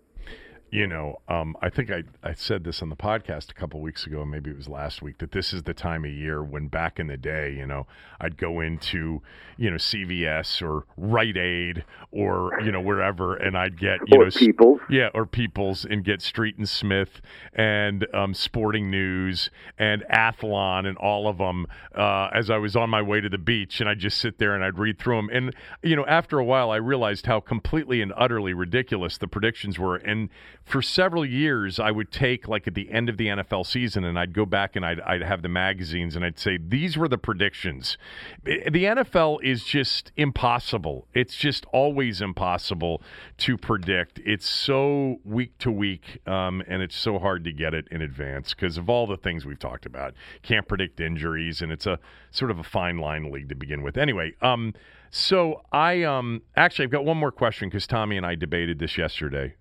You 0.69 0.85
know, 0.85 1.21
um, 1.29 1.55
I 1.61 1.69
think 1.69 1.89
I, 1.89 2.03
I 2.21 2.33
said 2.33 2.65
this 2.65 2.81
on 2.81 2.89
the 2.89 2.97
podcast 2.97 3.51
a 3.51 3.53
couple 3.53 3.79
weeks 3.79 4.05
ago, 4.05 4.25
maybe 4.25 4.49
it 4.49 4.57
was 4.57 4.67
last 4.67 5.01
week, 5.01 5.19
that 5.19 5.31
this 5.31 5.53
is 5.53 5.63
the 5.63 5.73
time 5.73 6.03
of 6.03 6.11
year 6.11 6.43
when 6.43 6.67
back 6.67 6.99
in 6.99 7.07
the 7.07 7.15
day, 7.15 7.53
you 7.53 7.65
know, 7.65 7.87
I'd 8.19 8.35
go 8.35 8.59
into, 8.59 9.21
you 9.55 9.69
know, 9.69 9.77
CVS 9.77 10.61
or 10.61 10.85
Rite 10.97 11.37
Aid 11.37 11.85
or, 12.11 12.59
you 12.65 12.73
know, 12.73 12.81
wherever, 12.81 13.37
and 13.37 13.57
I'd 13.57 13.79
get, 13.79 13.99
you 14.07 14.19
or 14.19 14.25
know, 14.25 14.31
people. 14.31 14.79
yeah, 14.89 15.07
or 15.13 15.25
Peoples 15.25 15.85
and 15.85 16.03
get 16.03 16.21
Street 16.21 16.57
and 16.57 16.67
Smith 16.67 17.21
and 17.53 18.05
um, 18.13 18.33
Sporting 18.33 18.91
News 18.91 19.49
and 19.77 20.03
Athlon 20.11 20.85
and 20.85 20.97
all 20.97 21.29
of 21.29 21.37
them 21.37 21.67
uh, 21.95 22.27
as 22.33 22.49
I 22.49 22.57
was 22.57 22.75
on 22.75 22.89
my 22.89 23.01
way 23.01 23.21
to 23.21 23.29
the 23.29 23.37
beach. 23.37 23.79
And 23.79 23.87
I'd 23.87 23.99
just 23.99 24.17
sit 24.17 24.37
there 24.37 24.53
and 24.53 24.65
I'd 24.65 24.77
read 24.77 24.99
through 24.99 25.15
them. 25.15 25.29
And, 25.31 25.55
you 25.81 25.95
know, 25.95 26.05
after 26.07 26.39
a 26.39 26.43
while, 26.43 26.71
I 26.71 26.77
realized 26.77 27.25
how 27.25 27.39
completely 27.39 28.01
and 28.01 28.11
utterly 28.17 28.53
ridiculous 28.53 29.17
the 29.17 29.27
predictions 29.29 29.79
were. 29.79 29.95
And 29.95 30.29
for 30.67 30.81
several 30.81 31.25
years, 31.25 31.79
I 31.79 31.91
would 31.91 32.11
take, 32.11 32.49
like, 32.49 32.67
at 32.67 32.75
the 32.75 32.91
end 32.91 33.07
of 33.07 33.15
the 33.15 33.27
NFL 33.27 33.65
season, 33.65 34.03
and 34.03 34.19
I'd 34.19 34.33
go 34.33 34.45
back 34.45 34.75
and 34.75 34.85
I'd, 34.85 34.99
I'd 34.99 35.23
have 35.23 35.41
the 35.41 35.47
magazines 35.47 36.13
and 36.13 36.25
I'd 36.25 36.37
say, 36.37 36.57
these 36.57 36.97
were 36.97 37.07
the 37.07 37.17
predictions. 37.17 37.97
The 38.43 38.83
NFL 38.83 39.41
is 39.41 39.63
just 39.63 40.11
impossible. 40.17 41.07
It's 41.13 41.37
just 41.37 41.65
always 41.71 42.19
impossible 42.19 43.01
to 43.37 43.57
predict. 43.57 44.19
It's 44.25 44.45
so 44.45 45.21
week 45.23 45.57
to 45.59 45.71
week, 45.71 46.19
um, 46.27 46.61
and 46.67 46.81
it's 46.81 46.97
so 46.97 47.17
hard 47.17 47.45
to 47.45 47.53
get 47.53 47.73
it 47.73 47.87
in 47.89 48.01
advance 48.01 48.53
because 48.53 48.77
of 48.77 48.89
all 48.89 49.07
the 49.07 49.17
things 49.17 49.45
we've 49.45 49.57
talked 49.57 49.85
about. 49.85 50.15
Can't 50.41 50.67
predict 50.67 50.99
injuries, 50.99 51.61
and 51.61 51.71
it's 51.71 51.85
a 51.85 51.97
sort 52.29 52.51
of 52.51 52.59
a 52.59 52.63
fine 52.63 52.97
line 52.97 53.31
league 53.31 53.47
to 53.47 53.55
begin 53.55 53.83
with. 53.83 53.95
Anyway, 53.95 54.33
um, 54.41 54.73
so 55.11 55.61
I 55.71 56.03
um, 56.03 56.41
actually 56.57 56.83
I've 56.83 56.91
got 56.91 57.05
one 57.05 57.15
more 57.15 57.31
question 57.31 57.69
because 57.69 57.87
Tommy 57.87 58.17
and 58.17 58.25
I 58.25 58.35
debated 58.35 58.79
this 58.79 58.97
yesterday. 58.97 59.55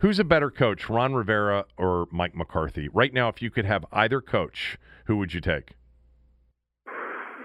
Who's 0.00 0.18
a 0.18 0.24
better 0.24 0.50
coach, 0.50 0.88
Ron 0.88 1.14
Rivera 1.14 1.64
or 1.76 2.06
Mike 2.12 2.34
McCarthy? 2.36 2.88
Right 2.88 3.12
now, 3.12 3.28
if 3.28 3.42
you 3.42 3.50
could 3.50 3.64
have 3.64 3.84
either 3.92 4.20
coach, 4.20 4.78
who 5.06 5.16
would 5.16 5.34
you 5.34 5.40
take? 5.40 5.72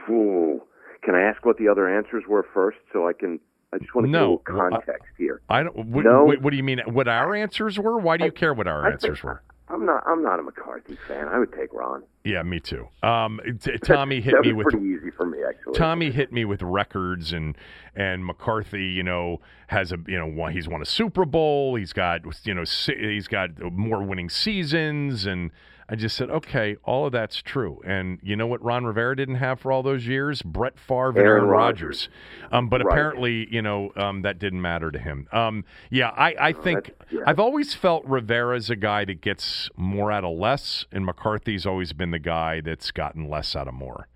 Ooh. 0.10 0.62
Can 1.04 1.16
I 1.16 1.22
ask 1.22 1.44
what 1.46 1.58
the 1.58 1.68
other 1.68 1.88
answers 1.90 2.24
were 2.28 2.46
first 2.54 2.78
so 2.92 3.08
I 3.08 3.14
can? 3.14 3.40
I 3.74 3.80
just 3.80 3.96
want 3.96 4.06
to 4.06 4.12
No. 4.12 4.42
get 4.46 4.54
a 4.54 4.56
little 4.56 4.66
I- 4.68 4.70
context 4.70 5.14
here. 5.18 5.42
I 5.50 5.64
don't. 5.64 5.76
What, 5.88 6.06
No. 6.06 6.26
what, 6.26 6.42
what 6.42 6.52
do 6.52 6.58
you 6.58 6.64
mean? 6.64 6.80
What 6.86 7.08
our 7.08 7.34
answers 7.34 7.80
were? 7.80 7.98
Why 7.98 8.18
do 8.18 8.26
you 8.26 8.32
I- 8.32 8.34
care 8.40 8.54
what 8.54 8.68
our 8.68 8.86
I 8.86 8.92
answers 8.92 9.20
think- 9.20 9.24
were? 9.24 9.42
I'm 9.74 9.86
not. 9.86 10.04
I'm 10.06 10.22
not 10.22 10.40
a 10.40 10.44
McCarthy 10.44 10.98
fan. 11.08 11.28
I 11.28 11.40
would 11.40 11.52
take 11.52 11.74
Ron. 11.74 12.04
Yeah, 12.24 12.44
me 12.44 12.60
too. 12.60 12.88
Um, 13.02 13.40
t- 13.60 13.78
Tommy 13.80 14.22
hit 14.22 14.40
me 14.42 14.54
with 14.54 14.68
pretty 14.68 14.86
easy 14.86 15.10
for 15.10 15.26
me, 15.26 15.40
actually. 15.48 15.74
Tommy 15.74 16.12
hit 16.12 16.32
me 16.32 16.46
with 16.46 16.62
records 16.62 17.34
and 17.34 17.58
and 17.96 18.24
McCarthy, 18.26 18.86
you 18.86 19.04
know, 19.04 19.42
has 19.68 19.92
a 19.92 19.98
you 20.08 20.18
know 20.20 20.48
he's 20.48 20.68
won 20.68 20.82
a 20.82 20.86
Super 20.86 21.26
Bowl. 21.26 21.76
He's 21.76 21.92
got 21.92 22.22
you 22.46 22.54
know 22.54 22.64
he's 22.64 23.28
got 23.28 23.60
more 23.60 24.04
winning 24.04 24.30
seasons, 24.30 25.26
and 25.26 25.50
I 25.94 25.96
just 25.96 26.18
said, 26.18 26.32
okay, 26.32 26.76
all 26.86 27.06
of 27.06 27.12
that's 27.12 27.40
true. 27.40 27.80
And 27.86 28.18
you 28.24 28.36
know 28.36 28.48
what 28.48 28.64
Ron 28.64 28.84
Rivera 28.84 29.16
didn't 29.16 29.36
have 29.36 29.60
for 29.60 29.72
all 29.72 29.84
those 29.84 30.08
years? 30.08 30.42
Brett 30.42 30.80
Favre 30.80 31.10
and 31.10 31.18
Aaron, 31.20 31.28
Aaron 31.44 31.46
Rodgers. 31.46 32.10
Um, 32.52 32.68
but 32.68 32.84
Right. 32.84 32.92
apparently, 32.92 33.48
you 33.54 33.62
know, 33.62 33.92
um, 33.96 34.24
that 34.24 34.40
didn't 34.40 34.60
matter 34.60 34.90
to 34.90 34.98
him. 34.98 35.28
Um, 35.32 35.66
yeah, 35.92 36.10
I, 36.10 36.34
I 36.40 36.54
think 36.54 36.96
yeah. 37.12 37.20
I've 37.28 37.38
always 37.40 37.76
felt 37.76 38.04
Rivera's 38.06 38.72
a 38.72 38.76
guy 38.76 39.06
that 39.06 39.22
gets 39.22 39.70
more 39.78 40.12
out 40.12 40.24
of 40.24 40.36
less, 40.36 40.88
and 40.92 41.06
McCarthy's 41.06 41.68
always 41.68 41.94
been 41.94 42.10
the 42.10 42.18
guy 42.18 42.60
that's 42.60 42.90
gotten 42.90 43.30
less 43.30 43.56
out 43.56 43.68
of 43.68 43.76
more. 43.76 44.08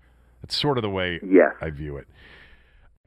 That's 0.42 0.56
sort 0.56 0.78
of 0.78 0.82
the 0.82 0.90
way 0.90 1.20
Yes. 1.24 1.52
I 1.60 1.70
view 1.70 1.96
it. 1.96 2.08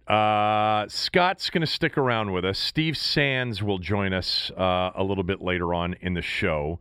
Uh, 0.08 0.88
Scott's 0.88 1.50
going 1.50 1.62
to 1.62 1.68
stick 1.68 1.98
around 1.98 2.32
with 2.32 2.44
us. 2.46 2.58
Steve 2.58 2.96
Sands 2.96 3.62
will 3.62 3.80
join 3.80 4.14
us 4.14 4.50
uh, 4.58 4.92
a 4.96 5.04
little 5.04 5.24
bit 5.26 5.42
later 5.42 5.74
on 5.74 5.96
in 6.00 6.14
the 6.14 6.22
show. 6.22 6.80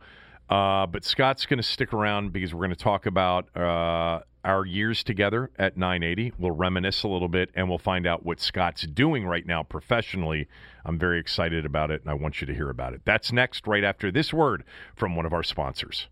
Uh, 0.51 0.85
but 0.87 1.05
Scott's 1.05 1.47
going 1.47 1.59
to 1.59 1.63
stick 1.63 1.93
around 1.93 2.33
because 2.33 2.53
we're 2.53 2.67
going 2.67 2.71
to 2.71 2.77
talk 2.77 3.07
about 3.07 3.57
uh, 3.57 4.19
our 4.45 4.67
years 4.67 5.05
together 5.05 5.51
at 5.57 5.77
980. 5.77 6.33
We'll 6.39 6.51
reminisce 6.51 7.05
a 7.05 7.09
little 7.09 7.29
bit 7.29 7.51
and 7.55 7.69
we'll 7.69 7.79
find 7.79 8.05
out 8.05 8.25
what 8.25 8.41
Scott's 8.41 8.83
doing 8.83 9.27
right 9.27 9.47
now 9.47 9.63
professionally. 9.63 10.49
I'm 10.85 10.99
very 10.99 11.21
excited 11.21 11.65
about 11.65 11.93
it 11.93 12.01
and 12.03 12.11
I 12.11 12.15
want 12.15 12.41
you 12.41 12.49
to 12.49 12.55
hear 12.55 12.69
about 12.69 12.95
it. 12.95 13.03
That's 13.05 13.31
next, 13.31 13.69
right 13.69 13.85
after 13.85 14.11
this 14.11 14.33
word 14.33 14.65
from 14.97 15.15
one 15.15 15.25
of 15.25 15.33
our 15.33 15.45
sponsors. 15.45 16.09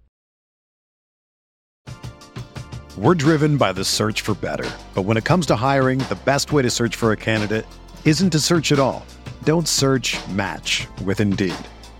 We're 2.97 3.15
driven 3.15 3.57
by 3.57 3.73
the 3.73 3.85
search 3.85 4.23
for 4.23 4.35
better. 4.35 4.69
But 4.95 5.03
when 5.03 5.17
it 5.17 5.25
comes 5.25 5.47
to 5.47 5.57
hiring, 5.57 5.99
the 6.01 6.19
best 6.25 6.53
way 6.53 6.63
to 6.63 6.71
search 6.71 6.95
for 6.95 7.13
a 7.13 7.17
candidate 7.17 7.67
isn't 8.05 8.31
to 8.31 8.41
search 8.41 8.71
at 8.71 8.79
all. 8.79 9.05
Don't 9.45 9.67
search 9.69 10.17
match 10.29 10.87
with 11.05 11.21
Indeed. 11.21 11.55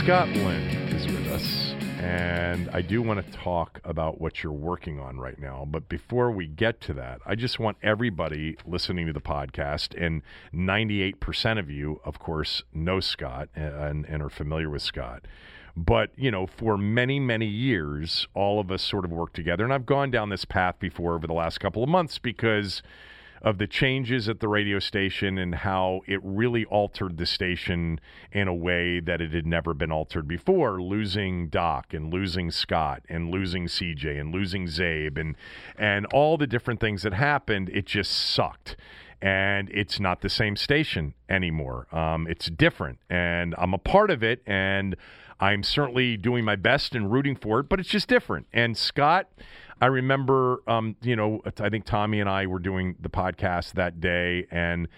Scott 0.00 0.28
Linn 0.28 0.62
is 0.94 1.06
with 1.06 1.26
us, 1.26 1.74
and 2.02 2.70
I 2.70 2.80
do 2.80 3.02
want 3.02 3.22
to 3.22 3.32
talk 3.32 3.82
about 3.84 4.18
what 4.18 4.42
you're 4.42 4.50
working 4.50 4.98
on 4.98 5.20
right 5.20 5.38
now. 5.38 5.66
But 5.70 5.90
before 5.90 6.30
we 6.30 6.46
get 6.46 6.80
to 6.82 6.94
that, 6.94 7.20
I 7.26 7.34
just 7.34 7.58
want 7.60 7.76
everybody 7.82 8.56
listening 8.66 9.06
to 9.08 9.12
the 9.12 9.20
podcast, 9.20 9.94
and 10.02 10.22
98% 10.54 11.58
of 11.58 11.68
you, 11.68 12.00
of 12.02 12.18
course, 12.18 12.62
know 12.72 13.00
Scott 13.00 13.50
and, 13.54 14.06
and 14.06 14.22
are 14.22 14.30
familiar 14.30 14.70
with 14.70 14.80
Scott. 14.80 15.26
But, 15.76 16.12
you 16.16 16.30
know, 16.30 16.46
for 16.46 16.78
many, 16.78 17.20
many 17.20 17.46
years, 17.46 18.26
all 18.32 18.58
of 18.58 18.70
us 18.70 18.82
sort 18.82 19.04
of 19.04 19.10
worked 19.10 19.36
together. 19.36 19.64
And 19.64 19.72
I've 19.72 19.84
gone 19.84 20.10
down 20.10 20.30
this 20.30 20.46
path 20.46 20.76
before 20.78 21.14
over 21.14 21.26
the 21.26 21.34
last 21.34 21.60
couple 21.60 21.82
of 21.82 21.90
months 21.90 22.18
because 22.18 22.82
of 23.42 23.58
the 23.58 23.66
changes 23.66 24.28
at 24.28 24.40
the 24.40 24.48
radio 24.48 24.78
station 24.78 25.38
and 25.38 25.54
how 25.54 26.02
it 26.06 26.20
really 26.22 26.64
altered 26.66 27.16
the 27.16 27.26
station 27.26 27.98
in 28.32 28.48
a 28.48 28.54
way 28.54 29.00
that 29.00 29.20
it 29.20 29.32
had 29.32 29.46
never 29.46 29.72
been 29.72 29.90
altered 29.90 30.28
before, 30.28 30.80
losing 30.80 31.48
Doc 31.48 31.94
and 31.94 32.12
losing 32.12 32.50
Scott 32.50 33.02
and 33.08 33.30
losing 33.30 33.66
CJ 33.66 34.20
and 34.20 34.32
losing 34.32 34.66
Zabe 34.66 35.18
and 35.18 35.36
and 35.78 36.06
all 36.06 36.36
the 36.36 36.46
different 36.46 36.80
things 36.80 37.02
that 37.02 37.14
happened, 37.14 37.70
it 37.70 37.86
just 37.86 38.10
sucked. 38.12 38.76
And 39.22 39.68
it's 39.70 40.00
not 40.00 40.22
the 40.22 40.30
same 40.30 40.56
station 40.56 41.12
anymore. 41.28 41.86
Um, 41.94 42.26
it's 42.26 42.46
different, 42.46 43.00
and 43.10 43.54
I'm 43.58 43.74
a 43.74 43.78
part 43.78 44.10
of 44.10 44.22
it, 44.22 44.42
and 44.46 44.96
I'm 45.40 45.62
certainly 45.62 46.16
doing 46.16 46.44
my 46.44 46.56
best 46.56 46.94
and 46.94 47.10
rooting 47.10 47.36
for 47.36 47.60
it, 47.60 47.68
but 47.68 47.80
it's 47.80 47.88
just 47.88 48.08
different. 48.08 48.46
And 48.52 48.76
Scott, 48.76 49.28
I 49.80 49.86
remember, 49.86 50.62
um, 50.66 50.96
you 51.00 51.16
know, 51.16 51.40
I 51.58 51.70
think 51.70 51.84
Tommy 51.84 52.20
and 52.20 52.28
I 52.28 52.46
were 52.46 52.58
doing 52.58 52.96
the 53.00 53.08
podcast 53.08 53.72
that 53.72 54.00
day, 54.00 54.46
and 54.50 54.88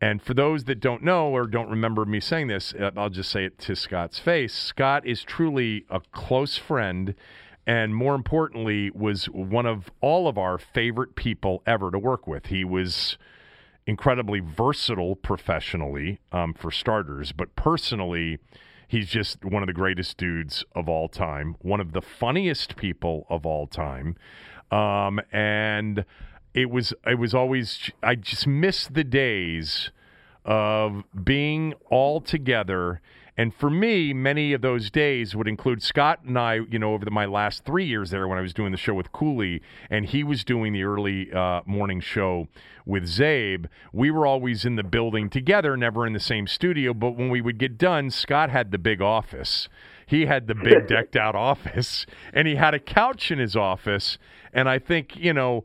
and 0.00 0.22
for 0.22 0.34
those 0.34 0.64
that 0.64 0.80
don't 0.80 1.02
know 1.02 1.28
or 1.28 1.46
don't 1.46 1.68
remember 1.68 2.04
me 2.04 2.20
saying 2.20 2.48
this, 2.48 2.74
uh, 2.74 2.90
I'll 2.96 3.10
just 3.10 3.30
say 3.30 3.44
it 3.44 3.58
to 3.60 3.76
Scott's 3.76 4.18
face. 4.18 4.52
Scott 4.52 5.06
is 5.06 5.22
truly 5.22 5.84
a 5.88 6.00
close 6.12 6.56
friend, 6.56 7.14
and 7.66 7.94
more 7.94 8.14
importantly, 8.14 8.90
was 8.90 9.26
one 9.26 9.66
of 9.66 9.90
all 10.00 10.26
of 10.26 10.36
our 10.36 10.58
favorite 10.58 11.16
people 11.16 11.62
ever 11.66 11.90
to 11.90 11.98
work 11.98 12.26
with. 12.26 12.46
He 12.46 12.64
was 12.64 13.18
incredibly 13.86 14.40
versatile 14.40 15.16
professionally, 15.16 16.18
um, 16.32 16.54
for 16.54 16.70
starters, 16.70 17.32
but 17.32 17.54
personally 17.56 18.38
He's 18.88 19.08
just 19.08 19.44
one 19.44 19.62
of 19.62 19.66
the 19.66 19.72
greatest 19.72 20.16
dudes 20.16 20.64
of 20.74 20.88
all 20.88 21.08
time, 21.08 21.56
one 21.60 21.80
of 21.80 21.92
the 21.92 22.02
funniest 22.02 22.76
people 22.76 23.26
of 23.28 23.46
all 23.46 23.66
time. 23.66 24.16
Um, 24.70 25.20
and 25.32 26.04
it 26.54 26.70
was 26.70 26.94
it 27.06 27.18
was 27.18 27.34
always 27.34 27.90
I 28.02 28.14
just 28.14 28.46
miss 28.46 28.86
the 28.86 29.04
days 29.04 29.90
of 30.44 31.04
being 31.22 31.74
all 31.90 32.20
together 32.20 33.00
and 33.36 33.52
for 33.52 33.68
me, 33.68 34.12
many 34.12 34.52
of 34.52 34.60
those 34.60 34.90
days 34.90 35.34
would 35.34 35.48
include 35.48 35.82
Scott 35.82 36.20
and 36.24 36.38
I, 36.38 36.60
you 36.70 36.78
know, 36.78 36.94
over 36.94 37.04
the, 37.04 37.10
my 37.10 37.26
last 37.26 37.64
three 37.64 37.84
years 37.84 38.10
there 38.10 38.28
when 38.28 38.38
I 38.38 38.42
was 38.42 38.54
doing 38.54 38.70
the 38.70 38.78
show 38.78 38.94
with 38.94 39.10
Cooley 39.10 39.60
and 39.90 40.06
he 40.06 40.22
was 40.22 40.44
doing 40.44 40.72
the 40.72 40.84
early 40.84 41.32
uh, 41.32 41.62
morning 41.66 42.00
show 42.00 42.46
with 42.86 43.04
Zabe. 43.04 43.66
We 43.92 44.12
were 44.12 44.24
always 44.24 44.64
in 44.64 44.76
the 44.76 44.84
building 44.84 45.28
together, 45.30 45.76
never 45.76 46.06
in 46.06 46.12
the 46.12 46.20
same 46.20 46.46
studio. 46.46 46.94
But 46.94 47.16
when 47.16 47.28
we 47.28 47.40
would 47.40 47.58
get 47.58 47.76
done, 47.76 48.10
Scott 48.10 48.50
had 48.50 48.70
the 48.70 48.78
big 48.78 49.02
office. 49.02 49.68
He 50.06 50.26
had 50.26 50.46
the 50.46 50.54
big 50.54 50.86
decked 50.86 51.16
out 51.16 51.34
office 51.34 52.06
and 52.32 52.46
he 52.46 52.54
had 52.54 52.72
a 52.72 52.78
couch 52.78 53.32
in 53.32 53.40
his 53.40 53.56
office. 53.56 54.16
And 54.52 54.68
I 54.68 54.78
think, 54.78 55.16
you 55.16 55.32
know, 55.32 55.64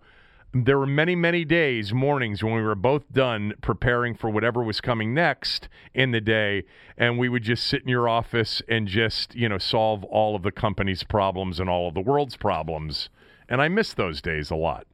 there 0.53 0.79
were 0.79 0.87
many, 0.87 1.15
many 1.15 1.45
days, 1.45 1.93
mornings 1.93 2.43
when 2.43 2.53
we 2.55 2.61
were 2.61 2.75
both 2.75 3.11
done 3.11 3.53
preparing 3.61 4.15
for 4.15 4.29
whatever 4.29 4.63
was 4.63 4.81
coming 4.81 5.13
next 5.13 5.69
in 5.93 6.11
the 6.11 6.21
day, 6.21 6.63
and 6.97 7.19
we 7.19 7.29
would 7.29 7.43
just 7.43 7.67
sit 7.67 7.83
in 7.83 7.87
your 7.87 8.09
office 8.09 8.61
and 8.67 8.87
just, 8.87 9.35
you 9.35 9.47
know, 9.47 9.59
solve 9.59 10.03
all 10.05 10.35
of 10.35 10.41
the 10.41 10.51
company's 10.51 11.03
problems 11.03 11.59
and 11.59 11.69
all 11.69 11.87
of 11.87 11.93
the 11.93 12.01
world's 12.01 12.35
problems. 12.35 13.09
And 13.47 13.61
I 13.61 13.67
miss 13.67 13.93
those 13.93 14.21
days 14.21 14.49
a 14.49 14.55
lot. 14.55 14.87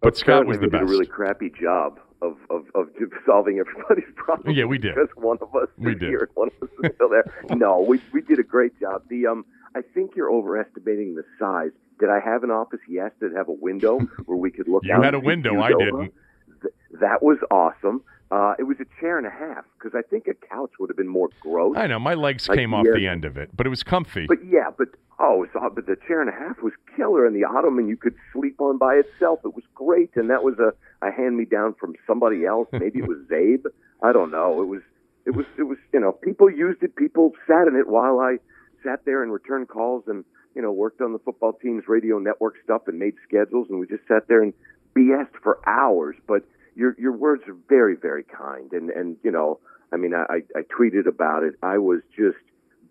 But, 0.00 0.16
Scott 0.16 0.46
was 0.46 0.58
the 0.58 0.62
we 0.62 0.70
best. 0.70 0.80
Did 0.80 0.88
a 0.88 0.90
really 0.90 1.06
crappy 1.06 1.50
job 1.50 1.98
of, 2.22 2.36
of, 2.50 2.66
of 2.74 2.88
solving 3.26 3.58
everybody's 3.58 4.10
problems. 4.16 4.56
Yeah, 4.56 4.64
we 4.64 4.78
did. 4.78 4.94
Because 4.94 5.10
one 5.16 5.38
of 5.40 5.54
us 5.54 5.68
we 5.76 5.92
is 5.92 6.00
did. 6.00 6.08
here 6.08 6.28
one 6.34 6.48
of 6.48 6.68
us 6.68 6.74
is 6.84 6.90
still 6.94 7.08
there. 7.08 7.24
no, 7.56 7.80
we 7.80 8.00
we 8.12 8.22
did 8.22 8.38
a 8.38 8.44
great 8.44 8.78
job. 8.80 9.02
The 9.08 9.26
um, 9.26 9.44
I 9.74 9.80
think 9.94 10.12
you're 10.16 10.32
overestimating 10.32 11.14
the 11.14 11.24
size. 11.38 11.70
Did 12.02 12.10
I 12.10 12.18
have 12.18 12.42
an 12.42 12.50
office? 12.50 12.80
Yes. 12.88 13.12
Did 13.20 13.30
it 13.30 13.36
have 13.36 13.48
a 13.48 13.52
window 13.52 14.00
where 14.26 14.36
we 14.36 14.50
could 14.50 14.66
look 14.66 14.82
you 14.84 14.92
out? 14.92 14.96
You 14.98 15.02
had 15.04 15.14
a 15.14 15.20
window. 15.20 15.60
I 15.62 15.68
didn't. 15.68 16.12
Th- 16.60 16.74
that 17.00 17.22
was 17.22 17.38
awesome. 17.48 18.02
Uh, 18.32 18.54
it 18.58 18.64
was 18.64 18.76
a 18.80 18.86
chair 19.00 19.18
and 19.18 19.26
a 19.26 19.30
half 19.30 19.64
because 19.78 19.96
I 19.96 20.02
think 20.10 20.26
a 20.26 20.34
couch 20.34 20.72
would 20.80 20.90
have 20.90 20.96
been 20.96 21.06
more 21.06 21.28
gross. 21.40 21.76
I 21.76 21.86
know 21.86 22.00
my 22.00 22.14
legs 22.14 22.48
Like, 22.48 22.58
came 22.58 22.74
off 22.74 22.86
yeah. 22.86 22.94
the 22.96 23.06
end 23.06 23.24
of 23.24 23.36
it, 23.36 23.50
but 23.54 23.66
it 23.68 23.70
was 23.70 23.84
comfy. 23.84 24.26
But 24.26 24.44
yeah, 24.44 24.70
but 24.76 24.88
oh, 25.20 25.46
so, 25.52 25.60
but 25.72 25.86
the 25.86 25.96
chair 26.08 26.20
and 26.20 26.28
a 26.28 26.32
half 26.32 26.60
was 26.60 26.72
killer, 26.96 27.24
and 27.24 27.36
the 27.36 27.44
ottoman 27.44 27.86
you 27.86 27.96
could 27.96 28.14
sleep 28.32 28.60
on 28.60 28.78
by 28.78 28.94
itself. 28.94 29.38
It 29.44 29.54
was 29.54 29.64
great, 29.76 30.10
and 30.16 30.28
that 30.30 30.42
was 30.42 30.56
a, 30.58 30.72
a 31.06 31.12
hand 31.12 31.36
me 31.36 31.44
down 31.44 31.74
from 31.78 31.94
somebody 32.04 32.44
else. 32.46 32.66
Maybe 32.72 32.98
it 32.98 33.06
was 33.06 33.18
Zabe. 33.30 33.66
I 34.02 34.12
don't 34.12 34.32
know. 34.32 34.60
It 34.60 34.66
was 34.66 34.82
it 35.24 35.36
was 35.36 35.46
it 35.56 35.64
was 35.64 35.78
you 35.92 36.00
know 36.00 36.10
people 36.10 36.50
used 36.50 36.82
it. 36.82 36.96
People 36.96 37.32
sat 37.46 37.68
in 37.68 37.76
it 37.76 37.86
while 37.86 38.18
I 38.18 38.38
sat 38.82 39.04
there 39.04 39.22
and 39.22 39.32
returned 39.32 39.68
calls 39.68 40.02
and 40.08 40.24
you 40.54 40.62
know 40.62 40.72
worked 40.72 41.00
on 41.00 41.12
the 41.12 41.18
football 41.18 41.52
team's 41.52 41.84
radio 41.88 42.18
network 42.18 42.54
stuff 42.64 42.82
and 42.86 42.98
made 42.98 43.14
schedules, 43.26 43.68
and 43.70 43.78
we 43.78 43.86
just 43.86 44.06
sat 44.08 44.28
there 44.28 44.42
and 44.42 44.52
BS'd 44.96 45.36
for 45.42 45.58
hours. 45.66 46.16
But 46.26 46.44
your 46.74 46.94
your 46.98 47.12
words 47.12 47.42
are 47.48 47.56
very 47.68 47.96
very 47.96 48.24
kind, 48.24 48.72
and 48.72 48.90
and 48.90 49.16
you 49.22 49.30
know 49.30 49.58
I 49.92 49.96
mean 49.96 50.14
I 50.14 50.42
I 50.54 50.62
tweeted 50.62 51.06
about 51.06 51.42
it. 51.44 51.54
I 51.62 51.78
was 51.78 52.00
just 52.16 52.38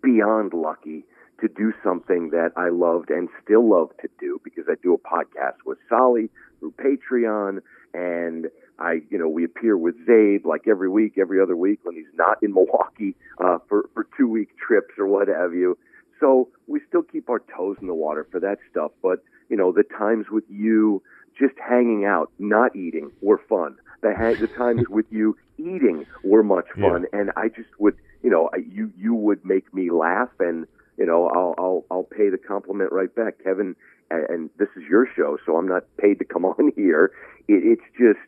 beyond 0.02 0.52
lucky 0.52 1.04
to 1.40 1.48
do 1.48 1.72
something 1.82 2.30
that 2.30 2.52
I 2.56 2.68
loved 2.68 3.10
and 3.10 3.28
still 3.42 3.68
love 3.68 3.90
to 4.00 4.08
do 4.20 4.40
because 4.44 4.64
I 4.70 4.74
do 4.82 4.94
a 4.94 4.98
podcast 4.98 5.64
with 5.66 5.78
Solly 5.88 6.30
through 6.60 6.72
Patreon 6.72 7.60
and 7.94 8.46
I, 8.78 9.02
you 9.10 9.18
know, 9.18 9.28
we 9.28 9.44
appear 9.44 9.76
with 9.76 9.94
Zabe 10.06 10.44
like 10.44 10.66
every 10.66 10.88
week, 10.88 11.14
every 11.18 11.40
other 11.40 11.56
week 11.56 11.80
when 11.82 11.94
he's 11.94 12.12
not 12.14 12.42
in 12.42 12.52
Milwaukee 12.54 13.14
uh, 13.38 13.58
for 13.68 13.88
for 13.94 14.06
two 14.16 14.28
week 14.28 14.48
trips 14.56 14.94
or 14.98 15.06
what 15.06 15.28
have 15.28 15.54
you. 15.54 15.76
So 16.22 16.48
we 16.68 16.80
still 16.88 17.02
keep 17.02 17.28
our 17.28 17.42
toes 17.54 17.76
in 17.80 17.88
the 17.88 17.94
water 17.94 18.26
for 18.30 18.38
that 18.40 18.58
stuff. 18.70 18.92
But 19.02 19.24
you 19.48 19.56
know, 19.56 19.72
the 19.72 19.82
times 19.82 20.26
with 20.30 20.44
you 20.48 21.02
just 21.38 21.54
hanging 21.58 22.04
out, 22.04 22.30
not 22.38 22.76
eating, 22.76 23.10
were 23.20 23.40
fun. 23.48 23.76
The 24.02 24.14
ha- 24.16 24.40
the 24.40 24.46
times 24.46 24.84
with 24.88 25.06
you 25.10 25.36
eating 25.58 26.06
were 26.22 26.44
much 26.44 26.66
fun, 26.80 27.06
and 27.12 27.32
I 27.36 27.48
just 27.48 27.68
would, 27.78 27.96
you 28.22 28.30
know, 28.30 28.48
I, 28.54 28.58
you 28.58 28.92
you 28.96 29.14
would 29.14 29.44
make 29.44 29.74
me 29.74 29.90
laugh 29.90 30.30
and 30.38 30.66
you 30.96 31.06
know, 31.06 31.28
I'll 31.28 31.54
I'll 31.58 31.84
I'll 31.90 32.04
pay 32.04 32.30
the 32.30 32.38
compliment 32.38 32.92
right 32.92 33.12
back, 33.12 33.42
Kevin. 33.42 33.74
And, 34.10 34.28
and 34.28 34.50
this 34.58 34.68
is 34.76 34.82
your 34.88 35.08
show, 35.16 35.38
so 35.44 35.56
I'm 35.56 35.66
not 35.66 35.84
paid 35.96 36.18
to 36.20 36.24
come 36.24 36.44
on 36.44 36.72
here. 36.76 37.10
It, 37.48 37.78
it's 37.78 37.98
just 37.98 38.20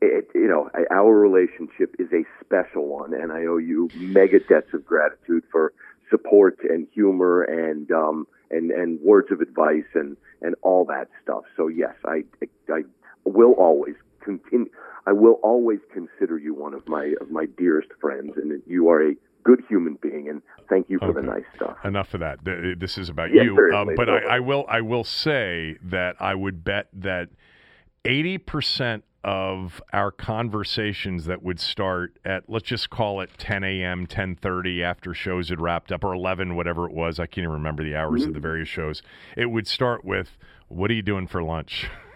it, 0.00 0.28
you 0.34 0.48
know, 0.48 0.70
our 0.90 1.12
relationship 1.12 1.94
is 1.98 2.08
a 2.12 2.24
special 2.44 2.86
one, 2.86 3.14
and 3.14 3.32
I 3.32 3.46
owe 3.46 3.56
you 3.56 3.88
mega 3.94 4.40
debts 4.40 4.74
of 4.74 4.84
gratitude 4.84 5.44
for 5.50 5.72
support 6.12 6.58
and 6.68 6.86
humor 6.94 7.42
and 7.42 7.90
um, 7.90 8.26
and 8.52 8.70
and 8.70 9.00
words 9.00 9.32
of 9.32 9.40
advice 9.40 9.90
and 9.94 10.16
and 10.42 10.54
all 10.62 10.84
that 10.84 11.08
stuff. 11.22 11.42
So 11.56 11.66
yes, 11.66 11.94
I 12.04 12.22
I 12.68 12.82
will 13.24 13.54
always 13.54 13.96
continue. 14.22 14.70
I 15.06 15.12
will 15.12 15.40
always 15.42 15.80
consider 15.92 16.38
you 16.38 16.54
one 16.54 16.74
of 16.74 16.86
my 16.86 17.14
of 17.20 17.30
my 17.30 17.46
dearest 17.58 17.88
friends, 18.00 18.32
and 18.36 18.62
you 18.66 18.88
are 18.90 19.02
a 19.10 19.14
good 19.42 19.62
human 19.68 19.98
being. 20.00 20.28
And 20.28 20.42
thank 20.68 20.88
you 20.88 20.98
for 21.00 21.06
okay. 21.06 21.20
the 21.20 21.26
nice 21.26 21.48
stuff. 21.56 21.76
Enough 21.84 22.14
of 22.14 22.20
that. 22.20 22.38
This 22.78 22.98
is 22.98 23.08
about 23.08 23.30
you. 23.30 23.58
Um, 23.74 23.88
but 23.96 24.08
I, 24.08 24.36
I 24.36 24.40
will 24.40 24.64
I 24.68 24.80
will 24.80 25.04
say 25.04 25.78
that 25.82 26.14
I 26.20 26.34
would 26.34 26.62
bet 26.62 26.88
that 26.92 27.30
eighty 28.04 28.38
percent 28.38 29.04
of 29.24 29.80
our 29.92 30.10
conversations 30.10 31.26
that 31.26 31.42
would 31.42 31.60
start 31.60 32.18
at 32.24 32.42
let's 32.48 32.66
just 32.66 32.90
call 32.90 33.20
it 33.20 33.30
10 33.38 33.62
a.m 33.62 34.06
10.30 34.06 34.82
after 34.82 35.14
shows 35.14 35.48
had 35.48 35.60
wrapped 35.60 35.92
up 35.92 36.02
or 36.02 36.12
11 36.12 36.56
whatever 36.56 36.86
it 36.86 36.92
was. 36.92 37.20
I 37.20 37.26
can't 37.26 37.44
even 37.44 37.52
remember 37.52 37.84
the 37.84 37.94
hours 37.94 38.22
mm-hmm. 38.22 38.30
of 38.30 38.34
the 38.34 38.40
various 38.40 38.68
shows. 38.68 39.02
It 39.36 39.46
would 39.46 39.66
start 39.66 40.04
with 40.04 40.36
what 40.68 40.90
are 40.90 40.94
you 40.94 41.02
doing 41.02 41.26
for 41.26 41.42
lunch 41.42 41.88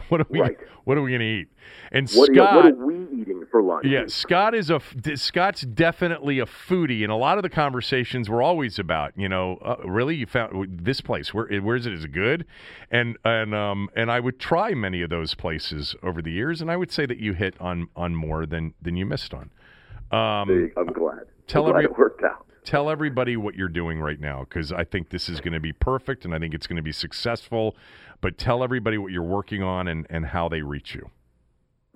what 0.08 0.20
are 0.20 0.26
we 0.28 0.40
right. 0.40 0.56
what 0.84 0.96
are 0.98 1.02
we 1.02 1.10
going 1.10 1.20
to 1.20 1.26
eat? 1.26 1.48
And 1.92 2.08
what 2.10 2.26
scott 2.32 2.54
are, 2.54 2.56
what 2.56 2.66
are 2.66 2.86
we 2.86 3.20
eating 3.20 3.44
for 3.50 3.62
lunch? 3.62 3.86
Yeah 3.86 4.04
scott 4.06 4.54
is 4.54 4.70
a 4.70 4.80
scott's 5.14 5.62
definitely 5.62 6.38
a 6.38 6.46
foodie 6.46 7.02
and 7.02 7.12
a 7.12 7.16
lot 7.16 7.38
of 7.38 7.42
the 7.42 7.50
conversations 7.50 8.28
were 8.28 8.42
always 8.42 8.78
about 8.78 9.12
you 9.16 9.28
know 9.28 9.56
uh, 9.64 9.76
really 9.84 10.16
you 10.16 10.26
found 10.26 10.80
this 10.82 11.00
place 11.00 11.34
where 11.34 11.48
where 11.60 11.76
is 11.76 11.86
it 11.86 11.92
is 11.92 12.04
it 12.04 12.12
good? 12.12 12.46
And 12.90 13.16
and 13.24 13.54
um 13.54 13.88
and 13.94 14.10
i 14.10 14.20
would 14.20 14.38
try 14.38 14.74
many 14.74 15.02
of 15.02 15.10
those 15.10 15.34
places 15.34 15.94
over 16.02 16.22
the 16.22 16.32
years 16.32 16.60
and 16.60 16.70
i 16.70 16.76
would 16.76 16.90
say 16.90 17.06
that 17.06 17.18
you 17.18 17.34
hit 17.34 17.54
on 17.60 17.88
on 17.96 18.14
more 18.14 18.46
than 18.46 18.74
than 18.80 18.96
you 18.96 19.06
missed 19.06 19.34
on. 19.34 19.50
Um, 20.12 20.72
i'm 20.76 20.86
glad. 20.86 21.26
tell 21.46 21.66
I'm 21.66 21.72
glad 21.72 21.84
every, 21.84 21.84
it 21.84 21.98
worked 21.98 22.24
out 22.24 22.46
tell 22.64 22.90
everybody 22.90 23.36
what 23.36 23.54
you're 23.54 23.68
doing 23.68 24.00
right 24.00 24.20
now 24.20 24.40
because 24.40 24.72
I 24.72 24.84
think 24.84 25.10
this 25.10 25.28
is 25.28 25.40
going 25.40 25.54
to 25.54 25.60
be 25.60 25.72
perfect 25.72 26.24
and 26.24 26.34
I 26.34 26.38
think 26.38 26.54
it's 26.54 26.66
going 26.66 26.76
to 26.76 26.82
be 26.82 26.92
successful. 26.92 27.76
But 28.20 28.38
tell 28.38 28.62
everybody 28.62 28.98
what 28.98 29.12
you're 29.12 29.22
working 29.22 29.62
on 29.62 29.88
and, 29.88 30.06
and 30.10 30.26
how 30.26 30.48
they 30.48 30.62
reach 30.62 30.94
you. 30.94 31.10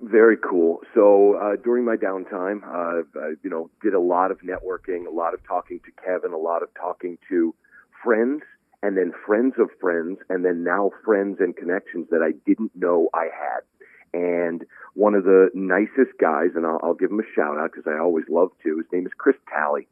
Very 0.01 0.37
cool. 0.37 0.81
So 0.95 1.35
uh, 1.35 1.57
during 1.63 1.85
my 1.85 1.97
downtime, 1.97 2.63
uh, 2.65 3.03
I, 3.19 3.35
you 3.43 3.51
know, 3.51 3.71
did 3.83 3.95
a 3.95 4.01
lot 4.01 4.31
of 4.31 4.41
networking, 4.41 5.07
a 5.07 5.15
lot 5.15 5.35
of 5.35 5.41
talking 5.47 5.81
to 5.81 6.03
Kevin, 6.05 6.33
a 6.33 6.39
lot 6.39 6.63
of 6.63 6.69
talking 6.75 7.17
to 7.29 7.55
friends, 8.03 8.43
and 8.83 8.97
then 8.97 9.13
friends 9.27 9.55
of 9.59 9.71
friends, 9.81 10.19
and 10.29 10.45
then 10.45 10.65
now 10.65 10.91
friends 11.05 11.39
and 11.41 11.57
connections 11.57 12.09
that 12.11 12.23
I 12.23 12.33
didn't 12.47 12.73
know 12.75 13.09
I 13.15 13.25
had. 13.25 13.61
And 14.13 14.65
one 14.95 15.15
of 15.15 15.25
the 15.25 15.51
nicest 15.55 16.19
guys, 16.21 16.51
and 16.55 16.67
I'll, 16.67 16.81
I'll 16.83 16.95
give 16.95 17.11
him 17.11 17.21
a 17.21 17.35
shout 17.35 17.59
out 17.59 17.73
because 17.73 17.91
I 17.91 17.99
always 17.99 18.27
love 18.29 18.51
to. 18.65 18.77
His 18.77 18.87
name 18.93 19.07
is 19.07 19.13
Chris 19.17 19.37
Talley. 19.49 19.89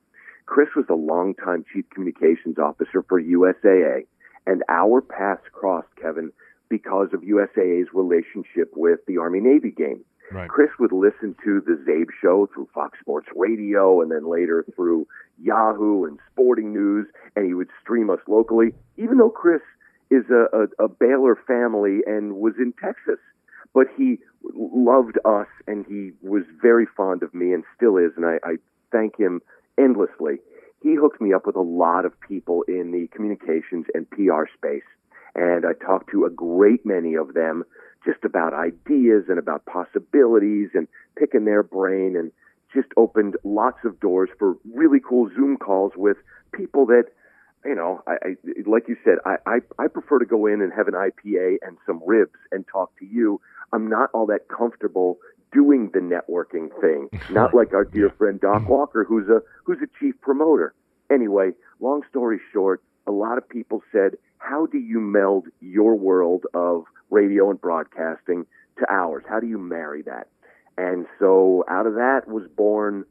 Chris 0.46 0.68
was 0.76 0.86
a 0.88 0.94
longtime 0.94 1.64
chief 1.72 1.88
communications 1.90 2.58
officer 2.58 3.02
for 3.08 3.20
USAA, 3.20 4.06
and 4.46 4.62
our 4.68 5.00
paths 5.00 5.42
crossed, 5.52 5.94
Kevin, 6.00 6.32
because 6.68 7.08
of 7.12 7.20
USAA's 7.20 7.88
relationship 7.92 8.72
with 8.74 9.00
the 9.06 9.18
Army 9.18 9.40
Navy 9.40 9.70
game. 9.70 10.04
Right. 10.32 10.48
Chris 10.48 10.70
would 10.78 10.92
listen 10.92 11.36
to 11.44 11.60
the 11.60 11.78
Zabe 11.86 12.08
show 12.20 12.48
through 12.54 12.68
Fox 12.72 12.98
Sports 13.00 13.28
Radio 13.36 14.00
and 14.00 14.10
then 14.10 14.28
later 14.28 14.64
through 14.74 15.06
Yahoo 15.38 16.04
and 16.04 16.18
Sporting 16.32 16.72
News, 16.72 17.06
and 17.36 17.46
he 17.46 17.52
would 17.52 17.68
stream 17.82 18.08
us 18.08 18.20
locally, 18.26 18.72
even 18.96 19.18
though 19.18 19.30
Chris 19.30 19.60
is 20.10 20.24
a, 20.30 20.46
a, 20.56 20.84
a 20.84 20.88
Baylor 20.88 21.36
family 21.46 22.00
and 22.06 22.36
was 22.36 22.54
in 22.58 22.72
Texas. 22.82 23.18
But 23.74 23.86
he 23.96 24.18
loved 24.54 25.18
us 25.24 25.48
and 25.66 25.84
he 25.86 26.12
was 26.22 26.44
very 26.60 26.86
fond 26.96 27.22
of 27.22 27.34
me 27.34 27.52
and 27.52 27.64
still 27.76 27.96
is, 27.96 28.12
and 28.16 28.24
I, 28.24 28.38
I 28.44 28.56
thank 28.90 29.18
him 29.18 29.40
endlessly. 29.82 30.36
He 30.82 30.94
hooked 30.94 31.20
me 31.20 31.32
up 31.32 31.46
with 31.46 31.56
a 31.56 31.60
lot 31.60 32.04
of 32.04 32.18
people 32.20 32.64
in 32.66 32.90
the 32.92 33.08
communications 33.14 33.86
and 33.94 34.08
PR 34.10 34.44
space. 34.54 34.82
And 35.34 35.64
I 35.64 35.72
talked 35.72 36.10
to 36.10 36.24
a 36.24 36.30
great 36.30 36.84
many 36.84 37.14
of 37.14 37.34
them 37.34 37.64
just 38.04 38.24
about 38.24 38.52
ideas 38.52 39.24
and 39.28 39.38
about 39.38 39.64
possibilities 39.64 40.70
and 40.74 40.88
picking 41.16 41.44
their 41.44 41.62
brain 41.62 42.16
and 42.16 42.32
just 42.74 42.88
opened 42.96 43.36
lots 43.44 43.78
of 43.84 44.00
doors 44.00 44.30
for 44.38 44.56
really 44.74 44.98
cool 45.06 45.28
Zoom 45.34 45.56
calls 45.56 45.92
with 45.96 46.16
people 46.52 46.86
that, 46.86 47.04
you 47.64 47.74
know, 47.74 48.02
I, 48.06 48.12
I 48.12 48.28
like 48.66 48.88
you 48.88 48.96
said, 49.04 49.18
I, 49.24 49.36
I, 49.46 49.58
I 49.78 49.86
prefer 49.88 50.18
to 50.18 50.26
go 50.26 50.46
in 50.46 50.60
and 50.60 50.72
have 50.72 50.88
an 50.88 50.94
IPA 50.94 51.58
and 51.62 51.76
some 51.86 52.02
ribs 52.04 52.38
and 52.50 52.64
talk 52.70 52.90
to 52.98 53.06
you. 53.06 53.40
I'm 53.72 53.88
not 53.88 54.10
all 54.12 54.26
that 54.26 54.48
comfortable 54.48 55.18
doing 55.52 55.90
the 55.92 56.00
networking 56.00 56.70
thing. 56.80 57.10
Not 57.30 57.54
like 57.58 57.74
our 57.74 57.84
dear 57.84 58.10
friend 58.10 58.40
Doc 58.40 58.62
mm-hmm. 58.62 58.70
Walker, 58.70 59.04
who's 59.04 59.28
a 59.28 59.42
who's 59.64 59.78
a 59.82 59.88
chief 59.98 60.14
promoter. 60.20 60.74
Anyway, 61.10 61.50
long 61.80 62.02
story 62.08 62.40
short, 62.52 62.82
a 63.06 63.12
lot 63.12 63.38
of 63.38 63.48
people 63.48 63.82
said, 63.92 64.16
"How 64.38 64.66
do 64.66 64.78
you 64.78 65.00
meld 65.00 65.46
your 65.60 65.94
world 65.94 66.44
of 66.54 66.84
radio 67.10 67.50
and 67.50 67.60
broadcasting 67.60 68.46
to 68.78 68.86
ours? 68.90 69.22
How 69.28 69.38
do 69.40 69.46
you 69.46 69.58
marry 69.58 70.02
that?" 70.02 70.28
And 70.78 71.06
so 71.18 71.64
out 71.68 71.86
of 71.86 71.94
that 71.94 72.26
was 72.26 72.44
born 72.56 73.04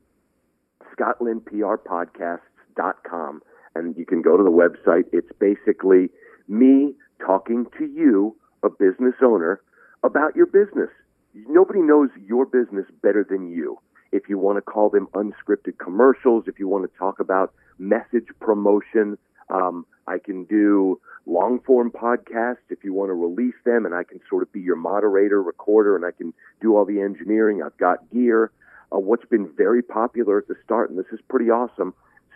ScottLinnPRPodcasts.com, 0.97 3.41
and 3.75 3.97
you 3.97 4.05
can 4.05 4.21
go 4.21 4.35
to 4.35 4.43
the 4.43 4.49
website. 4.49 5.05
It's 5.13 5.31
basically 5.39 6.09
me 6.47 6.95
talking 7.23 7.67
to 7.77 7.85
you, 7.85 8.35
a 8.63 8.69
business 8.69 9.13
owner, 9.21 9.61
about 10.03 10.35
your 10.35 10.47
business 10.47 10.89
nobody 11.34 11.82
knows 11.82 12.09
your 12.25 12.45
business 12.45 12.86
better 13.01 13.25
than 13.27 13.51
you. 13.51 13.79
If 14.11 14.27
you 14.27 14.38
want 14.38 14.57
to 14.57 14.61
call 14.61 14.89
them 14.89 15.07
unscripted 15.13 15.77
commercials, 15.77 16.45
if 16.47 16.59
you 16.59 16.67
want 16.67 16.91
to 16.91 16.97
talk 16.97 17.19
about 17.19 17.53
message 17.79 18.27
promotion, 18.39 19.17
um, 19.49 19.86
I 20.07 20.17
can 20.17 20.43
do 20.45 20.99
long 21.25 21.59
form 21.65 21.91
podcasts 21.91 22.65
if 22.69 22.84
you 22.84 22.93
want 22.93 23.09
to 23.09 23.13
release 23.13 23.55
them, 23.63 23.86
and 23.86 23.95
I 23.95 24.03
can 24.03 24.19
sort 24.29 24.43
of 24.43 24.51
be 24.51 24.59
your 24.59 24.75
moderator, 24.75 25.41
recorder, 25.41 25.95
and 25.95 26.05
I 26.05 26.11
can 26.11 26.34
do 26.61 26.75
all 26.75 26.86
the 26.86 26.99
engineering. 27.01 27.61
I've 27.63 27.77
got 27.77 28.09
gear. 28.11 28.51
Uh, 28.93 28.99
what's 28.99 29.25
been 29.25 29.49
very 29.55 29.82
popular 29.82 30.39
at 30.39 30.47
the 30.47 30.55
start, 30.63 30.89
and 30.89 30.99
this 30.99 31.11
is 31.13 31.19
pretty 31.29 31.49
awesome. 31.49 31.93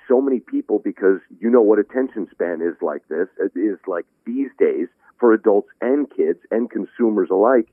So 0.07 0.21
many 0.21 0.39
people, 0.39 0.79
because 0.79 1.19
you 1.39 1.49
know 1.49 1.61
what 1.61 1.79
attention 1.79 2.27
span 2.31 2.61
is 2.61 2.75
like 2.81 3.05
this, 3.09 3.27
is 3.55 3.79
like 3.87 4.05
these 4.25 4.49
days 4.57 4.87
for 5.19 5.33
adults 5.33 5.69
and 5.81 6.09
kids 6.15 6.39
and 6.51 6.69
consumers 6.69 7.29
alike 7.31 7.67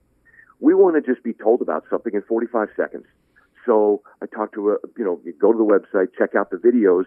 we 0.62 0.74
want 0.74 0.94
to 0.94 1.02
just 1.02 1.24
be 1.24 1.32
told 1.32 1.60
about 1.60 1.84
something 1.90 2.14
in 2.14 2.22
45 2.22 2.68
seconds. 2.76 3.04
So 3.66 4.02
I 4.22 4.26
talk 4.26 4.54
to 4.54 4.70
a, 4.70 4.76
you 4.96 5.04
know, 5.04 5.20
you 5.24 5.32
go 5.32 5.52
to 5.52 5.58
the 5.58 5.64
website, 5.64 6.08
check 6.16 6.36
out 6.36 6.50
the 6.50 6.56
videos. 6.56 7.04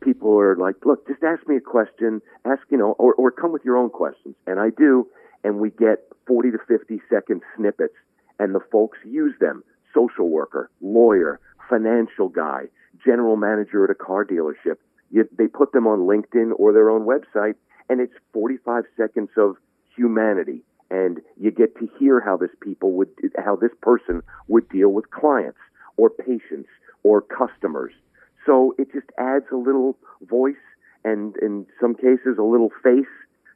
People 0.00 0.38
are 0.38 0.56
like, 0.56 0.74
look, 0.84 1.06
just 1.06 1.22
ask 1.22 1.46
me 1.46 1.56
a 1.56 1.60
question, 1.60 2.20
ask, 2.44 2.62
you 2.68 2.76
know, 2.76 2.92
or, 2.98 3.14
or 3.14 3.30
come 3.30 3.52
with 3.52 3.64
your 3.64 3.76
own 3.76 3.90
questions. 3.90 4.34
And 4.46 4.58
I 4.58 4.70
do. 4.76 5.06
And 5.44 5.60
we 5.60 5.70
get 5.70 6.08
40 6.26 6.50
to 6.50 6.58
50 6.66 7.00
second 7.08 7.42
snippets 7.56 7.94
and 8.40 8.54
the 8.54 8.60
folks 8.72 8.98
use 9.04 9.34
them. 9.40 9.62
Social 9.94 10.28
worker, 10.28 10.68
lawyer, 10.80 11.40
financial 11.70 12.28
guy, 12.28 12.64
general 13.04 13.36
manager 13.36 13.84
at 13.84 13.90
a 13.90 13.94
car 13.94 14.24
dealership. 14.24 14.76
You, 15.10 15.28
they 15.38 15.46
put 15.46 15.72
them 15.72 15.86
on 15.86 16.00
LinkedIn 16.00 16.50
or 16.58 16.72
their 16.72 16.90
own 16.90 17.06
website 17.06 17.54
and 17.88 18.00
it's 18.00 18.12
45 18.32 18.84
seconds 18.96 19.30
of 19.36 19.56
humanity 19.94 20.64
and 20.90 21.22
you 21.40 21.50
get 21.50 21.74
to 21.78 21.88
hear 21.98 22.20
how 22.20 22.36
this 22.36 22.50
people 22.60 22.92
would 22.92 23.08
how 23.44 23.56
this 23.56 23.72
person 23.82 24.22
would 24.48 24.68
deal 24.68 24.90
with 24.90 25.10
clients 25.10 25.58
or 25.96 26.10
patients 26.10 26.68
or 27.02 27.22
customers. 27.22 27.92
So 28.44 28.74
it 28.78 28.92
just 28.92 29.06
adds 29.18 29.46
a 29.52 29.56
little 29.56 29.96
voice 30.22 30.54
and 31.04 31.36
in 31.38 31.66
some 31.80 31.94
cases 31.94 32.36
a 32.38 32.42
little 32.42 32.70
face 32.82 33.06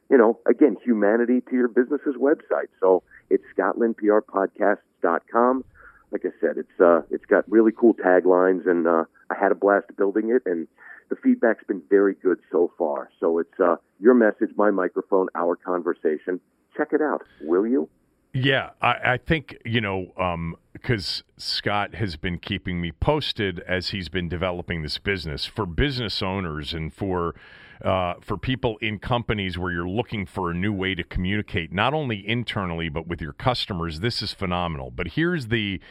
you 0.09 0.17
know 0.17 0.39
again 0.47 0.77
humanity 0.83 1.41
to 1.49 1.55
your 1.55 1.67
business's 1.67 2.15
website. 2.15 2.69
So 2.79 3.03
it's 3.29 3.43
scottlinnprpodcasts.com 3.57 5.65
like 6.11 6.25
i 6.25 6.31
said 6.41 6.57
it's 6.57 6.81
uh 6.81 7.01
it's 7.09 7.25
got 7.25 7.49
really 7.49 7.71
cool 7.71 7.93
taglines 7.93 8.67
and 8.69 8.85
uh 8.85 9.05
i 9.29 9.35
had 9.39 9.53
a 9.53 9.55
blast 9.55 9.85
building 9.97 10.29
it 10.29 10.43
and 10.45 10.67
the 11.11 11.17
feedback's 11.17 11.63
been 11.65 11.83
very 11.89 12.15
good 12.15 12.39
so 12.51 12.71
far. 12.77 13.09
So 13.19 13.37
it's 13.37 13.59
uh 13.59 13.75
your 13.99 14.15
message 14.15 14.49
my 14.55 14.71
microphone 14.71 15.27
our 15.35 15.57
conversation 15.57 16.39
check 16.75 16.89
it 16.93 17.01
out, 17.01 17.21
will 17.41 17.65
you? 17.65 17.89
Yeah, 18.33 18.69
I, 18.81 19.13
I 19.13 19.17
think, 19.17 19.57
you 19.65 19.81
know, 19.81 20.55
because 20.71 21.23
um, 21.27 21.33
Scott 21.37 21.95
has 21.95 22.15
been 22.15 22.39
keeping 22.39 22.79
me 22.79 22.91
posted 22.93 23.59
as 23.61 23.89
he's 23.89 24.07
been 24.07 24.29
developing 24.29 24.83
this 24.83 24.97
business 24.97 25.45
for 25.45 25.65
business 25.65 26.21
owners 26.21 26.73
and 26.73 26.93
for 26.93 27.35
uh, 27.83 28.13
for 28.21 28.37
people 28.37 28.77
in 28.77 28.99
companies 28.99 29.57
where 29.57 29.71
you're 29.71 29.89
looking 29.89 30.25
for 30.25 30.51
a 30.51 30.53
new 30.53 30.71
way 30.71 30.93
to 30.93 31.03
communicate, 31.03 31.73
not 31.73 31.95
only 31.95 32.25
internally 32.27 32.89
but 32.89 33.07
with 33.07 33.19
your 33.19 33.33
customers, 33.33 34.01
this 34.01 34.21
is 34.21 34.31
phenomenal. 34.31 34.91
But 34.91 35.09
here's 35.09 35.47
the 35.47 35.81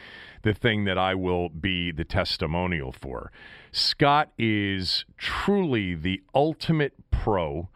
the 0.43 0.53
thing 0.53 0.85
that 0.85 0.97
I 0.97 1.13
will 1.13 1.49
be 1.49 1.91
the 1.91 2.05
testimonial 2.05 2.91
for. 2.91 3.31
Scott 3.71 4.31
is 4.39 5.05
truly 5.17 5.93
the 5.93 6.23
ultimate 6.33 6.93
pro 7.11 7.69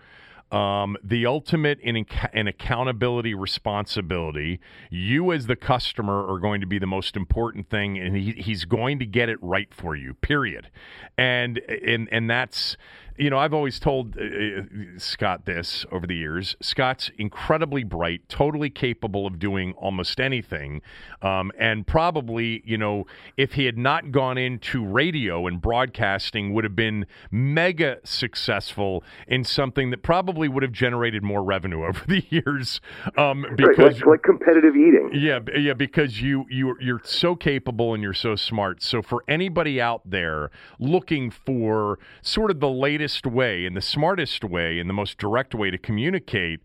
um, 0.55 0.95
the 1.03 1.25
ultimate 1.25 1.79
in, 1.81 2.05
in 2.33 2.47
accountability 2.47 3.33
responsibility. 3.33 4.61
You, 4.89 5.33
as 5.33 5.47
the 5.47 5.57
customer, 5.57 6.25
are 6.33 6.39
going 6.39 6.61
to 6.61 6.67
be 6.67 6.79
the 6.79 6.87
most 6.87 7.17
important 7.17 7.69
thing, 7.69 7.97
and 7.97 8.15
he, 8.15 8.31
he's 8.31 8.63
going 8.63 8.99
to 8.99 9.05
get 9.05 9.27
it 9.27 9.37
right 9.41 9.73
for 9.73 9.95
you. 9.95 10.13
Period. 10.13 10.71
And 11.17 11.59
and 11.59 12.07
and 12.09 12.29
that's 12.29 12.77
you 13.17 13.29
know, 13.29 13.37
I've 13.37 13.53
always 13.53 13.79
told 13.79 14.17
uh, 14.17 14.21
uh, 14.21 14.63
Scott 14.97 15.45
this 15.45 15.85
over 15.91 16.05
the 16.05 16.15
years. 16.15 16.55
Scott's 16.61 17.11
incredibly 17.17 17.83
bright, 17.83 18.27
totally 18.27 18.69
capable 18.69 19.25
of 19.25 19.39
doing 19.39 19.73
almost 19.73 20.19
anything. 20.19 20.81
Um, 21.21 21.51
and 21.57 21.87
probably, 21.87 22.61
you 22.65 22.77
know, 22.77 23.05
if 23.37 23.53
he 23.53 23.65
had 23.65 23.77
not 23.77 24.11
gone 24.11 24.37
into 24.37 24.85
radio 24.85 25.47
and 25.47 25.61
broadcasting, 25.61 26.53
would 26.53 26.65
have 26.65 26.75
been 26.75 27.05
mega 27.31 27.99
successful 28.03 29.03
in 29.27 29.43
something 29.45 29.91
that 29.91 30.03
probably 30.03 30.49
would 30.49 30.63
have 30.63 30.73
generated 30.73 31.23
more 31.23 31.43
revenue 31.43 31.85
over 31.87 32.01
the 32.07 32.23
years. 32.29 32.81
Um, 33.17 33.45
because 33.55 33.97
like, 33.99 34.05
like, 34.05 34.23
competitive 34.23 34.75
eating. 34.75 35.11
Yeah, 35.13 35.39
yeah, 35.57 35.73
because 35.73 36.21
you 36.21 36.45
you 36.49 36.75
you're 36.81 37.01
so 37.03 37.35
capable 37.35 37.93
and 37.93 38.03
you're 38.03 38.13
so 38.13 38.35
smart. 38.35 38.83
So 38.83 39.01
for 39.01 39.23
anybody 39.27 39.79
out 39.79 40.01
there 40.03 40.51
looking 40.79 41.31
for 41.31 41.97
sort 42.21 42.51
of 42.51 42.59
the 42.59 42.69
latest 42.69 43.04
way 43.25 43.65
and 43.65 43.75
the 43.75 43.81
smartest 43.81 44.43
way 44.43 44.79
and 44.79 44.87
the 44.89 44.93
most 44.93 45.17
direct 45.17 45.55
way 45.55 45.71
to 45.71 45.77
communicate, 45.77 46.59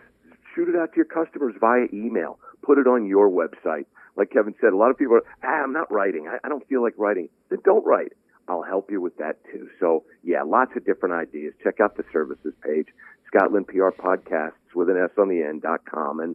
shoot 0.55 0.69
it 0.69 0.77
out 0.77 0.93
to 0.93 0.97
your 0.97 1.05
customers 1.05 1.55
via 1.61 1.87
email. 1.93 2.39
Put 2.63 2.79
it 2.79 2.87
on 2.87 3.07
your 3.07 3.31
website. 3.31 3.87
Like 4.17 4.31
Kevin 4.33 4.55
said, 4.61 4.73
a 4.73 4.77
lot 4.77 4.91
of 4.91 4.99
people 4.99 5.15
are, 5.15 5.23
ah, 5.45 5.63
I'm 5.63 5.73
not 5.73 5.91
writing. 5.93 6.27
I, 6.27 6.39
I 6.45 6.49
don't 6.49 6.67
feel 6.69 6.83
like 6.83 6.95
writing. 6.97 7.29
Then 7.51 7.61
don't 7.65 7.87
write. 7.87 8.13
I'll 8.49 8.63
help 8.63 8.91
you 8.91 9.01
with 9.01 9.17
that 9.19 9.37
too. 9.53 9.69
So 9.79 10.05
yeah, 10.23 10.43
lots 10.43 10.73
of 10.77 10.85
different 10.85 11.15
ideas. 11.15 11.55
Check 11.63 11.81
out 11.81 11.97
the 11.97 12.05
services 12.13 12.55
page, 12.65 12.89
Scott 13.27 13.53
Linn 13.53 13.65
PR 13.65 13.91
Podcasts 13.91 14.53
with 14.75 14.89
an 14.89 14.97
S 14.97 15.11
on 15.19 15.29
the 15.29 15.43
end 15.43 15.63
dot 15.63 15.81
com. 15.85 16.21
And 16.21 16.35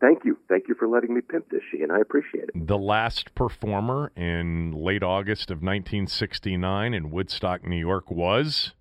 thank 0.00 0.24
you. 0.24 0.36
Thank 0.48 0.64
you 0.68 0.74
for 0.74 0.88
letting 0.88 1.14
me 1.14 1.20
pimp 1.20 1.50
this, 1.50 1.60
Sheehan. 1.70 1.90
I 1.90 2.00
appreciate 2.00 2.44
it. 2.44 2.66
The 2.66 2.78
last 2.78 3.34
performer 3.34 4.12
in 4.16 4.72
late 4.72 5.02
August 5.02 5.50
of 5.50 5.58
1969 5.58 6.94
in 6.94 7.10
Woodstock, 7.10 7.64
New 7.64 7.76
York 7.76 8.10
was? 8.10 8.72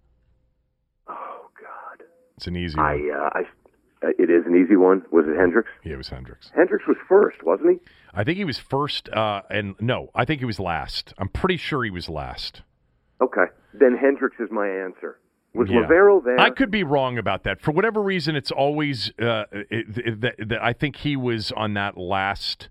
Oh, 1.08 1.48
God. 1.60 2.06
It's 2.38 2.48
an 2.48 2.56
easy 2.56 2.78
one. 2.78 2.86
I, 2.86 3.18
uh, 3.18 3.30
I 3.34 3.44
it 4.18 4.30
is 4.30 4.46
an 4.46 4.56
easy 4.56 4.76
one. 4.76 5.04
Was 5.12 5.26
it 5.28 5.38
Hendrix? 5.38 5.70
Yeah, 5.84 5.94
it 5.94 5.98
was 5.98 6.10
Hendrix. 6.10 6.52
Hendrix 6.56 6.86
was 6.88 6.98
first, 7.08 7.44
wasn't 7.44 7.72
he? 7.72 7.78
I 8.14 8.24
think 8.24 8.38
he 8.38 8.46
was 8.46 8.60
first, 8.60 9.10
uh, 9.10 9.42
and 9.50 9.76
no, 9.80 10.10
I 10.14 10.26
think 10.26 10.40
he 10.40 10.46
was 10.46 10.60
last. 10.60 11.14
I'm 11.18 11.30
pretty 11.30 11.58
sure 11.58 11.84
he 11.84 11.90
was 11.90 12.10
last. 12.10 12.62
Okay, 13.22 13.46
then 13.74 13.96
Hendrix 13.98 14.36
is 14.40 14.50
my 14.52 14.68
answer. 14.68 15.20
Was 15.56 15.70
Yeah. 15.70 15.82
Lavero 15.82 16.24
there? 16.24 16.40
I 16.40 16.50
could 16.50 16.72
be 16.72 16.84
wrong 16.84 17.18
about 17.18 17.44
that. 17.44 17.62
For 17.62 17.72
whatever 17.72 18.02
reason, 18.02 18.36
it's 18.36 18.52
always 18.52 19.12
uh, 19.20 19.46
that, 19.52 20.36
that 20.48 20.60
I 20.64 20.74
think 20.74 20.98
he 20.98 21.16
was 21.16 21.52
on 21.52 21.74
that 21.76 21.96
last, 21.98 22.70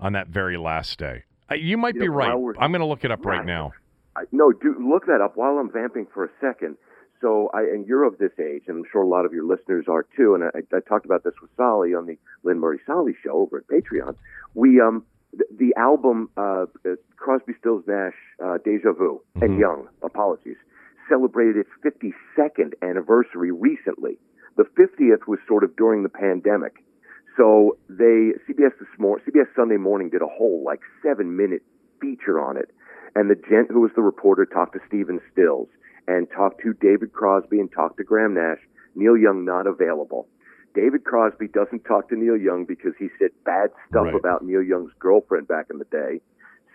on 0.00 0.14
that 0.14 0.28
very 0.28 0.56
last 0.56 0.98
day. 0.98 1.24
Uh, 1.50 1.54
you 1.56 1.76
might 1.76 1.94
You 1.94 2.00
be 2.02 2.06
know, 2.08 2.14
right. 2.14 2.56
I'm 2.58 2.70
going 2.72 2.80
to 2.80 2.86
look 2.86 3.04
it 3.04 3.10
up 3.10 3.24
right 3.26 3.38
Right. 3.38 3.46
now. 3.46 3.72
I, 4.16 4.22
no, 4.32 4.52
do 4.52 4.74
look 4.88 5.06
that 5.06 5.20
up 5.22 5.36
while 5.36 5.58
I'm 5.58 5.70
vamping 5.70 6.06
for 6.14 6.24
a 6.24 6.28
second. 6.40 6.76
So, 7.24 7.48
I, 7.54 7.62
and 7.62 7.86
you're 7.86 8.04
of 8.04 8.18
this 8.18 8.32
age, 8.38 8.64
and 8.68 8.76
I'm 8.80 8.84
sure 8.92 9.00
a 9.00 9.08
lot 9.08 9.24
of 9.24 9.32
your 9.32 9.44
listeners 9.46 9.86
are 9.88 10.04
too. 10.14 10.34
And 10.34 10.44
I, 10.44 10.76
I 10.76 10.80
talked 10.86 11.06
about 11.06 11.24
this 11.24 11.32
with 11.40 11.50
Solly 11.56 11.94
on 11.94 12.04
the 12.04 12.18
Linn 12.42 12.58
Murray 12.60 12.78
Solly 12.86 13.14
show 13.24 13.32
over 13.32 13.56
at 13.56 13.66
Patreon. 13.66 14.14
We, 14.52 14.78
um, 14.78 15.04
the, 15.32 15.44
the 15.58 15.74
album 15.78 16.28
uh, 16.36 16.66
uh, 16.84 16.96
Crosby, 17.16 17.54
Stills, 17.60 17.84
Nash, 17.86 18.12
uh, 18.44 18.58
Deja 18.62 18.92
Vu, 18.92 19.22
Mhm. 19.38 19.42
and 19.42 19.58
Young, 19.58 19.88
apologies, 20.02 20.58
celebrated 21.08 21.56
its 21.56 21.70
52nd 21.82 22.74
anniversary 22.82 23.50
recently. 23.50 24.18
The 24.56 24.64
50th 24.78 25.26
was 25.26 25.38
sort 25.48 25.64
of 25.64 25.74
during 25.76 26.02
the 26.02 26.10
pandemic. 26.10 26.74
So 27.38 27.78
they 27.88 28.34
CBS 28.46 28.78
this 28.78 28.98
morning, 28.98 29.24
CBS 29.26 29.48
Sunday 29.56 29.78
Morning 29.78 30.10
did 30.10 30.20
a 30.20 30.26
whole 30.28 30.62
like 30.62 30.80
seven 31.02 31.36
minute 31.36 31.62
feature 32.02 32.38
on 32.38 32.58
it, 32.58 32.70
and 33.16 33.30
the 33.30 33.34
gent 33.34 33.70
who 33.70 33.80
was 33.80 33.92
the 33.96 34.02
reporter 34.02 34.44
talked 34.44 34.74
to 34.74 34.80
Stephen 34.86 35.20
Stills 35.32 35.68
and 36.06 36.26
talk 36.30 36.60
to 36.62 36.74
David 36.74 37.12
Crosby 37.12 37.60
and 37.60 37.70
talk 37.72 37.96
to 37.96 38.04
Graham 38.04 38.34
Nash. 38.34 38.58
Neil 38.94 39.16
Young 39.16 39.44
not 39.44 39.66
available. 39.66 40.28
David 40.74 41.04
Crosby 41.04 41.48
doesn't 41.48 41.84
talk 41.84 42.08
to 42.08 42.16
Neil 42.16 42.36
Young 42.36 42.64
because 42.64 42.92
he 42.98 43.08
said 43.18 43.30
bad 43.44 43.70
stuff 43.88 44.04
Right. 44.06 44.14
about 44.14 44.44
Neil 44.44 44.62
Young's 44.62 44.92
girlfriend 44.98 45.46
back 45.48 45.66
in 45.70 45.78
the 45.78 45.84
day. 45.86 46.20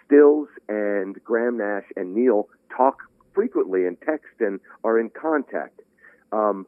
Stills 0.05 0.47
and 0.67 1.21
Graham 1.23 1.57
Nash 1.57 1.83
and 1.95 2.15
Neil 2.15 2.47
talk 2.75 2.97
frequently 3.33 3.85
and 3.85 3.97
text 4.01 4.39
and 4.39 4.59
are 4.83 4.99
in 4.99 5.09
contact. 5.09 5.81
Um, 6.31 6.65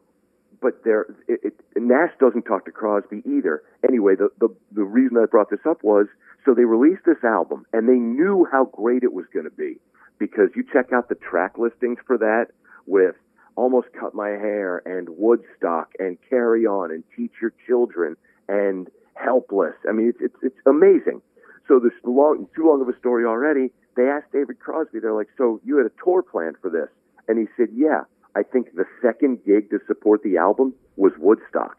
but 0.60 0.84
there, 0.84 1.06
it, 1.26 1.40
it, 1.42 1.54
Nash 1.76 2.12
doesn't 2.20 2.42
talk 2.42 2.66
to 2.66 2.70
Crosby 2.70 3.22
either. 3.26 3.62
Anyway, 3.86 4.14
the, 4.14 4.28
the 4.38 4.48
the 4.70 4.84
reason 4.84 5.16
I 5.18 5.26
brought 5.26 5.50
this 5.50 5.66
up 5.68 5.82
was 5.82 6.06
so 6.44 6.54
they 6.54 6.64
released 6.64 7.02
this 7.04 7.22
album 7.24 7.64
and 7.72 7.88
they 7.88 7.96
knew 7.98 8.46
how 8.50 8.66
great 8.66 9.02
it 9.02 9.12
was 9.12 9.24
going 9.32 9.44
to 9.44 9.50
be 9.50 9.78
because 10.22 10.50
you 10.54 10.62
check 10.72 10.92
out 10.92 11.08
the 11.08 11.16
track 11.16 11.58
listings 11.58 11.98
for 12.06 12.16
that 12.16 12.46
with 12.86 13.16
Almost 13.56 13.88
Cut 13.98 14.14
My 14.14 14.28
Hair 14.28 14.82
and 14.86 15.08
Woodstock 15.10 15.88
and 15.98 16.16
Carry 16.30 16.64
On 16.64 16.92
and 16.92 17.02
Teach 17.16 17.32
Your 17.40 17.52
Children 17.66 18.16
and 18.48 18.88
Helpless. 19.14 19.74
I 19.88 19.92
mean, 19.92 20.08
it's 20.10 20.18
it's, 20.20 20.36
it's 20.42 20.66
amazing. 20.66 21.20
So 21.66 21.80
this 21.80 21.92
long, 22.04 22.46
too 22.54 22.66
long 22.68 22.80
of 22.80 22.88
a 22.88 22.96
story 22.98 23.24
already. 23.24 23.72
They 23.96 24.08
asked 24.08 24.32
David 24.32 24.58
Crosby. 24.60 25.00
They're 25.00 25.12
like, 25.12 25.28
"So 25.36 25.60
you 25.64 25.76
had 25.76 25.86
a 25.86 25.92
tour 26.02 26.22
planned 26.22 26.56
for 26.62 26.70
this?" 26.70 26.88
And 27.26 27.36
he 27.38 27.46
said, 27.56 27.68
"Yeah." 27.74 28.02
I 28.34 28.42
think 28.44 28.74
the 28.74 28.86
second 29.02 29.40
gig 29.44 29.68
to 29.70 29.78
support 29.86 30.22
the 30.22 30.38
album 30.38 30.72
was 30.96 31.12
Woodstock. 31.18 31.76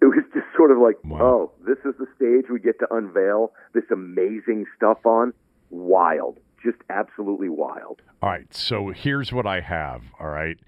It 0.00 0.04
was 0.06 0.22
just 0.32 0.46
sort 0.56 0.70
of 0.70 0.78
like, 0.78 0.96
Wow. 1.04 1.20
oh, 1.20 1.52
this 1.66 1.78
is 1.84 1.94
the 1.98 2.06
stage 2.14 2.48
we 2.50 2.60
get 2.60 2.78
to 2.78 2.86
unveil 2.94 3.52
this 3.74 3.82
amazing 3.90 4.66
stuff 4.76 5.04
on. 5.04 5.32
Wild, 5.70 6.38
just 6.62 6.78
absolutely 6.90 7.48
wild. 7.48 8.02
All 8.22 8.30
right, 8.30 8.52
so 8.54 8.90
here's 8.90 9.32
what 9.32 9.46
I 9.46 9.60
have. 9.60 10.02
All 10.20 10.28
right, 10.28 10.58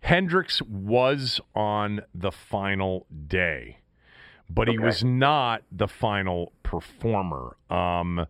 Hendrix 0.00 0.62
was 0.62 1.40
on 1.54 2.02
the 2.14 2.32
final 2.32 3.06
day, 3.28 3.78
but 4.48 4.68
he 4.68 4.78
was 4.78 5.04
not 5.04 5.62
the 5.70 5.88
final 5.88 6.52
performer. 6.62 7.56
Um, 7.70 8.26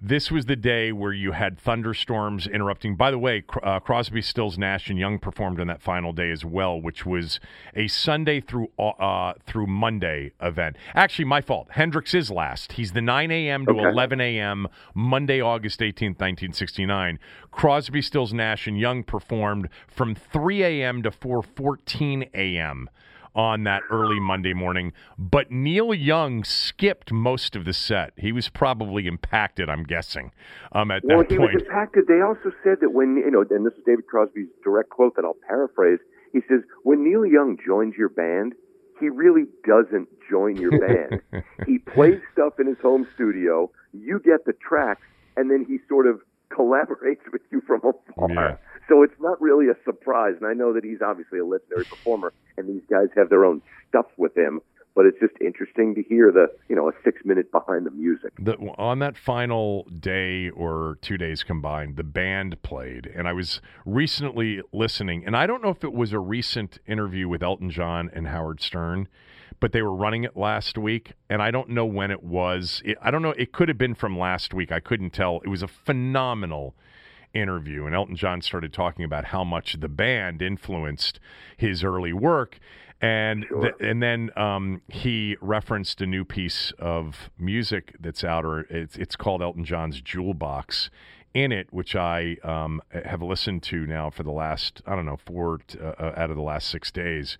this 0.00 0.30
was 0.30 0.46
the 0.46 0.56
day 0.56 0.92
where 0.92 1.12
you 1.12 1.32
had 1.32 1.58
thunderstorms 1.58 2.46
interrupting. 2.46 2.96
By 2.96 3.10
the 3.10 3.18
way, 3.18 3.44
uh, 3.62 3.80
Crosby, 3.80 4.22
Stills, 4.22 4.56
Nash, 4.56 4.88
and 4.88 4.98
Young 4.98 5.18
performed 5.18 5.60
on 5.60 5.66
that 5.66 5.82
final 5.82 6.12
day 6.12 6.30
as 6.30 6.44
well, 6.44 6.80
which 6.80 7.04
was 7.04 7.38
a 7.74 7.86
Sunday 7.86 8.40
through 8.40 8.68
uh, 8.78 9.34
through 9.44 9.66
Monday 9.66 10.32
event. 10.40 10.76
Actually, 10.94 11.26
my 11.26 11.42
fault. 11.42 11.68
Hendrix 11.72 12.14
is 12.14 12.30
last. 12.30 12.72
He's 12.72 12.92
the 12.92 13.02
9 13.02 13.30
a.m. 13.30 13.66
to 13.66 13.72
Okay. 13.72 13.88
11 13.88 14.20
a.m. 14.20 14.68
Monday, 14.94 15.40
August 15.40 15.80
18th, 15.80 16.18
1969. 16.18 17.18
Crosby, 17.50 18.00
Stills, 18.00 18.32
Nash, 18.32 18.66
and 18.66 18.78
Young 18.78 19.02
performed 19.02 19.68
from 19.86 20.14
3 20.14 20.62
a.m. 20.62 21.02
to 21.02 21.10
4:14 21.10 22.30
a.m 22.34 22.88
on 23.34 23.64
that 23.64 23.82
early 23.90 24.18
Monday 24.20 24.52
morning. 24.54 24.92
But 25.18 25.50
Neil 25.50 25.94
Young 25.94 26.44
skipped 26.44 27.12
most 27.12 27.54
of 27.56 27.64
the 27.64 27.72
set. 27.72 28.12
He 28.16 28.32
was 28.32 28.48
probably 28.48 29.06
impacted, 29.06 29.68
I'm 29.68 29.84
guessing, 29.84 30.32
um, 30.72 30.90
at 30.90 31.02
Well, 31.04 31.18
that 31.18 31.30
he 31.30 31.38
point. 31.38 31.54
was 31.54 31.62
impacted. 31.62 32.06
They 32.08 32.20
also 32.20 32.52
said 32.64 32.78
that 32.80 32.90
when 32.92 33.16
you 33.16 33.30
know, 33.30 33.44
and 33.48 33.64
this 33.66 33.74
is 33.74 33.84
David 33.86 34.06
Crosby's 34.06 34.48
direct 34.64 34.90
quote 34.90 35.16
that 35.16 35.24
I'll 35.24 35.36
paraphrase. 35.48 35.98
He 36.32 36.40
says, 36.48 36.60
"When 36.84 37.02
Neil 37.04 37.26
Young 37.26 37.56
joins 37.64 37.94
your 37.96 38.08
band, 38.08 38.54
he 39.00 39.08
really 39.08 39.44
doesn't 39.66 40.08
join 40.30 40.56
your 40.56 40.70
band. 40.86 41.22
he 41.66 41.78
plays 41.78 42.20
stuff 42.32 42.54
in 42.60 42.66
his 42.66 42.78
home 42.82 43.06
studio. 43.14 43.70
You 43.92 44.20
get 44.24 44.44
the 44.44 44.52
tracks, 44.52 45.02
and 45.36 45.50
then 45.50 45.64
he 45.66 45.78
sort 45.88 46.06
of 46.06 46.20
collaborates 46.50 47.30
with 47.32 47.42
you 47.50 47.60
from 47.66 47.80
afar. 47.84 48.30
Yeah. 48.30 48.56
So 48.88 49.02
it's 49.02 49.14
not 49.20 49.40
really 49.40 49.68
a 49.68 49.76
surprise. 49.84 50.34
And 50.40 50.46
I 50.48 50.52
know 50.52 50.72
that 50.72 50.84
he's 50.84 51.00
obviously 51.00 51.38
a 51.38 51.44
legendary 51.44 51.84
performer, 51.84 52.32
and 52.56 52.68
these 52.68 52.82
guys 52.90 53.08
have 53.16 53.30
their 53.30 53.44
own 53.44 53.62
stuff 53.88 54.06
with 54.16 54.36
him. 54.36 54.60
But 54.96 55.06
it's 55.06 55.20
just 55.20 55.34
interesting 55.40 55.94
to 55.94 56.02
hear 56.02 56.32
the 56.32 56.48
you 56.68 56.74
know 56.74 56.88
a 56.88 56.92
six 57.04 57.22
minute 57.24 57.52
behind 57.52 57.86
the 57.86 57.92
music. 57.92 58.32
the, 58.40 58.56
on 58.76 58.98
that 58.98 59.16
final 59.16 59.84
day 59.84 60.50
or 60.50 60.98
two 61.00 61.16
days 61.16 61.44
combined, 61.44 61.96
the 61.96 62.02
band 62.02 62.60
played, 62.62 63.06
and 63.06 63.28
I 63.28 63.32
was 63.32 63.60
recently 63.86 64.60
listening, 64.72 65.24
and 65.24 65.36
I 65.36 65.46
don't 65.46 65.62
know 65.62 65.70
if 65.70 65.84
it 65.84 65.92
was 65.92 66.12
a 66.12 66.18
recent 66.18 66.78
interview 66.88 67.28
with 67.28 67.40
Elton 67.40 67.70
John 67.70 68.10
and 68.12 68.26
Howard 68.26 68.60
Stern, 68.60 69.06
but 69.58 69.72
they 69.72 69.82
were 69.82 69.94
running 69.94 70.24
it 70.24 70.36
last 70.36 70.78
week, 70.78 71.12
and 71.28 71.42
I 71.42 71.50
don't 71.50 71.70
know 71.70 71.84
when 71.84 72.10
it 72.10 72.22
was. 72.22 72.82
It, 72.84 72.96
I 73.02 73.10
don't 73.10 73.22
know. 73.22 73.34
It 73.36 73.52
could 73.52 73.68
have 73.68 73.78
been 73.78 73.94
from 73.94 74.18
last 74.18 74.54
week. 74.54 74.70
I 74.70 74.80
couldn't 74.80 75.10
tell. 75.10 75.40
It 75.44 75.48
was 75.48 75.62
a 75.62 75.68
phenomenal 75.68 76.74
interview, 77.34 77.86
and 77.86 77.94
Elton 77.94 78.16
John 78.16 78.42
started 78.42 78.72
talking 78.72 79.04
about 79.04 79.26
how 79.26 79.44
much 79.44 79.80
the 79.80 79.88
band 79.88 80.42
influenced 80.42 81.20
his 81.56 81.82
early 81.84 82.12
work. 82.12 82.58
And 83.02 83.46
th- 83.62 83.74
and 83.80 84.02
then 84.02 84.30
um, 84.36 84.82
he 84.88 85.36
referenced 85.40 86.02
a 86.02 86.06
new 86.06 86.24
piece 86.24 86.72
of 86.78 87.30
music 87.38 87.96
that's 87.98 88.22
out, 88.22 88.44
or 88.44 88.60
it's 88.68 88.96
it's 88.96 89.16
called 89.16 89.40
Elton 89.40 89.64
John's 89.64 90.00
Jewel 90.00 90.34
Box. 90.34 90.90
In 91.32 91.52
it, 91.52 91.68
which 91.70 91.94
I 91.94 92.38
um, 92.42 92.82
have 92.90 93.22
listened 93.22 93.62
to 93.62 93.86
now 93.86 94.10
for 94.10 94.24
the 94.24 94.32
last 94.32 94.82
I 94.84 94.96
don't 94.96 95.06
know 95.06 95.16
four 95.16 95.58
t- 95.58 95.78
uh, 95.78 96.12
out 96.16 96.28
of 96.30 96.34
the 96.34 96.42
last 96.42 96.68
six 96.68 96.90
days, 96.90 97.38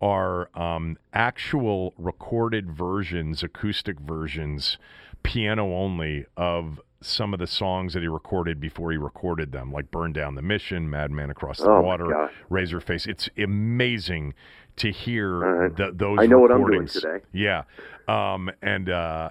are 0.00 0.48
um, 0.58 0.96
actual 1.12 1.94
recorded 1.98 2.70
versions, 2.70 3.42
acoustic 3.42 3.98
versions, 4.00 4.76
piano 5.22 5.72
only 5.74 6.26
of 6.36 6.80
some 7.00 7.34
of 7.34 7.38
the 7.40 7.46
songs 7.46 7.92
that 7.94 8.00
he 8.02 8.08
recorded 8.08 8.58
before 8.60 8.90
he 8.90 8.96
recorded 8.96 9.52
them, 9.52 9.70
like 9.72 9.90
"Burn 9.90 10.12
Down 10.12 10.34
the 10.34 10.42
Mission," 10.42 10.88
"Madman 10.88 11.30
Across 11.30 11.58
the 11.58 11.70
Oh, 11.70 11.80
Water,". 11.82 12.30
"Razorface." 12.50 13.06
It's 13.06 13.28
amazing 13.36 14.34
to 14.76 14.90
hear 14.90 15.38
right. 15.38 15.76
th- 15.76 15.92
those. 15.94 16.18
I 16.20 16.26
know 16.26 16.38
what 16.38 16.50
I'm 16.50 16.58
doing 16.58 16.68
recordings. 16.80 16.92
today. 16.94 17.18
Yeah, 17.32 17.62
um, 18.08 18.50
and 18.62 18.88
uh, 18.88 19.30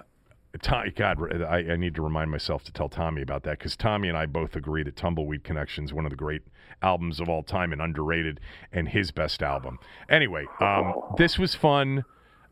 Tommy, 0.62 0.90
God, 0.90 1.42
I, 1.42 1.72
I 1.72 1.76
need 1.76 1.94
to 1.96 2.02
remind 2.02 2.30
myself 2.30 2.62
to 2.64 2.72
tell 2.72 2.88
Tommy 2.88 3.22
about 3.22 3.42
that 3.44 3.58
because 3.58 3.76
Tommy 3.76 4.08
and 4.08 4.16
I 4.16 4.26
both 4.26 4.54
agree 4.56 4.82
that 4.84 4.96
Tumbleweed 4.96 5.42
Connection 5.42 5.84
is 5.84 5.92
one 5.92 6.06
of 6.06 6.10
the 6.10 6.16
great 6.16 6.42
albums 6.82 7.20
of 7.20 7.28
all 7.28 7.42
time 7.42 7.72
and 7.72 7.80
underrated, 7.80 8.40
and 8.72 8.88
his 8.88 9.10
best 9.10 9.42
album. 9.42 9.78
Anyway, 10.08 10.44
um, 10.60 10.94
this 11.16 11.38
was 11.38 11.54
fun. 11.54 12.04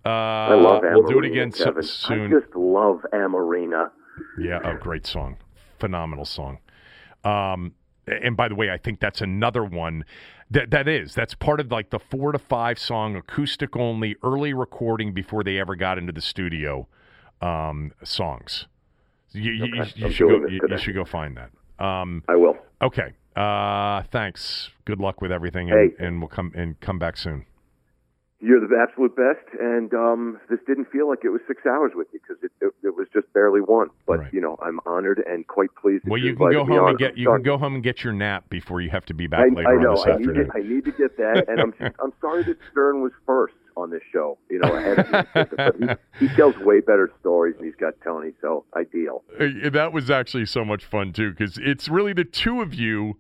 Uh, 0.05 0.09
I 0.09 0.55
love 0.55 0.83
We'll 0.83 1.07
do 1.07 1.19
it 1.21 1.27
again 1.27 1.53
Kevin. 1.53 1.83
soon. 1.83 2.35
I 2.35 2.41
just 2.41 2.55
love 2.57 3.05
Amoreena. 3.13 3.91
Yeah, 4.39 4.59
a 4.69 4.77
great 4.77 5.07
song, 5.07 5.37
phenomenal 5.79 6.25
song. 6.25 6.59
Um, 7.25 7.75
and 8.07 8.37
by 8.37 8.49
the 8.49 8.55
way, 8.55 8.71
I 8.71 8.79
think 8.79 8.99
that's 8.99 9.21
another 9.21 9.65
one 9.65 10.05
that 10.51 10.71
that 10.71 10.89
is 10.89 11.15
that's 11.15 11.35
part 11.35 11.61
of 11.61 11.71
like 11.71 11.91
the 11.91 11.99
four 11.99 12.33
to 12.33 12.39
five 12.39 12.79
song 12.79 13.17
acoustic 13.17 13.77
only 13.77 14.17
early 14.23 14.53
recording 14.53 15.13
before 15.13 15.45
they 15.45 15.59
ever 15.59 15.77
got 15.77 15.99
into 15.99 16.13
the 16.13 16.21
studio 16.21 16.89
um, 17.43 17.93
songs. 18.05 18.67
You, 19.33 19.53
you, 19.53 19.65
Okay, 19.65 19.93
you 19.97 20.07
I'm 20.07 20.13
should 20.13 20.29
go. 20.29 20.47
You, 20.49 20.61
you 20.69 20.79
should 20.79 20.95
go 20.95 21.05
find 21.05 21.37
that. 21.37 21.51
Um, 21.85 22.23
I 22.29 22.37
will. 22.37 22.57
okay. 22.83 23.15
Uh, 23.35 24.03
thanks. 24.13 24.71
Good 24.85 25.01
luck 25.01 25.23
with 25.23 25.33
everything, 25.33 25.71
and, 25.71 25.93
Hey. 25.99 26.07
and 26.07 26.21
we'll 26.21 26.29
come 26.29 26.53
and 26.55 26.79
come 26.81 26.99
back 26.99 27.17
soon. 27.17 27.47
You're 28.45 28.59
the 28.61 28.77
absolute 28.77 29.15
best, 29.15 29.47
and 29.61 29.95
um, 29.95 30.39
this 30.51 30.59
didn't 30.67 30.91
feel 30.91 31.09
like 31.09 31.21
it 31.25 31.29
was 31.29 31.41
six 31.47 31.63
hours 31.65 31.93
with 31.95 32.09
you 32.13 32.19
because 32.21 32.43
it, 32.43 32.51
it, 32.61 32.73
it 32.89 32.97
was 32.97 33.07
just 33.15 33.33
barely 33.33 33.61
one. 33.61 33.89
But 34.05 34.19
Right. 34.19 34.33
you 34.35 34.41
know, 34.41 34.59
I'm 34.61 34.81
honored 34.85 35.23
and 35.27 35.47
quite 35.47 35.71
pleased. 35.81 36.03
Well, 36.09 36.19
you 36.21 36.35
can 36.35 36.51
go 36.51 36.65
home 36.67 36.89
and 36.89 36.99
get 36.99 37.17
you 37.17 37.29
can 37.31 37.43
go 37.43 37.57
home 37.57 37.75
and 37.77 37.85
get 37.85 38.03
your 38.03 38.13
nap 38.13 38.51
before 38.51 38.81
you 38.81 38.91
have 38.91 39.07
to 39.07 39.15
be 39.15 39.29
back 39.29 39.47
I, 39.49 39.55
later 39.55 39.69
I 39.71 39.75
on 39.77 39.83
know. 39.83 39.95
this 39.95 40.05
I 40.07 40.09
need, 40.19 40.29
afternoon. 40.29 40.47
to, 40.51 40.53
I 40.57 40.61
need 40.61 40.85
to 40.87 40.91
get 40.93 41.17
that, 41.19 41.45
and 41.49 41.61
I'm 41.61 41.73
I'm 42.03 42.13
sorry 42.21 42.43
that 42.43 42.59
Stern 42.73 43.01
was 43.01 43.13
first 43.25 43.55
on 43.77 43.91
this 43.91 44.03
show. 44.13 44.39
You 44.51 44.61
know, 44.61 44.75
ahead 44.75 45.27
he, 46.19 46.27
he 46.27 46.35
tells 46.37 46.57
way 46.59 46.81
better 46.81 47.11
stories, 47.21 47.55
and 47.57 47.65
he's 47.67 47.75
got 47.77 47.95
Tony, 48.05 48.33
so 48.41 48.65
ideal. 48.77 49.23
That 49.39 49.93
was 49.93 50.11
actually 50.11 50.47
so 50.47 50.65
much 50.65 50.85
fun 50.85 51.13
too 51.13 51.31
because 51.31 51.59
it's 51.59 51.89
really 51.89 52.13
the 52.13 52.25
two 52.25 52.61
of 52.61 52.75
you. 52.75 53.17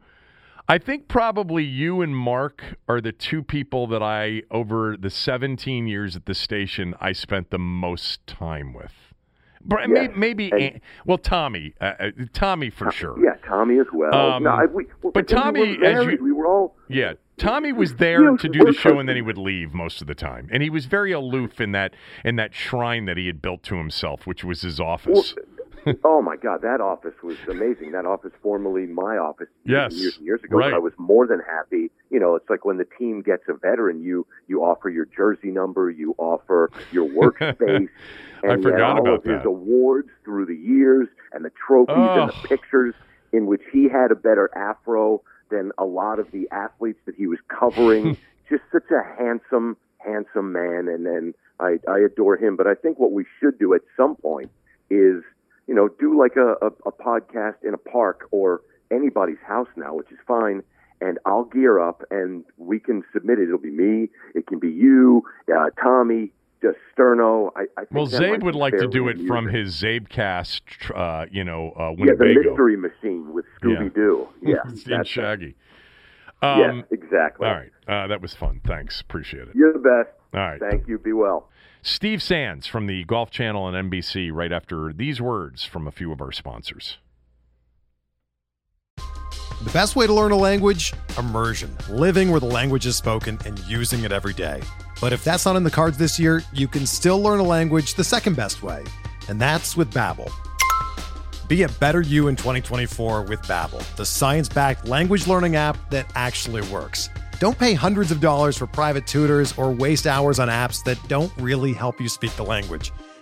I 0.69 0.79
think 0.79 1.09
probably 1.09 1.65
you 1.65 2.03
and 2.03 2.17
mark 2.17 2.63
are 2.89 3.01
the 3.01 3.13
two 3.13 3.43
people 3.43 3.87
that 3.89 4.03
i 4.03 4.43
over 4.51 4.97
the 4.97 5.11
17 5.11 5.87
years 5.89 6.15
at 6.15 6.27
the 6.27 6.35
station 6.35 6.95
i 7.01 7.13
spent 7.13 7.51
the 7.51 7.59
most 7.59 8.25
time 8.29 8.73
with. 8.73 8.93
But 9.65 9.89
Yes, 9.89 10.11
maybe, 10.17 10.53
and- 10.53 10.81
well 11.05 11.19
tommy 11.19 11.75
uh, 11.81 11.93
uh, 11.99 12.11
tommy 12.33 12.71
for 12.71 12.93
sure. 12.93 13.17
Yeah, 13.23 13.35
Tommy 13.47 13.79
as 13.81 13.87
well. 13.93 14.15
Um, 14.15 14.45
no, 14.45 14.51
I, 14.51 14.67
we, 14.67 14.87
but 15.03 15.17
and 15.17 15.17
we 15.17 15.23
Tommy, 15.25 15.79
as 15.85 16.07
you- 16.07 16.19
we 16.23 16.33
were 16.33 16.47
all 16.47 16.77
Yeah, 16.89 17.15
Tommy 17.39 17.73
was 17.73 17.95
there 17.97 18.37
to 18.37 18.49
do 18.49 18.65
the 18.65 18.73
show, 18.73 18.99
and 18.99 19.09
then 19.09 19.17
he 19.17 19.23
would 19.23 19.39
leave 19.39 19.73
most 19.75 20.01
of 20.01 20.07
the 20.07 20.15
time. 20.15 20.49
And 20.53 20.63
he 20.63 20.71
was 20.71 20.87
very 20.87 21.13
aloof 21.13 21.61
in 21.61 21.73
that 21.73 21.95
in 22.25 22.37
that 22.37 22.55
shrine 22.55 23.05
that 23.07 23.17
he 23.17 23.27
had 23.27 23.41
built 23.43 23.63
to 23.65 23.77
himself, 23.77 24.27
which 24.27 24.45
was 24.45 24.63
his 24.63 24.79
office. 24.81 25.35
oh 26.05 26.23
my 26.23 26.37
God, 26.37 26.63
that 26.63 26.81
office 26.81 27.15
was 27.25 27.37
amazing. 27.49 27.91
That 27.93 28.07
office, 28.07 28.31
formerly 28.43 28.87
my 28.87 29.17
office, 29.17 29.49
years 29.65 29.93
Yes, 29.93 30.01
years 30.01 30.17
and 30.19 30.27
years 30.27 30.41
ago. 30.45 30.59
right. 30.59 30.73
I 30.75 30.79
was 30.79 30.93
more 30.97 31.27
than 31.27 31.41
happy. 31.41 31.91
You 32.11 32.21
know, 32.21 32.37
it's 32.37 32.49
like 32.49 32.65
when 32.65 32.77
the 32.77 32.87
team 32.99 33.21
gets 33.23 33.43
a 33.49 33.55
veteran, 33.55 34.03
you 34.03 34.27
you 34.47 34.63
offer 34.63 34.91
your 34.91 35.07
jersey 35.07 35.49
number, 35.51 35.91
you 35.91 36.15
offer 36.19 36.71
your 36.93 37.09
workspace. 37.09 37.89
I 38.45 38.49
and 38.55 38.63
forgot 38.63 38.99
all 38.99 39.03
about 39.15 39.25
of 39.25 39.25
his 39.25 39.45
awards 39.45 40.09
through 40.25 40.47
the 40.47 40.57
years, 40.57 41.09
and 41.33 41.45
the 41.45 41.51
trophies 41.67 41.95
and 41.97 42.31
Oh. 42.31 42.41
the 42.43 42.49
pictures 42.49 42.95
in 43.33 43.47
which 43.47 43.63
he 43.73 43.89
had 43.89 44.11
a 44.13 44.15
better 44.17 44.51
afro 44.57 45.23
than 45.53 45.71
a 45.79 45.85
lot 45.85 46.19
of 46.19 46.31
the 46.33 46.49
athletes 46.51 46.99
that 47.07 47.15
he 47.15 47.29
was 47.29 47.39
covering. 47.49 48.17
Just 48.49 48.65
such 48.73 48.91
a 48.91 49.03
handsome, 49.23 49.77
handsome 49.99 50.53
man, 50.53 50.89
and 50.89 51.07
and 51.07 51.35
I 51.61 51.79
I 51.89 52.01
adore 52.01 52.37
him. 52.37 52.57
But 52.57 52.67
I 52.67 52.75
think 52.75 52.99
what 52.99 53.13
we 53.13 53.25
should 53.39 53.59
do 53.59 53.73
at 53.75 53.83
some 53.97 54.17
point 54.17 54.51
is 54.91 55.23
you 55.67 55.75
know, 55.75 55.89
do 55.89 56.19
like 56.19 56.37
a, 56.37 56.55
a, 56.65 56.71
a 56.87 56.93
podcast 56.93 57.57
in 57.63 57.75
a 57.75 57.79
park 57.79 58.29
or 58.31 58.61
anybody's 58.91 59.41
house 59.47 59.69
now, 59.77 59.95
which 59.95 60.11
is 60.11 60.19
fine. 60.27 60.63
And 61.01 61.19
I'll 61.27 61.45
gear 61.45 61.81
up 61.81 62.03
and 62.11 62.45
we 62.59 62.79
can 62.79 63.03
submit 63.13 63.39
it. 63.39 63.45
It'll 63.45 63.59
be 63.59 63.71
me. 63.71 64.09
It 64.35 64.47
can 64.47 64.59
be 64.59 64.69
you, 64.71 65.25
uh, 65.53 65.71
Tommy, 65.83 66.31
Sterno. 66.97 67.51
I, 67.57 67.63
I 67.77 67.81
think 67.81 67.91
well, 67.93 68.07
that 68.07 68.21
Zabe 68.23 68.43
would 68.43 68.55
like 68.55 68.77
to 68.79 68.87
do 68.89 69.09
it 69.09 69.19
from 69.27 69.49
amusing. 69.49 69.61
his 69.65 69.83
Zabecast, 69.83 70.65
tr- 70.67 70.97
uh, 70.97 71.27
you 71.31 71.45
know, 71.45 71.73
uh, 71.79 71.95
yeah, 71.99 72.13
the 72.19 72.25
mystery 72.45 72.77
machine 72.77 73.33
with 73.33 73.45
Scooby 73.61 73.95
Doo. 73.95 74.29
Yeah, 74.43 74.57
and 74.65 74.77
that's 74.87 75.03
it. 75.03 75.07
Shaggy. 75.09 75.55
yeah, 76.43 76.71
Um, 76.71 76.85
exactly. 76.91 77.47
All 77.47 77.55
right, 77.55 77.71
uh, 77.89 78.07
that 78.09 78.21
was 78.21 78.35
fun. 78.35 78.61
Thanks, 78.67 79.01
appreciate 79.01 79.49
it. 79.49 79.55
You're 79.55 79.73
the 79.73 79.79
best. 79.79 80.11
All 80.35 80.41
right. 80.41 80.61
Thank 80.61 80.89
you. 80.89 80.99
Be 80.99 81.13
well. 81.13 81.49
Steve 81.83 82.23
Sands 82.23 82.67
from 82.67 82.87
the 82.87 83.05
Golf 83.05 83.31
Channel 83.31 83.69
and 83.69 83.91
NBC. 83.91 84.31
Right 84.33 84.53
after 84.53 84.93
these 84.93 85.21
words 85.21 85.65
from 85.65 85.87
a 85.87 85.91
few 85.91 86.13
of 86.13 86.21
our 86.21 86.33
sponsors. 86.33 86.99
The 88.97 89.71
best 89.73 89.95
way 89.95 90.07
to 90.09 90.13
learn 90.13 90.33
a 90.33 90.37
language? 90.37 90.93
Immersion. 91.19 91.77
Living 91.89 92.31
where 92.33 92.41
the 92.41 92.47
language 92.47 92.85
is 92.87 92.97
spoken 92.97 93.39
and 93.47 93.59
using 93.61 94.03
it 94.05 94.11
every 94.11 94.33
day. 94.33 94.61
But 95.03 95.13
if 95.13 95.25
that's 95.25 95.45
not 95.45 95.57
in 95.57 95.65
the 95.65 95.71
cards 95.71 95.99
this 95.99 96.17
year, 96.17 96.45
you 96.53 96.69
can 96.69 96.87
still 96.87 97.21
learn 97.21 97.41
a 97.41 97.43
language 97.43 97.95
the 97.95 98.05
second 98.05 98.37
best 98.37 98.63
way, 98.63 98.85
and 99.29 99.41
that's 99.41 99.77
with 99.77 99.93
Babbel. 99.93 100.31
Be 101.49 101.65
a 101.65 101.69
better 101.69 102.03
you 102.03 102.29
in 102.29 102.37
2024 102.37 103.23
with 103.23 103.43
Babbel, 103.43 103.83
the 103.97 104.07
science-backed 104.07 104.87
language 104.87 105.27
learning 105.27 105.57
app 105.57 105.77
that 105.91 106.07
actually 106.15 106.63
works. 106.69 107.11
Don't 107.41 107.59
pay 107.59 107.75
hundreds 107.75 108.13
of 108.13 108.21
dollars 108.21 108.57
for 108.57 108.69
private 108.69 109.05
tutors 109.09 109.59
or 109.59 109.73
waste 109.73 110.07
hours 110.07 110.39
on 110.39 110.47
apps 110.47 110.85
that 110.85 110.99
don't 111.09 111.33
really 111.37 111.73
help 111.73 112.01
you 112.01 112.09
speak 112.09 112.37
the 112.37 112.45
language. 112.45 112.93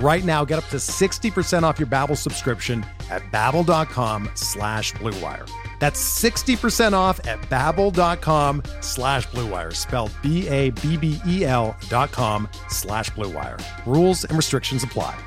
Right 0.00 0.24
now, 0.24 0.46
get 0.46 0.58
up 0.58 0.66
to 0.68 0.76
60% 0.76 1.62
off 1.62 1.78
your 1.78 1.86
Babbel 1.86 2.16
subscription 2.16 2.86
at 3.10 3.20
babbel.com 3.30 4.30
slash 4.34 4.94
bluewire. 4.94 5.46
That's 5.78 6.00
60% 6.22 6.94
off 6.94 7.20
at 7.26 7.38
babbel.com 7.50 8.62
slash 8.80 9.26
bluewire, 9.28 9.76
spelled 9.76 10.10
B-A-B-B-E-L 10.22 11.76
dot 11.90 12.12
com 12.12 12.48
slash 12.70 13.10
bluewire. 13.10 13.62
Rules 13.84 14.24
and 14.24 14.38
restrictions 14.38 14.82
apply. 14.84 15.22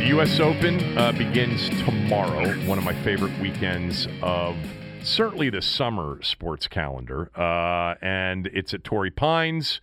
The 0.00 0.06
U.S. 0.08 0.40
Open 0.40 0.98
uh, 0.98 1.12
begins 1.12 1.68
tomorrow, 1.84 2.52
one 2.66 2.78
of 2.78 2.84
my 2.84 3.00
favorite 3.04 3.38
weekends 3.38 4.08
of 4.22 4.56
certainly 5.02 5.50
the 5.50 5.62
summer 5.62 6.20
sports 6.22 6.68
calendar. 6.68 7.30
Uh, 7.34 7.94
and 8.02 8.48
it's 8.48 8.74
at 8.74 8.84
Torrey 8.84 9.10
Pines, 9.10 9.80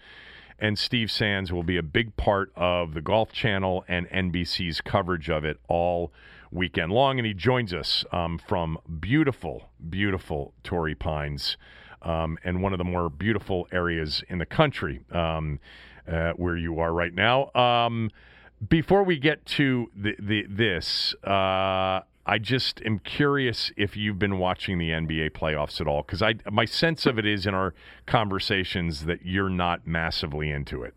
and 0.60 0.78
Steve 0.78 1.12
Sands 1.12 1.52
will 1.52 1.64
be 1.64 1.78
a 1.78 1.84
big 1.84 2.16
part 2.18 2.52
of 2.56 2.94
the 2.94 3.02
Golf 3.02 3.32
Channel 3.32 3.86
and 3.88 4.10
NBC's 4.10 4.82
coverage 4.82 5.30
of 5.30 5.46
it 5.46 5.60
all 5.68 6.12
weekend 6.52 6.92
long. 6.92 7.20
And 7.20 7.26
he 7.26 7.34
joins 7.34 7.74
us 7.74 8.06
um, 8.12 8.40
from 8.40 8.78
beautiful, 9.00 9.70
beautiful 9.90 10.54
Torrey 10.64 10.96
Pines 10.96 11.58
um, 12.02 12.38
and 12.44 12.62
one 12.62 12.74
of 12.74 12.78
the 12.78 12.84
more 12.86 13.10
beautiful 13.10 13.68
areas 13.72 14.24
in 14.30 14.38
the 14.38 14.46
country 14.46 15.02
um, 15.12 15.60
uh, 16.08 16.32
where 16.34 16.56
you 16.56 16.80
are 16.80 16.94
right 16.94 17.14
now. 17.14 17.52
Um, 17.54 18.12
before 18.68 19.04
we 19.04 19.20
get 19.20 19.46
to 19.46 19.92
the, 19.96 20.16
the 20.20 20.46
this, 20.50 21.14
uh, 21.24 22.02
I 22.30 22.38
just 22.40 22.82
am 22.86 23.00
curious 23.00 23.72
if 23.78 23.96
you've 23.96 24.20
been 24.20 24.38
watching 24.38 24.78
the 24.78 24.90
NBA 24.90 25.32
playoffs 25.32 25.80
at 25.80 25.88
all, 25.88 26.02
because 26.02 26.22
I 26.22 26.36
my 26.52 26.66
sense 26.66 27.06
of 27.06 27.18
it 27.18 27.26
is 27.26 27.46
in 27.46 27.54
our 27.54 27.74
conversations 28.06 29.06
that 29.06 29.26
you're 29.26 29.50
not 29.50 29.88
massively 29.88 30.52
into 30.52 30.84
it. 30.84 30.94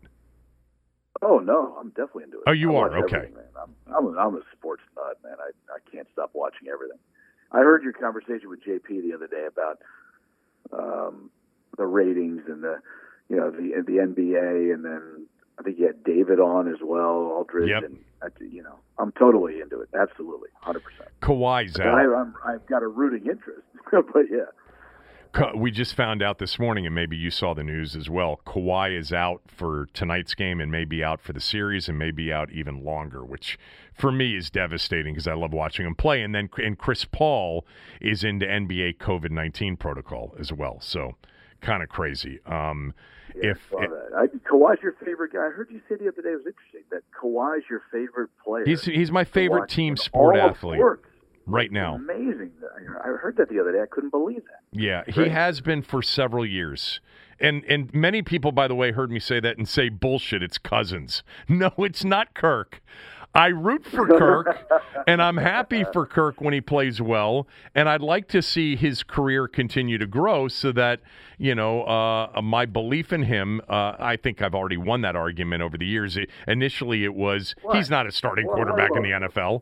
Oh 1.21 1.39
no, 1.39 1.75
I'm 1.79 1.89
definitely 1.89 2.23
into 2.25 2.37
it. 2.37 2.43
Oh, 2.47 2.51
you 2.51 2.75
I 2.75 2.79
are 2.81 2.97
okay. 3.05 3.29
I'm 3.61 3.75
I'm 3.95 4.05
a, 4.07 4.19
I'm 4.19 4.35
a 4.35 4.41
sports 4.57 4.83
nut, 4.95 5.17
man. 5.23 5.35
I 5.39 5.51
I 5.73 5.79
can't 5.91 6.07
stop 6.11 6.31
watching 6.33 6.67
everything. 6.67 6.97
I 7.51 7.59
heard 7.59 7.83
your 7.83 7.93
conversation 7.93 8.49
with 8.49 8.63
JP 8.63 8.87
the 8.87 9.13
other 9.15 9.27
day 9.27 9.45
about 9.47 9.79
um, 10.73 11.29
the 11.77 11.85
ratings 11.85 12.41
and 12.47 12.63
the 12.63 12.79
you 13.29 13.37
know 13.37 13.51
the 13.51 13.81
the 13.85 13.93
NBA, 13.93 14.73
and 14.73 14.83
then 14.83 15.27
I 15.59 15.63
think 15.63 15.79
you 15.79 15.87
had 15.87 16.03
David 16.03 16.39
on 16.39 16.67
as 16.67 16.79
well, 16.83 17.31
Aldridge, 17.37 17.69
Yep. 17.69 17.83
and 17.83 17.99
I, 18.21 18.27
you 18.39 18.63
know 18.63 18.79
I'm 18.97 19.11
totally 19.13 19.61
into 19.61 19.81
it. 19.81 19.89
Absolutely, 19.99 20.49
hundred 20.61 20.83
percent. 20.83 21.09
Kawhi's 21.21 21.79
out. 21.79 21.97
I'm, 21.97 22.35
I've 22.45 22.65
got 22.67 22.83
a 22.83 22.87
rooting 22.87 23.29
interest, 23.29 23.63
but 23.91 24.23
yeah. 24.29 24.45
We 25.55 25.71
just 25.71 25.95
found 25.95 26.21
out 26.21 26.39
this 26.39 26.59
morning, 26.59 26.85
and 26.85 26.93
maybe 26.93 27.15
you 27.15 27.31
saw 27.31 27.53
the 27.53 27.63
news 27.63 27.95
as 27.95 28.09
well. 28.09 28.41
Kawhi 28.45 28.97
is 28.97 29.13
out 29.13 29.41
for 29.47 29.87
tonight's 29.93 30.33
game, 30.33 30.59
and 30.59 30.69
may 30.69 30.83
be 30.83 31.01
out 31.01 31.21
for 31.21 31.31
the 31.31 31.39
series, 31.39 31.87
and 31.87 31.97
may 31.97 32.11
be 32.11 32.33
out 32.33 32.51
even 32.51 32.83
longer, 32.83 33.23
which 33.23 33.57
for 33.93 34.11
me 34.11 34.35
is 34.35 34.49
devastating 34.49 35.13
because 35.13 35.27
I 35.27 35.33
love 35.33 35.53
watching 35.53 35.85
him 35.85 35.95
play. 35.95 36.21
And 36.21 36.35
then 36.35 36.49
and 36.57 36.77
Chris 36.77 37.05
Paul 37.05 37.65
is 38.01 38.25
into 38.25 38.45
NBA 38.45 38.97
COVID 38.97 39.31
nineteen 39.31 39.77
protocol 39.77 40.35
as 40.37 40.51
well, 40.51 40.79
so 40.81 41.15
kind 41.61 41.81
of 41.81 41.87
crazy. 41.87 42.39
Um, 42.45 42.93
Yeah, 43.35 43.51
if 43.51 43.71
I 44.15 44.25
saw 44.25 44.31
that. 44.31 44.41
I, 44.43 44.49
Kawhi's 44.49 44.81
your 44.83 44.93
favorite 45.05 45.33
guy. 45.33 45.39
I 45.39 45.49
heard 45.49 45.69
you 45.71 45.81
say 45.89 45.95
the 45.95 46.07
other 46.09 46.21
day 46.21 46.29
it 46.29 46.43
was 46.43 46.45
interesting 46.47 46.81
that 46.91 47.01
Kawhi's 47.11 47.63
your 47.69 47.81
favorite 47.91 48.29
player. 48.43 48.65
he's 48.65 48.83
he's 48.83 49.11
my 49.11 49.23
favorite 49.23 49.69
team 49.69 49.97
sport 49.97 50.37
athlete 50.37 50.79
sports. 50.79 51.05
right 51.45 51.71
now. 51.71 51.95
Amazing. 51.95 52.51
I 53.03 53.07
heard 53.07 53.37
that 53.37 53.49
the 53.49 53.59
other 53.59 53.71
day. 53.71 53.81
I 53.81 53.87
couldn't 53.89 54.11
believe 54.11 54.43
that. 54.45 54.79
Yeah, 54.79 55.03
he 55.07 55.29
has 55.29 55.61
been 55.61 55.81
for 55.81 56.01
several 56.01 56.45
years. 56.45 56.99
And 57.39 57.63
and 57.65 57.93
many 57.93 58.21
people 58.21 58.51
by 58.51 58.67
the 58.67 58.75
way 58.75 58.91
heard 58.91 59.09
me 59.11 59.19
say 59.19 59.39
that 59.39 59.57
and 59.57 59.67
say 59.67 59.89
bullshit 59.89 60.43
it's 60.43 60.57
Cousins. 60.57 61.23
No, 61.49 61.71
it's 61.79 62.03
not 62.03 62.33
Kirk. 62.33 62.81
I 63.33 63.47
root 63.47 63.85
for 63.85 64.07
Kirk 64.07 64.69
and 65.07 65.21
I'm 65.21 65.37
happy 65.37 65.85
for 65.93 66.05
Kirk 66.05 66.41
when 66.41 66.53
he 66.53 66.61
plays 66.61 67.01
well 67.01 67.47
and 67.73 67.87
I'd 67.87 68.01
like 68.01 68.27
to 68.29 68.41
see 68.41 68.75
his 68.75 69.03
career 69.03 69.47
continue 69.47 69.97
to 69.97 70.05
grow 70.05 70.47
so 70.49 70.71
that, 70.73 70.99
you 71.37 71.55
know, 71.55 71.83
uh, 71.83 72.41
my 72.41 72.65
belief 72.65 73.13
in 73.13 73.23
him, 73.23 73.61
uh, 73.69 73.93
I 73.97 74.17
think 74.21 74.41
I've 74.41 74.55
already 74.55 74.77
won 74.77 75.01
that 75.01 75.15
argument 75.15 75.63
over 75.63 75.77
the 75.77 75.85
years. 75.85 76.17
It, 76.17 76.29
initially 76.47 77.05
it 77.05 77.15
was 77.15 77.55
he's 77.71 77.89
not 77.89 78.05
a 78.05 78.11
starting 78.11 78.47
Well, 78.47 78.55
quarterback 78.57 78.91
in 78.95 79.03
the 79.03 79.11
NFL. 79.11 79.61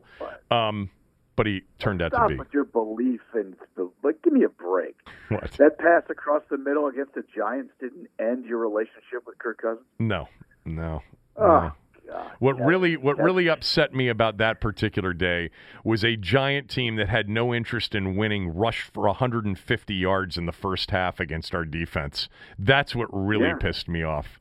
Um, 0.50 0.90
but 1.36 1.46
he 1.46 1.62
turned 1.78 2.02
out 2.02 2.10
to 2.10 2.16
Stop 2.16 2.28
be. 2.28 2.36
with 2.36 2.52
your 2.52 2.64
belief 2.64 3.20
in 3.34 3.56
the 3.76 3.90
like. 4.02 4.20
Give 4.22 4.32
me 4.32 4.42
a 4.44 4.48
break. 4.50 4.94
What? 5.30 5.50
That 5.52 5.78
pass 5.78 6.02
across 6.10 6.42
the 6.50 6.58
middle 6.58 6.86
against 6.88 7.14
the 7.14 7.24
Giants 7.34 7.72
didn't 7.80 8.08
end 8.18 8.44
your 8.44 8.58
relationship 8.58 9.24
with 9.26 9.38
Kirk 9.38 9.62
Cousins. 9.62 9.86
No. 9.98 10.28
No. 10.66 11.02
Oh 11.36 11.46
no. 11.46 11.72
God. 12.10 12.30
What 12.40 12.58
That- 12.58 12.66
really 12.66 12.96
what 12.96 13.18
really 13.18 13.48
upset 13.48 13.94
me 13.94 14.08
about 14.08 14.36
that 14.38 14.60
particular 14.60 15.12
day 15.12 15.50
was 15.84 16.04
a 16.04 16.16
giant 16.16 16.68
team 16.68 16.96
that 16.96 17.08
had 17.08 17.28
no 17.28 17.54
interest 17.54 17.94
in 17.94 18.16
winning 18.16 18.54
rushed 18.54 18.92
for 18.92 19.06
150 19.06 19.94
yards 19.94 20.36
in 20.36 20.46
the 20.46 20.52
first 20.52 20.90
half 20.90 21.20
against 21.20 21.54
our 21.54 21.64
defense. 21.64 22.28
That's 22.58 22.94
what 22.96 23.08
really 23.12 23.48
Yeah. 23.48 23.56
pissed 23.56 23.88
me 23.88 24.02
off. 24.02 24.40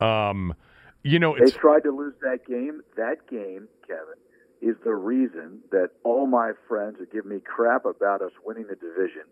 Um, 0.00 0.54
you 1.02 1.18
know, 1.18 1.36
They 1.38 1.50
tried 1.50 1.84
to 1.84 1.90
lose 1.90 2.14
that 2.20 2.44
game. 2.46 2.82
That 2.96 3.26
game, 3.28 3.68
Kevin, 3.86 4.18
is 4.60 4.76
the 4.84 4.94
reason 4.94 5.60
that 5.70 5.90
all 6.02 6.26
my 6.26 6.52
friends 6.68 6.98
who 6.98 7.06
give 7.06 7.24
me 7.24 7.40
crap 7.40 7.84
about 7.86 8.20
us 8.22 8.32
winning 8.44 8.66
the 8.66 8.76
division, 8.76 9.22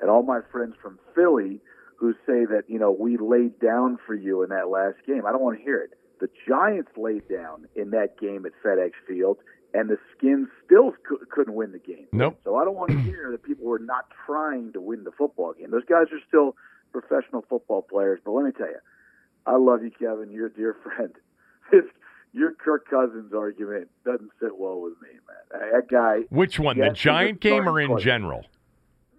and 0.00 0.10
all 0.10 0.22
my 0.22 0.40
friends 0.52 0.74
from 0.82 0.98
Philly 1.14 1.60
who 1.96 2.12
say 2.26 2.44
that 2.44 2.64
you 2.68 2.78
know 2.78 2.90
we 2.90 3.16
laid 3.16 3.58
down 3.60 3.96
for 4.06 4.14
you 4.14 4.42
in 4.42 4.50
that 4.50 4.68
last 4.68 4.96
game. 5.06 5.24
I 5.26 5.30
don't 5.32 5.40
want 5.42 5.58
to 5.58 5.64
hear 5.64 5.78
it. 5.78 5.94
The 6.22 6.28
Giants 6.46 6.92
laid 6.96 7.28
down 7.28 7.66
in 7.74 7.90
that 7.90 8.16
game 8.18 8.46
at 8.46 8.52
FedEx 8.64 8.92
Field, 9.08 9.38
and 9.74 9.90
the 9.90 9.98
Skins 10.16 10.46
still 10.64 10.92
cou- 11.08 11.18
couldn't 11.30 11.54
win 11.54 11.72
the 11.72 11.80
game. 11.80 12.06
Nope. 12.12 12.38
So 12.44 12.54
I 12.56 12.64
don't 12.64 12.76
want 12.76 12.90
to 12.92 12.98
hear 12.98 13.28
that 13.32 13.42
people 13.42 13.66
were 13.66 13.80
not 13.80 14.04
trying 14.24 14.72
to 14.74 14.80
win 14.80 15.02
the 15.02 15.10
football 15.10 15.52
game. 15.52 15.72
Those 15.72 15.84
guys 15.84 16.06
are 16.12 16.20
still 16.28 16.54
professional 16.92 17.44
football 17.50 17.82
players. 17.82 18.20
But 18.24 18.30
let 18.32 18.44
me 18.44 18.52
tell 18.52 18.68
you, 18.68 18.78
I 19.46 19.56
love 19.56 19.82
you, 19.82 19.90
Kevin. 19.90 20.30
You're 20.30 20.46
a 20.46 20.52
dear 20.52 20.76
friend. 20.84 21.12
This, 21.72 21.82
your 22.32 22.52
Kirk 22.52 22.88
Cousins 22.88 23.32
argument 23.34 23.88
doesn't 24.04 24.30
sit 24.40 24.56
well 24.56 24.80
with 24.80 24.94
me, 25.02 25.08
man. 25.26 25.70
That 25.72 25.88
guy. 25.90 26.20
which 26.30 26.60
one, 26.60 26.78
the 26.78 26.90
Giant 26.90 27.40
game 27.40 27.68
or 27.68 27.80
in 27.80 27.88
quarterback. 27.88 28.04
general? 28.04 28.44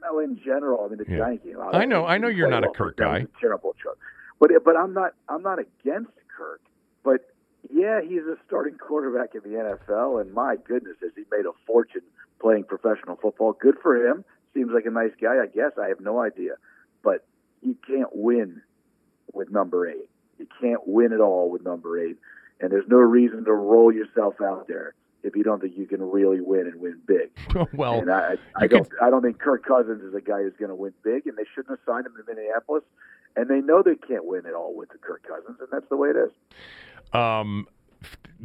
No, 0.01 0.19
in 0.19 0.39
general, 0.43 0.85
I 0.85 0.87
mean 0.87 0.99
the 0.99 1.05
Yeah. 1.11 1.17
Giant 1.17 1.43
game. 1.43 1.57
I 1.59 1.83
know- 1.85 2.05
I 2.05 2.17
know 2.17 2.27
you're 2.29 2.49
not 2.49 2.63
a 2.63 2.67
well. 2.67 2.73
Kirk 2.75 2.97
guy. 2.97 3.17
a 3.19 3.27
terrible 3.41 3.73
choice. 3.83 3.95
But 4.39 4.51
but 4.63 4.75
I'm 4.77 4.93
not 4.93 5.13
I'm 5.29 5.41
not 5.41 5.59
against 5.59 6.11
Kirk. 6.37 6.61
Yeah, 7.71 8.01
he's 8.01 8.23
a 8.23 8.35
starting 8.45 8.77
quarterback 8.77 9.35
in 9.35 9.41
the 9.41 9.57
NFL, 9.57 10.21
and 10.21 10.33
my 10.33 10.55
goodness, 10.57 10.97
has 11.01 11.11
he 11.15 11.23
made 11.31 11.45
a 11.45 11.51
fortune 11.65 12.01
playing 12.41 12.65
professional 12.65 13.15
football? 13.15 13.53
Good 13.53 13.75
for 13.81 13.95
him. 13.95 14.25
Seems 14.53 14.71
like 14.73 14.85
a 14.85 14.91
nice 14.91 15.11
guy, 15.21 15.37
I 15.41 15.47
guess. 15.47 15.71
I 15.81 15.87
have 15.87 15.99
no 15.99 16.21
idea, 16.21 16.53
but 17.03 17.25
you 17.61 17.75
can't 17.87 18.09
win 18.13 18.61
with 19.33 19.49
number 19.49 19.87
eight. 19.87 20.09
You 20.37 20.47
can't 20.59 20.85
win 20.85 21.13
at 21.13 21.21
all 21.21 21.49
with 21.49 21.63
number 21.63 21.99
eight, 21.99 22.17
and 22.59 22.71
there's 22.71 22.87
no 22.87 22.97
reason 22.97 23.45
to 23.45 23.53
roll 23.53 23.91
yourself 23.91 24.35
out 24.41 24.67
there 24.67 24.93
if 25.23 25.35
you 25.37 25.43
don't 25.43 25.61
think 25.61 25.77
you 25.77 25.87
can 25.87 26.01
really 26.03 26.41
win 26.41 26.67
and 26.67 26.81
win 26.81 26.99
big. 27.07 27.31
well, 27.73 27.93
and 27.99 28.11
I, 28.11 28.35
I 28.57 28.67
don't, 28.67 28.89
could- 28.89 28.99
I 29.01 29.09
don't 29.09 29.21
think 29.21 29.39
Kirk 29.39 29.65
Cousins 29.65 30.03
is 30.03 30.13
a 30.13 30.19
guy 30.21 30.41
who's 30.43 30.53
going 30.59 30.69
to 30.69 30.75
win 30.75 30.93
big, 31.03 31.25
and 31.27 31.37
they 31.37 31.45
shouldn't 31.55 31.69
have 31.69 31.79
signed 31.85 32.05
him 32.05 32.13
to 32.17 32.23
Minneapolis. 32.33 32.83
And 33.35 33.49
they 33.49 33.61
know 33.61 33.81
they 33.81 33.95
can't 33.95 34.25
win 34.25 34.45
at 34.45 34.53
all 34.53 34.75
with 34.75 34.89
the 34.89 34.99
Kirk 34.99 35.23
Cousins, 35.27 35.57
and 35.59 35.67
that's 35.71 35.89
the 35.89 35.97
way 35.97 36.09
it 36.09 36.15
is. 36.17 36.29
Um, 37.13 37.67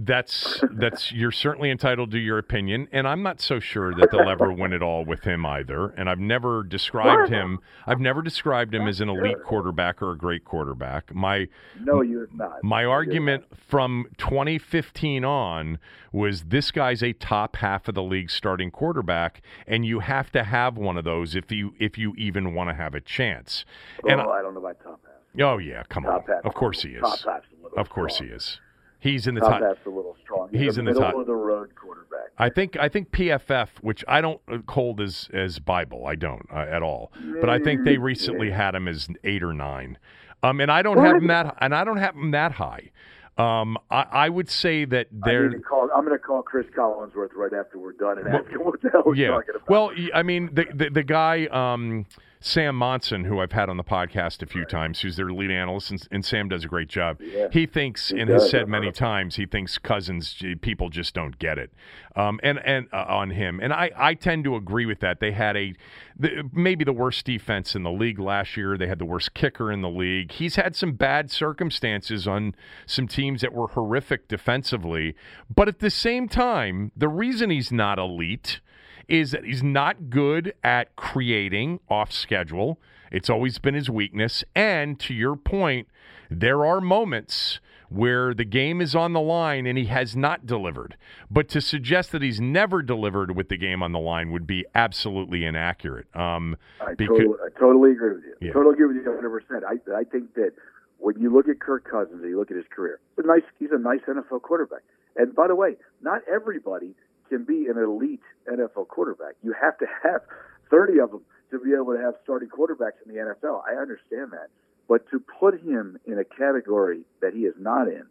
that's 0.00 0.62
that's 0.74 1.10
you're 1.10 1.32
certainly 1.32 1.70
entitled 1.70 2.12
to 2.12 2.18
your 2.18 2.38
opinion, 2.38 2.86
and 2.92 3.08
I'm 3.08 3.22
not 3.22 3.40
so 3.40 3.58
sure 3.58 3.92
that 3.94 4.10
they'll 4.12 4.28
ever 4.28 4.52
win 4.52 4.72
it 4.72 4.80
all 4.80 5.04
with 5.04 5.24
him 5.24 5.44
either. 5.44 5.88
And 5.88 6.08
I've 6.08 6.20
never 6.20 6.62
described 6.62 7.30
him. 7.30 7.58
I've 7.84 7.98
never 7.98 8.22
described 8.22 8.74
him 8.74 8.86
as 8.86 9.00
an 9.00 9.08
elite 9.08 9.42
quarterback 9.44 10.00
or 10.00 10.12
a 10.12 10.16
great 10.16 10.44
quarterback. 10.44 11.12
My 11.12 11.48
No, 11.80 12.00
you're 12.00 12.28
not. 12.32 12.62
my 12.62 12.82
You're 12.82 12.92
argument 12.92 13.46
from 13.56 14.06
2015 14.18 15.24
on 15.24 15.78
was 16.12 16.44
this 16.44 16.70
guy's 16.70 17.02
a 17.02 17.12
top 17.12 17.56
half 17.56 17.88
of 17.88 17.96
the 17.96 18.02
league 18.02 18.30
starting 18.30 18.70
quarterback, 18.70 19.42
and 19.66 19.84
you 19.84 19.98
have 19.98 20.30
to 20.30 20.44
have 20.44 20.76
one 20.76 20.96
of 20.96 21.04
those 21.04 21.34
if 21.34 21.50
you 21.50 21.74
if 21.80 21.98
you 21.98 22.14
even 22.16 22.54
want 22.54 22.70
to 22.70 22.74
have 22.74 22.94
a 22.94 23.00
chance. 23.00 23.64
not. 24.04 24.12
And 24.12 24.20
oh, 24.20 24.30
I 24.30 24.42
don't 24.42 24.54
know 24.54 24.60
about 24.60 24.80
top. 24.80 25.00
Oh 25.40 25.58
yeah, 25.58 25.82
come 25.88 26.06
on, 26.06 26.12
Top 26.12 26.28
half. 26.28 26.44
of 26.44 26.54
course 26.54 26.82
he 26.82 26.90
is. 26.90 27.00
Top 27.02 27.18
half's 27.24 27.46
a 27.58 27.62
little 27.62 27.78
Of 27.78 27.88
course 27.90 28.14
strong. 28.16 28.28
he 28.30 28.34
is. 28.34 28.60
He's 29.00 29.26
in 29.28 29.34
the 29.36 29.40
top 29.40 29.52
top. 29.52 29.62
half's 29.62 29.86
a 29.86 29.90
little 29.90 30.16
strong. 30.22 30.48
He's, 30.50 30.60
He's 30.60 30.78
in 30.78 30.84
the 30.84 30.90
middle 30.92 31.02
top. 31.02 31.14
of 31.14 31.26
the 31.26 31.34
road 31.34 31.70
quarterback. 31.76 32.32
I 32.36 32.48
think 32.48 32.76
I 32.78 32.88
think 32.88 33.10
PFF, 33.12 33.68
which 33.80 34.04
I 34.08 34.20
don't 34.20 34.40
hold 34.68 35.00
as 35.00 35.28
as 35.32 35.58
Bible, 35.60 36.06
I 36.06 36.14
don't 36.16 36.46
uh, 36.52 36.58
at 36.58 36.82
all. 36.82 37.12
But 37.40 37.48
I 37.50 37.58
think 37.58 37.84
they 37.84 37.98
recently 37.98 38.50
had 38.50 38.74
him 38.74 38.88
as 38.88 39.08
eight 39.24 39.42
or 39.42 39.52
nine, 39.54 39.98
um, 40.42 40.60
and 40.60 40.70
I 40.70 40.82
don't 40.82 40.98
have 40.98 41.16
him 41.16 41.28
that 41.28 41.56
and 41.60 41.74
I 41.74 41.84
don't 41.84 41.98
have 41.98 42.14
him 42.16 42.30
that 42.32 42.52
high. 42.52 42.90
Um, 43.36 43.78
I, 43.88 44.02
I 44.10 44.28
would 44.28 44.50
say 44.50 44.84
that 44.86 45.06
I 45.22 45.28
they're 45.30 45.48
to 45.48 45.60
call, 45.60 45.88
I'm 45.94 46.04
going 46.04 46.18
to 46.18 46.22
call 46.22 46.42
Cris 46.42 46.66
Collinsworth 46.76 47.34
right 47.36 47.52
after 47.52 47.78
we're 47.78 47.92
done 47.92 48.18
and 48.18 48.26
ask 48.26 48.48
him 48.50 48.60
what 48.64 48.82
the 48.82 48.90
hell 48.90 49.14
yeah. 49.14 49.28
talking 49.28 49.54
about. 49.54 49.68
Well, 49.70 49.92
I 50.12 50.24
mean, 50.24 50.50
the 50.52 50.66
the, 50.74 50.90
the 50.90 51.02
guy 51.04 51.46
um, 51.46 52.06
Sam 52.40 52.76
Monson, 52.76 53.24
who 53.24 53.40
I've 53.40 53.52
had 53.52 53.68
on 53.68 53.76
the 53.76 53.84
podcast 53.84 54.42
a 54.42 54.46
few 54.46 54.64
times, 54.64 55.00
who's 55.00 55.16
their 55.16 55.30
lead 55.30 55.50
analyst, 55.50 55.90
and, 55.90 56.08
and 56.10 56.24
Sam 56.24 56.48
does 56.48 56.64
a 56.64 56.68
great 56.68 56.88
job. 56.88 57.20
Yeah. 57.20 57.48
He 57.50 57.66
thinks, 57.66 58.10
He 58.10 58.20
and 58.20 58.30
has 58.30 58.48
said 58.50 58.68
many 58.68 58.92
times, 58.92 59.36
he 59.36 59.46
thinks 59.46 59.78
Cousins 59.78 60.40
people 60.60 60.88
just 60.88 61.14
don't 61.14 61.38
get 61.38 61.58
it, 61.58 61.72
um, 62.16 62.38
and 62.42 62.58
and 62.64 62.86
uh, 62.92 63.04
on 63.08 63.30
him, 63.30 63.60
and 63.60 63.72
I 63.72 63.90
I 63.96 64.14
tend 64.14 64.44
to 64.44 64.56
agree 64.56 64.86
with 64.86 65.00
that. 65.00 65.20
They 65.20 65.32
had 65.32 65.56
a 65.56 65.74
the, 66.18 66.48
maybe 66.52 66.84
the 66.84 66.92
worst 66.92 67.24
defense 67.26 67.74
in 67.74 67.82
the 67.82 67.90
league 67.92 68.18
last 68.18 68.56
year. 68.56 68.76
They 68.76 68.86
had 68.86 68.98
the 68.98 69.04
worst 69.04 69.34
kicker 69.34 69.72
in 69.72 69.82
the 69.82 69.90
league. 69.90 70.32
He's 70.32 70.56
had 70.56 70.76
some 70.76 70.92
bad 70.92 71.30
circumstances 71.30 72.26
on 72.28 72.54
some 72.86 73.08
teams 73.08 73.40
that 73.40 73.52
were 73.52 73.68
horrific 73.68 74.28
defensively, 74.28 75.14
but 75.54 75.68
at 75.68 75.80
the 75.80 75.90
same 75.90 76.28
time, 76.28 76.92
the 76.96 77.08
reason 77.08 77.50
he's 77.50 77.72
not 77.72 77.98
elite 77.98 78.60
is 79.08 79.30
that 79.32 79.44
he's 79.44 79.62
not 79.62 80.10
good 80.10 80.54
at 80.62 80.94
creating 80.96 81.80
off 81.88 82.12
schedule. 82.12 82.78
It's 83.10 83.30
always 83.30 83.58
been 83.58 83.74
his 83.74 83.88
weakness. 83.88 84.44
And 84.54 85.00
to 85.00 85.14
your 85.14 85.34
point, 85.34 85.88
there 86.30 86.64
are 86.64 86.80
moments 86.80 87.60
where 87.88 88.34
the 88.34 88.44
game 88.44 88.82
is 88.82 88.94
on 88.94 89.14
the 89.14 89.20
line 89.20 89.66
and 89.66 89.78
he 89.78 89.86
has 89.86 90.14
not 90.14 90.44
delivered. 90.44 90.94
But 91.30 91.48
to 91.48 91.60
suggest 91.62 92.12
that 92.12 92.20
he's 92.20 92.38
never 92.38 92.82
delivered 92.82 93.34
with 93.34 93.48
the 93.48 93.56
game 93.56 93.82
on 93.82 93.92
the 93.92 93.98
line 93.98 94.30
would 94.30 94.46
be 94.46 94.66
absolutely 94.74 95.46
inaccurate. 95.46 96.14
Um, 96.14 96.58
I, 96.80 96.94
because- 96.94 97.16
totally, 97.16 97.38
I 97.46 97.58
totally 97.58 97.92
agree 97.92 98.14
with 98.14 98.24
you. 98.24 98.34
Yeah. 98.48 98.52
Totally 98.52 98.74
agree 98.74 98.88
with 98.88 98.96
you 98.96 99.10
100. 99.10 99.30
percent 99.30 99.64
I 99.64 99.96
I 99.96 100.04
think 100.04 100.34
that 100.34 100.52
when 100.98 101.18
you 101.18 101.32
look 101.32 101.48
at 101.48 101.60
Kirk 101.60 101.88
Cousins 101.90 102.20
and 102.20 102.28
you 102.28 102.38
look 102.38 102.50
at 102.50 102.56
his 102.58 102.66
career, 102.74 103.00
he's 103.16 103.24
a 103.24 103.28
nice 103.28 103.42
he's 103.58 103.70
a 103.72 103.78
nice 103.78 104.00
NFL 104.06 104.42
quarterback. 104.42 104.82
And 105.16 105.34
by 105.34 105.48
the 105.48 105.54
way, 105.54 105.76
not 106.02 106.20
everybody 106.30 106.94
can 107.28 107.44
be 107.44 107.66
an 107.66 107.78
elite 107.78 108.22
NFL 108.50 108.88
quarterback. 108.88 109.34
You 109.42 109.54
have 109.60 109.78
to 109.78 109.86
have 110.02 110.22
30 110.70 111.00
of 111.00 111.10
them 111.10 111.22
to 111.50 111.58
be 111.58 111.72
able 111.72 111.94
to 111.94 112.00
have 112.00 112.14
starting 112.22 112.48
quarterbacks 112.48 113.00
in 113.04 113.14
the 113.14 113.20
NFL. 113.20 113.62
I 113.66 113.80
understand 113.80 114.32
that, 114.32 114.48
but 114.88 115.08
to 115.10 115.20
put 115.40 115.60
him 115.60 115.98
in 116.06 116.18
a 116.18 116.24
category 116.24 117.02
that 117.20 117.32
he 117.32 117.40
is 117.40 117.54
not 117.58 117.88
in, 117.88 118.04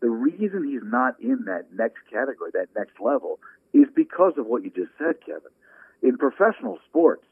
the 0.00 0.10
reason 0.10 0.64
he's 0.64 0.84
not 0.84 1.20
in 1.20 1.44
that 1.46 1.66
next 1.74 1.98
category, 2.10 2.50
that 2.54 2.68
next 2.76 3.00
level, 3.00 3.40
is 3.72 3.86
because 3.94 4.34
of 4.38 4.46
what 4.46 4.62
you 4.62 4.70
just 4.70 4.92
said, 4.98 5.16
Kevin. 5.24 5.50
In 6.02 6.16
professional 6.16 6.78
sports, 6.88 7.24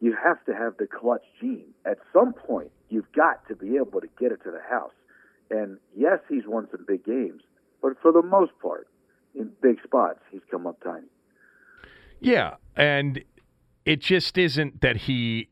you 0.00 0.14
have 0.22 0.42
to 0.44 0.54
have 0.54 0.76
the 0.78 0.86
clutch 0.86 1.24
gene. 1.40 1.74
At 1.84 1.98
some 2.12 2.32
point, 2.32 2.70
you've 2.88 3.10
got 3.12 3.46
to 3.48 3.56
be 3.56 3.76
able 3.76 4.00
to 4.00 4.08
get 4.18 4.32
it 4.32 4.42
to 4.44 4.50
the 4.50 4.60
house. 4.70 4.92
And 5.50 5.78
yes, 5.96 6.20
he's 6.28 6.46
won 6.46 6.68
some 6.70 6.84
big 6.86 7.04
games, 7.04 7.42
but 7.82 7.92
for 8.00 8.12
the 8.12 8.22
most 8.22 8.52
part, 8.62 8.88
in 9.34 9.50
big 9.62 9.78
spots, 9.84 10.20
he's 10.30 10.40
come 10.50 10.66
up 10.66 10.82
tiny. 10.82 11.06
Yeah, 12.20 12.54
and 12.76 13.22
it 13.84 14.00
just 14.00 14.38
isn't 14.38 14.80
that 14.80 14.96
he. 14.96 15.48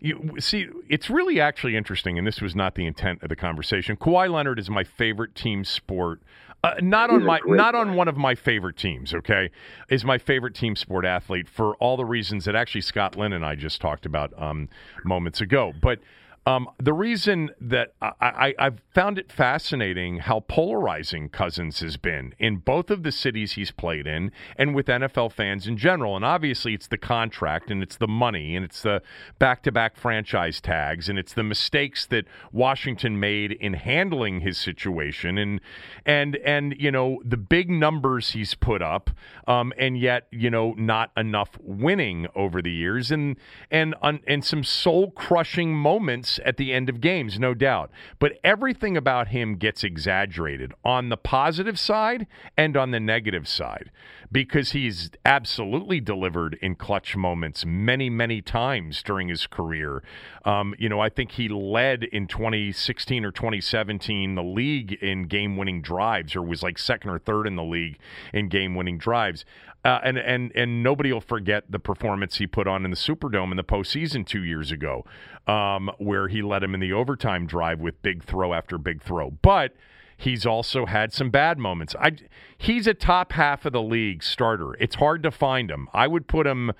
You 0.00 0.34
see, 0.38 0.68
it's 0.88 1.08
really 1.08 1.40
actually 1.40 1.74
interesting, 1.74 2.18
and 2.18 2.26
this 2.26 2.42
was 2.42 2.54
not 2.54 2.74
the 2.74 2.86
intent 2.86 3.22
of 3.22 3.30
the 3.30 3.36
conversation. 3.36 3.96
Kawhi 3.96 4.30
Leonard 4.30 4.58
is 4.58 4.68
my 4.68 4.84
favorite 4.84 5.34
team 5.34 5.64
sport. 5.64 6.20
Uh, 6.62 6.74
not 6.82 7.08
on 7.08 7.20
He's 7.20 7.24
a 7.24 7.26
my, 7.26 7.40
not 7.46 7.74
on 7.74 7.94
one 7.94 8.06
of 8.06 8.18
my 8.18 8.34
favorite 8.34 8.76
teams. 8.76 9.14
Okay, 9.14 9.50
is 9.88 10.04
my 10.04 10.18
favorite 10.18 10.54
team 10.54 10.76
sport 10.76 11.06
athlete 11.06 11.48
for 11.48 11.74
all 11.76 11.96
the 11.96 12.04
reasons 12.04 12.44
that 12.44 12.54
actually 12.54 12.82
Scott 12.82 13.16
Linn 13.16 13.32
and 13.32 13.44
I 13.44 13.54
just 13.54 13.80
talked 13.80 14.04
about 14.04 14.30
um, 14.40 14.68
moments 15.04 15.40
ago. 15.40 15.72
But 15.80 16.00
um, 16.46 16.68
the 16.78 16.94
reason 16.94 17.50
that 17.60 17.92
I, 18.00 18.12
I, 18.20 18.54
I've 18.58 18.80
found 18.94 19.18
it 19.18 19.30
fascinating 19.30 20.18
how 20.18 20.40
polarizing 20.40 21.28
Cousins 21.28 21.80
has 21.80 21.98
been 21.98 22.34
in 22.38 22.56
both 22.56 22.90
of 22.90 23.02
the 23.02 23.12
cities 23.12 23.52
he's 23.52 23.70
played 23.70 24.06
in 24.06 24.32
and 24.56 24.74
with 24.74 24.86
NFL 24.86 25.32
fans 25.32 25.66
in 25.66 25.76
general. 25.76 26.16
And 26.16 26.24
obviously, 26.24 26.72
it's 26.72 26.86
the 26.86 26.96
contract 26.96 27.70
and 27.70 27.82
it's 27.82 27.96
the 27.96 28.08
money 28.08 28.56
and 28.56 28.64
it's 28.64 28.80
the 28.80 29.02
back 29.38 29.62
to 29.64 29.72
back 29.72 29.96
franchise 29.96 30.62
tags 30.62 31.10
and 31.10 31.18
it's 31.18 31.34
the 31.34 31.44
mistakes 31.44 32.06
that 32.06 32.24
Washington 32.52 33.20
made 33.20 33.52
in 33.52 33.74
handling 33.74 34.40
his 34.40 34.56
situation 34.56 35.36
and, 35.36 35.60
and, 36.06 36.36
and 36.36 36.74
you 36.78 36.90
know, 36.90 37.20
the 37.22 37.36
big 37.36 37.68
numbers 37.68 38.30
he's 38.30 38.54
put 38.54 38.80
up 38.80 39.10
um, 39.46 39.74
and 39.76 39.98
yet, 39.98 40.26
you 40.30 40.50
know, 40.50 40.72
not 40.78 41.10
enough 41.18 41.50
winning 41.60 42.26
over 42.34 42.62
the 42.62 42.72
years 42.72 43.10
and, 43.10 43.36
and, 43.70 43.94
and 44.26 44.42
some 44.42 44.64
soul 44.64 45.10
crushing 45.10 45.74
moments 45.74 46.29
at 46.44 46.56
the 46.56 46.72
end 46.72 46.88
of 46.88 47.00
games, 47.00 47.38
no 47.38 47.54
doubt. 47.54 47.90
But 48.18 48.38
everything 48.44 48.96
about 48.96 49.28
him 49.28 49.56
gets 49.56 49.82
exaggerated 49.82 50.72
on 50.84 51.08
the 51.08 51.16
positive 51.16 51.78
side 51.78 52.26
and 52.56 52.76
on 52.76 52.90
the 52.90 53.00
negative 53.00 53.48
side 53.48 53.90
because 54.32 54.72
he's 54.72 55.10
absolutely 55.24 56.00
delivered 56.00 56.58
in 56.62 56.76
clutch 56.76 57.16
moments 57.16 57.64
many, 57.66 58.08
many 58.08 58.40
times 58.40 59.02
during 59.02 59.28
his 59.28 59.46
career. 59.46 60.02
Um, 60.44 60.74
you 60.78 60.88
know, 60.88 61.00
I 61.00 61.08
think 61.08 61.32
he 61.32 61.48
led 61.48 62.04
in 62.04 62.26
2016 62.26 63.24
or 63.24 63.30
2017 63.30 64.34
the 64.34 64.42
league 64.42 64.92
in 64.94 65.24
game 65.24 65.56
winning 65.56 65.82
drives, 65.82 66.34
or 66.34 66.42
was 66.42 66.62
like 66.62 66.78
second 66.78 67.10
or 67.10 67.18
third 67.18 67.46
in 67.46 67.56
the 67.56 67.62
league 67.62 67.98
in 68.32 68.48
game 68.48 68.74
winning 68.74 68.98
drives. 68.98 69.44
Uh, 69.84 69.98
and 70.02 70.18
and 70.18 70.52
and 70.54 70.82
nobody 70.82 71.12
will 71.12 71.22
forget 71.22 71.64
the 71.70 71.78
performance 71.78 72.36
he 72.36 72.46
put 72.46 72.66
on 72.66 72.84
in 72.84 72.90
the 72.90 72.96
Superdome 72.96 73.50
in 73.50 73.56
the 73.56 73.64
postseason 73.64 74.26
two 74.26 74.44
years 74.44 74.70
ago, 74.70 75.06
um, 75.46 75.90
where 75.98 76.28
he 76.28 76.42
led 76.42 76.62
him 76.62 76.74
in 76.74 76.80
the 76.80 76.92
overtime 76.92 77.46
drive 77.46 77.80
with 77.80 78.00
big 78.02 78.22
throw 78.22 78.52
after 78.52 78.76
big 78.76 79.02
throw. 79.02 79.30
But 79.30 79.74
he's 80.20 80.44
also 80.44 80.84
had 80.84 81.12
some 81.12 81.30
bad 81.30 81.58
moments. 81.58 81.94
I 81.98 82.12
he's 82.58 82.86
a 82.86 82.92
top 82.92 83.32
half 83.32 83.64
of 83.64 83.72
the 83.72 83.82
league 83.82 84.22
starter. 84.22 84.74
It's 84.74 84.96
hard 84.96 85.22
to 85.22 85.30
find 85.30 85.70
him. 85.70 85.88
I 85.94 86.06
would 86.06 86.28
put 86.28 86.46
him 86.46 86.72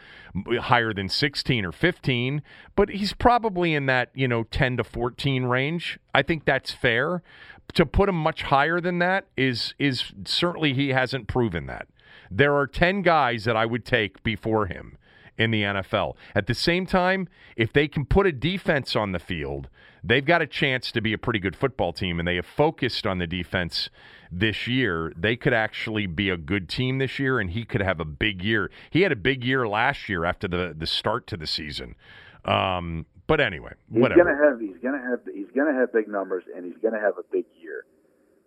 higher 0.47 0.93
than 0.93 1.09
16 1.09 1.65
or 1.65 1.73
15, 1.73 2.43
but 2.77 2.91
he's 2.91 3.15
probably 3.15 3.75
in 3.75 3.87
that, 3.87 4.11
you 4.15 4.29
know, 4.29 4.45
10 4.45 4.77
to 4.77 4.85
14 4.85 5.45
range. 5.45 5.99
I 6.15 6.23
think 6.23 6.45
that's 6.45 6.71
fair. 6.71 7.23
To 7.75 7.87
put 7.87 8.09
him 8.09 8.17
much 8.17 8.43
higher 8.43 8.81
than 8.81 8.99
that 8.99 9.27
is 9.37 9.75
is 9.79 10.13
certainly 10.25 10.75
he 10.75 10.91
hasn't 10.91 11.27
proven 11.27 11.67
that. 11.67 11.89
There 12.31 12.55
are 12.55 12.67
10 12.67 13.03
guys 13.03 13.45
that 13.45 13.57
I 13.57 13.65
would 13.65 13.87
take 13.87 14.23
before 14.23 14.67
him 14.67 14.99
in 15.41 15.51
the 15.51 15.63
NFL. 15.63 16.17
At 16.35 16.47
the 16.47 16.55
same 16.55 16.85
time, 16.85 17.27
if 17.57 17.73
they 17.73 17.89
can 17.89 18.05
put 18.05 18.27
a 18.27 18.33
defense 18.33 18.95
on 18.95 19.13
the 19.13 19.19
field, 19.19 19.71
they've 20.05 20.25
got 20.25 20.43
a 20.43 20.47
chance 20.47 20.93
to 20.93 21.01
be 21.01 21.15
a 21.15 21.19
pretty 21.19 21.39
good 21.39 21.57
football 21.57 21.95
team, 21.95 22.19
and 22.19 22.29
they 22.29 22.37
have 22.37 22.45
focused 22.45 23.07
on 23.07 23.17
the 23.17 23.27
defense 23.27 23.89
this 24.31 24.67
year. 24.67 25.15
They 25.17 25.37
could 25.37 25.55
actually 25.55 26.07
be 26.07 26.29
a 26.29 26.37
good 26.37 26.69
team 26.69 26.99
this 26.99 27.19
year, 27.19 27.41
and 27.41 27.51
he 27.51 27.65
could 27.65 27.81
have 27.81 28.01
a 28.01 28.05
big 28.05 28.43
year. 28.43 28.71
He 28.91 29.01
had 29.01 29.13
a 29.13 29.17
big 29.17 29.43
year 29.43 29.67
last 29.67 30.11
year 30.11 30.27
after 30.27 30.47
the, 30.47 30.75
the 30.77 30.87
start 30.87 31.27
to 31.29 31.39
the 31.39 31.47
season. 31.47 31.95
Um, 32.45 33.07
but 33.27 33.41
anyway, 33.41 33.73
whatever. 33.89 34.21
He's 34.21 34.25
gonna 34.25 34.45
have 34.45 34.61
he's 34.61 34.83
gonna 34.83 35.11
have 35.11 35.21
he's 35.33 35.51
gonna 35.57 35.73
have 35.73 35.93
big 35.93 36.09
numbers 36.09 36.45
and 36.55 36.67
he's 36.67 36.77
gonna 36.83 37.01
have 37.01 37.17
a 37.17 37.23
big 37.33 37.47
year. 37.63 37.85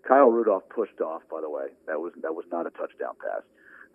Kyle 0.08 0.30
Rudolph 0.30 0.64
pushed 0.70 1.00
off, 1.02 1.22
by 1.32 1.42
the 1.42 1.50
way. 1.50 1.68
That 1.88 2.00
was 2.00 2.14
that 2.22 2.36
was 2.36 2.46
not 2.52 2.68
a 2.68 2.70
touchdown 2.72 3.16
pass. 3.20 3.42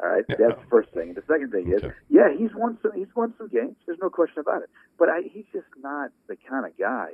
All 0.02 0.08
right, 0.08 0.24
that's 0.28 0.38
the 0.38 0.66
first 0.70 0.90
thing. 0.90 1.14
The 1.14 1.22
second 1.26 1.50
thing 1.50 1.72
is, 1.72 1.82
yeah, 2.08 2.28
he's 2.36 2.50
won 2.54 2.78
some 2.82 2.92
he's 2.94 3.08
won 3.16 3.34
some 3.36 3.48
games. 3.48 3.74
There's 3.86 3.98
no 4.00 4.10
question 4.10 4.38
about 4.40 4.62
it. 4.62 4.70
But 4.98 5.08
I, 5.08 5.22
he's 5.22 5.44
just 5.52 5.66
not 5.82 6.10
the 6.28 6.36
kind 6.48 6.64
of 6.66 6.76
guy 6.78 7.08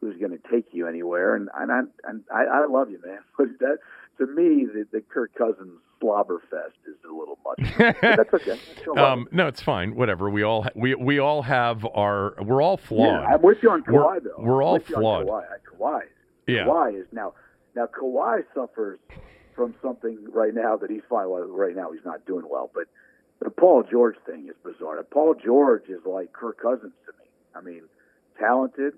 who's 0.00 0.16
going 0.18 0.32
to 0.32 0.40
take 0.50 0.66
you 0.72 0.88
anywhere. 0.88 1.36
And 1.36 1.48
and 1.56 1.70
I 1.70 1.80
and 2.04 2.24
I, 2.34 2.44
I 2.44 2.66
love 2.66 2.90
you, 2.90 3.00
man. 3.04 3.18
But 3.38 3.46
that 3.60 3.78
to 4.18 4.26
me, 4.26 4.64
the, 4.66 4.86
the 4.92 5.02
Kirk 5.02 5.34
Cousins 5.36 5.78
slobber 6.00 6.40
fest 6.50 6.74
is 6.88 6.96
a 7.08 7.14
little 7.14 7.38
much. 7.44 7.94
that's 8.02 8.32
okay. 8.34 8.58
Love 8.88 8.98
Um, 8.98 9.28
no, 9.30 9.46
it's 9.46 9.62
fine. 9.62 9.94
Whatever. 9.94 10.28
We 10.28 10.42
all 10.42 10.66
we 10.74 10.94
we 10.96 11.18
all 11.20 11.42
have 11.42 11.86
our. 11.94 12.34
We're 12.42 12.60
all 12.62 12.76
flawed. 12.76 13.22
Yeah, 13.22 13.34
I'm 13.34 13.42
with 13.42 13.58
you 13.62 13.70
on 13.70 13.84
We're- 13.86 13.98
Kawhi 13.98 14.24
though. 14.24 14.42
we're 14.42 14.62
all 14.64 14.72
with 14.74 14.88
you 14.90 14.96
on 14.96 15.02
flawed. 15.02 15.26
Kawhi. 15.28 15.44
Kawhi. 15.78 16.00
Yeah. 16.48 16.64
Kawhi 16.66 17.00
is 17.00 17.06
now 17.12 17.34
now 17.76 17.86
Kawhi 17.86 18.42
suffers 18.54 18.98
from 19.56 19.74
something 19.82 20.18
right 20.32 20.54
now 20.54 20.76
that 20.76 20.90
he's 20.90 21.02
fine. 21.08 21.28
Well, 21.30 21.48
right 21.48 21.74
now 21.74 21.90
he's 21.90 22.04
not 22.04 22.24
doing 22.26 22.44
well, 22.48 22.70
but 22.72 22.84
the 23.40 23.50
Paul 23.50 23.82
George 23.90 24.16
thing 24.26 24.48
is 24.48 24.54
bizarre. 24.62 25.02
Paul 25.02 25.34
George 25.34 25.88
is 25.88 26.00
like 26.04 26.32
Kirk 26.32 26.60
Cousins 26.60 26.92
to 27.06 27.12
me. 27.18 27.28
I 27.54 27.60
mean, 27.62 27.82
talented. 28.38 28.94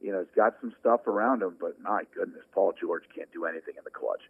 You 0.00 0.12
know, 0.12 0.20
he's 0.20 0.36
got 0.36 0.54
some 0.60 0.74
stuff 0.78 1.06
around 1.06 1.42
him, 1.42 1.56
but 1.58 1.80
my 1.80 2.02
goodness, 2.14 2.42
Paul 2.52 2.74
George 2.78 3.04
can't 3.14 3.32
do 3.32 3.46
anything 3.46 3.74
in 3.78 3.84
the 3.84 3.90
clutch. 3.90 4.20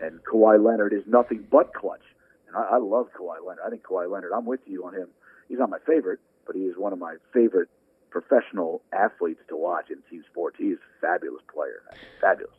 And 0.00 0.20
Kawhi 0.24 0.62
Leonard 0.62 0.92
is 0.92 1.04
nothing 1.06 1.46
but 1.50 1.72
clutch. 1.72 2.02
And 2.48 2.56
I, 2.56 2.74
I 2.74 2.76
love 2.78 3.06
Kawhi 3.18 3.36
Leonard. 3.46 3.62
I 3.64 3.70
think 3.70 3.84
Kawhi 3.84 4.10
Leonard. 4.10 4.32
I'm 4.36 4.44
with 4.44 4.60
you 4.66 4.84
on 4.84 4.94
him. 4.94 5.08
He's 5.48 5.58
not 5.58 5.70
my 5.70 5.78
favorite, 5.86 6.18
but 6.46 6.56
he 6.56 6.62
is 6.62 6.76
one 6.76 6.92
of 6.92 6.98
my 6.98 7.16
favorite 7.32 7.68
professional 8.10 8.82
athletes 8.92 9.40
to 9.48 9.56
watch 9.56 9.90
in 9.90 9.98
team 10.10 10.24
sports. 10.30 10.56
He's 10.58 10.76
a 10.76 11.00
fabulous 11.00 11.42
player. 11.52 11.82
Fabulous. 12.20 12.54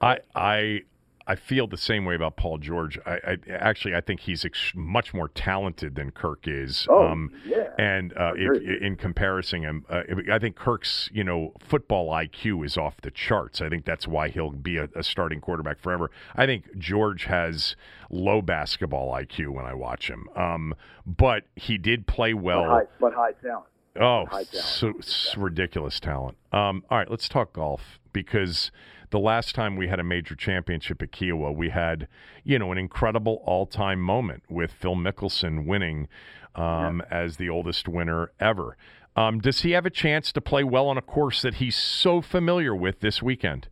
I 0.00 0.18
I 0.34 0.82
I 1.28 1.36
feel 1.36 1.66
the 1.66 1.76
same 1.76 2.06
way 2.06 2.14
about 2.14 2.36
Paul 2.36 2.56
George. 2.56 2.98
I, 3.04 3.18
I 3.22 3.36
actually 3.50 3.94
I 3.94 4.00
think 4.00 4.20
he's 4.20 4.46
ex- 4.46 4.72
much 4.74 5.12
more 5.12 5.28
talented 5.28 5.94
than 5.94 6.10
Kirk 6.10 6.48
is. 6.48 6.86
Oh, 6.88 7.06
um, 7.06 7.30
yeah. 7.44 7.68
And 7.78 8.16
uh, 8.16 8.32
if, 8.34 8.82
in 8.82 8.96
comparison, 8.96 9.62
him, 9.62 9.84
uh, 9.90 10.02
I 10.32 10.38
think 10.38 10.56
Kirk's 10.56 11.10
you 11.12 11.22
know 11.22 11.52
football 11.60 12.10
IQ 12.10 12.64
is 12.64 12.78
off 12.78 13.00
the 13.02 13.10
charts. 13.10 13.60
I 13.60 13.68
think 13.68 13.84
that's 13.84 14.08
why 14.08 14.30
he'll 14.30 14.50
be 14.50 14.78
a, 14.78 14.88
a 14.96 15.02
starting 15.02 15.42
quarterback 15.42 15.78
forever. 15.78 16.10
I 16.34 16.46
think 16.46 16.78
George 16.78 17.24
has 17.24 17.76
low 18.08 18.40
basketball 18.40 19.12
IQ 19.12 19.50
when 19.50 19.66
I 19.66 19.74
watch 19.74 20.08
him, 20.08 20.28
um, 20.34 20.74
but 21.06 21.44
he 21.56 21.76
did 21.76 22.06
play 22.06 22.32
well. 22.32 22.64
But 22.64 22.70
high, 22.70 22.86
but 22.98 23.12
high 23.12 23.32
talent. 23.32 23.66
Oh, 24.00 24.26
so, 24.52 24.92
ridiculous 25.36 25.98
talent. 26.00 26.36
Um, 26.52 26.84
all 26.90 26.98
right, 26.98 27.10
let's 27.10 27.28
talk 27.28 27.52
golf 27.52 27.98
because 28.12 28.70
the 29.10 29.18
last 29.18 29.54
time 29.54 29.76
we 29.76 29.88
had 29.88 29.98
a 29.98 30.04
major 30.04 30.34
championship 30.34 31.02
at 31.02 31.10
Kiawah, 31.10 31.54
we 31.54 31.70
had, 31.70 32.08
you 32.44 32.58
know, 32.58 32.70
an 32.72 32.78
incredible 32.78 33.42
all-time 33.44 34.00
moment 34.00 34.42
with 34.48 34.72
Phil 34.72 34.94
Mickelson 34.94 35.66
winning 35.66 36.08
um, 36.54 37.02
yeah. 37.10 37.24
as 37.24 37.36
the 37.36 37.48
oldest 37.48 37.88
winner 37.88 38.30
ever. 38.38 38.76
Um, 39.16 39.40
does 39.40 39.62
he 39.62 39.72
have 39.72 39.86
a 39.86 39.90
chance 39.90 40.30
to 40.32 40.40
play 40.40 40.62
well 40.62 40.86
on 40.86 40.96
a 40.96 41.02
course 41.02 41.42
that 41.42 41.54
he's 41.54 41.76
so 41.76 42.20
familiar 42.20 42.74
with 42.74 43.00
this 43.00 43.22
weekend? 43.22 43.68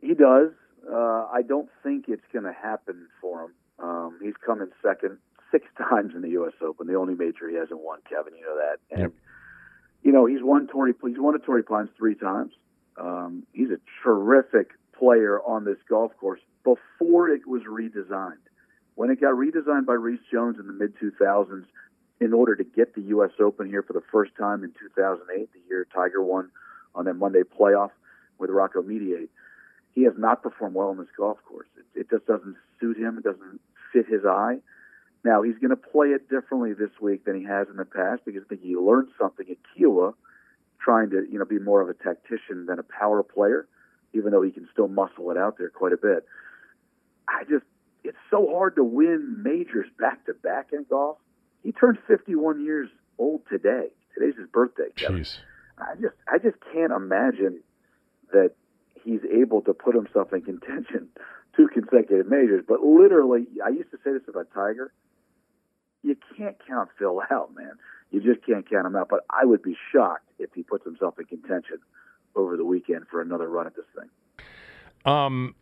He 0.00 0.14
does. 0.14 0.50
Uh, 0.90 1.26
I 1.32 1.42
don't 1.46 1.68
think 1.82 2.06
it's 2.08 2.24
going 2.32 2.44
to 2.44 2.52
happen 2.52 3.06
for 3.20 3.44
him. 3.44 3.52
Um, 3.78 4.18
he's 4.22 4.34
coming 4.44 4.68
second 4.82 5.18
six 5.50 5.66
times 5.78 6.12
in 6.14 6.22
the 6.22 6.30
U.S. 6.30 6.52
Open, 6.62 6.86
the 6.86 6.94
only 6.94 7.14
major 7.14 7.48
he 7.48 7.56
hasn't 7.56 7.80
won. 7.80 8.00
Kevin, 8.08 8.34
you 8.34 8.42
know 8.42 8.56
that. 8.56 8.78
And 8.90 9.00
yep. 9.00 9.12
you 10.02 10.12
know 10.12 10.26
he's 10.26 10.42
won 10.42 10.66
Torrey. 10.66 10.94
He's 11.02 11.18
won 11.18 11.34
at 11.34 11.44
Torrey 11.44 11.62
Pines 11.62 11.90
three 11.96 12.14
times. 12.14 12.52
Um, 12.96 13.44
he's 13.52 13.70
a 13.70 13.78
terrific 14.02 14.70
player 14.96 15.40
on 15.40 15.64
this 15.64 15.78
golf 15.88 16.12
course 16.18 16.40
before 16.62 17.28
it 17.28 17.46
was 17.46 17.62
redesigned. 17.62 18.38
When 18.94 19.10
it 19.10 19.20
got 19.20 19.34
redesigned 19.34 19.86
by 19.86 19.94
Rees 19.94 20.20
Jones 20.30 20.56
in 20.60 20.66
the 20.68 20.72
mid 20.72 20.94
2000s, 20.98 21.64
in 22.20 22.32
order 22.32 22.54
to 22.54 22.64
get 22.64 22.94
the 22.94 23.02
U.S. 23.02 23.30
Open 23.40 23.68
here 23.68 23.82
for 23.82 23.92
the 23.92 24.02
first 24.12 24.32
time 24.38 24.62
in 24.62 24.70
2008, 24.70 25.52
the 25.52 25.58
year 25.68 25.86
Tiger 25.92 26.22
won 26.22 26.50
on 26.94 27.06
that 27.06 27.14
Monday 27.14 27.42
playoff 27.42 27.90
with 28.38 28.50
Rocco 28.50 28.82
Mediate, 28.82 29.30
he 29.92 30.04
has 30.04 30.14
not 30.16 30.42
performed 30.42 30.74
well 30.74 30.88
on 30.88 30.98
this 30.98 31.08
golf 31.16 31.38
course. 31.44 31.68
It, 31.76 32.00
it 32.00 32.10
just 32.10 32.26
doesn't 32.26 32.56
suit 32.80 32.96
him. 32.96 33.18
It 33.18 33.24
doesn't 33.24 33.60
fit 33.92 34.06
his 34.06 34.24
eye. 34.24 34.58
Now 35.24 35.42
he's 35.42 35.56
going 35.56 35.70
to 35.70 35.76
play 35.76 36.08
it 36.08 36.28
differently 36.28 36.74
this 36.74 36.90
week 37.00 37.24
than 37.24 37.34
he 37.38 37.44
has 37.44 37.68
in 37.68 37.76
the 37.76 37.86
past 37.86 38.22
because 38.26 38.42
I 38.44 38.48
think 38.48 38.62
he 38.62 38.76
learned 38.76 39.08
something 39.18 39.46
at 39.50 39.56
Kiawah, 39.74 40.12
trying 40.80 41.10
to 41.10 41.24
you 41.30 41.38
know 41.38 41.46
be 41.46 41.58
more 41.58 41.80
of 41.80 41.88
a 41.88 41.94
tactician 41.94 42.66
than 42.66 42.78
a 42.78 42.82
power 42.82 43.22
player, 43.22 43.66
even 44.12 44.32
though 44.32 44.42
he 44.42 44.50
can 44.50 44.68
still 44.70 44.86
muscle 44.86 45.30
it 45.30 45.38
out 45.38 45.56
there 45.58 45.70
quite 45.70 45.94
a 45.94 45.96
bit. 45.96 46.26
I 47.26 47.44
just 47.44 47.64
it's 48.04 48.18
so 48.30 48.46
hard 48.52 48.76
to 48.76 48.84
win 48.84 49.42
majors 49.42 49.86
back 49.98 50.26
to 50.26 50.34
back 50.34 50.68
in 50.72 50.84
golf. 50.90 51.16
He 51.62 51.72
turned 51.72 51.96
51 52.06 52.62
years 52.62 52.90
old 53.18 53.40
today. 53.48 53.88
Today's 54.12 54.36
his 54.38 54.48
birthday. 54.48 54.92
Jeez. 54.94 55.38
I 55.78 55.94
just 55.94 56.14
I 56.30 56.36
just 56.36 56.58
can't 56.70 56.92
imagine 56.92 57.60
that 58.32 58.52
he's 59.02 59.20
able 59.32 59.62
to 59.62 59.72
put 59.72 59.94
himself 59.94 60.34
in 60.34 60.42
contention 60.42 61.08
two 61.56 61.68
consecutive 61.68 62.26
majors. 62.26 62.62
But 62.68 62.82
literally, 62.82 63.46
I 63.64 63.70
used 63.70 63.90
to 63.92 63.96
say 64.04 64.12
this 64.12 64.28
about 64.28 64.48
Tiger 64.52 64.92
you 66.04 66.16
can't 66.36 66.56
count 66.68 66.90
Phil 66.98 67.20
out, 67.30 67.54
man. 67.56 67.72
You 68.10 68.20
just 68.20 68.46
can't 68.46 68.68
count 68.68 68.86
him 68.86 68.94
out. 68.94 69.08
But 69.08 69.24
I 69.30 69.44
would 69.44 69.62
be 69.62 69.76
shocked 69.92 70.28
if 70.38 70.50
he 70.54 70.62
puts 70.62 70.84
himself 70.84 71.18
in 71.18 71.24
contention 71.24 71.78
over 72.36 72.56
the 72.56 72.64
weekend 72.64 73.06
for 73.10 73.20
another 73.20 73.48
run 73.48 73.66
at 73.66 73.74
this 73.74 73.86
thing. 73.98 74.10
Um, 75.10 75.54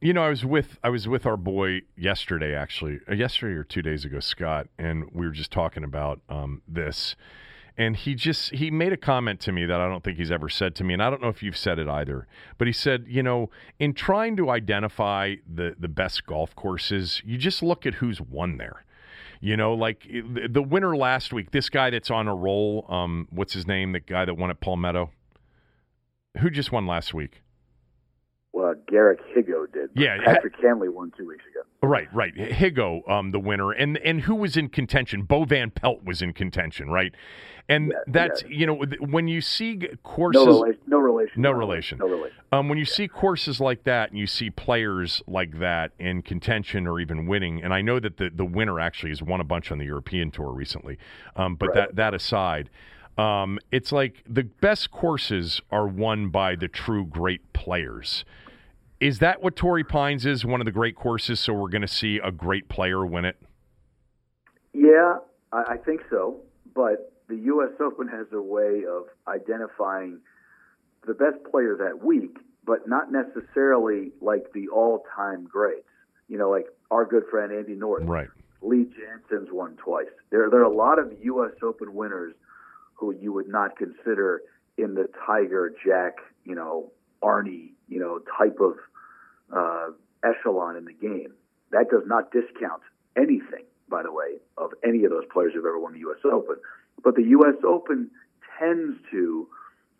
you 0.00 0.12
know, 0.12 0.22
I 0.22 0.28
was 0.28 0.44
with 0.44 0.78
I 0.84 0.90
was 0.90 1.08
with 1.08 1.24
our 1.24 1.36
boy 1.36 1.82
yesterday, 1.96 2.54
actually, 2.54 3.00
uh, 3.08 3.14
yesterday 3.14 3.54
or 3.54 3.64
two 3.64 3.82
days 3.82 4.04
ago, 4.04 4.20
Scott, 4.20 4.66
and 4.78 5.10
we 5.12 5.24
were 5.24 5.32
just 5.32 5.50
talking 5.50 5.84
about 5.84 6.20
um, 6.28 6.62
this. 6.68 7.16
And 7.78 7.94
he 7.94 8.14
just 8.14 8.54
he 8.54 8.70
made 8.70 8.92
a 8.92 8.96
comment 8.96 9.38
to 9.40 9.52
me 9.52 9.66
that 9.66 9.80
I 9.80 9.88
don't 9.88 10.02
think 10.02 10.16
he's 10.16 10.30
ever 10.30 10.48
said 10.48 10.74
to 10.76 10.84
me, 10.84 10.94
and 10.94 11.02
I 11.02 11.10
don't 11.10 11.20
know 11.22 11.28
if 11.28 11.42
you've 11.42 11.56
said 11.56 11.78
it 11.78 11.88
either. 11.88 12.26
But 12.58 12.66
he 12.66 12.72
said, 12.72 13.04
you 13.06 13.22
know, 13.22 13.50
in 13.78 13.92
trying 13.92 14.36
to 14.38 14.50
identify 14.50 15.36
the 15.46 15.76
the 15.78 15.88
best 15.88 16.26
golf 16.26 16.56
courses, 16.56 17.22
you 17.24 17.36
just 17.38 17.62
look 17.62 17.86
at 17.86 17.94
who's 17.94 18.20
won 18.20 18.56
there. 18.56 18.85
You 19.40 19.56
know, 19.56 19.74
like 19.74 20.06
the 20.08 20.62
winner 20.62 20.96
last 20.96 21.32
week, 21.32 21.50
this 21.50 21.68
guy 21.68 21.90
that's 21.90 22.10
on 22.10 22.28
a 22.28 22.34
roll, 22.34 22.86
um, 22.88 23.28
what's 23.30 23.52
his 23.52 23.66
name? 23.66 23.92
The 23.92 24.00
guy 24.00 24.24
that 24.24 24.34
won 24.34 24.50
at 24.50 24.60
Palmetto? 24.60 25.10
Who 26.40 26.50
just 26.50 26.72
won 26.72 26.86
last 26.86 27.14
week? 27.14 27.42
Well, 28.56 28.74
Garrick 28.88 29.20
Higgo 29.36 29.70
did. 29.70 29.90
Yeah, 29.94 30.16
Patrick 30.24 30.56
Cantlay 30.56 30.90
won 30.90 31.12
two 31.14 31.28
weeks 31.28 31.44
ago. 31.44 31.60
Right, 31.86 32.08
right. 32.14 32.34
Higgo, 32.34 33.06
um, 33.06 33.30
the 33.30 33.38
winner, 33.38 33.72
and 33.72 33.98
and 33.98 34.22
who 34.22 34.34
was 34.34 34.56
in 34.56 34.70
contention? 34.70 35.24
Bo 35.24 35.44
Van 35.44 35.70
Pelt 35.70 36.02
was 36.04 36.22
in 36.22 36.32
contention, 36.32 36.88
right? 36.88 37.12
And 37.68 37.92
that's 38.06 38.44
you 38.48 38.64
know 38.64 38.82
when 38.98 39.28
you 39.28 39.42
see 39.42 39.86
courses, 40.02 40.46
no 40.46 40.52
relation, 40.52 40.80
no 40.86 40.98
relation, 40.98 41.42
no 41.42 41.50
relation, 41.50 41.98
no 41.98 42.06
relation. 42.06 42.36
Um, 42.50 42.70
when 42.70 42.78
you 42.78 42.86
yeah. 42.88 42.94
see 42.94 43.08
courses 43.08 43.60
like 43.60 43.84
that, 43.84 44.08
and 44.08 44.18
you 44.18 44.26
see 44.26 44.48
players 44.48 45.22
like 45.26 45.58
that 45.58 45.92
in 45.98 46.22
contention 46.22 46.86
or 46.86 46.98
even 46.98 47.26
winning, 47.26 47.62
and 47.62 47.74
I 47.74 47.82
know 47.82 48.00
that 48.00 48.16
the 48.16 48.30
the 48.30 48.46
winner 48.46 48.80
actually 48.80 49.10
has 49.10 49.22
won 49.22 49.42
a 49.42 49.44
bunch 49.44 49.70
on 49.70 49.76
the 49.76 49.84
European 49.84 50.30
tour 50.30 50.50
recently. 50.50 50.96
Um, 51.36 51.56
but 51.56 51.66
right. 51.66 51.74
that 51.74 51.96
that 51.96 52.14
aside. 52.14 52.70
Um, 53.18 53.58
it's 53.72 53.92
like 53.92 54.22
the 54.28 54.44
best 54.44 54.90
courses 54.90 55.62
are 55.70 55.86
won 55.86 56.28
by 56.28 56.54
the 56.54 56.68
true 56.68 57.04
great 57.06 57.52
players. 57.54 58.24
Is 59.00 59.18
that 59.18 59.42
what 59.42 59.56
Torrey 59.56 59.84
Pines 59.84 60.24
is? 60.24 60.44
One 60.44 60.60
of 60.60 60.64
the 60.64 60.72
great 60.72 60.96
courses, 60.96 61.38
so 61.40 61.52
we're 61.52 61.68
going 61.68 61.82
to 61.82 61.88
see 61.88 62.18
a 62.22 62.30
great 62.30 62.68
player 62.68 63.04
win 63.04 63.24
it. 63.26 63.36
Yeah, 64.72 65.18
I 65.52 65.76
think 65.84 66.00
so. 66.10 66.40
But 66.74 67.12
the 67.28 67.36
U.S. 67.36 67.72
Open 67.80 68.08
has 68.08 68.26
a 68.32 68.40
way 68.40 68.84
of 68.88 69.04
identifying 69.28 70.20
the 71.06 71.14
best 71.14 71.36
player 71.50 71.76
that 71.78 72.04
week, 72.04 72.36
but 72.64 72.88
not 72.88 73.12
necessarily 73.12 74.12
like 74.20 74.52
the 74.54 74.68
all-time 74.68 75.46
greats. 75.50 75.86
You 76.28 76.38
know, 76.38 76.50
like 76.50 76.66
our 76.90 77.04
good 77.04 77.24
friend 77.30 77.52
Andy 77.52 77.74
North. 77.74 78.04
Right. 78.04 78.28
Lee 78.62 78.86
Janzen's 78.86 79.48
won 79.52 79.76
twice. 79.76 80.06
There, 80.30 80.48
there 80.50 80.60
are 80.60 80.64
a 80.64 80.74
lot 80.74 80.98
of 80.98 81.12
U.S. 81.22 81.52
Open 81.62 81.94
winners 81.94 82.34
who 82.94 83.14
you 83.14 83.32
would 83.32 83.48
not 83.48 83.76
consider 83.76 84.40
in 84.78 84.94
the 84.94 85.08
Tiger, 85.26 85.72
Jack, 85.84 86.16
you 86.44 86.54
know, 86.54 86.90
Arnie, 87.22 87.72
you 87.88 87.98
know, 88.00 88.20
type 88.38 88.58
of 88.60 88.74
uh, 89.52 89.90
echelon 90.24 90.76
in 90.76 90.84
the 90.84 90.92
game. 90.92 91.32
That 91.70 91.90
does 91.90 92.02
not 92.06 92.30
discount 92.32 92.82
anything, 93.16 93.64
by 93.88 94.02
the 94.02 94.12
way, 94.12 94.36
of 94.56 94.70
any 94.84 95.04
of 95.04 95.10
those 95.10 95.24
players 95.32 95.52
who've 95.54 95.64
ever 95.64 95.78
won 95.78 95.92
the 95.92 96.00
U.S. 96.00 96.18
Open. 96.24 96.56
But 97.02 97.16
the 97.16 97.24
U.S. 97.24 97.56
Open 97.64 98.10
tends 98.58 98.98
to 99.10 99.48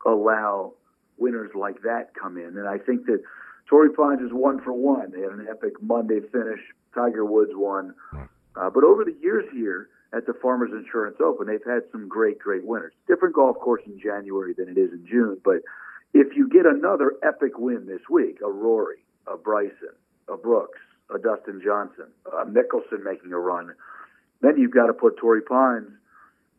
allow 0.04 0.72
winners 1.18 1.50
like 1.54 1.82
that 1.82 2.12
come 2.20 2.36
in, 2.36 2.56
and 2.56 2.68
I 2.68 2.78
think 2.78 3.06
that 3.06 3.22
Torrey 3.68 3.90
Pines 3.90 4.20
is 4.20 4.32
one 4.32 4.60
for 4.62 4.72
one. 4.72 5.10
They 5.10 5.20
had 5.20 5.32
an 5.32 5.46
epic 5.50 5.74
Monday 5.80 6.20
finish. 6.32 6.60
Tiger 6.94 7.24
Woods 7.24 7.50
won. 7.54 7.94
Uh, 8.12 8.70
but 8.70 8.84
over 8.84 9.04
the 9.04 9.16
years 9.20 9.44
here 9.52 9.88
at 10.14 10.26
the 10.26 10.32
Farmers 10.40 10.70
Insurance 10.72 11.16
Open, 11.20 11.46
they've 11.46 11.60
had 11.66 11.82
some 11.90 12.08
great, 12.08 12.38
great 12.38 12.64
winners. 12.64 12.92
Different 13.08 13.34
golf 13.34 13.58
course 13.58 13.82
in 13.86 13.98
January 14.00 14.54
than 14.56 14.68
it 14.68 14.78
is 14.78 14.92
in 14.92 15.04
June, 15.06 15.38
but 15.44 15.56
if 16.16 16.36
you 16.36 16.48
get 16.48 16.66
another 16.66 17.14
epic 17.22 17.58
win 17.58 17.86
this 17.86 18.02
week, 18.10 18.38
a 18.44 18.50
Rory, 18.50 19.04
a 19.26 19.36
Bryson, 19.36 19.94
a 20.28 20.36
Brooks, 20.36 20.80
a 21.14 21.18
Dustin 21.18 21.60
Johnson, 21.64 22.06
a 22.26 22.44
Mickelson 22.44 23.04
making 23.04 23.32
a 23.32 23.38
run, 23.38 23.74
then 24.40 24.56
you've 24.58 24.74
got 24.74 24.86
to 24.86 24.92
put 24.92 25.16
Torrey 25.16 25.42
Pines 25.42 25.90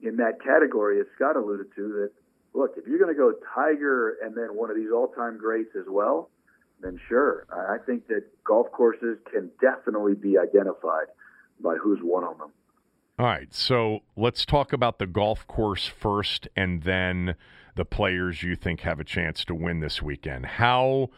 in 0.01 0.17
that 0.17 0.41
category, 0.43 0.99
as 0.99 1.05
Scott 1.15 1.35
alluded 1.35 1.67
to. 1.75 1.87
That 1.89 2.11
look, 2.53 2.71
if 2.77 2.87
you're 2.87 2.99
going 2.99 3.13
to 3.13 3.17
go 3.17 3.33
Tiger 3.53 4.17
and 4.23 4.35
then 4.35 4.55
one 4.55 4.69
of 4.69 4.75
these 4.75 4.91
all-time 4.93 5.37
greats 5.37 5.75
as 5.77 5.85
well, 5.87 6.29
then 6.81 6.99
sure. 7.07 7.45
I 7.51 7.77
think 7.83 8.07
that 8.07 8.23
golf 8.43 8.71
courses 8.71 9.17
can 9.31 9.49
definitely 9.59 10.13
be 10.13 10.37
identified 10.37 11.07
by 11.59 11.75
who's 11.75 11.99
won 12.03 12.23
on 12.23 12.37
them. 12.37 12.51
All 13.19 13.25
right, 13.25 13.51
so 13.51 14.01
let's 14.15 14.45
talk 14.45 14.73
about 14.73 14.99
the 14.99 15.07
golf 15.07 15.47
course 15.47 15.87
first, 15.87 16.47
and 16.55 16.83
then 16.83 17.33
the 17.75 17.83
players 17.83 18.43
you 18.43 18.55
think 18.55 18.81
have 18.81 18.99
a 18.99 19.03
chance 19.03 19.43
to 19.45 19.55
win 19.55 19.79
this 19.79 20.03
weekend. 20.03 20.45
How, 20.45 21.09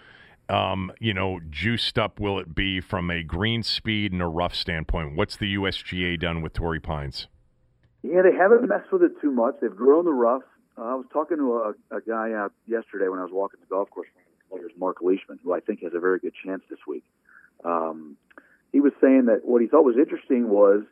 um, 0.48 0.94
you 1.02 1.14
know, 1.14 1.42
juiced 1.50 2.00
up 2.00 2.18
will 2.18 2.40
it 2.40 2.56
be 2.56 2.80
from 2.80 3.12
a 3.12 3.22
green 3.22 3.64
speed 3.64 4.14
and 4.14 4.22
a 4.22 4.28
rough 4.28 4.56
standpoint? 4.56 5.18
What's 5.18 5.36
the 5.36 5.56
USGA 5.56 6.18
done 6.18 6.42
with 6.42 6.54
Torrey 6.54 6.80
Pines? 6.80 7.28
Yeah, 8.02 8.22
they 8.22 8.32
haven't 8.32 8.66
messed 8.66 8.94
with 8.94 9.04
it 9.04 9.20
too 9.20 9.32
much. 9.32 9.56
They've 9.60 9.76
grown 9.76 10.06
the 10.06 10.14
rough. 10.14 10.44
Uh, 10.78 10.84
I 10.84 10.96
was 10.96 11.06
talking 11.12 11.36
to 11.36 11.76
a, 11.92 11.98
a 11.98 12.00
guy 12.00 12.32
out 12.32 12.54
yesterday 12.66 13.10
when 13.10 13.20
I 13.20 13.24
was 13.24 13.34
walking 13.34 13.60
the 13.60 13.68
golf 13.68 13.90
course. 13.90 14.08
Players 14.50 14.72
Mark 14.78 15.02
Leishman, 15.02 15.38
who 15.44 15.52
I 15.52 15.60
think 15.60 15.82
has 15.84 15.92
a 15.94 16.00
very 16.00 16.20
good 16.20 16.34
chance 16.46 16.64
this 16.70 16.80
week. 16.88 17.04
Um, 17.66 18.16
he 18.72 18.80
was 18.80 18.94
saying 19.02 19.26
that 19.26 19.42
what 19.44 19.62
he 19.62 19.68
thought 19.68 19.84
was 19.84 19.98
interesting 19.98 20.48
was 20.48 20.84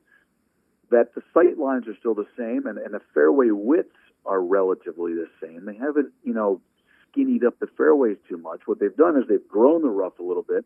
that 0.90 1.16
the 1.16 1.22
sight 1.34 1.58
lines 1.58 1.88
are 1.88 1.96
still 1.98 2.16
the 2.16 2.28
same 2.38 2.66
and, 2.66 2.78
and 2.78 2.94
the 2.94 3.02
fairway 3.14 3.50
widths 3.52 3.96
are 4.26 4.42
relatively 4.42 5.14
the 5.14 5.28
same. 5.42 5.66
They 5.66 5.76
haven't, 5.76 6.12
you 6.24 6.34
know, 6.34 6.62
skinnied 7.12 7.44
up 7.44 7.60
the 7.60 7.68
fairways 7.78 8.18
too 8.30 8.38
much. 8.38 8.62
What 8.66 8.80
they've 8.80 8.96
done 8.96 9.18
is 9.18 9.24
they've 9.28 9.48
grown 9.48 9.82
the 9.82 9.90
rough 9.90 10.20
a 10.20 10.24
little 10.24 10.44
bit, 10.44 10.66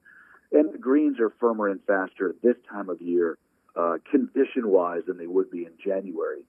and 0.52 0.74
the 0.74 0.78
greens 0.78 1.20
are 1.20 1.32
firmer 1.40 1.70
and 1.70 1.80
faster 1.86 2.36
this 2.44 2.56
time 2.70 2.90
of 2.90 3.02
year, 3.02 3.38
uh, 3.76 3.98
condition 4.10 4.68
wise, 4.68 5.04
than 5.08 5.18
they 5.18 5.28
would 5.28 5.50
be 5.50 5.66
in 5.66 5.72
January. 5.84 6.42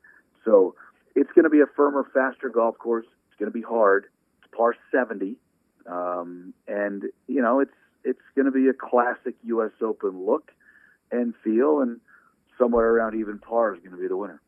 So 0.45 0.75
it's 1.15 1.31
going 1.33 1.45
to 1.45 1.51
be 1.51 1.61
a 1.61 1.67
firmer, 1.77 2.09
faster 2.13 2.49
golf 2.49 2.79
course. 2.79 3.07
It's 3.29 3.39
going 3.39 3.51
to 3.51 3.57
be 3.57 3.63
hard. 3.63 4.07
It's 4.43 4.53
par 4.57 4.75
70, 4.91 5.37
um, 5.87 6.53
and 6.67 7.05
you 7.29 7.43
know 7.43 7.61
it's 7.61 7.73
it's 8.05 8.21
going 8.35 8.47
to 8.47 8.53
be 8.53 8.69
a 8.69 8.73
classic 8.73 9.35
U.S. 9.45 9.71
Open 9.81 10.25
look 10.27 10.51
and 11.11 11.35
feel, 11.45 11.81
and 11.81 12.01
somewhere 12.59 12.89
around 12.95 13.15
even 13.15 13.39
par 13.39 13.75
is 13.75 13.81
going 13.81 13.93
to 13.93 13.97
be 13.97 14.09
the 14.09 14.17
winner. 14.17 14.41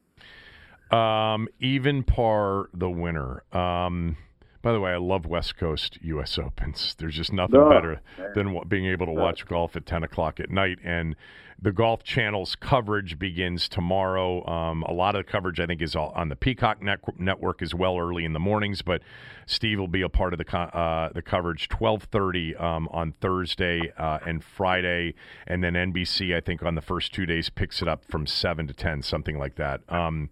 Um, 0.91 1.49
even 1.61 2.03
par 2.03 2.69
the 2.73 2.91
winner. 2.91 3.43
Um, 3.53 4.17
by 4.65 4.73
the 4.73 4.81
way, 4.81 4.93
I 4.93 4.97
love 4.97 5.27
West 5.27 5.57
Coast 5.59 5.99
U.S. 6.01 6.39
Opens. 6.39 6.97
There's 6.99 7.15
just 7.15 7.33
nothing 7.35 7.61
No, 7.61 7.69
better 7.69 8.01
man. 8.19 8.33
than 8.35 8.61
being 8.67 8.87
able 8.87 9.05
to 9.07 9.13
watch 9.13 9.47
golf 9.47 9.77
at 9.77 9.85
10 9.85 10.03
o'clock 10.03 10.41
at 10.41 10.51
night. 10.51 10.79
And 10.83 11.15
the 11.61 11.71
Golf 11.71 12.03
Channel's 12.03 12.57
coverage 12.57 13.19
begins 13.19 13.69
tomorrow. 13.69 14.45
Um, 14.47 14.83
a 14.85 14.93
lot 14.93 15.17
of 15.17 15.25
the 15.25 15.31
coverage, 15.31 15.61
I 15.61 15.67
think, 15.67 15.83
is 15.83 15.95
all 15.95 16.13
on 16.17 16.31
the 16.31 16.35
Peacock 16.37 16.83
net- 16.83 17.01
network 17.21 17.61
as 17.61 17.75
well, 17.75 17.99
early 17.99 18.25
in 18.25 18.33
the 18.33 18.41
mornings. 18.41 18.81
But 18.81 19.03
Steve 19.47 19.79
will 19.79 19.87
be 19.87 20.01
a 20.03 20.09
part 20.09 20.33
of 20.33 20.39
the 20.39 20.45
co- 20.47 20.59
uh, 20.59 21.11
the 21.13 21.23
coverage 21.23 21.69
12:30 21.69 22.61
um, 22.61 22.89
on 22.91 23.13
Thursday 23.21 23.93
uh, 23.99 24.19
and 24.27 24.43
Friday, 24.43 25.15
and 25.47 25.63
then 25.63 25.75
NBC, 25.75 26.35
I 26.35 26.41
think, 26.41 26.63
on 26.63 26.75
the 26.75 26.83
first 26.83 27.13
two 27.13 27.27
days 27.27 27.51
picks 27.51 27.83
it 27.83 27.89
up 27.89 28.05
from 28.11 28.27
seven 28.27 28.67
to 28.67 28.75
10, 28.75 29.03
something 29.03 29.39
like 29.39 29.57
that. 29.57 29.81
Um, 29.91 30.31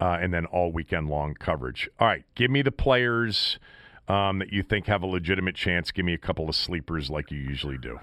uh, 0.00 0.18
and 0.20 0.32
then 0.32 0.46
all 0.46 0.70
weekend 0.72 1.08
long 1.08 1.34
coverage. 1.34 1.88
All 1.98 2.06
right, 2.08 2.24
give 2.34 2.50
me 2.50 2.62
the 2.62 2.72
players 2.72 3.58
um, 4.08 4.38
that 4.38 4.52
you 4.52 4.62
think 4.62 4.86
have 4.86 5.02
a 5.02 5.06
legitimate 5.06 5.54
chance. 5.54 5.90
Give 5.90 6.04
me 6.04 6.14
a 6.14 6.18
couple 6.18 6.48
of 6.48 6.54
sleepers 6.54 7.10
like 7.10 7.30
you 7.30 7.38
usually 7.38 7.78
do. 7.78 7.98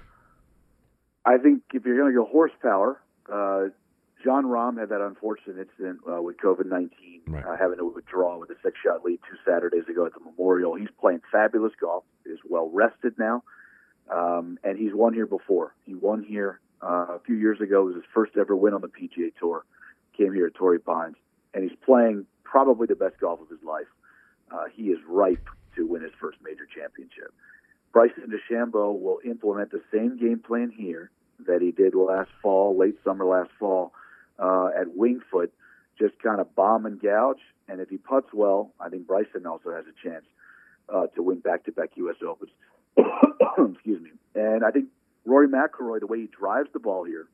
I 1.26 1.38
think 1.38 1.63
if 1.73 1.85
you're 1.85 1.97
going 1.97 2.11
to 2.13 2.17
go 2.17 2.26
horsepower, 2.26 3.01
uh, 3.31 3.69
Jon 4.23 4.45
Rahm 4.45 4.80
had 4.80 4.89
that 4.89 5.01
unfortunate 5.01 5.57
incident 5.67 5.99
uh, 6.11 6.22
with 6.22 6.38
COVID 6.38 6.65
19, 6.67 6.89
Right. 7.27 7.43
uh, 7.43 7.57
having 7.57 7.77
to 7.80 7.85
withdraw 7.85 8.38
with 8.38 8.51
a 8.51 8.55
six 8.63 8.77
shot 8.84 9.03
lead 9.03 9.19
two 9.27 9.38
Saturdays 9.49 9.88
ago 9.89 10.05
at 10.05 10.13
the 10.13 10.19
Memorial. 10.19 10.76
He's 10.76 10.89
playing 10.99 11.22
fabulous 11.31 11.73
golf, 11.81 12.03
is 12.26 12.38
well 12.47 12.69
rested 12.72 13.17
now, 13.17 13.43
um, 14.13 14.59
and 14.63 14.77
he's 14.77 14.93
won 14.93 15.13
here 15.13 15.26
before. 15.26 15.73
He 15.85 15.95
won 15.95 16.23
here 16.23 16.59
uh, 16.84 17.15
a 17.15 17.19
few 17.26 17.35
years 17.35 17.59
ago. 17.61 17.81
It 17.81 17.85
was 17.85 17.95
his 17.95 18.03
first 18.13 18.34
ever 18.38 18.55
win 18.55 18.76
on 18.76 18.81
the 18.81 18.88
PGA 18.89 19.34
Tour. 19.39 19.63
Came 20.15 20.34
here 20.34 20.45
at 20.45 20.53
Torrey 20.53 20.80
Pines, 20.80 21.15
and 21.56 21.64
he's 21.64 21.77
playing 21.84 22.26
probably 22.44 22.86
the 22.86 22.95
best 22.95 23.19
golf 23.19 23.40
of 23.41 23.49
his 23.49 23.64
life. 23.64 23.88
Uh, 24.52 24.65
he 24.72 24.84
is 24.90 24.99
ripe 25.07 25.48
to 25.76 25.88
win 25.88 26.03
his 26.03 26.11
first 26.19 26.38
major 26.44 26.68
championship. 26.68 27.34
Bryson 27.91 28.30
DeChambeau 28.30 28.99
will 28.99 29.19
implement 29.26 29.72
the 29.72 29.82
same 29.91 30.18
game 30.19 30.40
plan 30.40 30.72
here 30.77 31.10
that 31.48 31.61
he 31.61 31.72
did 31.72 31.95
last 31.95 32.30
fall, 32.41 32.77
late 32.77 32.98
summer 33.03 33.26
last 33.26 33.49
fall, 33.57 33.94
uh, 34.38 34.68
at 34.80 34.88
Wingfoot. 34.88 35.49
Just 35.98 36.22
kind 36.22 36.41
of 36.41 36.53
bomb 36.56 36.86
and 36.86 37.02
gouge, 37.02 37.40
and 37.69 37.80
if 37.80 37.90
he 37.90 37.95
puts 37.95 38.27
well, 38.34 38.73
I 38.82 38.90
think 38.90 39.07
Bryson 39.07 39.45
also 39.45 39.72
has 39.72 39.86
a 39.86 40.07
chance 40.07 40.26
uh, 40.94 41.07
to 41.15 41.23
win 41.23 41.40
back-to-back 41.40 41.91
U.S. 41.95 42.18
Opens. 42.22 42.52
Excuse 42.98 44.02
me. 44.02 44.10
And 44.36 44.65
I 44.65 44.72
think 44.72 44.88
Rory 45.23 45.48
McIlroy, 45.48 46.02
the 46.02 46.07
way 46.07 46.19
he 46.19 46.27
drives 46.27 46.68
the 46.73 46.80
ball 46.80 47.06
here, 47.06 47.27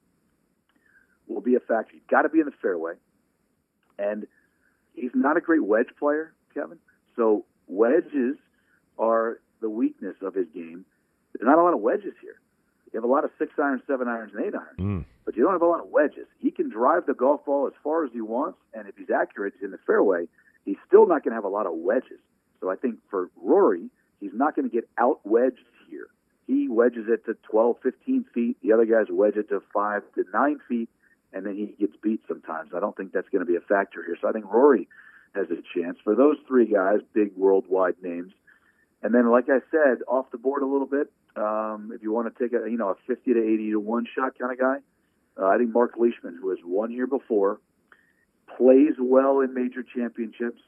will 1.27 1.41
be 1.41 1.55
a 1.55 1.59
factor. 1.59 1.93
He's 1.93 2.03
got 2.07 2.21
to 2.21 2.29
be 2.29 2.39
in 2.39 2.45
the 2.45 2.53
fairway, 2.61 2.93
and 4.01 4.25
he's 4.93 5.11
not 5.13 5.37
a 5.37 5.41
great 5.41 5.63
wedge 5.63 5.89
player, 5.99 6.33
Kevin. 6.53 6.79
So 7.15 7.45
wedges 7.67 8.37
are 8.97 9.39
the 9.61 9.69
weakness 9.69 10.15
of 10.21 10.33
his 10.33 10.47
game. 10.53 10.85
There's 11.33 11.47
not 11.47 11.59
a 11.59 11.63
lot 11.63 11.73
of 11.73 11.79
wedges 11.79 12.13
here. 12.21 12.35
You 12.91 12.97
have 12.99 13.03
a 13.03 13.11
lot 13.13 13.23
of 13.23 13.31
six 13.39 13.51
irons, 13.57 13.81
seven 13.87 14.07
irons, 14.07 14.33
and 14.35 14.43
eight 14.45 14.53
irons, 14.55 14.77
Mm. 14.79 15.05
but 15.23 15.35
you 15.37 15.43
don't 15.43 15.53
have 15.53 15.61
a 15.61 15.65
lot 15.65 15.79
of 15.79 15.87
wedges. 15.87 16.27
He 16.39 16.51
can 16.51 16.69
drive 16.69 17.05
the 17.05 17.13
golf 17.13 17.45
ball 17.45 17.67
as 17.67 17.73
far 17.83 18.03
as 18.03 18.11
he 18.11 18.19
wants, 18.21 18.57
and 18.73 18.87
if 18.87 18.97
he's 18.97 19.09
accurate 19.09 19.53
in 19.61 19.71
the 19.71 19.77
fairway, 19.87 20.27
he's 20.65 20.77
still 20.87 21.05
not 21.07 21.23
going 21.23 21.31
to 21.31 21.35
have 21.35 21.45
a 21.45 21.55
lot 21.59 21.67
of 21.67 21.73
wedges. 21.75 22.19
So 22.59 22.69
I 22.69 22.75
think 22.75 22.97
for 23.09 23.29
Rory, 23.37 23.89
he's 24.19 24.33
not 24.33 24.55
going 24.55 24.69
to 24.69 24.73
get 24.75 24.89
out 24.97 25.21
wedged 25.25 25.63
here. 25.89 26.07
He 26.47 26.67
wedges 26.67 27.05
it 27.07 27.23
to 27.25 27.35
12, 27.49 27.77
15 27.81 28.25
feet. 28.33 28.57
The 28.61 28.73
other 28.73 28.85
guys 28.85 29.05
wedge 29.09 29.37
it 29.37 29.47
to 29.49 29.61
five 29.73 30.03
to 30.15 30.25
nine 30.33 30.59
feet, 30.67 30.89
and 31.33 31.45
then 31.45 31.55
he 31.55 31.67
gets 31.79 31.95
beat 32.01 32.21
sometimes. 32.27 32.71
I 32.75 32.79
don't 32.79 32.95
think 32.95 33.13
that's 33.13 33.29
going 33.29 33.45
to 33.45 33.51
be 33.51 33.55
a 33.55 33.61
factor 33.61 34.03
here. 34.03 34.17
So 34.21 34.27
I 34.27 34.31
think 34.31 34.45
Rory 34.45 34.87
has 35.33 35.47
a 35.49 35.61
chance. 35.77 35.97
For 36.03 36.15
those 36.15 36.37
three 36.47 36.65
guys, 36.65 36.99
big 37.13 37.31
worldwide 37.35 37.95
names, 38.01 38.33
and 39.03 39.13
then, 39.13 39.29
like 39.31 39.45
I 39.49 39.59
said, 39.71 40.03
off 40.07 40.29
the 40.31 40.37
board 40.37 40.61
a 40.61 40.67
little 40.67 40.87
bit. 40.87 41.11
Um, 41.35 41.91
if 41.95 42.03
you 42.03 42.11
want 42.11 42.33
to 42.33 42.43
take 42.43 42.53
a 42.53 42.69
you 42.69 42.77
know 42.77 42.89
a 42.89 42.95
50 43.07 43.33
to 43.33 43.39
80 43.39 43.71
to 43.71 43.79
one 43.79 44.05
shot 44.13 44.37
kind 44.37 44.51
of 44.51 44.59
guy, 44.59 44.77
uh, 45.41 45.47
I 45.47 45.57
think 45.57 45.73
Mark 45.73 45.93
Leishman, 45.97 46.37
who 46.41 46.49
has 46.49 46.59
won 46.63 46.91
here 46.91 47.07
before, 47.07 47.59
plays 48.57 48.93
well 48.99 49.39
in 49.39 49.53
major 49.53 49.83
championships, 49.83 50.61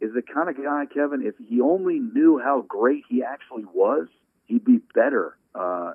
is 0.00 0.12
the 0.14 0.22
kind 0.22 0.48
of 0.48 0.56
guy, 0.56 0.86
Kevin. 0.92 1.22
If 1.24 1.34
he 1.38 1.60
only 1.60 1.98
knew 1.98 2.40
how 2.42 2.62
great 2.62 3.04
he 3.08 3.22
actually 3.22 3.64
was, 3.72 4.08
he'd 4.46 4.64
be 4.64 4.80
better. 4.94 5.36
Uh, 5.54 5.92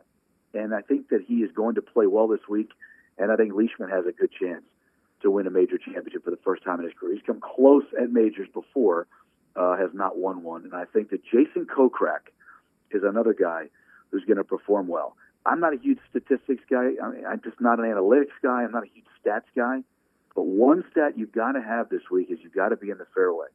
and 0.54 0.74
I 0.74 0.82
think 0.82 1.10
that 1.10 1.22
he 1.28 1.36
is 1.36 1.52
going 1.52 1.76
to 1.76 1.82
play 1.82 2.08
well 2.08 2.28
this 2.28 2.48
week. 2.50 2.70
And 3.18 3.32
I 3.32 3.36
think 3.36 3.54
Leishman 3.54 3.90
has 3.90 4.06
a 4.06 4.12
good 4.12 4.32
chance 4.32 4.64
to 5.22 5.32
win 5.32 5.48
a 5.48 5.52
major 5.52 5.78
championship 5.78 6.24
for 6.24 6.32
the 6.32 6.40
first 6.44 6.64
time 6.64 6.80
in 6.80 6.86
his 6.86 6.94
career. 7.00 7.16
He's 7.16 7.24
come 7.26 7.42
close 7.42 7.84
at 8.00 8.12
majors 8.12 8.48
before, 8.54 9.08
uh, 9.56 9.78
has 9.78 9.90
not 9.94 10.18
won 10.18 10.44
one. 10.44 10.64
And 10.64 10.74
I 10.74 10.86
think 10.86 11.10
that 11.12 11.24
Jason 11.24 11.66
Kokrak 11.66 12.32
is 12.92 13.04
another 13.04 13.34
guy 13.34 13.70
who's 14.12 14.24
going 14.26 14.38
to 14.38 14.44
perform 14.44 14.88
well. 14.88 15.16
I'm 15.46 15.60
not 15.60 15.74
a 15.74 15.78
huge 15.78 16.00
statistics 16.10 16.64
guy. 16.70 16.92
I 17.02 17.10
mean, 17.10 17.26
I'm 17.28 17.42
just 17.44 17.60
not 17.60 17.80
an 17.80 17.86
analytics 17.86 18.36
guy. 18.42 18.64
I'm 18.64 18.72
not 18.72 18.84
a 18.84 18.90
huge 18.94 19.06
stats 19.24 19.50
guy. 19.56 19.84
But 20.36 20.44
one 20.44 20.84
stat 20.92 21.18
you've 21.18 21.32
got 21.32 21.54
to 21.54 21.62
have 21.62 21.90
this 21.90 22.10
week 22.10 22.32
is 22.32 22.40
you've 22.42 22.54
got 22.54 22.70
to 22.70 22.78
be 22.78 22.90
in 22.90 22.98
the 22.98 23.06
fairway, 23.14 23.48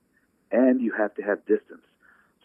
and 0.53 0.81
you 0.81 0.93
have 0.93 1.15
to 1.17 1.23
have 1.23 1.45
distance. 1.47 1.83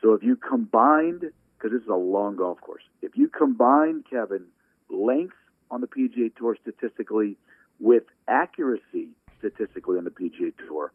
So 0.02 0.14
if 0.14 0.24
you 0.24 0.36
combined, 0.36 1.22
because 1.58 1.72
this 1.72 1.82
is 1.82 1.88
a 1.88 1.96
long 1.96 2.36
golf 2.38 2.60
course, 2.62 2.84
if 3.02 3.16
you 3.16 3.28
combine 3.28 4.04
Kevin 4.10 4.46
length 4.90 5.36
on 5.74 5.82
the 5.82 5.88
PGA 5.88 6.34
Tour 6.36 6.56
statistically 6.62 7.36
with 7.80 8.04
accuracy 8.28 9.10
statistically 9.40 9.98
on 9.98 10.04
the 10.04 10.12
PGA 10.12 10.54
Tour, 10.68 10.92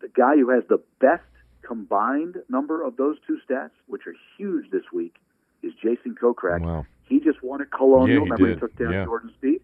the 0.00 0.08
guy 0.08 0.36
who 0.36 0.48
has 0.50 0.64
the 0.68 0.80
best 1.00 1.22
combined 1.60 2.36
number 2.48 2.82
of 2.82 2.96
those 2.96 3.16
two 3.26 3.38
stats, 3.48 3.70
which 3.86 4.06
are 4.06 4.14
huge 4.36 4.70
this 4.70 4.82
week, 4.92 5.16
is 5.62 5.72
Jason 5.74 6.16
Kokrak. 6.20 6.60
Wow. 6.62 6.86
He 7.08 7.20
just 7.20 7.42
won 7.42 7.60
at 7.60 7.70
Colonial. 7.70 8.08
Yeah, 8.08 8.14
he 8.14 8.18
Remember, 8.30 8.46
did. 8.46 8.54
he 8.54 8.60
took 8.60 8.76
down 8.76 8.92
Yeah. 8.92 9.04
Jordan 9.04 9.32
Spieth. 9.40 9.60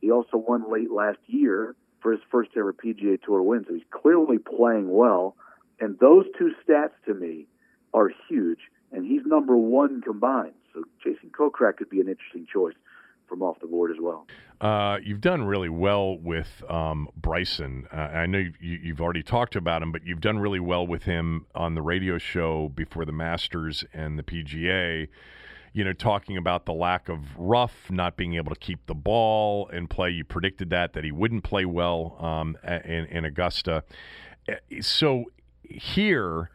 He 0.00 0.10
also 0.12 0.36
won 0.36 0.70
late 0.70 0.90
last 0.90 1.18
year 1.26 1.74
for 2.00 2.12
his 2.12 2.20
first 2.30 2.50
ever 2.56 2.72
PGA 2.72 3.20
Tour 3.20 3.42
win. 3.42 3.64
So 3.66 3.74
he's 3.74 3.82
clearly 3.90 4.38
playing 4.38 4.90
well. 4.92 5.34
And 5.80 5.98
those 5.98 6.26
two 6.38 6.52
stats 6.62 6.92
to 7.06 7.14
me 7.14 7.46
are 7.94 8.12
huge. 8.28 8.60
And 8.92 9.04
he's 9.04 9.22
number 9.26 9.56
one 9.56 10.02
combined. 10.02 10.52
So 10.72 10.84
Jason 11.02 11.30
Kokrak 11.30 11.78
could 11.78 11.90
be 11.90 12.00
an 12.00 12.08
interesting 12.08 12.46
choice 12.52 12.74
from 13.30 13.40
off 13.42 13.58
the 13.60 13.66
board 13.66 13.90
as 13.92 13.96
well. 13.98 14.26
Uh, 14.60 14.98
you've 15.02 15.22
done 15.22 15.44
really 15.44 15.70
well 15.70 16.18
with 16.18 16.62
um, 16.68 17.08
Bryson. 17.16 17.86
Uh, 17.90 17.96
I 17.96 18.26
know 18.26 18.38
you've, 18.38 18.60
you- 18.60 18.80
you've 18.82 19.00
already 19.00 19.22
talked 19.22 19.56
about 19.56 19.80
him, 19.82 19.90
but 19.92 20.04
you've 20.04 20.20
done 20.20 20.38
really 20.38 20.60
well 20.60 20.86
with 20.86 21.04
him 21.04 21.46
on 21.54 21.74
the 21.74 21.80
radio 21.80 22.18
show 22.18 22.68
before 22.74 23.06
the 23.06 23.12
Masters 23.12 23.84
and 23.94 24.18
the 24.18 24.22
PGA. 24.22 25.08
You 25.72 25.84
know, 25.84 25.92
talking 25.92 26.36
about 26.36 26.66
the 26.66 26.72
lack 26.74 27.08
of 27.08 27.20
rough, 27.38 27.88
not 27.90 28.16
being 28.16 28.34
able 28.34 28.52
to 28.52 28.58
keep 28.58 28.84
the 28.86 28.94
ball 28.94 29.68
and 29.72 29.88
play. 29.88 30.10
You 30.10 30.24
predicted 30.24 30.68
that 30.70 30.92
that 30.94 31.04
he 31.04 31.12
wouldn't 31.12 31.44
play 31.44 31.64
well 31.64 32.16
um, 32.18 32.58
in, 32.84 33.06
in 33.06 33.24
Augusta. 33.24 33.84
Uh, 34.48 34.54
So 34.80 35.26
here, 35.62 36.50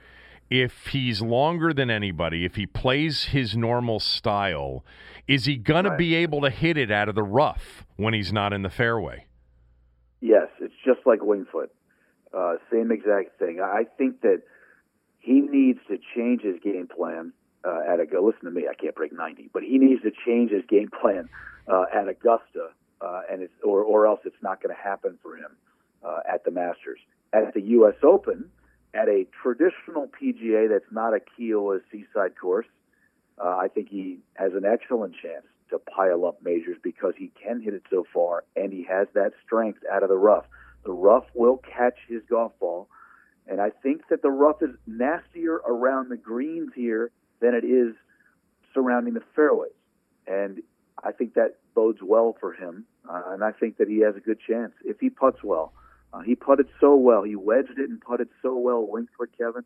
if 0.49 0.87
he's 0.87 1.21
longer 1.21 1.73
than 1.73 1.89
anybody, 1.89 2.45
if 2.45 2.55
he 2.55 2.65
plays 2.65 3.25
his 3.25 3.55
normal 3.57 3.99
style, 3.99 4.83
is 5.27 5.45
he 5.45 5.55
going 5.57 5.85
Right. 5.85 5.91
to 5.91 5.97
be 5.97 6.15
able 6.15 6.41
to 6.41 6.49
hit 6.49 6.77
it 6.77 6.91
out 6.91 7.09
of 7.09 7.15
the 7.15 7.23
rough 7.23 7.85
when 7.95 8.13
he's 8.13 8.31
not 8.31 8.53
in 8.53 8.61
the 8.61 8.69
fairway? 8.69 9.25
Yes, 10.21 10.47
it's 10.59 10.73
just 10.85 10.99
like 11.05 11.19
Wingfoot. 11.19 11.69
Uh, 12.33 12.57
same 12.71 12.91
exact 12.91 13.39
thing. 13.39 13.59
I 13.61 13.85
think 13.97 14.21
that 14.21 14.41
he 15.19 15.41
needs 15.41 15.79
to 15.87 15.97
change 16.15 16.41
his 16.41 16.59
game 16.63 16.87
plan 16.87 17.33
uh, 17.63 17.81
at 17.87 17.99
Augusta. 17.99 18.21
Listen 18.21 18.45
to 18.45 18.51
me, 18.51 18.67
I 18.69 18.75
can't 18.75 18.95
break 18.95 19.13
90, 19.13 19.49
but 19.53 19.63
he 19.63 19.77
needs 19.77 20.01
to 20.03 20.11
change 20.25 20.51
his 20.51 20.63
game 20.67 20.89
plan 21.01 21.29
uh, 21.67 21.85
at 21.93 22.07
Augusta, 22.07 22.69
uh, 23.01 23.21
and 23.31 23.41
it's 23.41 23.53
or 23.63 23.81
or 23.83 24.05
else 24.05 24.19
it's 24.25 24.41
not 24.43 24.61
going 24.61 24.75
to 24.75 24.81
happen 24.81 25.17
for 25.23 25.35
him 25.35 25.55
uh, 26.03 26.19
at 26.31 26.43
the 26.43 26.51
Masters. 26.51 26.99
At 27.33 27.53
the 27.53 27.61
U.S. 27.61 27.95
Open, 28.03 28.51
at 28.95 29.09
a 29.09 29.25
traditional 29.43 30.07
PGA 30.07 30.69
that's 30.69 30.91
not 30.91 31.13
a 31.13 31.19
Kiawah 31.19 31.81
Seaside 31.91 32.37
course, 32.39 32.67
uh, 33.37 33.57
I 33.57 33.67
think 33.67 33.89
he 33.89 34.19
has 34.35 34.53
an 34.53 34.63
excellent 34.65 35.15
chance 35.21 35.45
to 35.69 35.79
pile 35.79 36.25
up 36.25 36.41
majors 36.41 36.77
because 36.81 37.13
he 37.17 37.31
can 37.41 37.61
hit 37.61 37.73
it 37.73 37.83
so 37.89 38.05
far 38.13 38.43
and 38.55 38.71
he 38.71 38.83
has 38.83 39.07
that 39.13 39.33
strength 39.45 39.79
out 39.91 40.03
of 40.03 40.09
the 40.09 40.17
rough. 40.17 40.45
The 40.85 40.93
rough 40.93 41.25
will 41.33 41.57
catch 41.57 41.97
his 42.07 42.21
golf 42.29 42.53
ball, 42.59 42.87
and 43.47 43.59
I 43.59 43.71
think 43.71 44.03
that 44.09 44.21
the 44.21 44.29
rough 44.29 44.61
is 44.61 44.69
nastier 44.85 45.55
around 45.55 46.09
the 46.09 46.17
greens 46.17 46.71
here 46.75 47.11
than 47.41 47.55
it 47.55 47.65
is 47.65 47.95
surrounding 48.73 49.15
the 49.15 49.23
fairways. 49.35 49.71
And 50.27 50.61
I 51.03 51.11
think 51.11 51.33
that 51.33 51.55
bodes 51.73 51.99
well 52.03 52.35
for 52.39 52.53
him, 52.53 52.85
uh, 53.09 53.23
and 53.29 53.43
I 53.43 53.51
think 53.51 53.77
that 53.77 53.87
he 53.87 54.01
has 54.01 54.15
a 54.15 54.19
good 54.19 54.39
chance 54.47 54.73
if 54.83 54.99
he 54.99 55.09
puts 55.09 55.43
well. 55.43 55.73
Uh, 56.15 56.21
he 56.21 56.35
putted 56.35 56.67
so 56.79 56.95
well. 56.95 57.23
He 57.23 57.35
wedged 57.35 57.77
it 57.77 57.89
and 57.89 57.99
putted 57.99 58.29
so 58.41 58.55
well. 58.55 58.85
Winged 58.87 59.09
foot, 59.17 59.31
Kevin. 59.37 59.63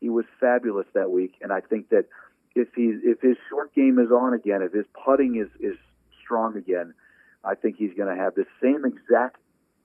He 0.00 0.08
was 0.08 0.24
fabulous 0.38 0.86
that 0.94 1.10
week, 1.10 1.34
and 1.42 1.52
I 1.52 1.60
think 1.60 1.90
that 1.90 2.06
if 2.54 2.68
he 2.74 2.94
if 3.04 3.20
his 3.20 3.36
short 3.50 3.74
game 3.74 3.98
is 3.98 4.10
on 4.10 4.32
again, 4.32 4.62
if 4.62 4.72
his 4.72 4.86
putting 5.04 5.36
is 5.36 5.48
is 5.60 5.76
strong 6.22 6.56
again, 6.56 6.94
I 7.44 7.54
think 7.54 7.76
he's 7.76 7.92
going 7.94 8.14
to 8.14 8.20
have 8.20 8.34
the 8.34 8.46
same 8.62 8.84
exact 8.84 9.36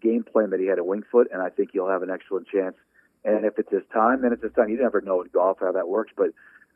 game 0.02 0.24
plan 0.24 0.52
that 0.52 0.60
he 0.60 0.68
had 0.68 0.80
at 0.80 0.86
Wingfoot, 0.86 1.26
and 1.34 1.42
I 1.42 1.50
think 1.50 1.72
he'll 1.74 1.90
have 1.90 2.02
an 2.04 2.10
excellent 2.10 2.48
chance. 2.48 2.76
And 3.26 3.44
if 3.44 3.60
it's 3.60 3.72
his 3.72 3.84
time, 3.92 4.22
then 4.22 4.32
it's 4.32 4.44
his 4.44 4.54
time. 4.54 4.70
You 4.70 4.78
never 4.78 5.02
know 5.02 5.22
in 5.22 5.30
golf 5.34 5.58
how 5.60 5.74
that 5.74 5.90
works, 5.90 6.14
but 6.16 6.30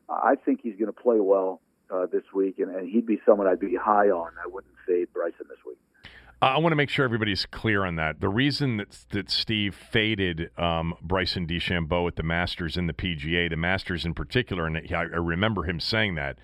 I 0.09 0.35
think 0.35 0.61
he's 0.63 0.75
going 0.75 0.91
to 0.91 1.01
play 1.01 1.19
well 1.19 1.61
uh, 1.89 2.07
this 2.07 2.23
week, 2.33 2.59
and, 2.59 2.75
and 2.75 2.89
he'd 2.89 3.05
be 3.05 3.21
someone 3.25 3.47
I'd 3.47 3.59
be 3.59 3.75
high 3.75 4.09
on. 4.09 4.31
I 4.43 4.47
wouldn't 4.47 4.73
fade 4.85 5.13
Bryson 5.13 5.45
this 5.47 5.59
week. 5.65 5.77
I 6.41 6.57
want 6.59 6.71
to 6.71 6.77
make 6.77 6.89
sure 6.89 7.03
everybody's 7.03 7.45
clear 7.45 7.83
on 7.83 7.97
that. 7.97 8.21
The 8.21 8.29
reason 8.29 8.77
that 8.77 8.97
that 9.09 9.29
Steve 9.29 9.75
faded 9.75 10.57
um, 10.57 10.95
Bryson 11.01 11.45
DeChambeau 11.45 12.07
at 12.07 12.15
the 12.15 12.23
Masters 12.23 12.77
and 12.77 12.87
the 12.87 12.93
PGA, 12.93 13.49
the 13.49 13.57
Masters 13.57 14.05
in 14.05 14.13
particular, 14.13 14.65
and 14.65 14.77
I, 14.77 14.99
I 14.99 15.03
remember 15.03 15.63
him 15.63 15.81
saying 15.81 16.15
that 16.15 16.37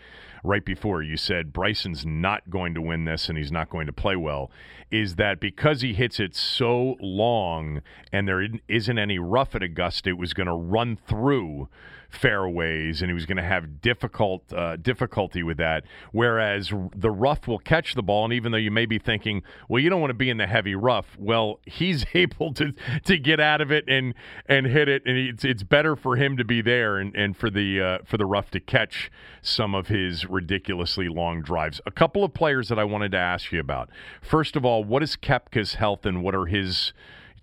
right 0.44 0.66
before 0.66 1.02
you 1.02 1.16
said 1.16 1.54
Bryson's 1.54 2.06
not 2.06 2.50
going 2.50 2.74
to 2.74 2.82
win 2.82 3.06
this 3.06 3.30
and 3.30 3.38
he's 3.38 3.54
not 3.54 3.70
going 3.70 3.88
to 3.88 3.94
play 3.94 4.18
well, 4.18 4.52
is 4.92 5.16
that 5.16 5.40
because 5.40 5.80
he 5.80 5.94
hits 5.94 6.20
it 6.20 6.36
so 6.36 6.98
long 7.00 7.82
and 8.12 8.28
there 8.28 8.46
isn't 8.68 9.00
any 9.00 9.18
rough 9.18 9.56
at 9.56 9.64
Augusta, 9.64 10.10
it 10.10 10.18
was 10.18 10.34
going 10.34 10.48
to 10.48 10.54
run 10.54 10.98
through 11.08 11.70
fairways, 12.16 13.02
and 13.02 13.10
he 13.10 13.14
was 13.14 13.26
going 13.26 13.38
to 13.38 13.44
have 13.44 13.82
difficult 13.82 14.52
uh, 14.54 14.78
difficulty 14.78 15.44
with 15.44 15.58
that. 15.58 15.84
Whereas 16.12 16.72
the 16.96 17.12
rough 17.12 17.48
will 17.48 17.60
catch 17.60 17.96
the 17.96 18.04
ball, 18.04 18.26
and 18.26 18.34
even 18.34 18.52
though 18.52 18.58
you 18.58 18.72
may 18.72 18.86
be 18.86 18.98
thinking, 18.98 19.44
well, 19.70 19.82
you 19.82 19.90
don't 19.90 20.02
want 20.02 20.12
to 20.12 20.16
be 20.16 20.30
in 20.30 20.38
the 20.38 20.48
heavy 20.48 20.76
rough, 20.76 21.06
well, 21.20 21.60
he's 21.66 22.06
able 22.14 22.54
to 22.54 22.74
to 23.06 23.18
get 23.18 23.40
out 23.40 23.62
of 23.62 23.72
it 23.72 23.86
and 23.88 24.14
and 24.48 24.68
hit 24.68 24.88
it, 24.88 25.04
and 25.06 25.18
it's 25.18 25.44
it's 25.44 25.64
better 25.64 25.96
for 25.96 26.16
him 26.16 26.38
to 26.38 26.46
be 26.46 26.62
there 26.62 26.98
and 26.98 27.16
and 27.16 27.38
for 27.38 27.50
the 27.50 27.82
uh, 27.82 27.98
for 28.06 28.18
the 28.18 28.26
rough 28.26 28.52
to 28.52 28.60
catch 28.60 29.12
some 29.42 29.76
of 29.76 29.88
his 29.88 30.26
ridiculously 30.26 31.08
long 31.08 31.42
drives. 31.42 31.82
A 31.86 31.92
couple 31.92 32.24
of 32.24 32.34
players 32.34 32.70
that 32.70 32.80
I 32.80 32.84
wanted 32.84 33.12
to 33.12 33.18
ask 33.18 33.52
you 33.52 33.60
about. 33.60 33.90
First 34.22 34.56
of 34.56 34.66
all, 34.66 34.84
what 34.84 35.04
is 35.04 35.16
Koepka's 35.16 35.76
health, 35.76 36.06
and 36.06 36.24
what 36.24 36.36
are 36.36 36.46
his 36.46 36.94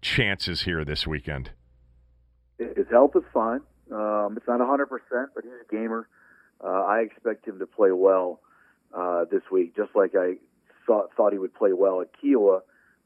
chances 0.01 0.63
here 0.63 0.85
this 0.85 1.07
weekend? 1.07 1.51
His 2.59 2.87
health 2.91 3.13
is 3.17 3.23
fine. 3.33 3.61
Um, 3.93 4.37
it's 4.37 4.47
not 4.49 4.61
100%, 4.61 4.89
but 5.35 5.45
he's 5.45 5.53
a 5.53 5.71
gamer. 5.71 6.09
Uh, 6.63 6.85
I 6.85 7.01
expect 7.01 7.47
him 7.47 7.59
to 7.59 7.67
play 7.67 7.91
well 7.93 8.41
uh, 8.95 9.25
this 9.31 9.43
week, 9.51 9.77
just 9.77 9.91
like 9.95 10.15
I 10.15 10.35
thought, 10.87 11.11
thought 11.17 11.33
he 11.33 11.39
would 11.39 11.55
play 11.55 11.73
well 11.73 12.01
at 12.01 12.09
Kiawah. 12.23 12.61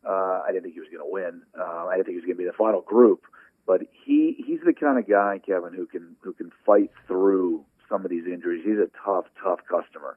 Uh, 0.06 0.42
I 0.46 0.48
didn't 0.48 0.64
think 0.64 0.74
he 0.74 0.80
was 0.80 0.88
going 0.88 1.04
to 1.04 1.12
win. 1.12 1.42
Uh, 1.58 1.86
I 1.86 1.96
didn't 1.96 2.06
think 2.06 2.14
he 2.14 2.20
was 2.20 2.24
going 2.24 2.36
to 2.36 2.38
be 2.38 2.44
in 2.44 2.48
the 2.48 2.56
final 2.56 2.80
group, 2.80 3.22
but 3.66 3.80
he 4.04 4.36
he's 4.46 4.60
the 4.64 4.72
kind 4.72 4.98
of 4.98 5.08
guy, 5.08 5.40
Kevin, 5.44 5.74
who 5.74 5.86
can 5.86 6.14
who 6.20 6.32
can 6.32 6.52
fight 6.64 6.92
through 7.08 7.64
some 7.88 8.04
of 8.04 8.10
these 8.10 8.24
injuries. 8.26 8.62
He's 8.64 8.78
a 8.78 8.88
tough, 9.04 9.24
tough 9.42 9.60
customer, 9.68 10.16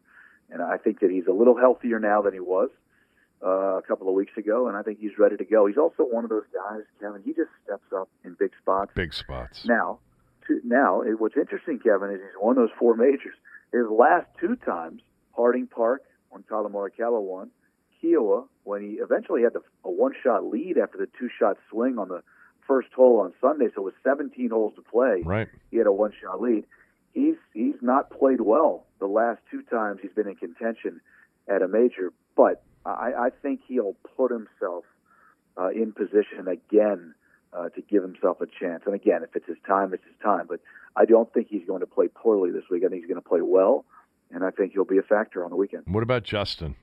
and 0.52 0.62
I 0.62 0.78
think 0.78 1.00
that 1.00 1.10
he's 1.10 1.26
a 1.26 1.32
little 1.32 1.58
healthier 1.58 2.00
now 2.00 2.22
than 2.22 2.34
he 2.34 2.40
was 2.40 2.70
uh, 3.44 3.78
a 3.78 3.82
couple 3.82 4.08
of 4.08 4.14
weeks 4.14 4.38
ago, 4.38 4.68
and 4.68 4.78
I 4.78 4.84
think 4.84 5.00
he's 5.00 5.18
ready 5.18 5.38
to 5.38 5.46
go. 5.46 5.66
He's 5.66 5.78
also 5.78 6.04
one 6.04 6.24
of 6.24 6.30
those 6.30 6.46
guys, 6.54 6.84
Kevin. 7.00 7.24
He 7.24 7.34
just 7.34 7.50
steps 7.64 7.92
up 7.96 8.10
in 8.24 8.36
big 8.38 8.52
spots. 8.62 8.92
Big 8.94 9.14
spots. 9.14 9.66
Now, 9.66 10.00
now, 10.64 11.02
what's 11.18 11.38
interesting, 11.38 11.80
Kevin, 11.80 12.12
is 12.12 12.20
he's 12.20 12.42
won 12.42 12.56
those 12.56 12.70
four 12.78 12.96
majors. 12.96 13.36
His 13.72 13.86
last 13.90 14.28
two 14.40 14.56
times, 14.56 15.02
Harding 15.36 15.68
Park, 15.68 16.04
when 16.30 16.44
Collin 16.44 16.74
Morikawa 16.74 17.22
won, 17.22 17.50
Kiawah, 18.02 18.48
when 18.64 18.82
he 18.82 18.94
eventually 18.96 19.44
had 19.44 19.54
the, 19.54 19.62
a 19.84 19.92
one-shot 19.92 20.46
lead 20.46 20.78
after 20.78 20.98
the 20.98 21.08
two-shot 21.20 21.58
swing 21.70 21.98
on 21.98 22.08
the 22.08 22.24
first 22.68 22.90
hole 22.96 23.20
on 23.20 23.34
Sunday, 23.42 23.68
so 23.74 23.82
it 23.82 23.86
was 23.86 23.94
17 24.04 24.50
holes 24.50 24.74
to 24.76 24.82
play. 24.82 25.22
Right. 25.26 25.48
He 25.72 25.78
had 25.78 25.88
a 25.88 25.92
one-shot 25.92 26.40
lead. 26.42 26.66
He's 27.14 27.36
he's 27.54 27.82
not 27.82 28.12
played 28.12 28.42
well 28.42 28.86
the 29.00 29.08
last 29.08 29.42
two 29.50 29.64
times 29.64 30.00
he's 30.02 30.12
been 30.12 30.28
in 30.28 30.36
contention 30.36 31.02
at 31.48 31.64
a 31.64 31.68
major, 31.68 32.14
but 32.38 32.62
I, 32.86 33.12
I 33.18 33.30
think 33.42 33.62
he'll 33.68 33.96
put 34.16 34.32
himself 34.32 34.86
uh, 35.58 35.70
in 35.70 35.92
position 35.92 36.48
again 36.48 37.16
uh, 37.54 37.70
to 37.70 37.82
give 37.82 38.04
himself 38.04 38.42
a 38.42 38.46
chance. 38.46 38.84
And 38.86 38.96
again, 38.96 39.24
if 39.24 39.36
it's 39.36 39.48
his 39.48 39.58
time, 39.66 39.94
it's 39.94 40.04
his 40.06 40.16
time. 40.22 40.46
But 40.48 40.60
I 40.96 41.06
don't 41.06 41.32
think 41.34 41.48
he's 41.50 41.66
going 41.66 41.82
to 41.82 41.88
play 41.88 42.08
poorly 42.08 42.52
this 42.52 42.64
week. 42.70 42.84
I 42.86 42.90
think 42.90 43.02
he's 43.02 43.10
going 43.10 43.22
to 43.22 43.28
play 43.28 43.42
well, 43.42 43.86
and 44.32 44.44
I 44.44 44.52
think 44.52 44.74
he'll 44.74 44.86
be 44.86 44.98
a 44.98 45.04
factor 45.04 45.44
on 45.44 45.50
the 45.50 45.56
weekend. 45.56 45.84
What 45.88 46.04
about 46.04 46.24
Justin? 46.24 46.76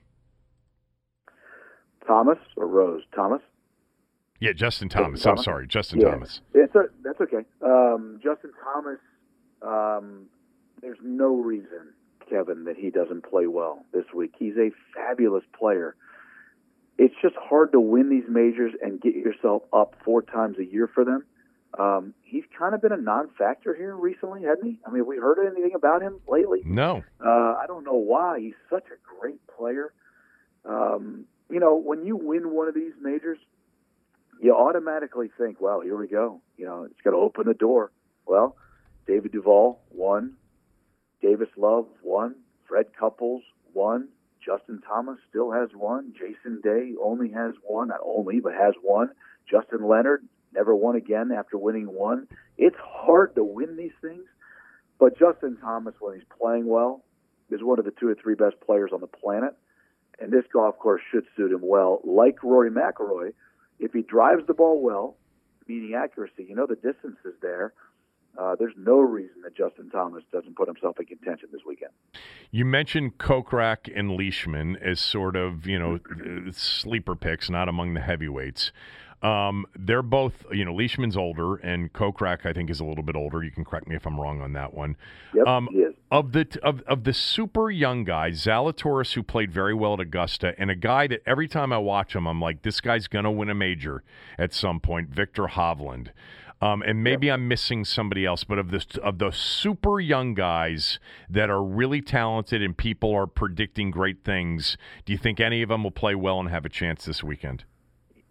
Thomas 2.05 2.39
or 2.55 2.67
Rose? 2.67 3.03
Thomas? 3.13 3.41
Yeah, 4.39 4.53
Justin 4.53 4.87
Thomas. 4.87 5.21
Thomas? 5.21 5.39
I'm 5.39 5.43
sorry, 5.43 5.67
Justin 5.67 5.99
yeah. 5.99 6.11
Thomas. 6.11 6.41
It's 6.53 6.75
a, 6.75 6.83
that's 7.03 7.19
okay. 7.21 7.45
Um, 7.61 8.19
Justin 8.23 8.51
Thomas. 8.63 8.99
Um, 9.61 10.27
there's 10.81 10.99
no 11.03 11.35
reason, 11.35 11.93
Kevin, 12.29 12.65
that 12.65 12.77
he 12.77 12.91
doesn't 12.91 13.23
play 13.27 13.47
well 13.47 13.83
this 13.93 14.05
week. 14.13 14.33
He's 14.37 14.55
a 14.57 14.69
fabulous 14.95 15.43
player 15.57 15.95
it's 16.97 17.15
just 17.21 17.35
hard 17.35 17.71
to 17.73 17.79
win 17.79 18.09
these 18.09 18.23
majors 18.27 18.73
and 18.81 18.99
get 18.99 19.15
yourself 19.15 19.63
up 19.71 19.95
four 20.03 20.21
times 20.21 20.57
a 20.59 20.65
year 20.65 20.89
for 20.93 21.05
them. 21.05 21.25
Um, 21.77 22.13
he's 22.23 22.43
kind 22.57 22.73
of 22.73 22.81
been 22.81 22.91
a 22.91 22.97
non-factor 22.97 23.75
here 23.75 23.95
recently, 23.95 24.43
hasn't 24.43 24.65
he? 24.65 24.79
I 24.85 24.89
mean, 24.89 24.99
have 24.99 25.07
we 25.07 25.17
heard 25.17 25.37
anything 25.45 25.75
about 25.75 26.01
him 26.01 26.19
lately? 26.27 26.61
No. 26.65 27.03
Uh, 27.23 27.29
I 27.29 27.65
don't 27.67 27.83
know 27.83 27.97
why. 27.97 28.39
He's 28.39 28.55
such 28.69 28.85
a 28.87 29.19
great 29.19 29.39
player. 29.47 29.93
Um, 30.65 31.25
you 31.51 31.59
know, 31.59 31.75
when 31.75 32.03
you 32.03 32.15
win 32.15 32.51
one 32.51 32.67
of 32.67 32.73
these 32.73 32.93
majors, 33.01 33.37
you 34.41 34.55
automatically 34.55 35.29
think, 35.37 35.61
"Well, 35.61 35.81
here 35.81 35.97
we 35.97 36.07
go." 36.07 36.41
You 36.57 36.65
know, 36.65 36.83
it's 36.83 37.01
going 37.03 37.15
to 37.15 37.19
open 37.21 37.45
the 37.47 37.53
door. 37.53 37.91
Well, 38.25 38.55
David 39.07 39.31
Duval 39.31 39.79
won, 39.91 40.33
Davis 41.21 41.49
Love 41.57 41.87
won, 42.03 42.35
Fred 42.67 42.87
Couples 42.99 43.43
won, 43.73 44.09
Justin 44.47 44.81
Thomas 44.87 45.17
still 45.29 45.51
has 45.51 45.69
one. 45.75 46.13
Jason 46.13 46.61
Day 46.63 46.93
only 47.03 47.31
has 47.31 47.53
one, 47.63 47.89
not 47.89 47.99
only, 48.03 48.39
but 48.39 48.53
has 48.53 48.73
one. 48.81 49.09
Justin 49.49 49.85
Leonard 49.85 50.23
never 50.53 50.73
won 50.73 50.95
again 50.95 51.31
after 51.37 51.57
winning 51.57 51.87
one. 51.87 52.27
It's 52.57 52.77
hard 52.81 53.35
to 53.35 53.43
win 53.43 53.75
these 53.75 53.91
things, 54.01 54.23
but 54.99 55.19
Justin 55.19 55.57
Thomas, 55.57 55.95
when 55.99 56.15
he's 56.15 56.27
playing 56.39 56.65
well, 56.65 57.03
is 57.51 57.61
one 57.61 57.77
of 57.77 57.85
the 57.85 57.93
two 57.99 58.07
or 58.07 58.15
three 58.15 58.35
best 58.35 58.55
players 58.65 58.91
on 58.93 59.01
the 59.01 59.07
planet. 59.07 59.53
And 60.19 60.31
this 60.31 60.45
golf 60.51 60.79
course 60.79 61.01
should 61.11 61.25
suit 61.35 61.51
him 61.51 61.61
well. 61.61 62.01
Like 62.03 62.41
Rory 62.41 62.71
McIlroy, 62.71 63.33
if 63.79 63.91
he 63.91 64.01
drives 64.01 64.47
the 64.47 64.53
ball 64.53 64.81
well, 64.81 65.17
meaning 65.67 65.93
accuracy, 65.93 66.45
you 66.47 66.55
know 66.55 66.65
the 66.65 66.75
distance 66.75 67.17
is 67.25 67.35
there 67.41 67.73
uh, 68.37 68.55
there's 68.57 68.73
no 68.77 68.99
reason 68.99 69.41
that 69.43 69.55
Justin 69.55 69.89
Thomas 69.89 70.23
doesn't 70.31 70.55
put 70.55 70.67
himself 70.67 70.99
in 70.99 71.05
contention 71.05 71.49
this 71.51 71.61
weekend. 71.65 71.91
You 72.51 72.65
mentioned 72.65 73.17
Kokrak 73.17 73.91
and 73.93 74.15
Leishman 74.15 74.77
as 74.77 74.99
sort 74.99 75.35
of 75.35 75.65
you 75.65 75.79
know 75.79 75.99
sleeper 76.51 77.15
picks, 77.15 77.49
not 77.49 77.67
among 77.67 77.93
the 77.93 78.01
heavyweights. 78.01 78.71
Um, 79.23 79.65
they're 79.75 80.03
both, 80.03 80.45
you 80.51 80.63
know, 80.63 80.75
Leishman's 80.75 81.17
older, 81.17 81.55
and 81.55 81.91
Kokrak 81.91 82.45
I 82.45 82.53
think 82.53 82.69
is 82.69 82.79
a 82.79 82.85
little 82.85 83.03
bit 83.03 83.15
older. 83.15 83.43
You 83.43 83.49
can 83.49 83.65
correct 83.65 83.87
me 83.87 83.95
if 83.95 84.05
I'm 84.05 84.19
wrong 84.19 84.41
on 84.41 84.53
that 84.53 84.75
one. 84.75 84.95
Yep, 85.33 85.47
um, 85.47 85.69
he 85.71 85.79
is. 85.79 85.95
Of 86.11 86.33
the 86.33 86.47
of 86.61 86.81
of 86.81 87.03
the 87.03 87.13
super 87.13 87.71
young 87.71 88.03
guys, 88.03 88.45
Zalatoris, 88.45 89.13
who 89.13 89.23
played 89.23 89.51
very 89.51 89.73
well 89.73 89.95
at 89.95 89.99
Augusta, 89.99 90.53
and 90.59 90.69
a 90.69 90.75
guy 90.75 91.07
that 91.07 91.23
every 91.25 91.47
time 91.47 91.73
I 91.73 91.79
watch 91.79 92.15
him, 92.15 92.27
I'm 92.27 92.39
like, 92.39 92.61
this 92.61 92.79
guy's 92.79 93.07
gonna 93.07 93.31
win 93.31 93.49
a 93.49 93.55
major 93.55 94.03
at 94.37 94.53
some 94.53 94.79
point. 94.79 95.09
Viktor 95.09 95.47
Hovland. 95.47 96.09
Um, 96.59 96.81
and 96.81 97.03
maybe 97.03 97.31
I'm 97.31 97.47
missing 97.47 97.85
somebody 97.85 98.25
else, 98.25 98.43
but 98.43 98.57
of 98.57 98.71
the 98.71 98.83
of 99.03 99.19
the 99.19 99.31
super 99.31 99.99
young 99.99 100.33
guys 100.33 100.99
that 101.29 101.51
are 101.51 101.63
really 101.63 102.01
talented 102.01 102.63
and 102.63 102.75
people 102.75 103.13
are 103.13 103.27
predicting 103.27 103.91
great 103.91 104.23
things, 104.23 104.75
do 105.05 105.13
you 105.13 105.19
think 105.19 105.39
any 105.39 105.61
of 105.61 105.69
them 105.69 105.83
will 105.83 105.91
play 105.91 106.15
well 106.15 106.39
and 106.39 106.49
have 106.49 106.65
a 106.65 106.69
chance 106.69 107.05
this 107.05 107.23
weekend? 107.23 107.63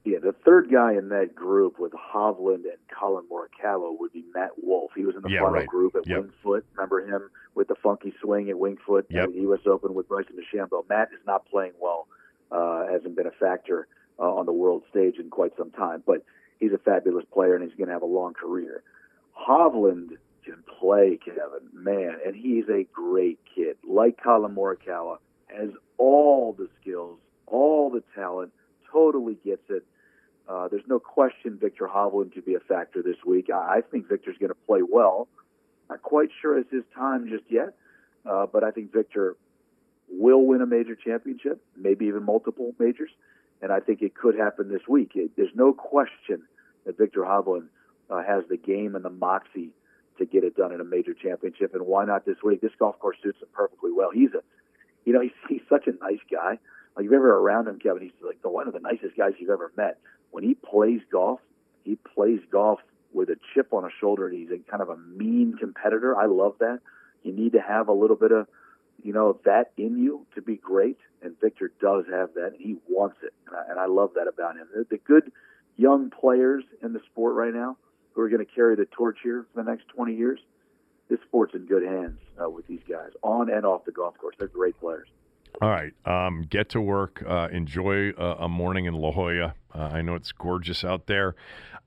Yeah, 0.04 0.18
the 0.22 0.34
third 0.44 0.70
guy 0.70 0.92
in 0.92 1.08
that 1.08 1.34
group 1.34 1.80
with 1.80 1.92
Hovland 1.92 2.62
and 2.62 2.78
Collin 2.96 3.24
Morikawa 3.30 3.98
would 3.98 4.12
be 4.12 4.24
Matt 4.34 4.52
Wolff. 4.62 4.92
He 4.94 5.04
was 5.04 5.16
in 5.16 5.22
the 5.22 5.30
yeah, 5.30 5.40
final 5.40 5.54
right. 5.54 5.66
group 5.66 5.96
at 5.96 6.06
yep. 6.06 6.18
Winged 6.18 6.32
Foot. 6.44 6.64
Remember 6.74 7.04
him 7.04 7.28
with 7.56 7.66
the 7.66 7.74
funky 7.82 8.14
swing 8.22 8.48
at 8.48 8.56
Winged 8.56 8.78
Foot 8.86 9.06
yep. 9.10 9.24
at 9.24 9.34
the 9.34 9.40
U.S. 9.40 9.60
Open 9.66 9.94
with 9.94 10.08
Bryson 10.08 10.36
DeChambeau. 10.36 10.88
Matt 10.88 11.08
is 11.12 11.18
not 11.26 11.46
playing 11.46 11.72
well. 11.80 12.06
Uh, 12.52 12.86
hasn't 12.86 13.16
been 13.16 13.26
a 13.26 13.32
factor 13.32 13.88
uh, 14.20 14.22
on 14.22 14.46
the 14.46 14.52
world 14.52 14.84
stage 14.90 15.16
in 15.18 15.28
quite 15.28 15.50
some 15.58 15.72
time. 15.72 16.04
But 16.06 16.22
he's 16.58 16.72
a 16.72 16.78
fabulous 16.78 17.24
player 17.32 17.54
and 17.54 17.64
he's 17.64 17.76
going 17.76 17.88
to 17.88 17.92
have 17.92 18.02
a 18.02 18.06
long 18.06 18.34
career. 18.34 18.82
Hovland 19.38 20.16
can 20.44 20.62
play, 20.78 21.18
Kevin, 21.24 21.68
man, 21.72 22.18
and 22.24 22.34
he's 22.34 22.68
a 22.68 22.86
great 22.92 23.38
kid. 23.54 23.76
Like 23.86 24.22
Collin 24.22 24.54
Morikawa, 24.54 25.18
has 25.46 25.70
all 25.98 26.54
the 26.56 26.68
skills, 26.80 27.18
all 27.46 27.90
the 27.90 28.02
talent, 28.14 28.52
totally 28.92 29.36
gets 29.44 29.62
it. 29.68 29.84
Uh, 30.48 30.68
there's 30.68 30.86
no 30.86 30.98
question 30.98 31.58
Viktor 31.60 31.88
Hovland 31.92 32.32
could 32.32 32.44
be 32.44 32.54
a 32.54 32.60
factor 32.60 33.02
this 33.02 33.16
week. 33.26 33.48
I, 33.52 33.78
I 33.78 33.80
think 33.80 34.08
Viktor's 34.08 34.36
going 34.38 34.50
to 34.50 34.58
play 34.66 34.80
well. 34.82 35.28
Not 35.90 36.02
quite 36.02 36.30
sure 36.40 36.58
it's 36.58 36.72
his 36.72 36.84
time 36.94 37.28
just 37.28 37.44
yet, 37.48 37.74
uh, 38.24 38.46
but 38.46 38.64
I 38.64 38.70
think 38.70 38.92
Viktor 38.92 39.36
will 40.08 40.44
win 40.46 40.60
a 40.60 40.66
major 40.66 40.94
championship, 40.94 41.60
maybe 41.76 42.06
even 42.06 42.22
multiple 42.24 42.74
majors, 42.78 43.10
and 43.62 43.72
I 43.72 43.80
think 43.80 44.02
it 44.02 44.14
could 44.14 44.36
happen 44.36 44.68
this 44.68 44.86
week. 44.88 45.12
It, 45.14 45.32
there's 45.36 45.54
no 45.54 45.72
question 45.72 46.42
that 46.84 46.98
Viktor 46.98 47.20
Hovland 47.20 47.68
uh, 48.10 48.22
has 48.22 48.44
the 48.48 48.56
game 48.56 48.94
and 48.94 49.04
the 49.04 49.10
moxie 49.10 49.70
to 50.18 50.24
get 50.24 50.44
it 50.44 50.56
done 50.56 50.72
in 50.72 50.80
a 50.80 50.84
major 50.84 51.14
championship, 51.14 51.74
and 51.74 51.86
why 51.86 52.04
not 52.04 52.24
this 52.24 52.36
week? 52.42 52.60
This 52.60 52.72
golf 52.78 52.98
course 52.98 53.16
suits 53.22 53.40
him 53.42 53.48
perfectly 53.52 53.92
well. 53.92 54.10
He's 54.10 54.32
a, 54.34 54.42
you 55.04 55.12
know, 55.12 55.20
he's, 55.20 55.32
he's 55.48 55.60
such 55.68 55.86
a 55.86 55.92
nice 56.02 56.20
guy. 56.30 56.58
Like 56.96 57.04
you're 57.04 57.14
ever 57.14 57.36
around 57.36 57.68
him, 57.68 57.78
Kevin, 57.78 58.02
he's 58.02 58.12
like 58.24 58.40
the 58.40 58.48
one 58.48 58.66
of 58.66 58.72
the 58.72 58.80
nicest 58.80 59.16
guys 59.16 59.32
you've 59.38 59.50
ever 59.50 59.70
met. 59.76 59.98
When 60.30 60.42
he 60.42 60.54
plays 60.54 61.00
golf, 61.12 61.40
he 61.84 61.96
plays 62.14 62.40
golf 62.50 62.80
with 63.12 63.28
a 63.28 63.36
chip 63.54 63.72
on 63.72 63.84
his 63.84 63.92
shoulder. 64.00 64.28
He's 64.30 64.50
a 64.50 64.58
kind 64.70 64.82
of 64.82 64.88
a 64.88 64.96
mean 64.96 65.56
competitor. 65.58 66.16
I 66.16 66.26
love 66.26 66.54
that. 66.60 66.80
You 67.22 67.32
need 67.32 67.52
to 67.52 67.60
have 67.60 67.88
a 67.88 67.92
little 67.92 68.16
bit 68.16 68.32
of, 68.32 68.46
you 69.06 69.12
know, 69.12 69.38
that 69.44 69.70
in 69.76 69.96
you 69.98 70.26
to 70.34 70.42
be 70.42 70.56
great. 70.56 70.98
And 71.22 71.38
Viktor 71.40 71.70
does 71.80 72.04
have 72.10 72.34
that. 72.34 72.54
And 72.54 72.60
he 72.60 72.76
wants 72.88 73.18
it. 73.22 73.32
And 73.46 73.56
I, 73.56 73.70
and 73.70 73.78
I 73.78 73.86
love 73.86 74.10
that 74.16 74.26
about 74.26 74.56
him. 74.56 74.66
The, 74.74 74.84
the 74.90 74.98
good 74.98 75.30
young 75.76 76.10
players 76.10 76.64
in 76.82 76.92
the 76.92 77.00
sport 77.12 77.36
right 77.36 77.54
now 77.54 77.76
who 78.12 78.22
are 78.22 78.28
going 78.28 78.44
to 78.44 78.52
carry 78.52 78.74
the 78.74 78.86
torch 78.86 79.18
here 79.22 79.46
for 79.54 79.62
the 79.62 79.70
next 79.70 79.86
20 79.90 80.14
years, 80.14 80.40
this 81.08 81.20
sport's 81.28 81.54
in 81.54 81.66
good 81.66 81.84
hands 81.84 82.18
uh, 82.42 82.50
with 82.50 82.66
these 82.66 82.80
guys 82.88 83.10
on 83.22 83.48
and 83.48 83.64
off 83.64 83.84
the 83.84 83.92
golf 83.92 84.18
course. 84.18 84.34
They're 84.38 84.48
great 84.48 84.78
players. 84.80 85.06
All 85.62 85.70
right. 85.70 85.92
Um, 86.04 86.42
get 86.48 86.68
to 86.70 86.80
work. 86.80 87.22
Uh, 87.26 87.48
enjoy 87.50 88.10
uh, 88.10 88.36
a 88.40 88.48
morning 88.48 88.84
in 88.84 88.94
La 88.94 89.10
Jolla. 89.12 89.54
Uh, 89.74 89.78
I 89.78 90.02
know 90.02 90.14
it's 90.14 90.32
gorgeous 90.32 90.84
out 90.84 91.06
there. 91.06 91.34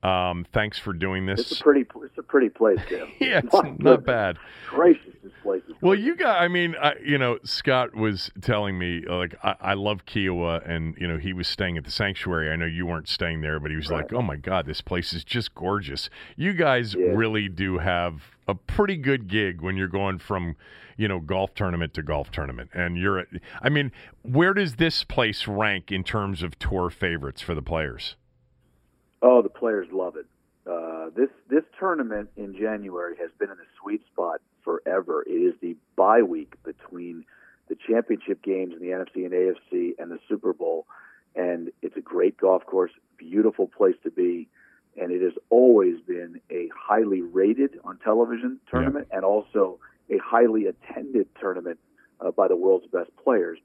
Um, 0.02 0.46
thanks 0.54 0.78
for 0.78 0.94
doing 0.94 1.26
this. 1.26 1.40
It's 1.40 1.60
a 1.60 1.62
pretty, 1.62 1.84
it's 2.02 2.16
a 2.16 2.22
pretty 2.22 2.48
place, 2.48 2.78
Tim. 2.88 3.08
yeah, 3.20 3.40
it's 3.44 3.52
not, 3.52 3.78
not 3.78 4.04
bad. 4.06 4.38
Gracious, 4.68 5.14
this 5.22 5.32
place 5.42 5.62
is. 5.68 5.74
Well, 5.82 5.94
you 5.94 6.16
got. 6.16 6.40
I 6.40 6.48
mean, 6.48 6.74
I, 6.80 6.94
you 7.04 7.18
know, 7.18 7.38
Scott 7.44 7.94
was 7.94 8.30
telling 8.40 8.78
me 8.78 9.04
like 9.06 9.34
I, 9.42 9.56
I, 9.60 9.74
love 9.74 10.06
Kiawah, 10.06 10.66
and 10.68 10.96
you 10.96 11.06
know 11.06 11.18
he 11.18 11.34
was 11.34 11.48
staying 11.48 11.76
at 11.76 11.84
the 11.84 11.90
sanctuary. 11.90 12.50
I 12.50 12.56
know 12.56 12.64
you 12.64 12.86
weren't 12.86 13.08
staying 13.08 13.42
there, 13.42 13.60
but 13.60 13.70
he 13.70 13.76
was 13.76 13.90
right. 13.90 13.98
like, 13.98 14.12
"Oh 14.14 14.22
my 14.22 14.36
God, 14.36 14.64
this 14.64 14.80
place 14.80 15.12
is 15.12 15.22
just 15.22 15.54
gorgeous." 15.54 16.08
You 16.34 16.54
guys 16.54 16.94
yeah. 16.94 17.08
really 17.08 17.50
do 17.50 17.76
have 17.76 18.22
a 18.48 18.54
pretty 18.54 18.96
good 18.96 19.28
gig 19.28 19.60
when 19.60 19.76
you're 19.76 19.86
going 19.86 20.18
from 20.18 20.56
you 21.00 21.08
know 21.08 21.18
golf 21.18 21.54
tournament 21.54 21.94
to 21.94 22.02
golf 22.02 22.30
tournament, 22.30 22.68
and 22.74 22.98
you're. 22.98 23.24
I 23.62 23.70
mean, 23.70 23.90
where 24.22 24.52
does 24.52 24.76
this 24.76 25.02
place 25.02 25.48
rank 25.48 25.90
in 25.90 26.04
terms 26.04 26.42
of 26.42 26.58
tour 26.58 26.90
favorites 26.90 27.40
for 27.40 27.54
the 27.54 27.62
players? 27.62 28.16
Oh, 29.22 29.40
the 29.40 29.48
players 29.48 29.88
love 29.90 30.16
it. 30.16 30.26
Uh, 30.70 31.08
this 31.16 31.30
this 31.48 31.64
tournament 31.78 32.28
in 32.36 32.54
January 32.54 33.16
has 33.18 33.30
been 33.38 33.50
in 33.50 33.56
the 33.56 33.64
sweet 33.80 34.02
spot 34.12 34.42
forever. 34.62 35.24
It 35.26 35.30
is 35.30 35.54
the 35.62 35.74
bye 35.96 36.20
week 36.20 36.52
between 36.64 37.24
the 37.70 37.76
championship 37.88 38.42
games 38.42 38.74
in 38.74 38.80
the 38.80 38.88
NFC 38.88 39.24
and 39.24 39.32
AFC 39.32 39.92
and 39.98 40.10
the 40.10 40.18
Super 40.28 40.52
Bowl, 40.52 40.86
and 41.34 41.70
it's 41.80 41.96
a 41.96 42.02
great 42.02 42.36
golf 42.36 42.66
course, 42.66 42.92
beautiful 43.16 43.66
place 43.66 43.96
to 44.02 44.10
be, 44.10 44.48
and 45.00 45.10
it 45.12 45.22
has 45.22 45.32
always 45.48 45.98
been 46.06 46.42
a 46.50 46.68
highly 46.76 47.22
rated 47.22 47.78
on 47.84 47.96
television 48.04 48.60
tournament 48.70 49.06
yeah. 49.10 49.16
and 49.16 49.24
also 49.24 49.78
a 50.10 50.18
highly 50.18 50.66
attended 50.66 51.28
tournament 51.40 51.78
uh, 52.20 52.30
by 52.30 52.48
the 52.48 52.56
world's 52.56 52.86
best 52.86 53.10
players. 53.22 53.58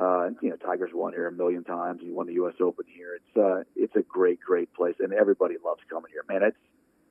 Uh, 0.00 0.30
you 0.40 0.50
know, 0.50 0.56
Tiger's 0.56 0.92
won 0.94 1.12
here 1.12 1.26
a 1.26 1.32
million 1.32 1.64
times. 1.64 2.00
He 2.00 2.10
won 2.10 2.26
the 2.26 2.34
U.S. 2.34 2.54
Open 2.60 2.84
here. 2.88 3.16
It's 3.16 3.36
uh, 3.36 3.64
it's 3.74 3.96
a 3.96 4.02
great, 4.02 4.40
great 4.40 4.72
place, 4.72 4.94
and 5.00 5.12
everybody 5.12 5.56
loves 5.64 5.80
coming 5.88 6.10
here. 6.12 6.24
Man, 6.28 6.48
it's. 6.48 6.56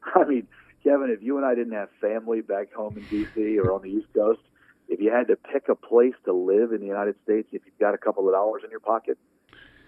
I 0.15 0.23
mean, 0.23 0.47
Kevin, 0.83 1.09
if 1.09 1.21
you 1.21 1.37
and 1.37 1.45
I 1.45 1.55
didn't 1.55 1.73
have 1.73 1.89
family 1.99 2.41
back 2.41 2.73
home 2.73 2.97
in 2.97 3.03
D.C. 3.09 3.59
or 3.59 3.73
on 3.73 3.81
the 3.81 3.89
East 3.89 4.07
Coast, 4.15 4.39
if 4.87 5.01
you 5.01 5.11
had 5.11 5.27
to 5.27 5.35
pick 5.35 5.67
a 5.67 5.75
place 5.75 6.13
to 6.23 6.33
live 6.33 6.71
in 6.71 6.79
the 6.79 6.87
United 6.87 7.15
States, 7.23 7.49
if 7.51 7.61
you've 7.65 7.79
got 7.79 7.93
a 7.93 7.97
couple 7.97 8.27
of 8.27 8.33
dollars 8.33 8.61
in 8.63 8.71
your 8.71 8.79
pocket, 8.79 9.17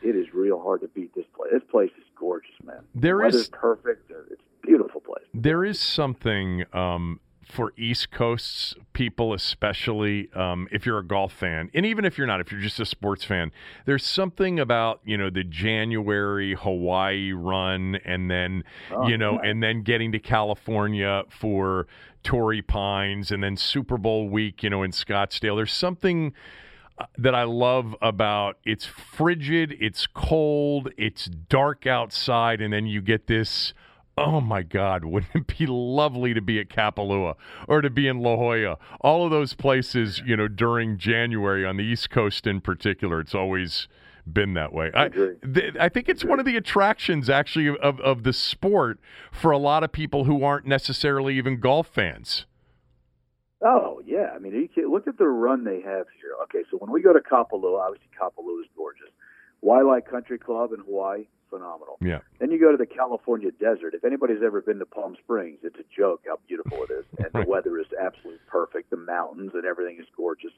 it 0.03 0.15
is 0.15 0.27
real 0.33 0.61
hard 0.61 0.81
to 0.81 0.87
beat 0.89 1.15
this 1.15 1.25
place. 1.35 1.51
This 1.53 1.63
place 1.71 1.91
is 1.97 2.03
gorgeous, 2.19 2.51
man. 2.63 2.83
There 2.93 3.19
the 3.19 3.37
is 3.37 3.47
perfect. 3.47 4.11
It's 4.29 4.41
a 4.63 4.67
beautiful 4.67 4.99
place. 5.01 5.25
There 5.33 5.63
is 5.63 5.79
something 5.79 6.65
um, 6.73 7.19
for 7.51 7.73
East 7.77 8.11
Coast 8.11 8.77
people, 8.93 9.33
especially 9.33 10.29
um, 10.33 10.67
if 10.71 10.85
you're 10.85 10.97
a 10.97 11.05
golf 11.05 11.33
fan, 11.33 11.69
and 11.73 11.85
even 11.85 12.05
if 12.05 12.17
you're 12.17 12.27
not, 12.27 12.39
if 12.39 12.51
you're 12.51 12.61
just 12.61 12.79
a 12.79 12.85
sports 12.85 13.23
fan, 13.23 13.51
there's 13.85 14.05
something 14.05 14.59
about 14.59 15.01
you 15.03 15.17
know 15.17 15.29
the 15.29 15.43
January 15.43 16.55
Hawaii 16.55 17.31
run, 17.33 17.97
and 18.05 18.31
then 18.31 18.63
oh, 18.91 19.07
you 19.07 19.17
know, 19.17 19.33
yeah. 19.33 19.49
and 19.49 19.61
then 19.61 19.83
getting 19.83 20.11
to 20.13 20.19
California 20.19 21.23
for 21.29 21.87
Torrey 22.23 22.61
Pines, 22.61 23.31
and 23.31 23.43
then 23.43 23.57
Super 23.57 23.97
Bowl 23.97 24.29
week, 24.29 24.63
you 24.63 24.69
know, 24.69 24.83
in 24.83 24.91
Scottsdale. 24.91 25.55
There's 25.55 25.73
something 25.73 26.33
uh, 26.97 27.05
that 27.17 27.35
I 27.35 27.43
love 27.43 27.95
about 28.01 28.57
it's 28.63 28.85
frigid, 28.85 29.75
it's 29.79 30.07
cold, 30.07 30.89
it's 30.97 31.25
dark 31.25 31.85
outside, 31.85 32.61
and 32.61 32.71
then 32.71 32.85
you 32.85 33.01
get 33.01 33.27
this 33.27 33.73
Oh 34.25 34.41
my 34.41 34.63
God, 34.63 35.05
wouldn't 35.05 35.35
it 35.35 35.57
be 35.57 35.65
lovely 35.65 36.33
to 36.33 36.41
be 36.41 36.59
at 36.59 36.69
Kapalua 36.69 37.35
or 37.67 37.81
to 37.81 37.89
be 37.89 38.07
in 38.07 38.19
La 38.19 38.35
Jolla? 38.35 38.77
All 39.01 39.25
of 39.25 39.31
those 39.31 39.53
places, 39.53 40.21
you 40.25 40.35
know, 40.35 40.47
during 40.47 40.97
January 40.97 41.65
on 41.65 41.77
the 41.77 41.83
East 41.83 42.09
Coast 42.09 42.47
in 42.47 42.61
particular, 42.61 43.19
it's 43.19 43.35
always 43.35 43.87
been 44.31 44.53
that 44.53 44.73
way. 44.73 44.91
I, 44.93 45.09
th- 45.09 45.75
I 45.79 45.89
think 45.89 46.07
it's 46.07 46.23
one 46.23 46.39
of 46.39 46.45
the 46.45 46.55
attractions 46.57 47.29
actually 47.29 47.67
of, 47.69 47.99
of 47.99 48.23
the 48.23 48.33
sport 48.33 48.99
for 49.31 49.51
a 49.51 49.57
lot 49.57 49.83
of 49.83 49.91
people 49.91 50.25
who 50.25 50.43
aren't 50.43 50.65
necessarily 50.65 51.37
even 51.37 51.59
golf 51.59 51.87
fans. 51.87 52.45
Oh 53.63 54.01
yeah, 54.05 54.31
I 54.35 54.39
mean, 54.39 54.69
look 54.89 55.07
at 55.07 55.17
the 55.17 55.27
run 55.27 55.63
they 55.63 55.81
have 55.81 56.07
here. 56.19 56.35
Okay, 56.43 56.63
so 56.71 56.77
when 56.77 56.91
we 56.91 57.01
go 57.01 57.13
to 57.13 57.19
Kapalua, 57.19 57.79
obviously 57.79 58.09
Kapalua 58.19 58.61
is 58.61 58.67
gorgeous. 58.75 59.09
Waialae 59.63 60.03
Country 60.03 60.39
Club 60.39 60.73
in 60.73 60.79
Hawaii, 60.79 61.27
phenomenal. 61.51 61.97
Yeah. 62.01 62.19
Then 62.39 62.49
you 62.49 62.59
go 62.59 62.71
to 62.71 62.77
the 62.77 62.87
California 62.87 63.51
desert. 63.51 63.93
If 63.93 64.03
anybody's 64.03 64.41
ever 64.43 64.61
been 64.61 64.79
to 64.79 64.85
Palm 64.87 65.15
Springs, 65.23 65.59
it's 65.61 65.77
a 65.77 65.85
joke 65.95 66.21
how 66.25 66.39
beautiful 66.47 66.79
it 66.89 66.91
is, 66.91 67.05
and 67.19 67.27
the 67.33 67.47
weather 67.47 67.77
is 67.77 67.85
absolutely 68.01 68.39
perfect. 68.47 68.89
The 68.89 68.97
mountains 68.97 69.51
and 69.53 69.65
everything 69.65 69.97
is 69.99 70.07
gorgeous. 70.17 70.51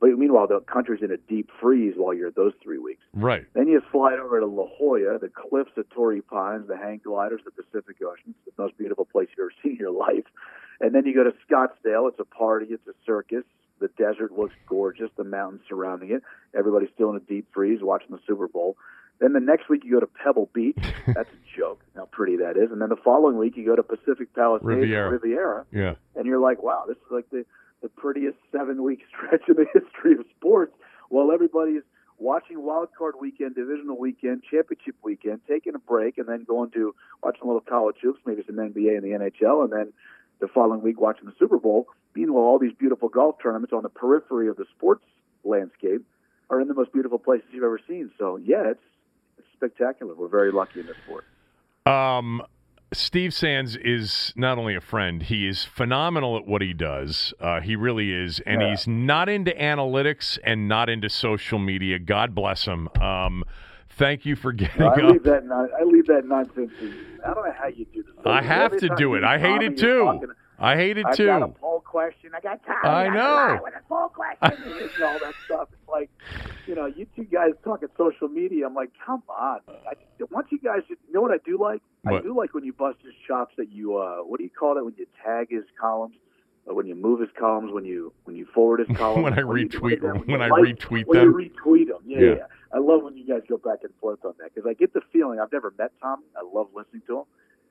But 0.00 0.10
meanwhile, 0.18 0.48
the 0.48 0.58
country's 0.60 1.00
in 1.00 1.12
a 1.12 1.16
deep 1.16 1.48
freeze 1.60 1.94
while 1.96 2.12
you're 2.12 2.26
at 2.28 2.34
those 2.34 2.54
three 2.60 2.78
weeks. 2.78 3.02
Right. 3.14 3.46
Then 3.54 3.68
you 3.68 3.80
slide 3.92 4.18
over 4.18 4.40
to 4.40 4.46
La 4.46 4.66
Jolla, 4.76 5.18
the 5.20 5.30
cliffs 5.30 5.70
of 5.76 5.88
Torrey 5.90 6.20
Pines, 6.20 6.66
the 6.66 6.76
hang 6.76 7.00
gliders, 7.04 7.40
the 7.44 7.52
Pacific 7.52 7.96
Ocean. 8.02 8.34
It's 8.44 8.56
the 8.56 8.62
most 8.62 8.76
beautiful 8.76 9.04
place 9.04 9.28
you've 9.30 9.44
ever 9.44 9.52
seen 9.62 9.72
in 9.72 9.78
your 9.78 9.92
life. 9.92 10.24
And 10.80 10.92
then 10.92 11.06
you 11.06 11.14
go 11.14 11.22
to 11.22 11.32
Scottsdale. 11.48 12.08
It's 12.08 12.18
a 12.18 12.24
party. 12.24 12.66
It's 12.70 12.86
a 12.88 12.94
circus. 13.06 13.44
The 13.80 13.88
desert 13.96 14.32
looks 14.36 14.54
gorgeous. 14.68 15.10
The 15.16 15.24
mountains 15.24 15.62
surrounding 15.68 16.10
it. 16.10 16.22
Everybody's 16.52 16.90
still 16.94 17.10
in 17.10 17.16
a 17.16 17.20
deep 17.20 17.46
freeze 17.54 17.78
watching 17.80 18.10
the 18.10 18.20
Super 18.26 18.48
Bowl. 18.48 18.76
Then 19.22 19.34
the 19.34 19.40
next 19.40 19.68
week 19.68 19.84
you 19.84 19.92
go 19.92 20.00
to 20.00 20.08
Pebble 20.08 20.50
Beach. 20.52 20.76
That's 21.06 21.30
a 21.30 21.56
joke 21.56 21.80
how 21.94 22.06
pretty 22.06 22.38
that 22.38 22.56
is. 22.56 22.72
And 22.72 22.82
then 22.82 22.88
the 22.88 22.96
following 22.96 23.38
week 23.38 23.56
you 23.56 23.64
go 23.64 23.76
to 23.76 23.82
Pacific 23.84 24.34
Palisades 24.34 24.64
Riviera. 24.64 25.10
Riviera. 25.10 25.64
Yeah. 25.70 25.94
And 26.16 26.26
you're 26.26 26.40
like, 26.40 26.60
wow, 26.60 26.84
this 26.88 26.96
is 26.96 27.10
like 27.10 27.30
the 27.30 27.46
the 27.82 27.88
prettiest 27.88 28.36
seven 28.50 28.82
week 28.82 29.00
stretch 29.08 29.42
in 29.48 29.54
the 29.54 29.66
history 29.72 30.14
of 30.14 30.26
sports. 30.36 30.72
While 31.08 31.30
everybody's 31.30 31.82
watching 32.18 32.62
wild 32.64 32.88
card 32.98 33.14
weekend, 33.20 33.54
divisional 33.54 33.96
weekend, 33.96 34.42
championship 34.50 34.96
weekend, 35.04 35.40
taking 35.46 35.76
a 35.76 35.78
break, 35.78 36.18
and 36.18 36.26
then 36.26 36.42
going 36.42 36.72
to 36.72 36.92
watching 37.22 37.42
a 37.44 37.46
little 37.46 37.60
college 37.60 37.96
hoops, 38.02 38.20
maybe 38.26 38.42
some 38.44 38.56
NBA 38.56 38.96
and 38.96 39.04
the 39.04 39.16
NHL, 39.18 39.62
and 39.62 39.72
then 39.72 39.92
the 40.40 40.48
following 40.48 40.82
week 40.82 41.00
watching 41.00 41.26
the 41.26 41.34
Super 41.38 41.58
Bowl. 41.58 41.86
Meanwhile, 42.16 42.42
all 42.42 42.58
these 42.58 42.74
beautiful 42.76 43.08
golf 43.08 43.36
tournaments 43.40 43.72
on 43.72 43.84
the 43.84 43.88
periphery 43.88 44.48
of 44.48 44.56
the 44.56 44.64
sports 44.76 45.04
landscape 45.44 46.04
are 46.50 46.60
in 46.60 46.66
the 46.66 46.74
most 46.74 46.92
beautiful 46.92 47.20
places 47.20 47.46
you've 47.52 47.62
ever 47.62 47.80
seen. 47.86 48.10
So 48.18 48.36
yeah, 48.36 48.70
it's 48.70 48.80
spectacular. 49.62 50.14
We're 50.14 50.28
very 50.28 50.52
lucky 50.52 50.80
in 50.80 50.86
this 50.86 50.96
sport. 51.04 51.24
Um, 51.86 52.42
Steve 52.92 53.32
Sands 53.32 53.76
is 53.76 54.32
not 54.36 54.58
only 54.58 54.74
a 54.74 54.80
friend, 54.80 55.22
he 55.22 55.46
is 55.46 55.64
phenomenal 55.64 56.36
at 56.36 56.46
what 56.46 56.62
he 56.62 56.74
does. 56.74 57.32
Uh, 57.40 57.60
he 57.60 57.76
really 57.76 58.12
is. 58.12 58.40
And 58.44 58.60
yeah. 58.60 58.70
he's 58.70 58.86
not 58.86 59.28
into 59.28 59.52
analytics 59.52 60.38
and 60.44 60.68
not 60.68 60.88
into 60.88 61.08
social 61.08 61.58
media. 61.58 61.98
God 61.98 62.34
bless 62.34 62.66
him. 62.66 62.88
Um, 63.00 63.44
thank 63.96 64.26
you 64.26 64.36
for 64.36 64.52
getting 64.52 64.80
no, 64.80 64.88
I 64.88 64.94
up. 64.94 65.12
Leave 65.12 65.22
that 65.24 65.70
I 65.80 65.84
leave 65.84 66.06
that 66.06 66.26
nonsense. 66.26 66.72
I 67.24 67.32
don't 67.32 67.44
know 67.46 67.54
how 67.58 67.68
you 67.68 67.86
do 67.92 68.02
this. 68.02 68.12
I 68.26 68.42
have 68.42 68.76
to 68.78 68.90
do 68.96 69.14
it. 69.14 69.24
I 69.24 69.38
hate 69.38 69.62
it 69.62 69.78
too. 69.78 70.20
I 70.58 70.76
hate 70.76 70.96
it 70.98 71.06
too. 71.14 71.24
I 71.30 71.38
got 71.40 71.42
a 71.42 71.52
poll 71.52 71.80
question. 71.80 72.30
I 72.34 72.40
got 72.40 72.64
time. 72.64 72.76
I 72.84 73.08
know. 73.08 73.60
With 73.62 73.74
a 73.74 73.82
poll 73.88 74.08
question 74.08 74.62
and 74.72 75.02
all 75.04 75.18
that 75.18 75.34
stuff. 75.44 75.68
It's 75.72 75.88
like, 75.88 76.10
you 76.66 76.74
know, 76.74 76.86
you 76.86 77.06
two 77.16 77.24
guys 77.24 77.50
talking 77.64 77.88
social 77.98 78.28
media. 78.28 78.66
I'm 78.66 78.74
like, 78.74 78.90
come 79.04 79.22
on. 79.28 79.60
I, 79.68 79.94
once 80.30 80.48
you 80.50 80.60
guys, 80.60 80.82
you 80.88 80.96
know 81.12 81.20
what 81.20 81.32
I 81.32 81.38
do 81.44 81.58
like? 81.60 81.82
What? 82.02 82.14
I 82.14 82.20
do 82.20 82.36
like 82.36 82.54
when 82.54 82.64
you 82.64 82.72
bust 82.72 82.98
his 83.02 83.14
chops. 83.26 83.54
That 83.56 83.72
you, 83.72 83.96
uh, 83.96 84.18
what 84.18 84.38
do 84.38 84.44
you 84.44 84.50
call 84.50 84.78
it 84.78 84.84
when 84.84 84.94
you 84.96 85.06
tag 85.24 85.48
his 85.50 85.64
columns? 85.80 86.14
When 86.64 86.86
you 86.86 86.94
move 86.94 87.18
his 87.18 87.30
columns, 87.36 87.72
when 87.72 87.84
you 87.84 88.12
when 88.24 88.36
you 88.36 88.46
forward 88.54 88.86
his 88.86 88.96
columns, 88.96 89.24
when 89.24 89.36
I 89.36 89.42
when 89.42 89.68
retweet, 89.68 90.00
when, 90.00 90.14
when 90.26 90.42
I 90.42 90.46
like, 90.46 90.62
retweet 90.62 91.06
when 91.06 91.18
them, 91.18 91.40
you 91.40 91.50
retweet 91.50 91.88
them, 91.88 92.02
yeah, 92.06 92.18
Yeah. 92.20 92.34
yeah. 92.36 92.46
I 92.72 92.78
love 92.78 93.02
when 93.02 93.16
you 93.16 93.26
guys 93.26 93.42
go 93.48 93.56
back 93.58 93.80
and 93.82 93.92
forth 94.00 94.24
on 94.24 94.34
that 94.38 94.54
because 94.54 94.68
I 94.70 94.74
get 94.74 94.94
the 94.94 95.00
feeling 95.12 95.40
I've 95.40 95.50
never 95.52 95.74
met 95.76 95.90
Tom. 96.00 96.22
I 96.36 96.42
love 96.56 96.68
listening 96.72 97.02
to 97.08 97.18
him. 97.18 97.24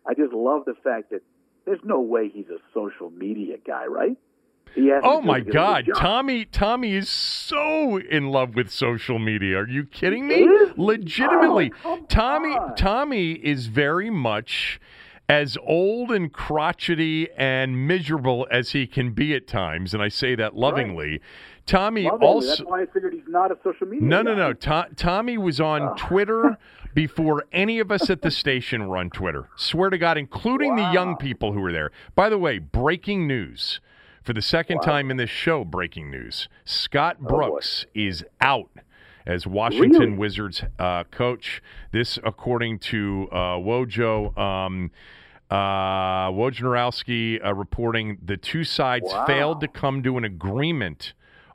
I 0.06 0.14
just 0.14 0.34
love 0.34 0.66
the 0.66 0.74
fact 0.84 1.10
that 1.12 1.22
there's 1.66 1.80
no 1.84 2.00
way 2.00 2.30
he's 2.30 2.50
a 2.50 2.58
social 2.74 3.10
media 3.12 3.58
guy, 3.66 3.86
right? 3.86 4.18
oh 5.04 5.22
my 5.22 5.42
God, 5.42 5.86
Tommy! 5.98 6.46
Tommy 6.46 6.94
is 6.94 7.10
so 7.10 7.98
in 7.98 8.30
love 8.30 8.56
with 8.56 8.70
social 8.72 9.20
media. 9.20 9.58
Are 9.60 9.68
you 9.68 9.84
kidding 9.84 10.28
me? 10.30 10.48
Legitimately, 10.78 11.74
oh, 11.84 12.00
Tommy. 12.08 12.52
on. 12.56 12.76
Tommy 12.76 13.34
is 13.34 13.68
very 13.68 14.10
much 14.10 14.80
as 15.28 15.58
old 15.66 16.12
and 16.12 16.32
crotchety 16.32 17.28
and 17.38 17.86
miserable 17.88 18.48
as 18.52 18.72
he 18.72 18.88
can 18.88 19.12
be 19.12 19.34
at 19.36 19.46
times, 19.48 19.94
and 19.94 20.02
I 20.02 20.08
say 20.10 20.36
that 20.36 20.56
lovingly. 20.56 21.20
Tommy 21.66 22.04
Lovingly. 22.06 22.26
also. 22.28 22.48
That's 22.48 22.62
why 22.64 22.82
I 22.82 22.86
figured 22.88 23.14
he's 23.14 23.28
not 23.28 23.52
a 23.52 23.58
social 23.64 23.88
media. 23.88 24.08
No, 24.08 24.22
no, 24.22 24.32
guy. 24.34 24.38
no. 24.38 24.54
To- 24.54 24.96
Tommy 24.96 25.38
was 25.38 25.60
on 25.62 25.82
Oh. 25.82 25.94
Twitter 25.98 26.58
before 26.94 27.46
any 27.52 27.80
of 27.80 27.92
us 27.92 28.10
at 28.10 28.22
the 28.22 28.32
station 28.32 28.88
were 28.88 28.98
on 28.98 29.10
Twitter. 29.10 29.50
Swear 29.56 29.90
to 29.90 29.98
God, 29.98 30.18
including 30.18 30.76
the 30.76 30.92
young 30.92 31.16
people 31.18 31.54
who 31.54 31.60
were 31.62 31.72
there. 31.72 31.92
By 32.16 32.30
the 32.30 32.38
way, 32.38 32.60
breaking 32.60 33.28
news. 33.28 33.80
For 34.24 34.34
the 34.34 34.42
second 34.42 34.78
Wow. 34.78 34.92
time 34.94 35.10
in 35.12 35.18
this 35.18 35.32
show, 35.32 35.64
breaking 35.66 36.12
news. 36.12 36.48
Scott 36.64 37.18
Oh. 37.24 37.28
Brooks 37.28 37.86
is 37.96 38.24
out 38.40 38.70
as 39.26 39.48
Washington 39.48 40.00
Really? 40.00 40.14
Wizards 40.18 40.64
uh, 40.78 41.06
coach. 41.06 41.62
This, 41.92 42.20
according 42.24 42.80
to 42.80 43.28
uh, 43.32 43.36
Wojo. 43.58 44.38
Um, 44.38 44.92
uh, 45.50 46.30
Wojnarowski 46.32 47.44
uh, 47.46 47.54
reporting 47.54 48.18
the 48.24 48.38
two 48.38 48.64
sides 48.64 49.06
Wow. 49.12 49.26
failed 49.26 49.62
to 49.62 49.68
come 49.68 50.02
to 50.04 50.18
an 50.18 50.24
agreement 50.24 51.14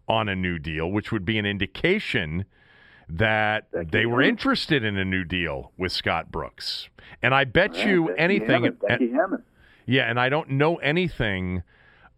on 0.09 0.29
a 0.29 0.37
new 0.37 0.59
deal, 0.59 0.91
which 0.91 1.11
would 1.13 1.25
be 1.25 1.39
an 1.39 1.47
indication 1.47 2.45
that 3.09 3.66
they 3.93 4.05
were 4.07 4.20
interested 4.23 4.83
in 4.85 4.97
a 4.97 5.05
new 5.05 5.24
deal 5.24 5.73
with 5.77 5.93
Scott 5.93 6.31
Brooks. 6.33 6.89
And 7.23 7.35
I 7.35 7.45
bet 7.45 7.74
Yeah, 7.77 7.87
you 7.87 8.07
Becky 8.09 8.19
anything. 8.20 8.49
Hammon, 8.65 8.78
Becky 8.89 9.11
Hammon. 9.12 9.43
yeah, 9.87 10.11
and 10.11 10.19
I 10.19 10.28
don't 10.28 10.51
know 10.51 10.77
anything. 10.77 11.62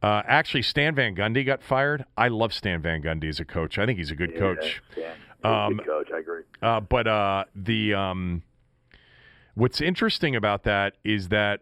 Uh, 0.02 0.22
actually, 0.26 0.62
Stan 0.62 0.94
Van 0.94 1.14
Gundy 1.14 1.44
got 1.44 1.62
fired. 1.62 2.04
I 2.16 2.28
love 2.28 2.52
Stan 2.54 2.80
Van 2.80 3.02
Gundy 3.02 3.28
as 3.28 3.38
a 3.40 3.44
coach. 3.44 3.78
I 3.78 3.84
think 3.86 3.98
he's 3.98 4.10
a 4.10 4.14
good 4.16 4.36
coach. 4.36 4.80
Yeah, 4.96 5.02
yeah. 5.04 5.12
He's 5.14 5.44
a 5.44 5.48
Um, 5.48 5.76
good 5.76 5.86
coach. 5.86 6.08
I 6.14 6.18
agree. 6.20 6.42
Uh, 6.62 6.80
but 6.80 7.06
uh, 7.06 7.44
the 7.54 7.94
um, 7.94 8.42
what's 9.54 9.80
interesting 9.80 10.36
about 10.36 10.62
that 10.64 10.96
is 11.04 11.28
that 11.28 11.60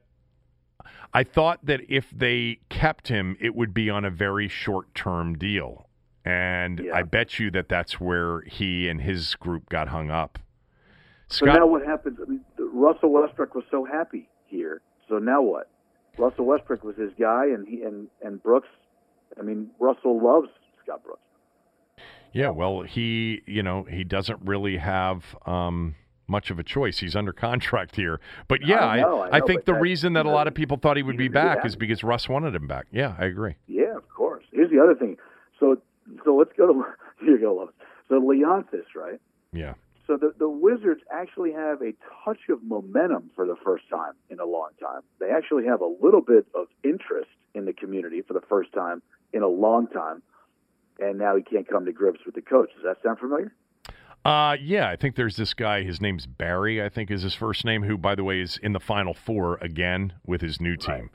I 1.12 1.24
thought 1.24 1.64
that 1.64 1.80
if 1.88 2.06
they 2.10 2.58
kept 2.68 3.08
him, 3.08 3.36
it 3.40 3.54
would 3.54 3.72
be 3.74 3.88
on 3.90 4.04
a 4.04 4.10
very 4.10 4.48
short-term 4.48 5.36
deal, 5.38 5.85
and 6.26 6.80
Yeah. 6.84 6.94
I 6.94 7.02
bet 7.02 7.38
you 7.38 7.50
that 7.52 7.68
that's 7.68 8.00
where 8.00 8.42
he 8.42 8.88
and 8.88 9.00
his 9.00 9.34
group 9.36 9.68
got 9.68 9.88
hung 9.88 10.10
up. 10.10 10.38
So 11.28 11.46
now 11.46 11.66
what 11.66 11.84
happens? 11.84 12.18
I 12.20 12.28
mean, 12.28 12.44
Russell 12.58 13.10
Westbrook 13.12 13.54
was 13.54 13.64
so 13.70 13.84
happy 13.84 14.28
here. 14.46 14.80
So 15.08 15.18
now 15.18 15.42
what? 15.42 15.68
Russell 16.18 16.46
Westbrook 16.46 16.82
was 16.84 16.96
his 16.96 17.10
guy, 17.18 17.46
and 17.46 17.66
he 17.66 17.82
and 17.82 18.08
and 18.22 18.42
Brooks. 18.42 18.68
I 19.38 19.42
mean, 19.42 19.70
Russell 19.78 20.22
loves 20.22 20.48
Scott 20.82 21.02
Brooks. 21.04 21.20
Yeah, 22.32 22.50
well, 22.50 22.82
he, 22.82 23.42
you 23.46 23.62
know, 23.62 23.84
he 23.84 24.04
doesn't 24.04 24.40
really 24.44 24.76
have 24.76 25.36
um, 25.46 25.94
much 26.28 26.50
of 26.50 26.58
a 26.58 26.62
choice. 26.62 26.98
He's 26.98 27.16
under 27.16 27.32
contract 27.32 27.96
here. 27.96 28.20
But 28.46 28.64
yeah, 28.66 28.84
I 28.86 29.00
know, 29.00 29.22
I 29.30 29.38
know, 29.40 29.46
think 29.46 29.64
the 29.64 29.72
that- 29.72 29.80
reason 29.80 30.12
that 30.14 30.26
a 30.26 30.30
lot 30.30 30.46
of 30.46 30.54
people 30.54 30.76
thought 30.76 30.96
he 30.96 31.02
would 31.02 31.16
be 31.16 31.28
back 31.28 31.64
is 31.66 31.76
because 31.76 32.02
Russ 32.04 32.28
wanted 32.28 32.54
him 32.54 32.66
back. 32.66 32.86
Yeah, 32.92 33.14
I 33.18 33.24
agree. 33.26 33.56
Yeah, 33.66 33.96
of 33.96 34.08
course. 34.08 34.44
Here's 34.52 34.70
the 34.70 34.80
other 34.80 34.94
thing. 34.94 35.16
So 35.60 35.76
so 36.24 36.36
let's 36.36 36.52
go 36.56 36.66
to 36.72 36.84
you're 37.24 37.38
gonna 37.38 37.52
love 37.52 37.68
it. 37.70 37.74
So 38.08 38.20
Leonsis, 38.20 38.84
right? 38.94 39.20
Yeah. 39.52 39.74
So 40.06 40.16
the, 40.16 40.32
the 40.38 40.48
Wizards 40.48 41.00
actually 41.12 41.52
have 41.52 41.82
a 41.82 41.92
touch 42.24 42.38
of 42.48 42.62
momentum 42.62 43.30
for 43.34 43.44
the 43.44 43.56
first 43.64 43.88
time 43.90 44.12
in 44.30 44.38
a 44.38 44.44
long 44.44 44.68
time. 44.80 45.00
They 45.18 45.30
actually 45.30 45.66
have 45.66 45.80
a 45.80 45.92
little 46.00 46.20
bit 46.20 46.46
of 46.54 46.66
interest 46.84 47.30
in 47.54 47.64
the 47.64 47.72
community 47.72 48.22
for 48.22 48.32
the 48.34 48.40
first 48.48 48.72
time 48.72 49.02
in 49.32 49.42
a 49.42 49.48
long 49.48 49.88
time. 49.88 50.22
And 51.00 51.18
now 51.18 51.34
he 51.36 51.42
can't 51.42 51.68
come 51.68 51.84
to 51.86 51.92
grips 51.92 52.20
with 52.24 52.36
the 52.36 52.40
coach. 52.42 52.70
Does 52.76 52.84
that 52.84 53.02
sound 53.02 53.18
familiar? 53.18 53.52
Uh, 54.24 54.56
yeah, 54.60 54.88
I 54.88 54.96
think 54.96 55.16
there's 55.16 55.36
this 55.36 55.54
guy. 55.54 55.82
His 55.82 56.00
name's 56.00 56.26
Barry, 56.26 56.82
I 56.82 56.88
think 56.88 57.10
is 57.10 57.22
his 57.22 57.34
first 57.34 57.64
name, 57.64 57.82
who, 57.82 57.96
by 57.98 58.14
the 58.14 58.24
way, 58.24 58.40
is 58.40 58.58
in 58.62 58.72
the 58.72 58.80
Final 58.80 59.12
Four 59.14 59.56
again 59.60 60.12
with 60.24 60.40
his 60.40 60.60
new 60.60 60.76
team, 60.76 60.94
Right. 60.94 61.08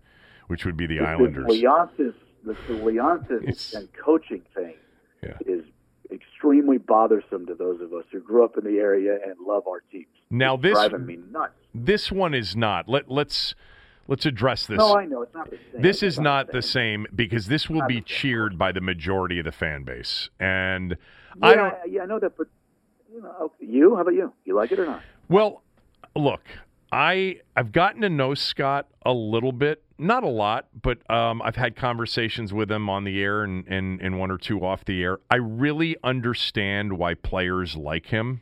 which 0.48 0.66
would 0.66 0.76
be 0.78 0.86
the 0.86 0.98
The- 1.00 1.06
Islanders. 1.06 1.46
Leonsis, 1.48 2.14
the, 2.46 2.54
the 2.68 2.74
Leonsis 2.74 3.74
and 3.76 3.88
coaching 3.94 4.42
thing 4.56 4.76
Yeah. 5.24 5.38
is 5.46 5.64
extremely 6.12 6.78
bothersome 6.78 7.46
to 7.46 7.56
those 7.56 7.80
of 7.82 7.94
us 7.94 8.04
who 8.12 8.20
grew 8.20 8.44
up 8.44 8.58
in 8.58 8.64
the 8.66 8.80
area 8.80 9.14
and 9.26 9.36
love 9.46 9.68
our 9.68 9.82
teams. 9.92 10.08
Now 10.30 10.56
It's 10.56 10.64
this 10.64 10.74
driving 10.74 11.06
me 11.06 11.20
nuts. 11.32 11.54
this 11.74 12.12
one 12.12 12.34
is 12.34 12.56
not. 12.56 12.88
Let 12.90 13.10
let's 13.10 13.56
let's 14.08 14.26
address 14.26 14.66
this. 14.66 14.78
No, 14.78 14.96
I 14.98 15.06
know 15.06 15.22
it's 15.22 15.34
not 15.34 15.50
the 15.50 15.58
same. 15.72 15.82
This 15.82 16.04
is 16.04 16.20
not 16.20 16.52
the 16.52 16.62
same 16.62 17.06
because 17.16 17.48
this 17.48 17.70
will 17.70 17.80
Not 17.80 17.88
be 17.90 18.02
cheered 18.02 18.58
by 18.58 18.72
the 18.72 18.82
majority 18.82 19.40
of 19.40 19.46
the 19.46 19.52
fan 19.52 19.84
base, 19.84 20.30
and 20.40 20.92
Yeah, 21.42 21.48
I 21.48 21.56
don't. 21.56 21.74
yeah, 21.90 22.04
I 22.04 22.06
know 22.08 22.20
that, 22.20 22.36
but 22.38 22.48
you 23.14 23.22
know, 23.22 23.52
you. 23.60 23.96
How 23.96 24.02
about 24.02 24.14
you? 24.14 24.34
You 24.46 24.56
like 24.56 24.72
it 24.72 24.80
or 24.80 24.86
not? 24.86 25.02
Well, 25.30 25.62
look, 26.16 26.42
I 26.92 27.38
I've 27.56 27.72
gotten 27.72 28.02
to 28.02 28.10
know 28.10 28.34
Scott 28.34 28.88
a 29.06 29.14
little 29.14 29.54
bit, 29.54 29.84
not 29.98 30.24
a 30.24 30.30
lot, 30.30 30.68
but 30.82 31.10
um, 31.10 31.42
I've 31.42 31.56
had 31.56 31.76
conversations 31.76 32.54
with 32.54 32.70
him 32.72 32.90
on 32.90 33.04
the 33.06 33.22
air 33.22 33.44
and, 33.44 33.66
and 33.68 34.02
and 34.02 34.20
one 34.20 34.32
or 34.32 34.38
two 34.38 34.66
off 34.66 34.84
the 34.84 35.02
air. 35.02 35.20
I 35.30 35.38
really 35.38 35.96
understand 36.04 36.98
why 36.98 37.14
players 37.14 37.76
like 37.76 38.08
him. 38.08 38.42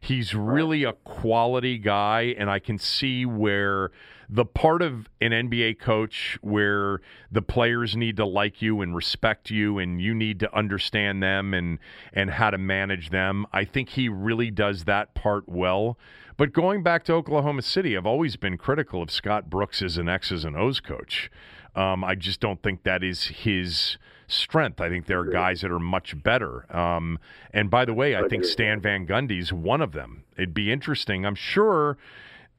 He's 0.00 0.34
really 0.34 0.84
a 0.84 0.92
quality 0.92 1.78
guy, 1.78 2.34
and 2.36 2.50
I 2.50 2.58
can 2.58 2.78
see 2.78 3.24
where 3.24 3.90
the 4.28 4.44
part 4.44 4.82
of 4.82 5.08
an 5.20 5.30
NBA 5.30 5.78
coach 5.78 6.38
where 6.42 7.00
the 7.30 7.42
players 7.42 7.96
need 7.96 8.16
to 8.16 8.26
like 8.26 8.60
you 8.60 8.80
and 8.80 8.94
respect 8.94 9.50
you, 9.50 9.78
and 9.78 10.00
you 10.02 10.14
need 10.14 10.40
to 10.40 10.54
understand 10.54 11.22
them 11.22 11.54
and 11.54 11.78
and 12.12 12.30
how 12.30 12.50
to 12.50 12.58
manage 12.58 13.10
them. 13.10 13.46
I 13.52 13.64
think 13.64 13.90
he 13.90 14.08
really 14.08 14.50
does 14.50 14.84
that 14.84 15.14
part 15.14 15.48
well. 15.48 15.96
But 16.36 16.52
going 16.52 16.82
back 16.82 17.04
to 17.04 17.12
Oklahoma 17.12 17.62
City, 17.62 17.96
I've 17.96 18.06
always 18.06 18.36
been 18.36 18.58
critical 18.58 19.02
of 19.02 19.10
Scott 19.10 19.48
Brooks 19.48 19.82
as 19.82 19.96
an 19.98 20.08
X's 20.08 20.44
and 20.44 20.56
O's 20.56 20.80
coach. 20.80 21.30
Um, 21.76 22.04
I 22.04 22.14
just 22.14 22.40
don't 22.40 22.62
think 22.62 22.82
that 22.84 23.02
is 23.02 23.24
his 23.24 23.98
strength. 24.26 24.80
I 24.80 24.88
think 24.88 25.06
there 25.06 25.20
are 25.20 25.24
guys 25.24 25.60
that 25.60 25.70
are 25.70 25.80
much 25.80 26.20
better. 26.22 26.66
Um, 26.74 27.18
and 27.52 27.70
by 27.70 27.84
the 27.84 27.94
way, 27.94 28.16
I 28.16 28.26
think 28.28 28.44
Stan 28.44 28.80
Van 28.80 29.06
Gundy's 29.06 29.52
one 29.52 29.80
of 29.80 29.92
them. 29.92 30.24
It'd 30.36 30.54
be 30.54 30.72
interesting. 30.72 31.26
I'm 31.26 31.34
sure 31.34 31.98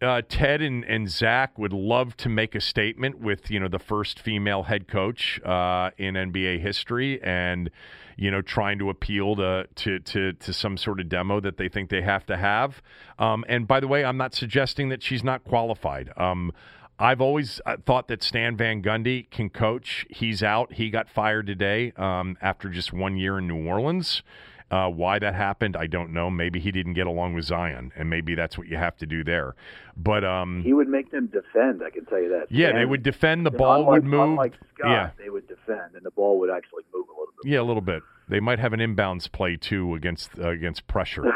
uh, 0.02 0.22
Ted 0.27 0.61
and, 0.61 0.84
and 0.85 1.10
Zach 1.10 1.57
would 1.57 1.73
love 1.73 2.18
to 2.18 2.30
make 2.30 2.56
a 2.56 2.61
statement 2.61 3.19
with 3.19 3.49
you 3.49 3.60
know 3.60 3.68
the 3.68 3.80
first 3.80 4.19
female 4.19 4.64
head 4.64 4.88
coach 4.88 5.39
uh, 5.43 5.91
in 5.97 6.15
NBA 6.15 6.60
history, 6.60 7.22
and 7.23 7.69
you 8.15 8.31
know 8.31 8.41
trying 8.41 8.79
to 8.79 8.89
appeal 8.89 9.35
to, 9.35 9.67
to 9.75 9.99
to 9.99 10.33
to 10.33 10.53
some 10.53 10.77
sort 10.77 10.99
of 10.99 11.09
demo 11.09 11.39
that 11.39 11.57
they 11.57 11.69
think 11.69 11.89
they 11.89 12.01
have 12.01 12.25
to 12.25 12.37
have. 12.37 12.81
Um, 13.19 13.45
and 13.47 13.67
by 13.67 13.79
the 13.79 13.87
way, 13.87 14.03
I'm 14.03 14.17
not 14.17 14.33
suggesting 14.33 14.89
that 14.89 15.03
she's 15.03 15.23
not 15.23 15.43
qualified. 15.43 16.11
Um, 16.17 16.51
I've 16.97 17.19
always 17.19 17.59
uh, 17.65 17.75
thought 17.85 18.07
that 18.07 18.23
Stan 18.23 18.55
Van 18.55 18.81
Gundy 18.81 19.29
can 19.29 19.49
coach. 19.49 20.05
He's 20.09 20.41
out. 20.41 20.73
He 20.73 20.89
got 20.89 21.09
fired 21.09 21.45
today 21.45 21.91
um, 21.97 22.37
after 22.41 22.69
just 22.69 22.93
one 22.93 23.17
year 23.17 23.37
in 23.37 23.47
New 23.47 23.67
Orleans. 23.67 24.23
Uh, 24.71 24.89
why 24.89 25.19
that 25.19 25.35
happened, 25.35 25.77
I 25.77 25.85
don't 25.85 26.11
know. 26.11 26.29
Maybe 26.31 26.59
he 26.59 26.71
didn't 26.71 26.93
get 26.95 27.05
along 27.05 27.35
with 27.35 27.45
Zion, 27.45 27.91
and 27.95 28.09
maybe 28.09 28.33
that's 28.33 28.57
what 28.57 28.67
you 28.67 28.77
have 28.77 28.97
to 28.97 29.05
do 29.05 29.23
there. 29.23 29.53
But 29.95 30.23
um, 30.25 30.63
He 30.63 30.73
would 30.73 30.87
make 30.87 31.11
them 31.11 31.27
defend. 31.27 31.83
I 31.85 31.91
can 31.91 32.05
tell 32.05 32.19
you 32.19 32.29
that. 32.29 32.47
yeah, 32.49 32.73
they 32.73 32.85
would 32.85 33.03
defend. 33.03 33.45
The 33.45 33.51
ball 33.51 33.81
unlike, 33.81 33.91
would 33.91 34.03
move. 34.05 34.21
Unlike 34.21 34.53
Scott, 34.73 34.89
Yeah, 34.89 35.09
they 35.23 35.29
would 35.29 35.47
defend, 35.47 35.93
and 35.95 36.03
the 36.03 36.09
ball 36.11 36.39
would 36.39 36.49
actually 36.49 36.83
move 36.93 37.05
a 37.07 37.11
little 37.11 37.33
bit. 37.43 37.51
yeah, 37.51 37.61
a 37.61 37.63
little 37.63 37.81
bit. 37.81 38.01
They 38.27 38.39
might 38.39 38.57
have 38.57 38.73
an 38.73 38.79
inbounds 38.79 39.31
play 39.31 39.55
too 39.55 39.93
against 39.93 40.31
uh, 40.39 40.49
against 40.49 40.87
pressure. 40.87 41.23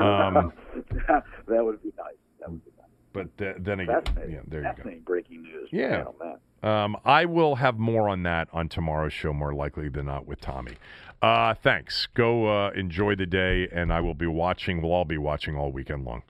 Um, 0.00 0.52
that 1.08 1.22
would 1.64 1.80
be 1.82 1.92
nice. 1.96 2.16
That 2.40 2.50
would 2.50 2.64
be 2.64 2.72
nice. 2.76 2.88
But 3.14 3.38
th- 3.38 3.56
then 3.60 3.80
again, 3.80 4.02
yeah, 4.28 4.40
there 4.46 4.62
you 4.62 4.84
go. 4.84 4.90
Breaking 5.06 5.42
news. 5.42 5.70
Yeah. 5.72 6.04
Um, 6.62 6.96
I 7.04 7.24
will 7.24 7.56
have 7.56 7.78
more 7.78 8.08
on 8.08 8.22
that 8.24 8.48
on 8.52 8.68
tomorrow's 8.68 9.12
show, 9.12 9.32
more 9.32 9.54
likely 9.54 9.88
than 9.88 10.06
not, 10.06 10.26
with 10.26 10.40
Tommy. 10.40 10.72
Uh, 11.22 11.54
thanks. 11.54 12.06
Go 12.14 12.46
uh, 12.46 12.70
enjoy 12.70 13.14
the 13.14 13.26
day, 13.26 13.68
and 13.72 13.92
I 13.92 14.00
will 14.00 14.14
be 14.14 14.26
watching. 14.26 14.82
We'll 14.82 14.92
all 14.92 15.04
be 15.04 15.18
watching 15.18 15.56
all 15.56 15.72
weekend 15.72 16.04
long. 16.04 16.22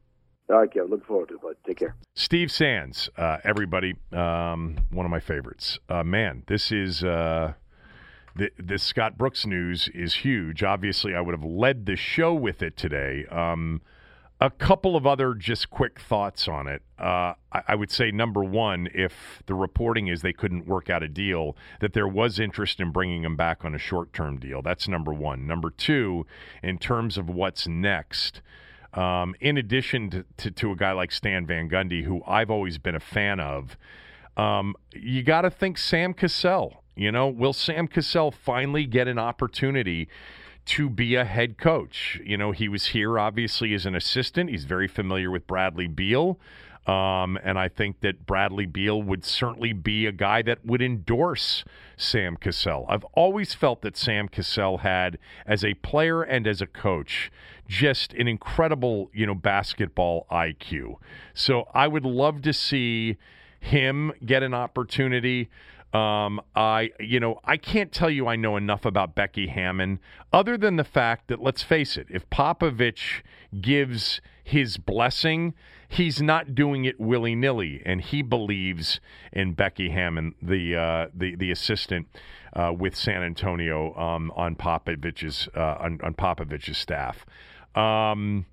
All 0.51 0.59
right, 0.59 0.71
Kevin. 0.71 0.91
Look 0.91 1.07
forward 1.07 1.29
to 1.29 1.35
it, 1.35 1.41
bud. 1.41 1.57
Take 1.67 1.79
care. 1.79 1.97
Steve 2.15 2.53
Sands, 2.53 3.09
uh, 3.17 3.39
everybody, 3.45 3.95
um, 4.13 4.77
one 4.91 5.07
of 5.07 5.11
my 5.11 5.21
favorites. 5.21 5.79
Uh, 5.89 6.05
man, 6.05 6.45
this 6.47 6.71
is 6.71 7.03
uh, 7.03 7.55
the 8.37 8.51
this 8.59 8.83
Scott 8.83 9.17
Brooks 9.17 9.47
news 9.47 9.89
is 9.95 10.15
huge. 10.15 10.63
Obviously, 10.63 11.15
I 11.15 11.21
would 11.21 11.35
have 11.35 11.45
led 11.45 11.87
the 11.87 11.97
show 11.97 12.35
with 12.35 12.63
it 12.63 12.77
today. 12.77 13.25
Um, 13.31 13.81
a 14.45 14.51
couple 14.51 14.95
of 14.95 15.07
other 15.07 15.33
just 15.33 15.71
quick 15.71 15.99
thoughts 15.99 16.49
on 16.49 16.69
it. 16.69 16.83
Uh, 16.99 17.33
I, 17.51 17.63
I 17.69 17.75
would 17.75 17.91
say 17.91 18.11
number 18.11 18.45
one, 18.45 18.89
if 18.93 19.43
the 19.47 19.55
reporting 19.55 20.09
is 20.09 20.21
they 20.21 20.35
couldn't 20.35 20.67
work 20.67 20.91
out 20.91 21.03
a 21.03 21.09
deal, 21.09 21.57
that 21.81 21.95
there 21.95 22.07
was 22.07 22.39
interest 22.39 22.79
in 22.79 22.93
bringing 22.93 23.25
him 23.25 23.37
back 23.37 23.65
on 23.65 23.75
a 23.75 23.79
short-term 23.79 24.39
deal. 24.39 24.61
That's 24.61 24.87
number 24.87 25.15
one. 25.15 25.47
Number 25.47 25.71
two, 25.71 26.27
in 26.63 26.77
terms 26.79 27.17
of 27.17 27.31
what's 27.31 27.67
next. 27.67 28.43
Um, 28.93 29.35
in 29.41 29.57
addition 29.57 30.11
to, 30.11 30.25
to, 30.37 30.51
to 30.51 30.73
a 30.73 30.77
guy 30.77 30.93
like 30.93 31.11
Stan 31.11 31.47
Van 31.47 31.69
Gundy, 31.69 32.05
who 32.05 32.23
I've 32.27 32.51
always 32.51 32.77
been 32.77 32.95
a 32.95 33.01
fan 33.01 33.41
of, 33.41 33.79
um, 34.37 34.75
you 34.93 35.23
got 35.23 35.43
to 35.43 35.51
think 35.51 35.79
Sam 35.79 36.13
Cassell 36.13 36.85
You 36.97 37.11
know, 37.11 37.29
will 37.29 37.53
Sam 37.53 37.89
Cassell 37.89 38.31
finally 38.31 38.87
get 38.87 39.09
an 39.09 39.19
opportunity 39.19 40.09
to 40.67 40.89
be 40.89 41.15
a 41.15 41.25
head 41.25 41.59
coach? 41.59 42.21
You 42.25 42.37
know, 42.37 42.53
he 42.53 42.69
was 42.69 42.87
here 42.87 43.19
obviously 43.19 43.75
as 43.75 43.87
an 43.87 43.95
assistant. 43.95 44.51
He's 44.51 44.65
very 44.65 44.89
familiar 44.89 45.31
with 45.31 45.47
Bradley 45.47 45.87
Beal. 45.87 46.39
Um, 46.87 47.39
and 47.43 47.59
I 47.59 47.69
think 47.69 48.01
that 48.01 48.27
Bradley 48.27 48.67
Beal 48.67 49.03
would 49.03 49.25
certainly 49.25 49.73
be 49.73 50.05
a 50.05 50.13
guy 50.13 50.43
that 50.43 50.67
would 50.67 50.83
endorse 50.83 51.65
Sam 51.97 52.37
Cassell. 52.37 52.85
I've 52.89 53.05
always 53.15 53.55
felt 53.55 53.81
that 53.83 53.97
Sam 53.97 54.29
Cassell 54.29 54.79
had, 54.79 55.19
as 55.47 55.65
a 55.65 55.75
player 55.75 56.23
and 56.23 56.47
as 56.47 56.61
a 56.61 56.67
coach, 56.67 57.33
just 57.67 58.13
an 58.13 58.29
incredible, 58.29 59.11
you 59.15 59.25
know, 59.27 59.35
basketball 59.35 60.27
IQ. 60.31 60.97
So 61.33 61.69
I 61.73 61.89
would 61.89 62.05
love 62.05 62.43
to 62.43 62.53
see 62.53 63.17
him 63.61 64.13
get 64.25 64.43
an 64.43 64.53
opportunity. 64.53 65.49
Um, 65.95 66.41
I, 66.57 66.91
you 66.99 67.21
know, 67.21 67.39
I 67.45 67.57
can't 67.57 67.93
tell 67.93 68.11
you 68.11 68.27
I 68.27 68.35
know 68.35 68.57
enough 68.57 68.85
about 68.85 69.15
Becky 69.15 69.47
Hammon, 69.47 70.01
other 70.33 70.59
than 70.59 70.75
the 70.75 70.85
fact 70.85 71.29
that, 71.29 71.41
let's 71.41 71.63
face 71.63 71.97
it, 71.97 72.09
if 72.11 72.29
Popovich 72.31 73.23
gives 73.61 74.21
his 74.43 74.77
blessing, 74.77 75.55
he's 75.89 76.21
not 76.21 76.53
doing 76.53 76.85
it 76.85 76.99
willy 76.99 77.37
nilly, 77.37 77.81
and 77.87 78.01
he 78.01 78.23
believes 78.23 79.01
in 79.33 79.53
Becky 79.53 79.91
Hammon, 79.91 80.35
the 80.43 80.75
uh, 80.75 81.07
the 81.15 81.37
the 81.37 81.53
assistant 81.53 82.09
uh, 82.55 82.73
with 82.77 82.97
San 82.97 83.23
Antonio 83.23 83.95
um, 83.95 84.33
on 84.35 84.57
Popovich's 84.57 85.49
uh, 85.57 85.77
on, 85.79 86.01
on, 86.03 86.15
Popovich's 86.15 86.77
staff. 86.77 87.25
Um, 87.77 88.47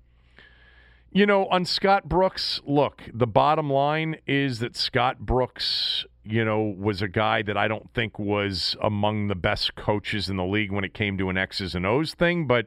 you 1.10 1.26
know, 1.26 1.46
on 1.46 1.64
Scott 1.64 2.08
Brooks, 2.08 2.60
look, 2.64 3.02
the 3.12 3.26
bottom 3.26 3.70
line 3.70 4.16
is 4.26 4.60
that 4.60 4.76
Scott 4.76 5.18
Brooks, 5.18 6.06
you 6.24 6.44
know, 6.44 6.62
was 6.62 7.02
a 7.02 7.08
guy 7.08 7.42
that 7.42 7.56
I 7.56 7.68
don't 7.68 7.92
think 7.94 8.18
was 8.18 8.76
among 8.80 9.28
the 9.28 9.34
best 9.34 9.74
coaches 9.74 10.28
in 10.28 10.36
the 10.36 10.44
league 10.44 10.70
when 10.70 10.84
it 10.84 10.94
came 10.94 11.18
to 11.18 11.28
an 11.30 11.36
X's 11.36 11.74
and 11.74 11.84
O's 11.84 12.14
thing, 12.14 12.46
but 12.46 12.66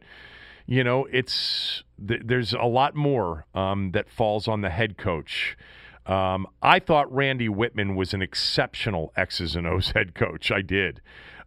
you 0.67 0.83
know, 0.83 1.05
it's 1.11 1.83
th- 2.05 2.21
there's 2.25 2.53
a 2.53 2.63
lot 2.63 2.95
more 2.95 3.45
um, 3.53 3.91
that 3.91 4.09
falls 4.09 4.47
on 4.47 4.61
the 4.61 4.69
head 4.69 4.97
coach. 4.97 5.57
Um, 6.05 6.47
I 6.61 6.79
thought 6.79 7.11
Randy 7.13 7.49
Wittman 7.49 7.95
was 7.95 8.13
an 8.13 8.21
exceptional 8.21 9.11
X's 9.15 9.55
and 9.55 9.65
O's 9.67 9.91
head 9.95 10.15
coach. 10.15 10.51
I 10.51 10.61
did. 10.61 11.01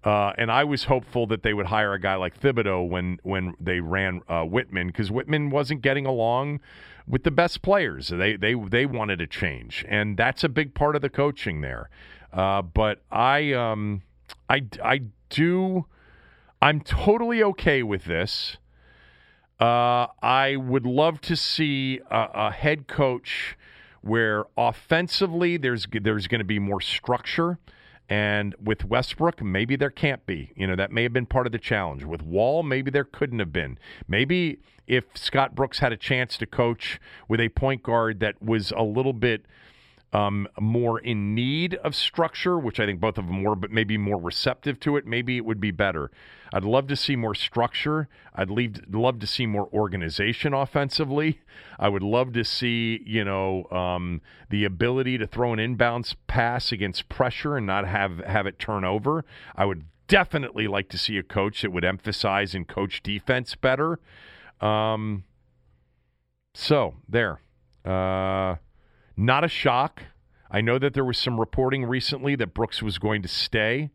Uh, 0.05 0.33
and 0.39 0.51
I 0.51 0.63
was 0.65 0.85
hopeful 0.85 1.27
that 1.27 1.43
they 1.43 1.53
would 1.53 1.67
hire 1.67 1.93
a 1.93 2.01
guy 2.01 2.15
like 2.15 2.39
Thibodeau 2.41 2.89
when 2.89 3.19
when 3.25 3.55
they 3.61 3.81
ran 3.81 4.21
uh, 4.29 4.45
Wittman 4.45 4.87
because 4.87 5.11
Wittman 5.11 5.51
wasn't 5.51 5.83
getting 5.83 6.07
along 6.07 6.61
with 7.09 7.25
the 7.25 7.31
best 7.31 7.63
players. 7.63 8.09
They 8.09 8.37
they 8.37 8.55
they 8.55 8.87
wanted 8.87 9.21
a 9.21 9.27
change, 9.27 9.85
and 9.89 10.17
that's 10.17 10.45
a 10.45 10.49
big 10.49 10.75
part 10.75 10.95
of 10.95 11.03
the 11.03 11.11
coaching 11.11 11.61
there. 11.61 11.89
Uh, 12.33 12.63
but 12.63 13.03
I 13.11 13.53
um 13.53 14.03
I 14.49 14.65
I 14.85 15.03
do 15.31 15.87
I'm 16.61 16.81
totally 16.81 17.43
okay 17.43 17.83
with 17.83 18.05
this. 18.05 18.59
Uh, 19.61 20.07
I 20.23 20.57
would 20.57 20.87
love 20.87 21.21
to 21.23 21.37
see 21.37 22.01
a, 22.11 22.29
a 22.35 22.51
head 22.53 22.87
coach 22.87 23.57
where 24.03 24.45
offensively 24.57 25.57
there's 25.57 25.87
there's 25.91 26.27
going 26.27 26.41
to 26.41 26.45
be 26.45 26.59
more 26.59 26.81
structure. 26.81 27.59
And 28.09 28.55
with 28.63 28.85
Westbrook, 28.85 29.43
maybe 29.43 29.77
there 29.77 29.91
can't 29.91 30.25
be. 30.25 30.53
You 30.57 30.67
know, 30.67 30.77
that 30.77 30.91
may 30.91 31.03
have 31.03 31.13
been 31.13 31.27
part 31.27 31.47
of 31.47 31.53
the 31.53 31.59
challenge. 31.59 32.05
With 32.05 32.23
Wall, 32.23 32.63
maybe 32.63 32.91
there 32.91 33.05
couldn't 33.05 33.39
have 33.39 33.53
been. 33.53 33.79
Maybe 34.07 34.61
if 34.87 35.05
Scott 35.15 35.55
Brooks 35.55 35.81
had 35.81 35.93
a 35.93 35.97
chance 35.97 36.39
to 36.39 36.47
coach 36.47 36.99
with 37.29 37.41
a 37.41 37.51
point 37.51 37.83
guard 37.83 38.21
that 38.21 38.43
was 38.43 38.73
a 38.75 38.83
little 38.83 39.13
bit 39.13 39.45
um, 40.13 40.49
more 40.59 40.99
in 40.99 41.35
need 41.35 41.75
of 41.77 41.95
structure, 41.95 42.59
which 42.59 42.81
I 42.81 42.87
think 42.87 43.01
both 43.01 43.19
of 43.19 43.27
them 43.27 43.43
were, 43.43 43.55
but 43.55 43.71
maybe 43.71 43.99
more 43.99 44.19
receptive 44.19 44.81
to 44.81 44.97
it, 44.97 45.07
maybe 45.07 45.37
it 45.37 45.45
would 45.45 45.61
be 45.61 45.71
better. 45.71 46.11
I'd 46.53 46.65
love 46.65 46.87
to 46.87 46.97
see 46.97 47.15
more 47.15 47.35
structure. 47.35 48.09
I'd 48.35 48.51
leave, 48.51 48.81
love 48.91 49.19
to 49.19 49.27
see 49.27 49.45
more 49.45 49.69
organization 49.73 50.55
offensively. 50.55 51.41
I 51.79 51.91
would 51.91 52.03
love 52.03 52.33
to 52.33 52.45
see, 52.45 53.03
you 53.05 53.23
know, 53.23 53.65
um, 53.71 54.23
the 54.49 54.65
ability 54.65 55.19
to 55.19 55.27
throw 55.27 55.53
an 55.53 55.59
inbounds 55.59 56.15
pass 56.27 56.73
against 56.73 57.11
pressure 57.11 57.57
and 57.57 57.67
not 57.67 57.87
have 57.87 58.19
have 58.21 58.47
it 58.47 58.59
turn 58.59 58.85
over. 58.85 59.27
I 59.55 59.67
would 59.67 59.85
definitely 60.07 60.69
like 60.69 60.89
to 60.89 60.99
see 60.99 61.19
a 61.19 61.23
coach 61.23 61.61
that 61.61 61.71
would 61.71 61.85
emphasize 61.85 62.55
and 62.55 62.67
coach 62.67 63.03
defense 63.03 63.55
better. 63.55 64.01
Um, 64.61 65.25
so 66.55 66.95
there. 67.07 67.41
Uh, 67.85 68.57
not 69.19 69.43
a 69.43 69.49
shock. 69.49 70.05
I 70.51 70.61
know 70.61 70.79
that 70.79 70.95
there 70.95 71.05
was 71.05 71.19
some 71.19 71.41
reporting 71.41 71.85
recently 71.85 72.37
that 72.37 72.55
Brooks 72.55 72.83
was 72.83 72.99
going 72.99 73.21
to 73.23 73.29
stay 73.29 73.91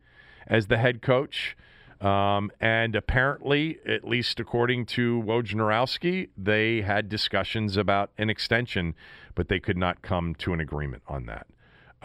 as 0.45 0.67
the 0.67 0.77
head 0.77 1.01
coach. 1.01 1.55
Um, 2.01 2.51
and 2.59 2.93
apparently, 2.95 3.79
at 3.87 4.03
least 4.03 4.41
according 4.41 4.85
to 4.87 5.23
Wojnarowski, 5.25 6.29
they 6.37 6.81
had 6.81 7.07
discussions 7.07 7.77
about 7.77 8.11
an 8.17 8.29
extension, 8.29 8.93
but 9.33 9.47
they 9.47 9.61
could 9.61 9.77
not 9.77 10.01
come 10.01 10.35
to 10.35 10.51
an 10.51 10.59
agreement 10.59 11.03
on 11.07 11.27
that. 11.27 11.47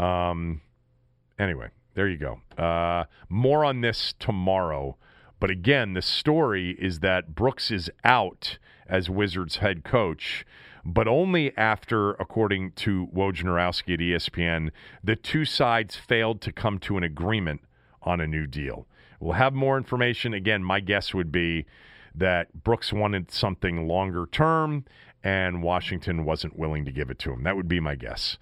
Um, 0.02 0.60
anyway, 1.38 1.70
there 1.94 2.08
you 2.08 2.16
go. 2.16 2.40
Uh, 2.56 3.06
more 3.28 3.64
on 3.64 3.80
this 3.80 4.14
tomorrow. 4.20 4.96
But 5.40 5.50
again, 5.50 5.94
the 5.94 6.02
story 6.02 6.76
is 6.78 7.00
that 7.00 7.34
Brooks 7.34 7.72
is 7.72 7.90
out 8.04 8.58
as 8.88 9.10
Wizards 9.10 9.56
head 9.56 9.82
coach 9.82 10.46
but 10.88 11.06
only 11.06 11.54
after, 11.58 12.12
according 12.12 12.72
to 12.72 13.08
Wojnarowski 13.14 13.92
at 13.92 14.00
ESPN, 14.00 14.70
the 15.04 15.16
two 15.16 15.44
sides 15.44 15.96
failed 15.96 16.40
to 16.40 16.50
come 16.50 16.78
to 16.78 16.96
an 16.96 17.02
agreement 17.02 17.60
on 18.02 18.22
a 18.22 18.26
new 18.26 18.46
deal. 18.46 18.86
We'll 19.20 19.34
have 19.34 19.52
more 19.52 19.76
information. 19.76 20.32
Again, 20.32 20.64
my 20.64 20.80
guess 20.80 21.12
would 21.12 21.30
be 21.30 21.66
that 22.14 22.64
Brooks 22.64 22.90
wanted 22.90 23.30
something 23.30 23.86
longer 23.86 24.26
term 24.32 24.86
and 25.22 25.62
Washington 25.62 26.24
wasn't 26.24 26.58
willing 26.58 26.86
to 26.86 26.90
give 26.90 27.10
it 27.10 27.18
to 27.18 27.32
him. 27.32 27.42
That 27.42 27.54
would 27.54 27.68
be 27.68 27.80
my 27.80 27.94
guess. 27.94 28.38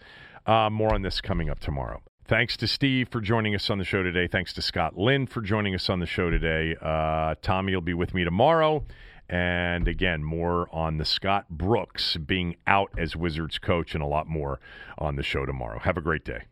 Uh, 0.46 0.70
more 0.70 0.94
on 0.94 1.02
this 1.02 1.20
coming 1.20 1.50
up 1.50 1.58
tomorrow. 1.58 2.00
Thanks 2.28 2.56
to 2.58 2.68
Steve 2.68 3.08
for 3.08 3.20
joining 3.20 3.56
us 3.56 3.70
on 3.70 3.78
the 3.78 3.84
show 3.84 4.04
today. 4.04 4.28
Thanks 4.28 4.52
to 4.52 4.62
Scott 4.62 4.96
Linn 4.96 5.26
for 5.26 5.40
joining 5.40 5.74
us 5.74 5.90
on 5.90 5.98
the 5.98 6.06
show 6.06 6.30
today. 6.30 6.76
Uh, 6.80 7.34
Tommy 7.42 7.74
will 7.74 7.80
be 7.80 7.94
with 7.94 8.14
me 8.14 8.22
tomorrow. 8.22 8.84
And 9.28 9.88
again, 9.88 10.22
more 10.22 10.68
on 10.72 10.98
the 10.98 11.04
Scott 11.04 11.48
Brooks 11.50 12.16
being 12.16 12.56
out 12.66 12.90
as 12.96 13.16
Wizards 13.16 13.58
coach 13.58 13.94
and 13.94 14.02
a 14.02 14.06
lot 14.06 14.28
more 14.28 14.60
on 14.98 15.16
the 15.16 15.22
show 15.22 15.44
tomorrow. 15.44 15.80
Have 15.80 15.96
a 15.96 16.02
great 16.02 16.24
day. 16.24 16.44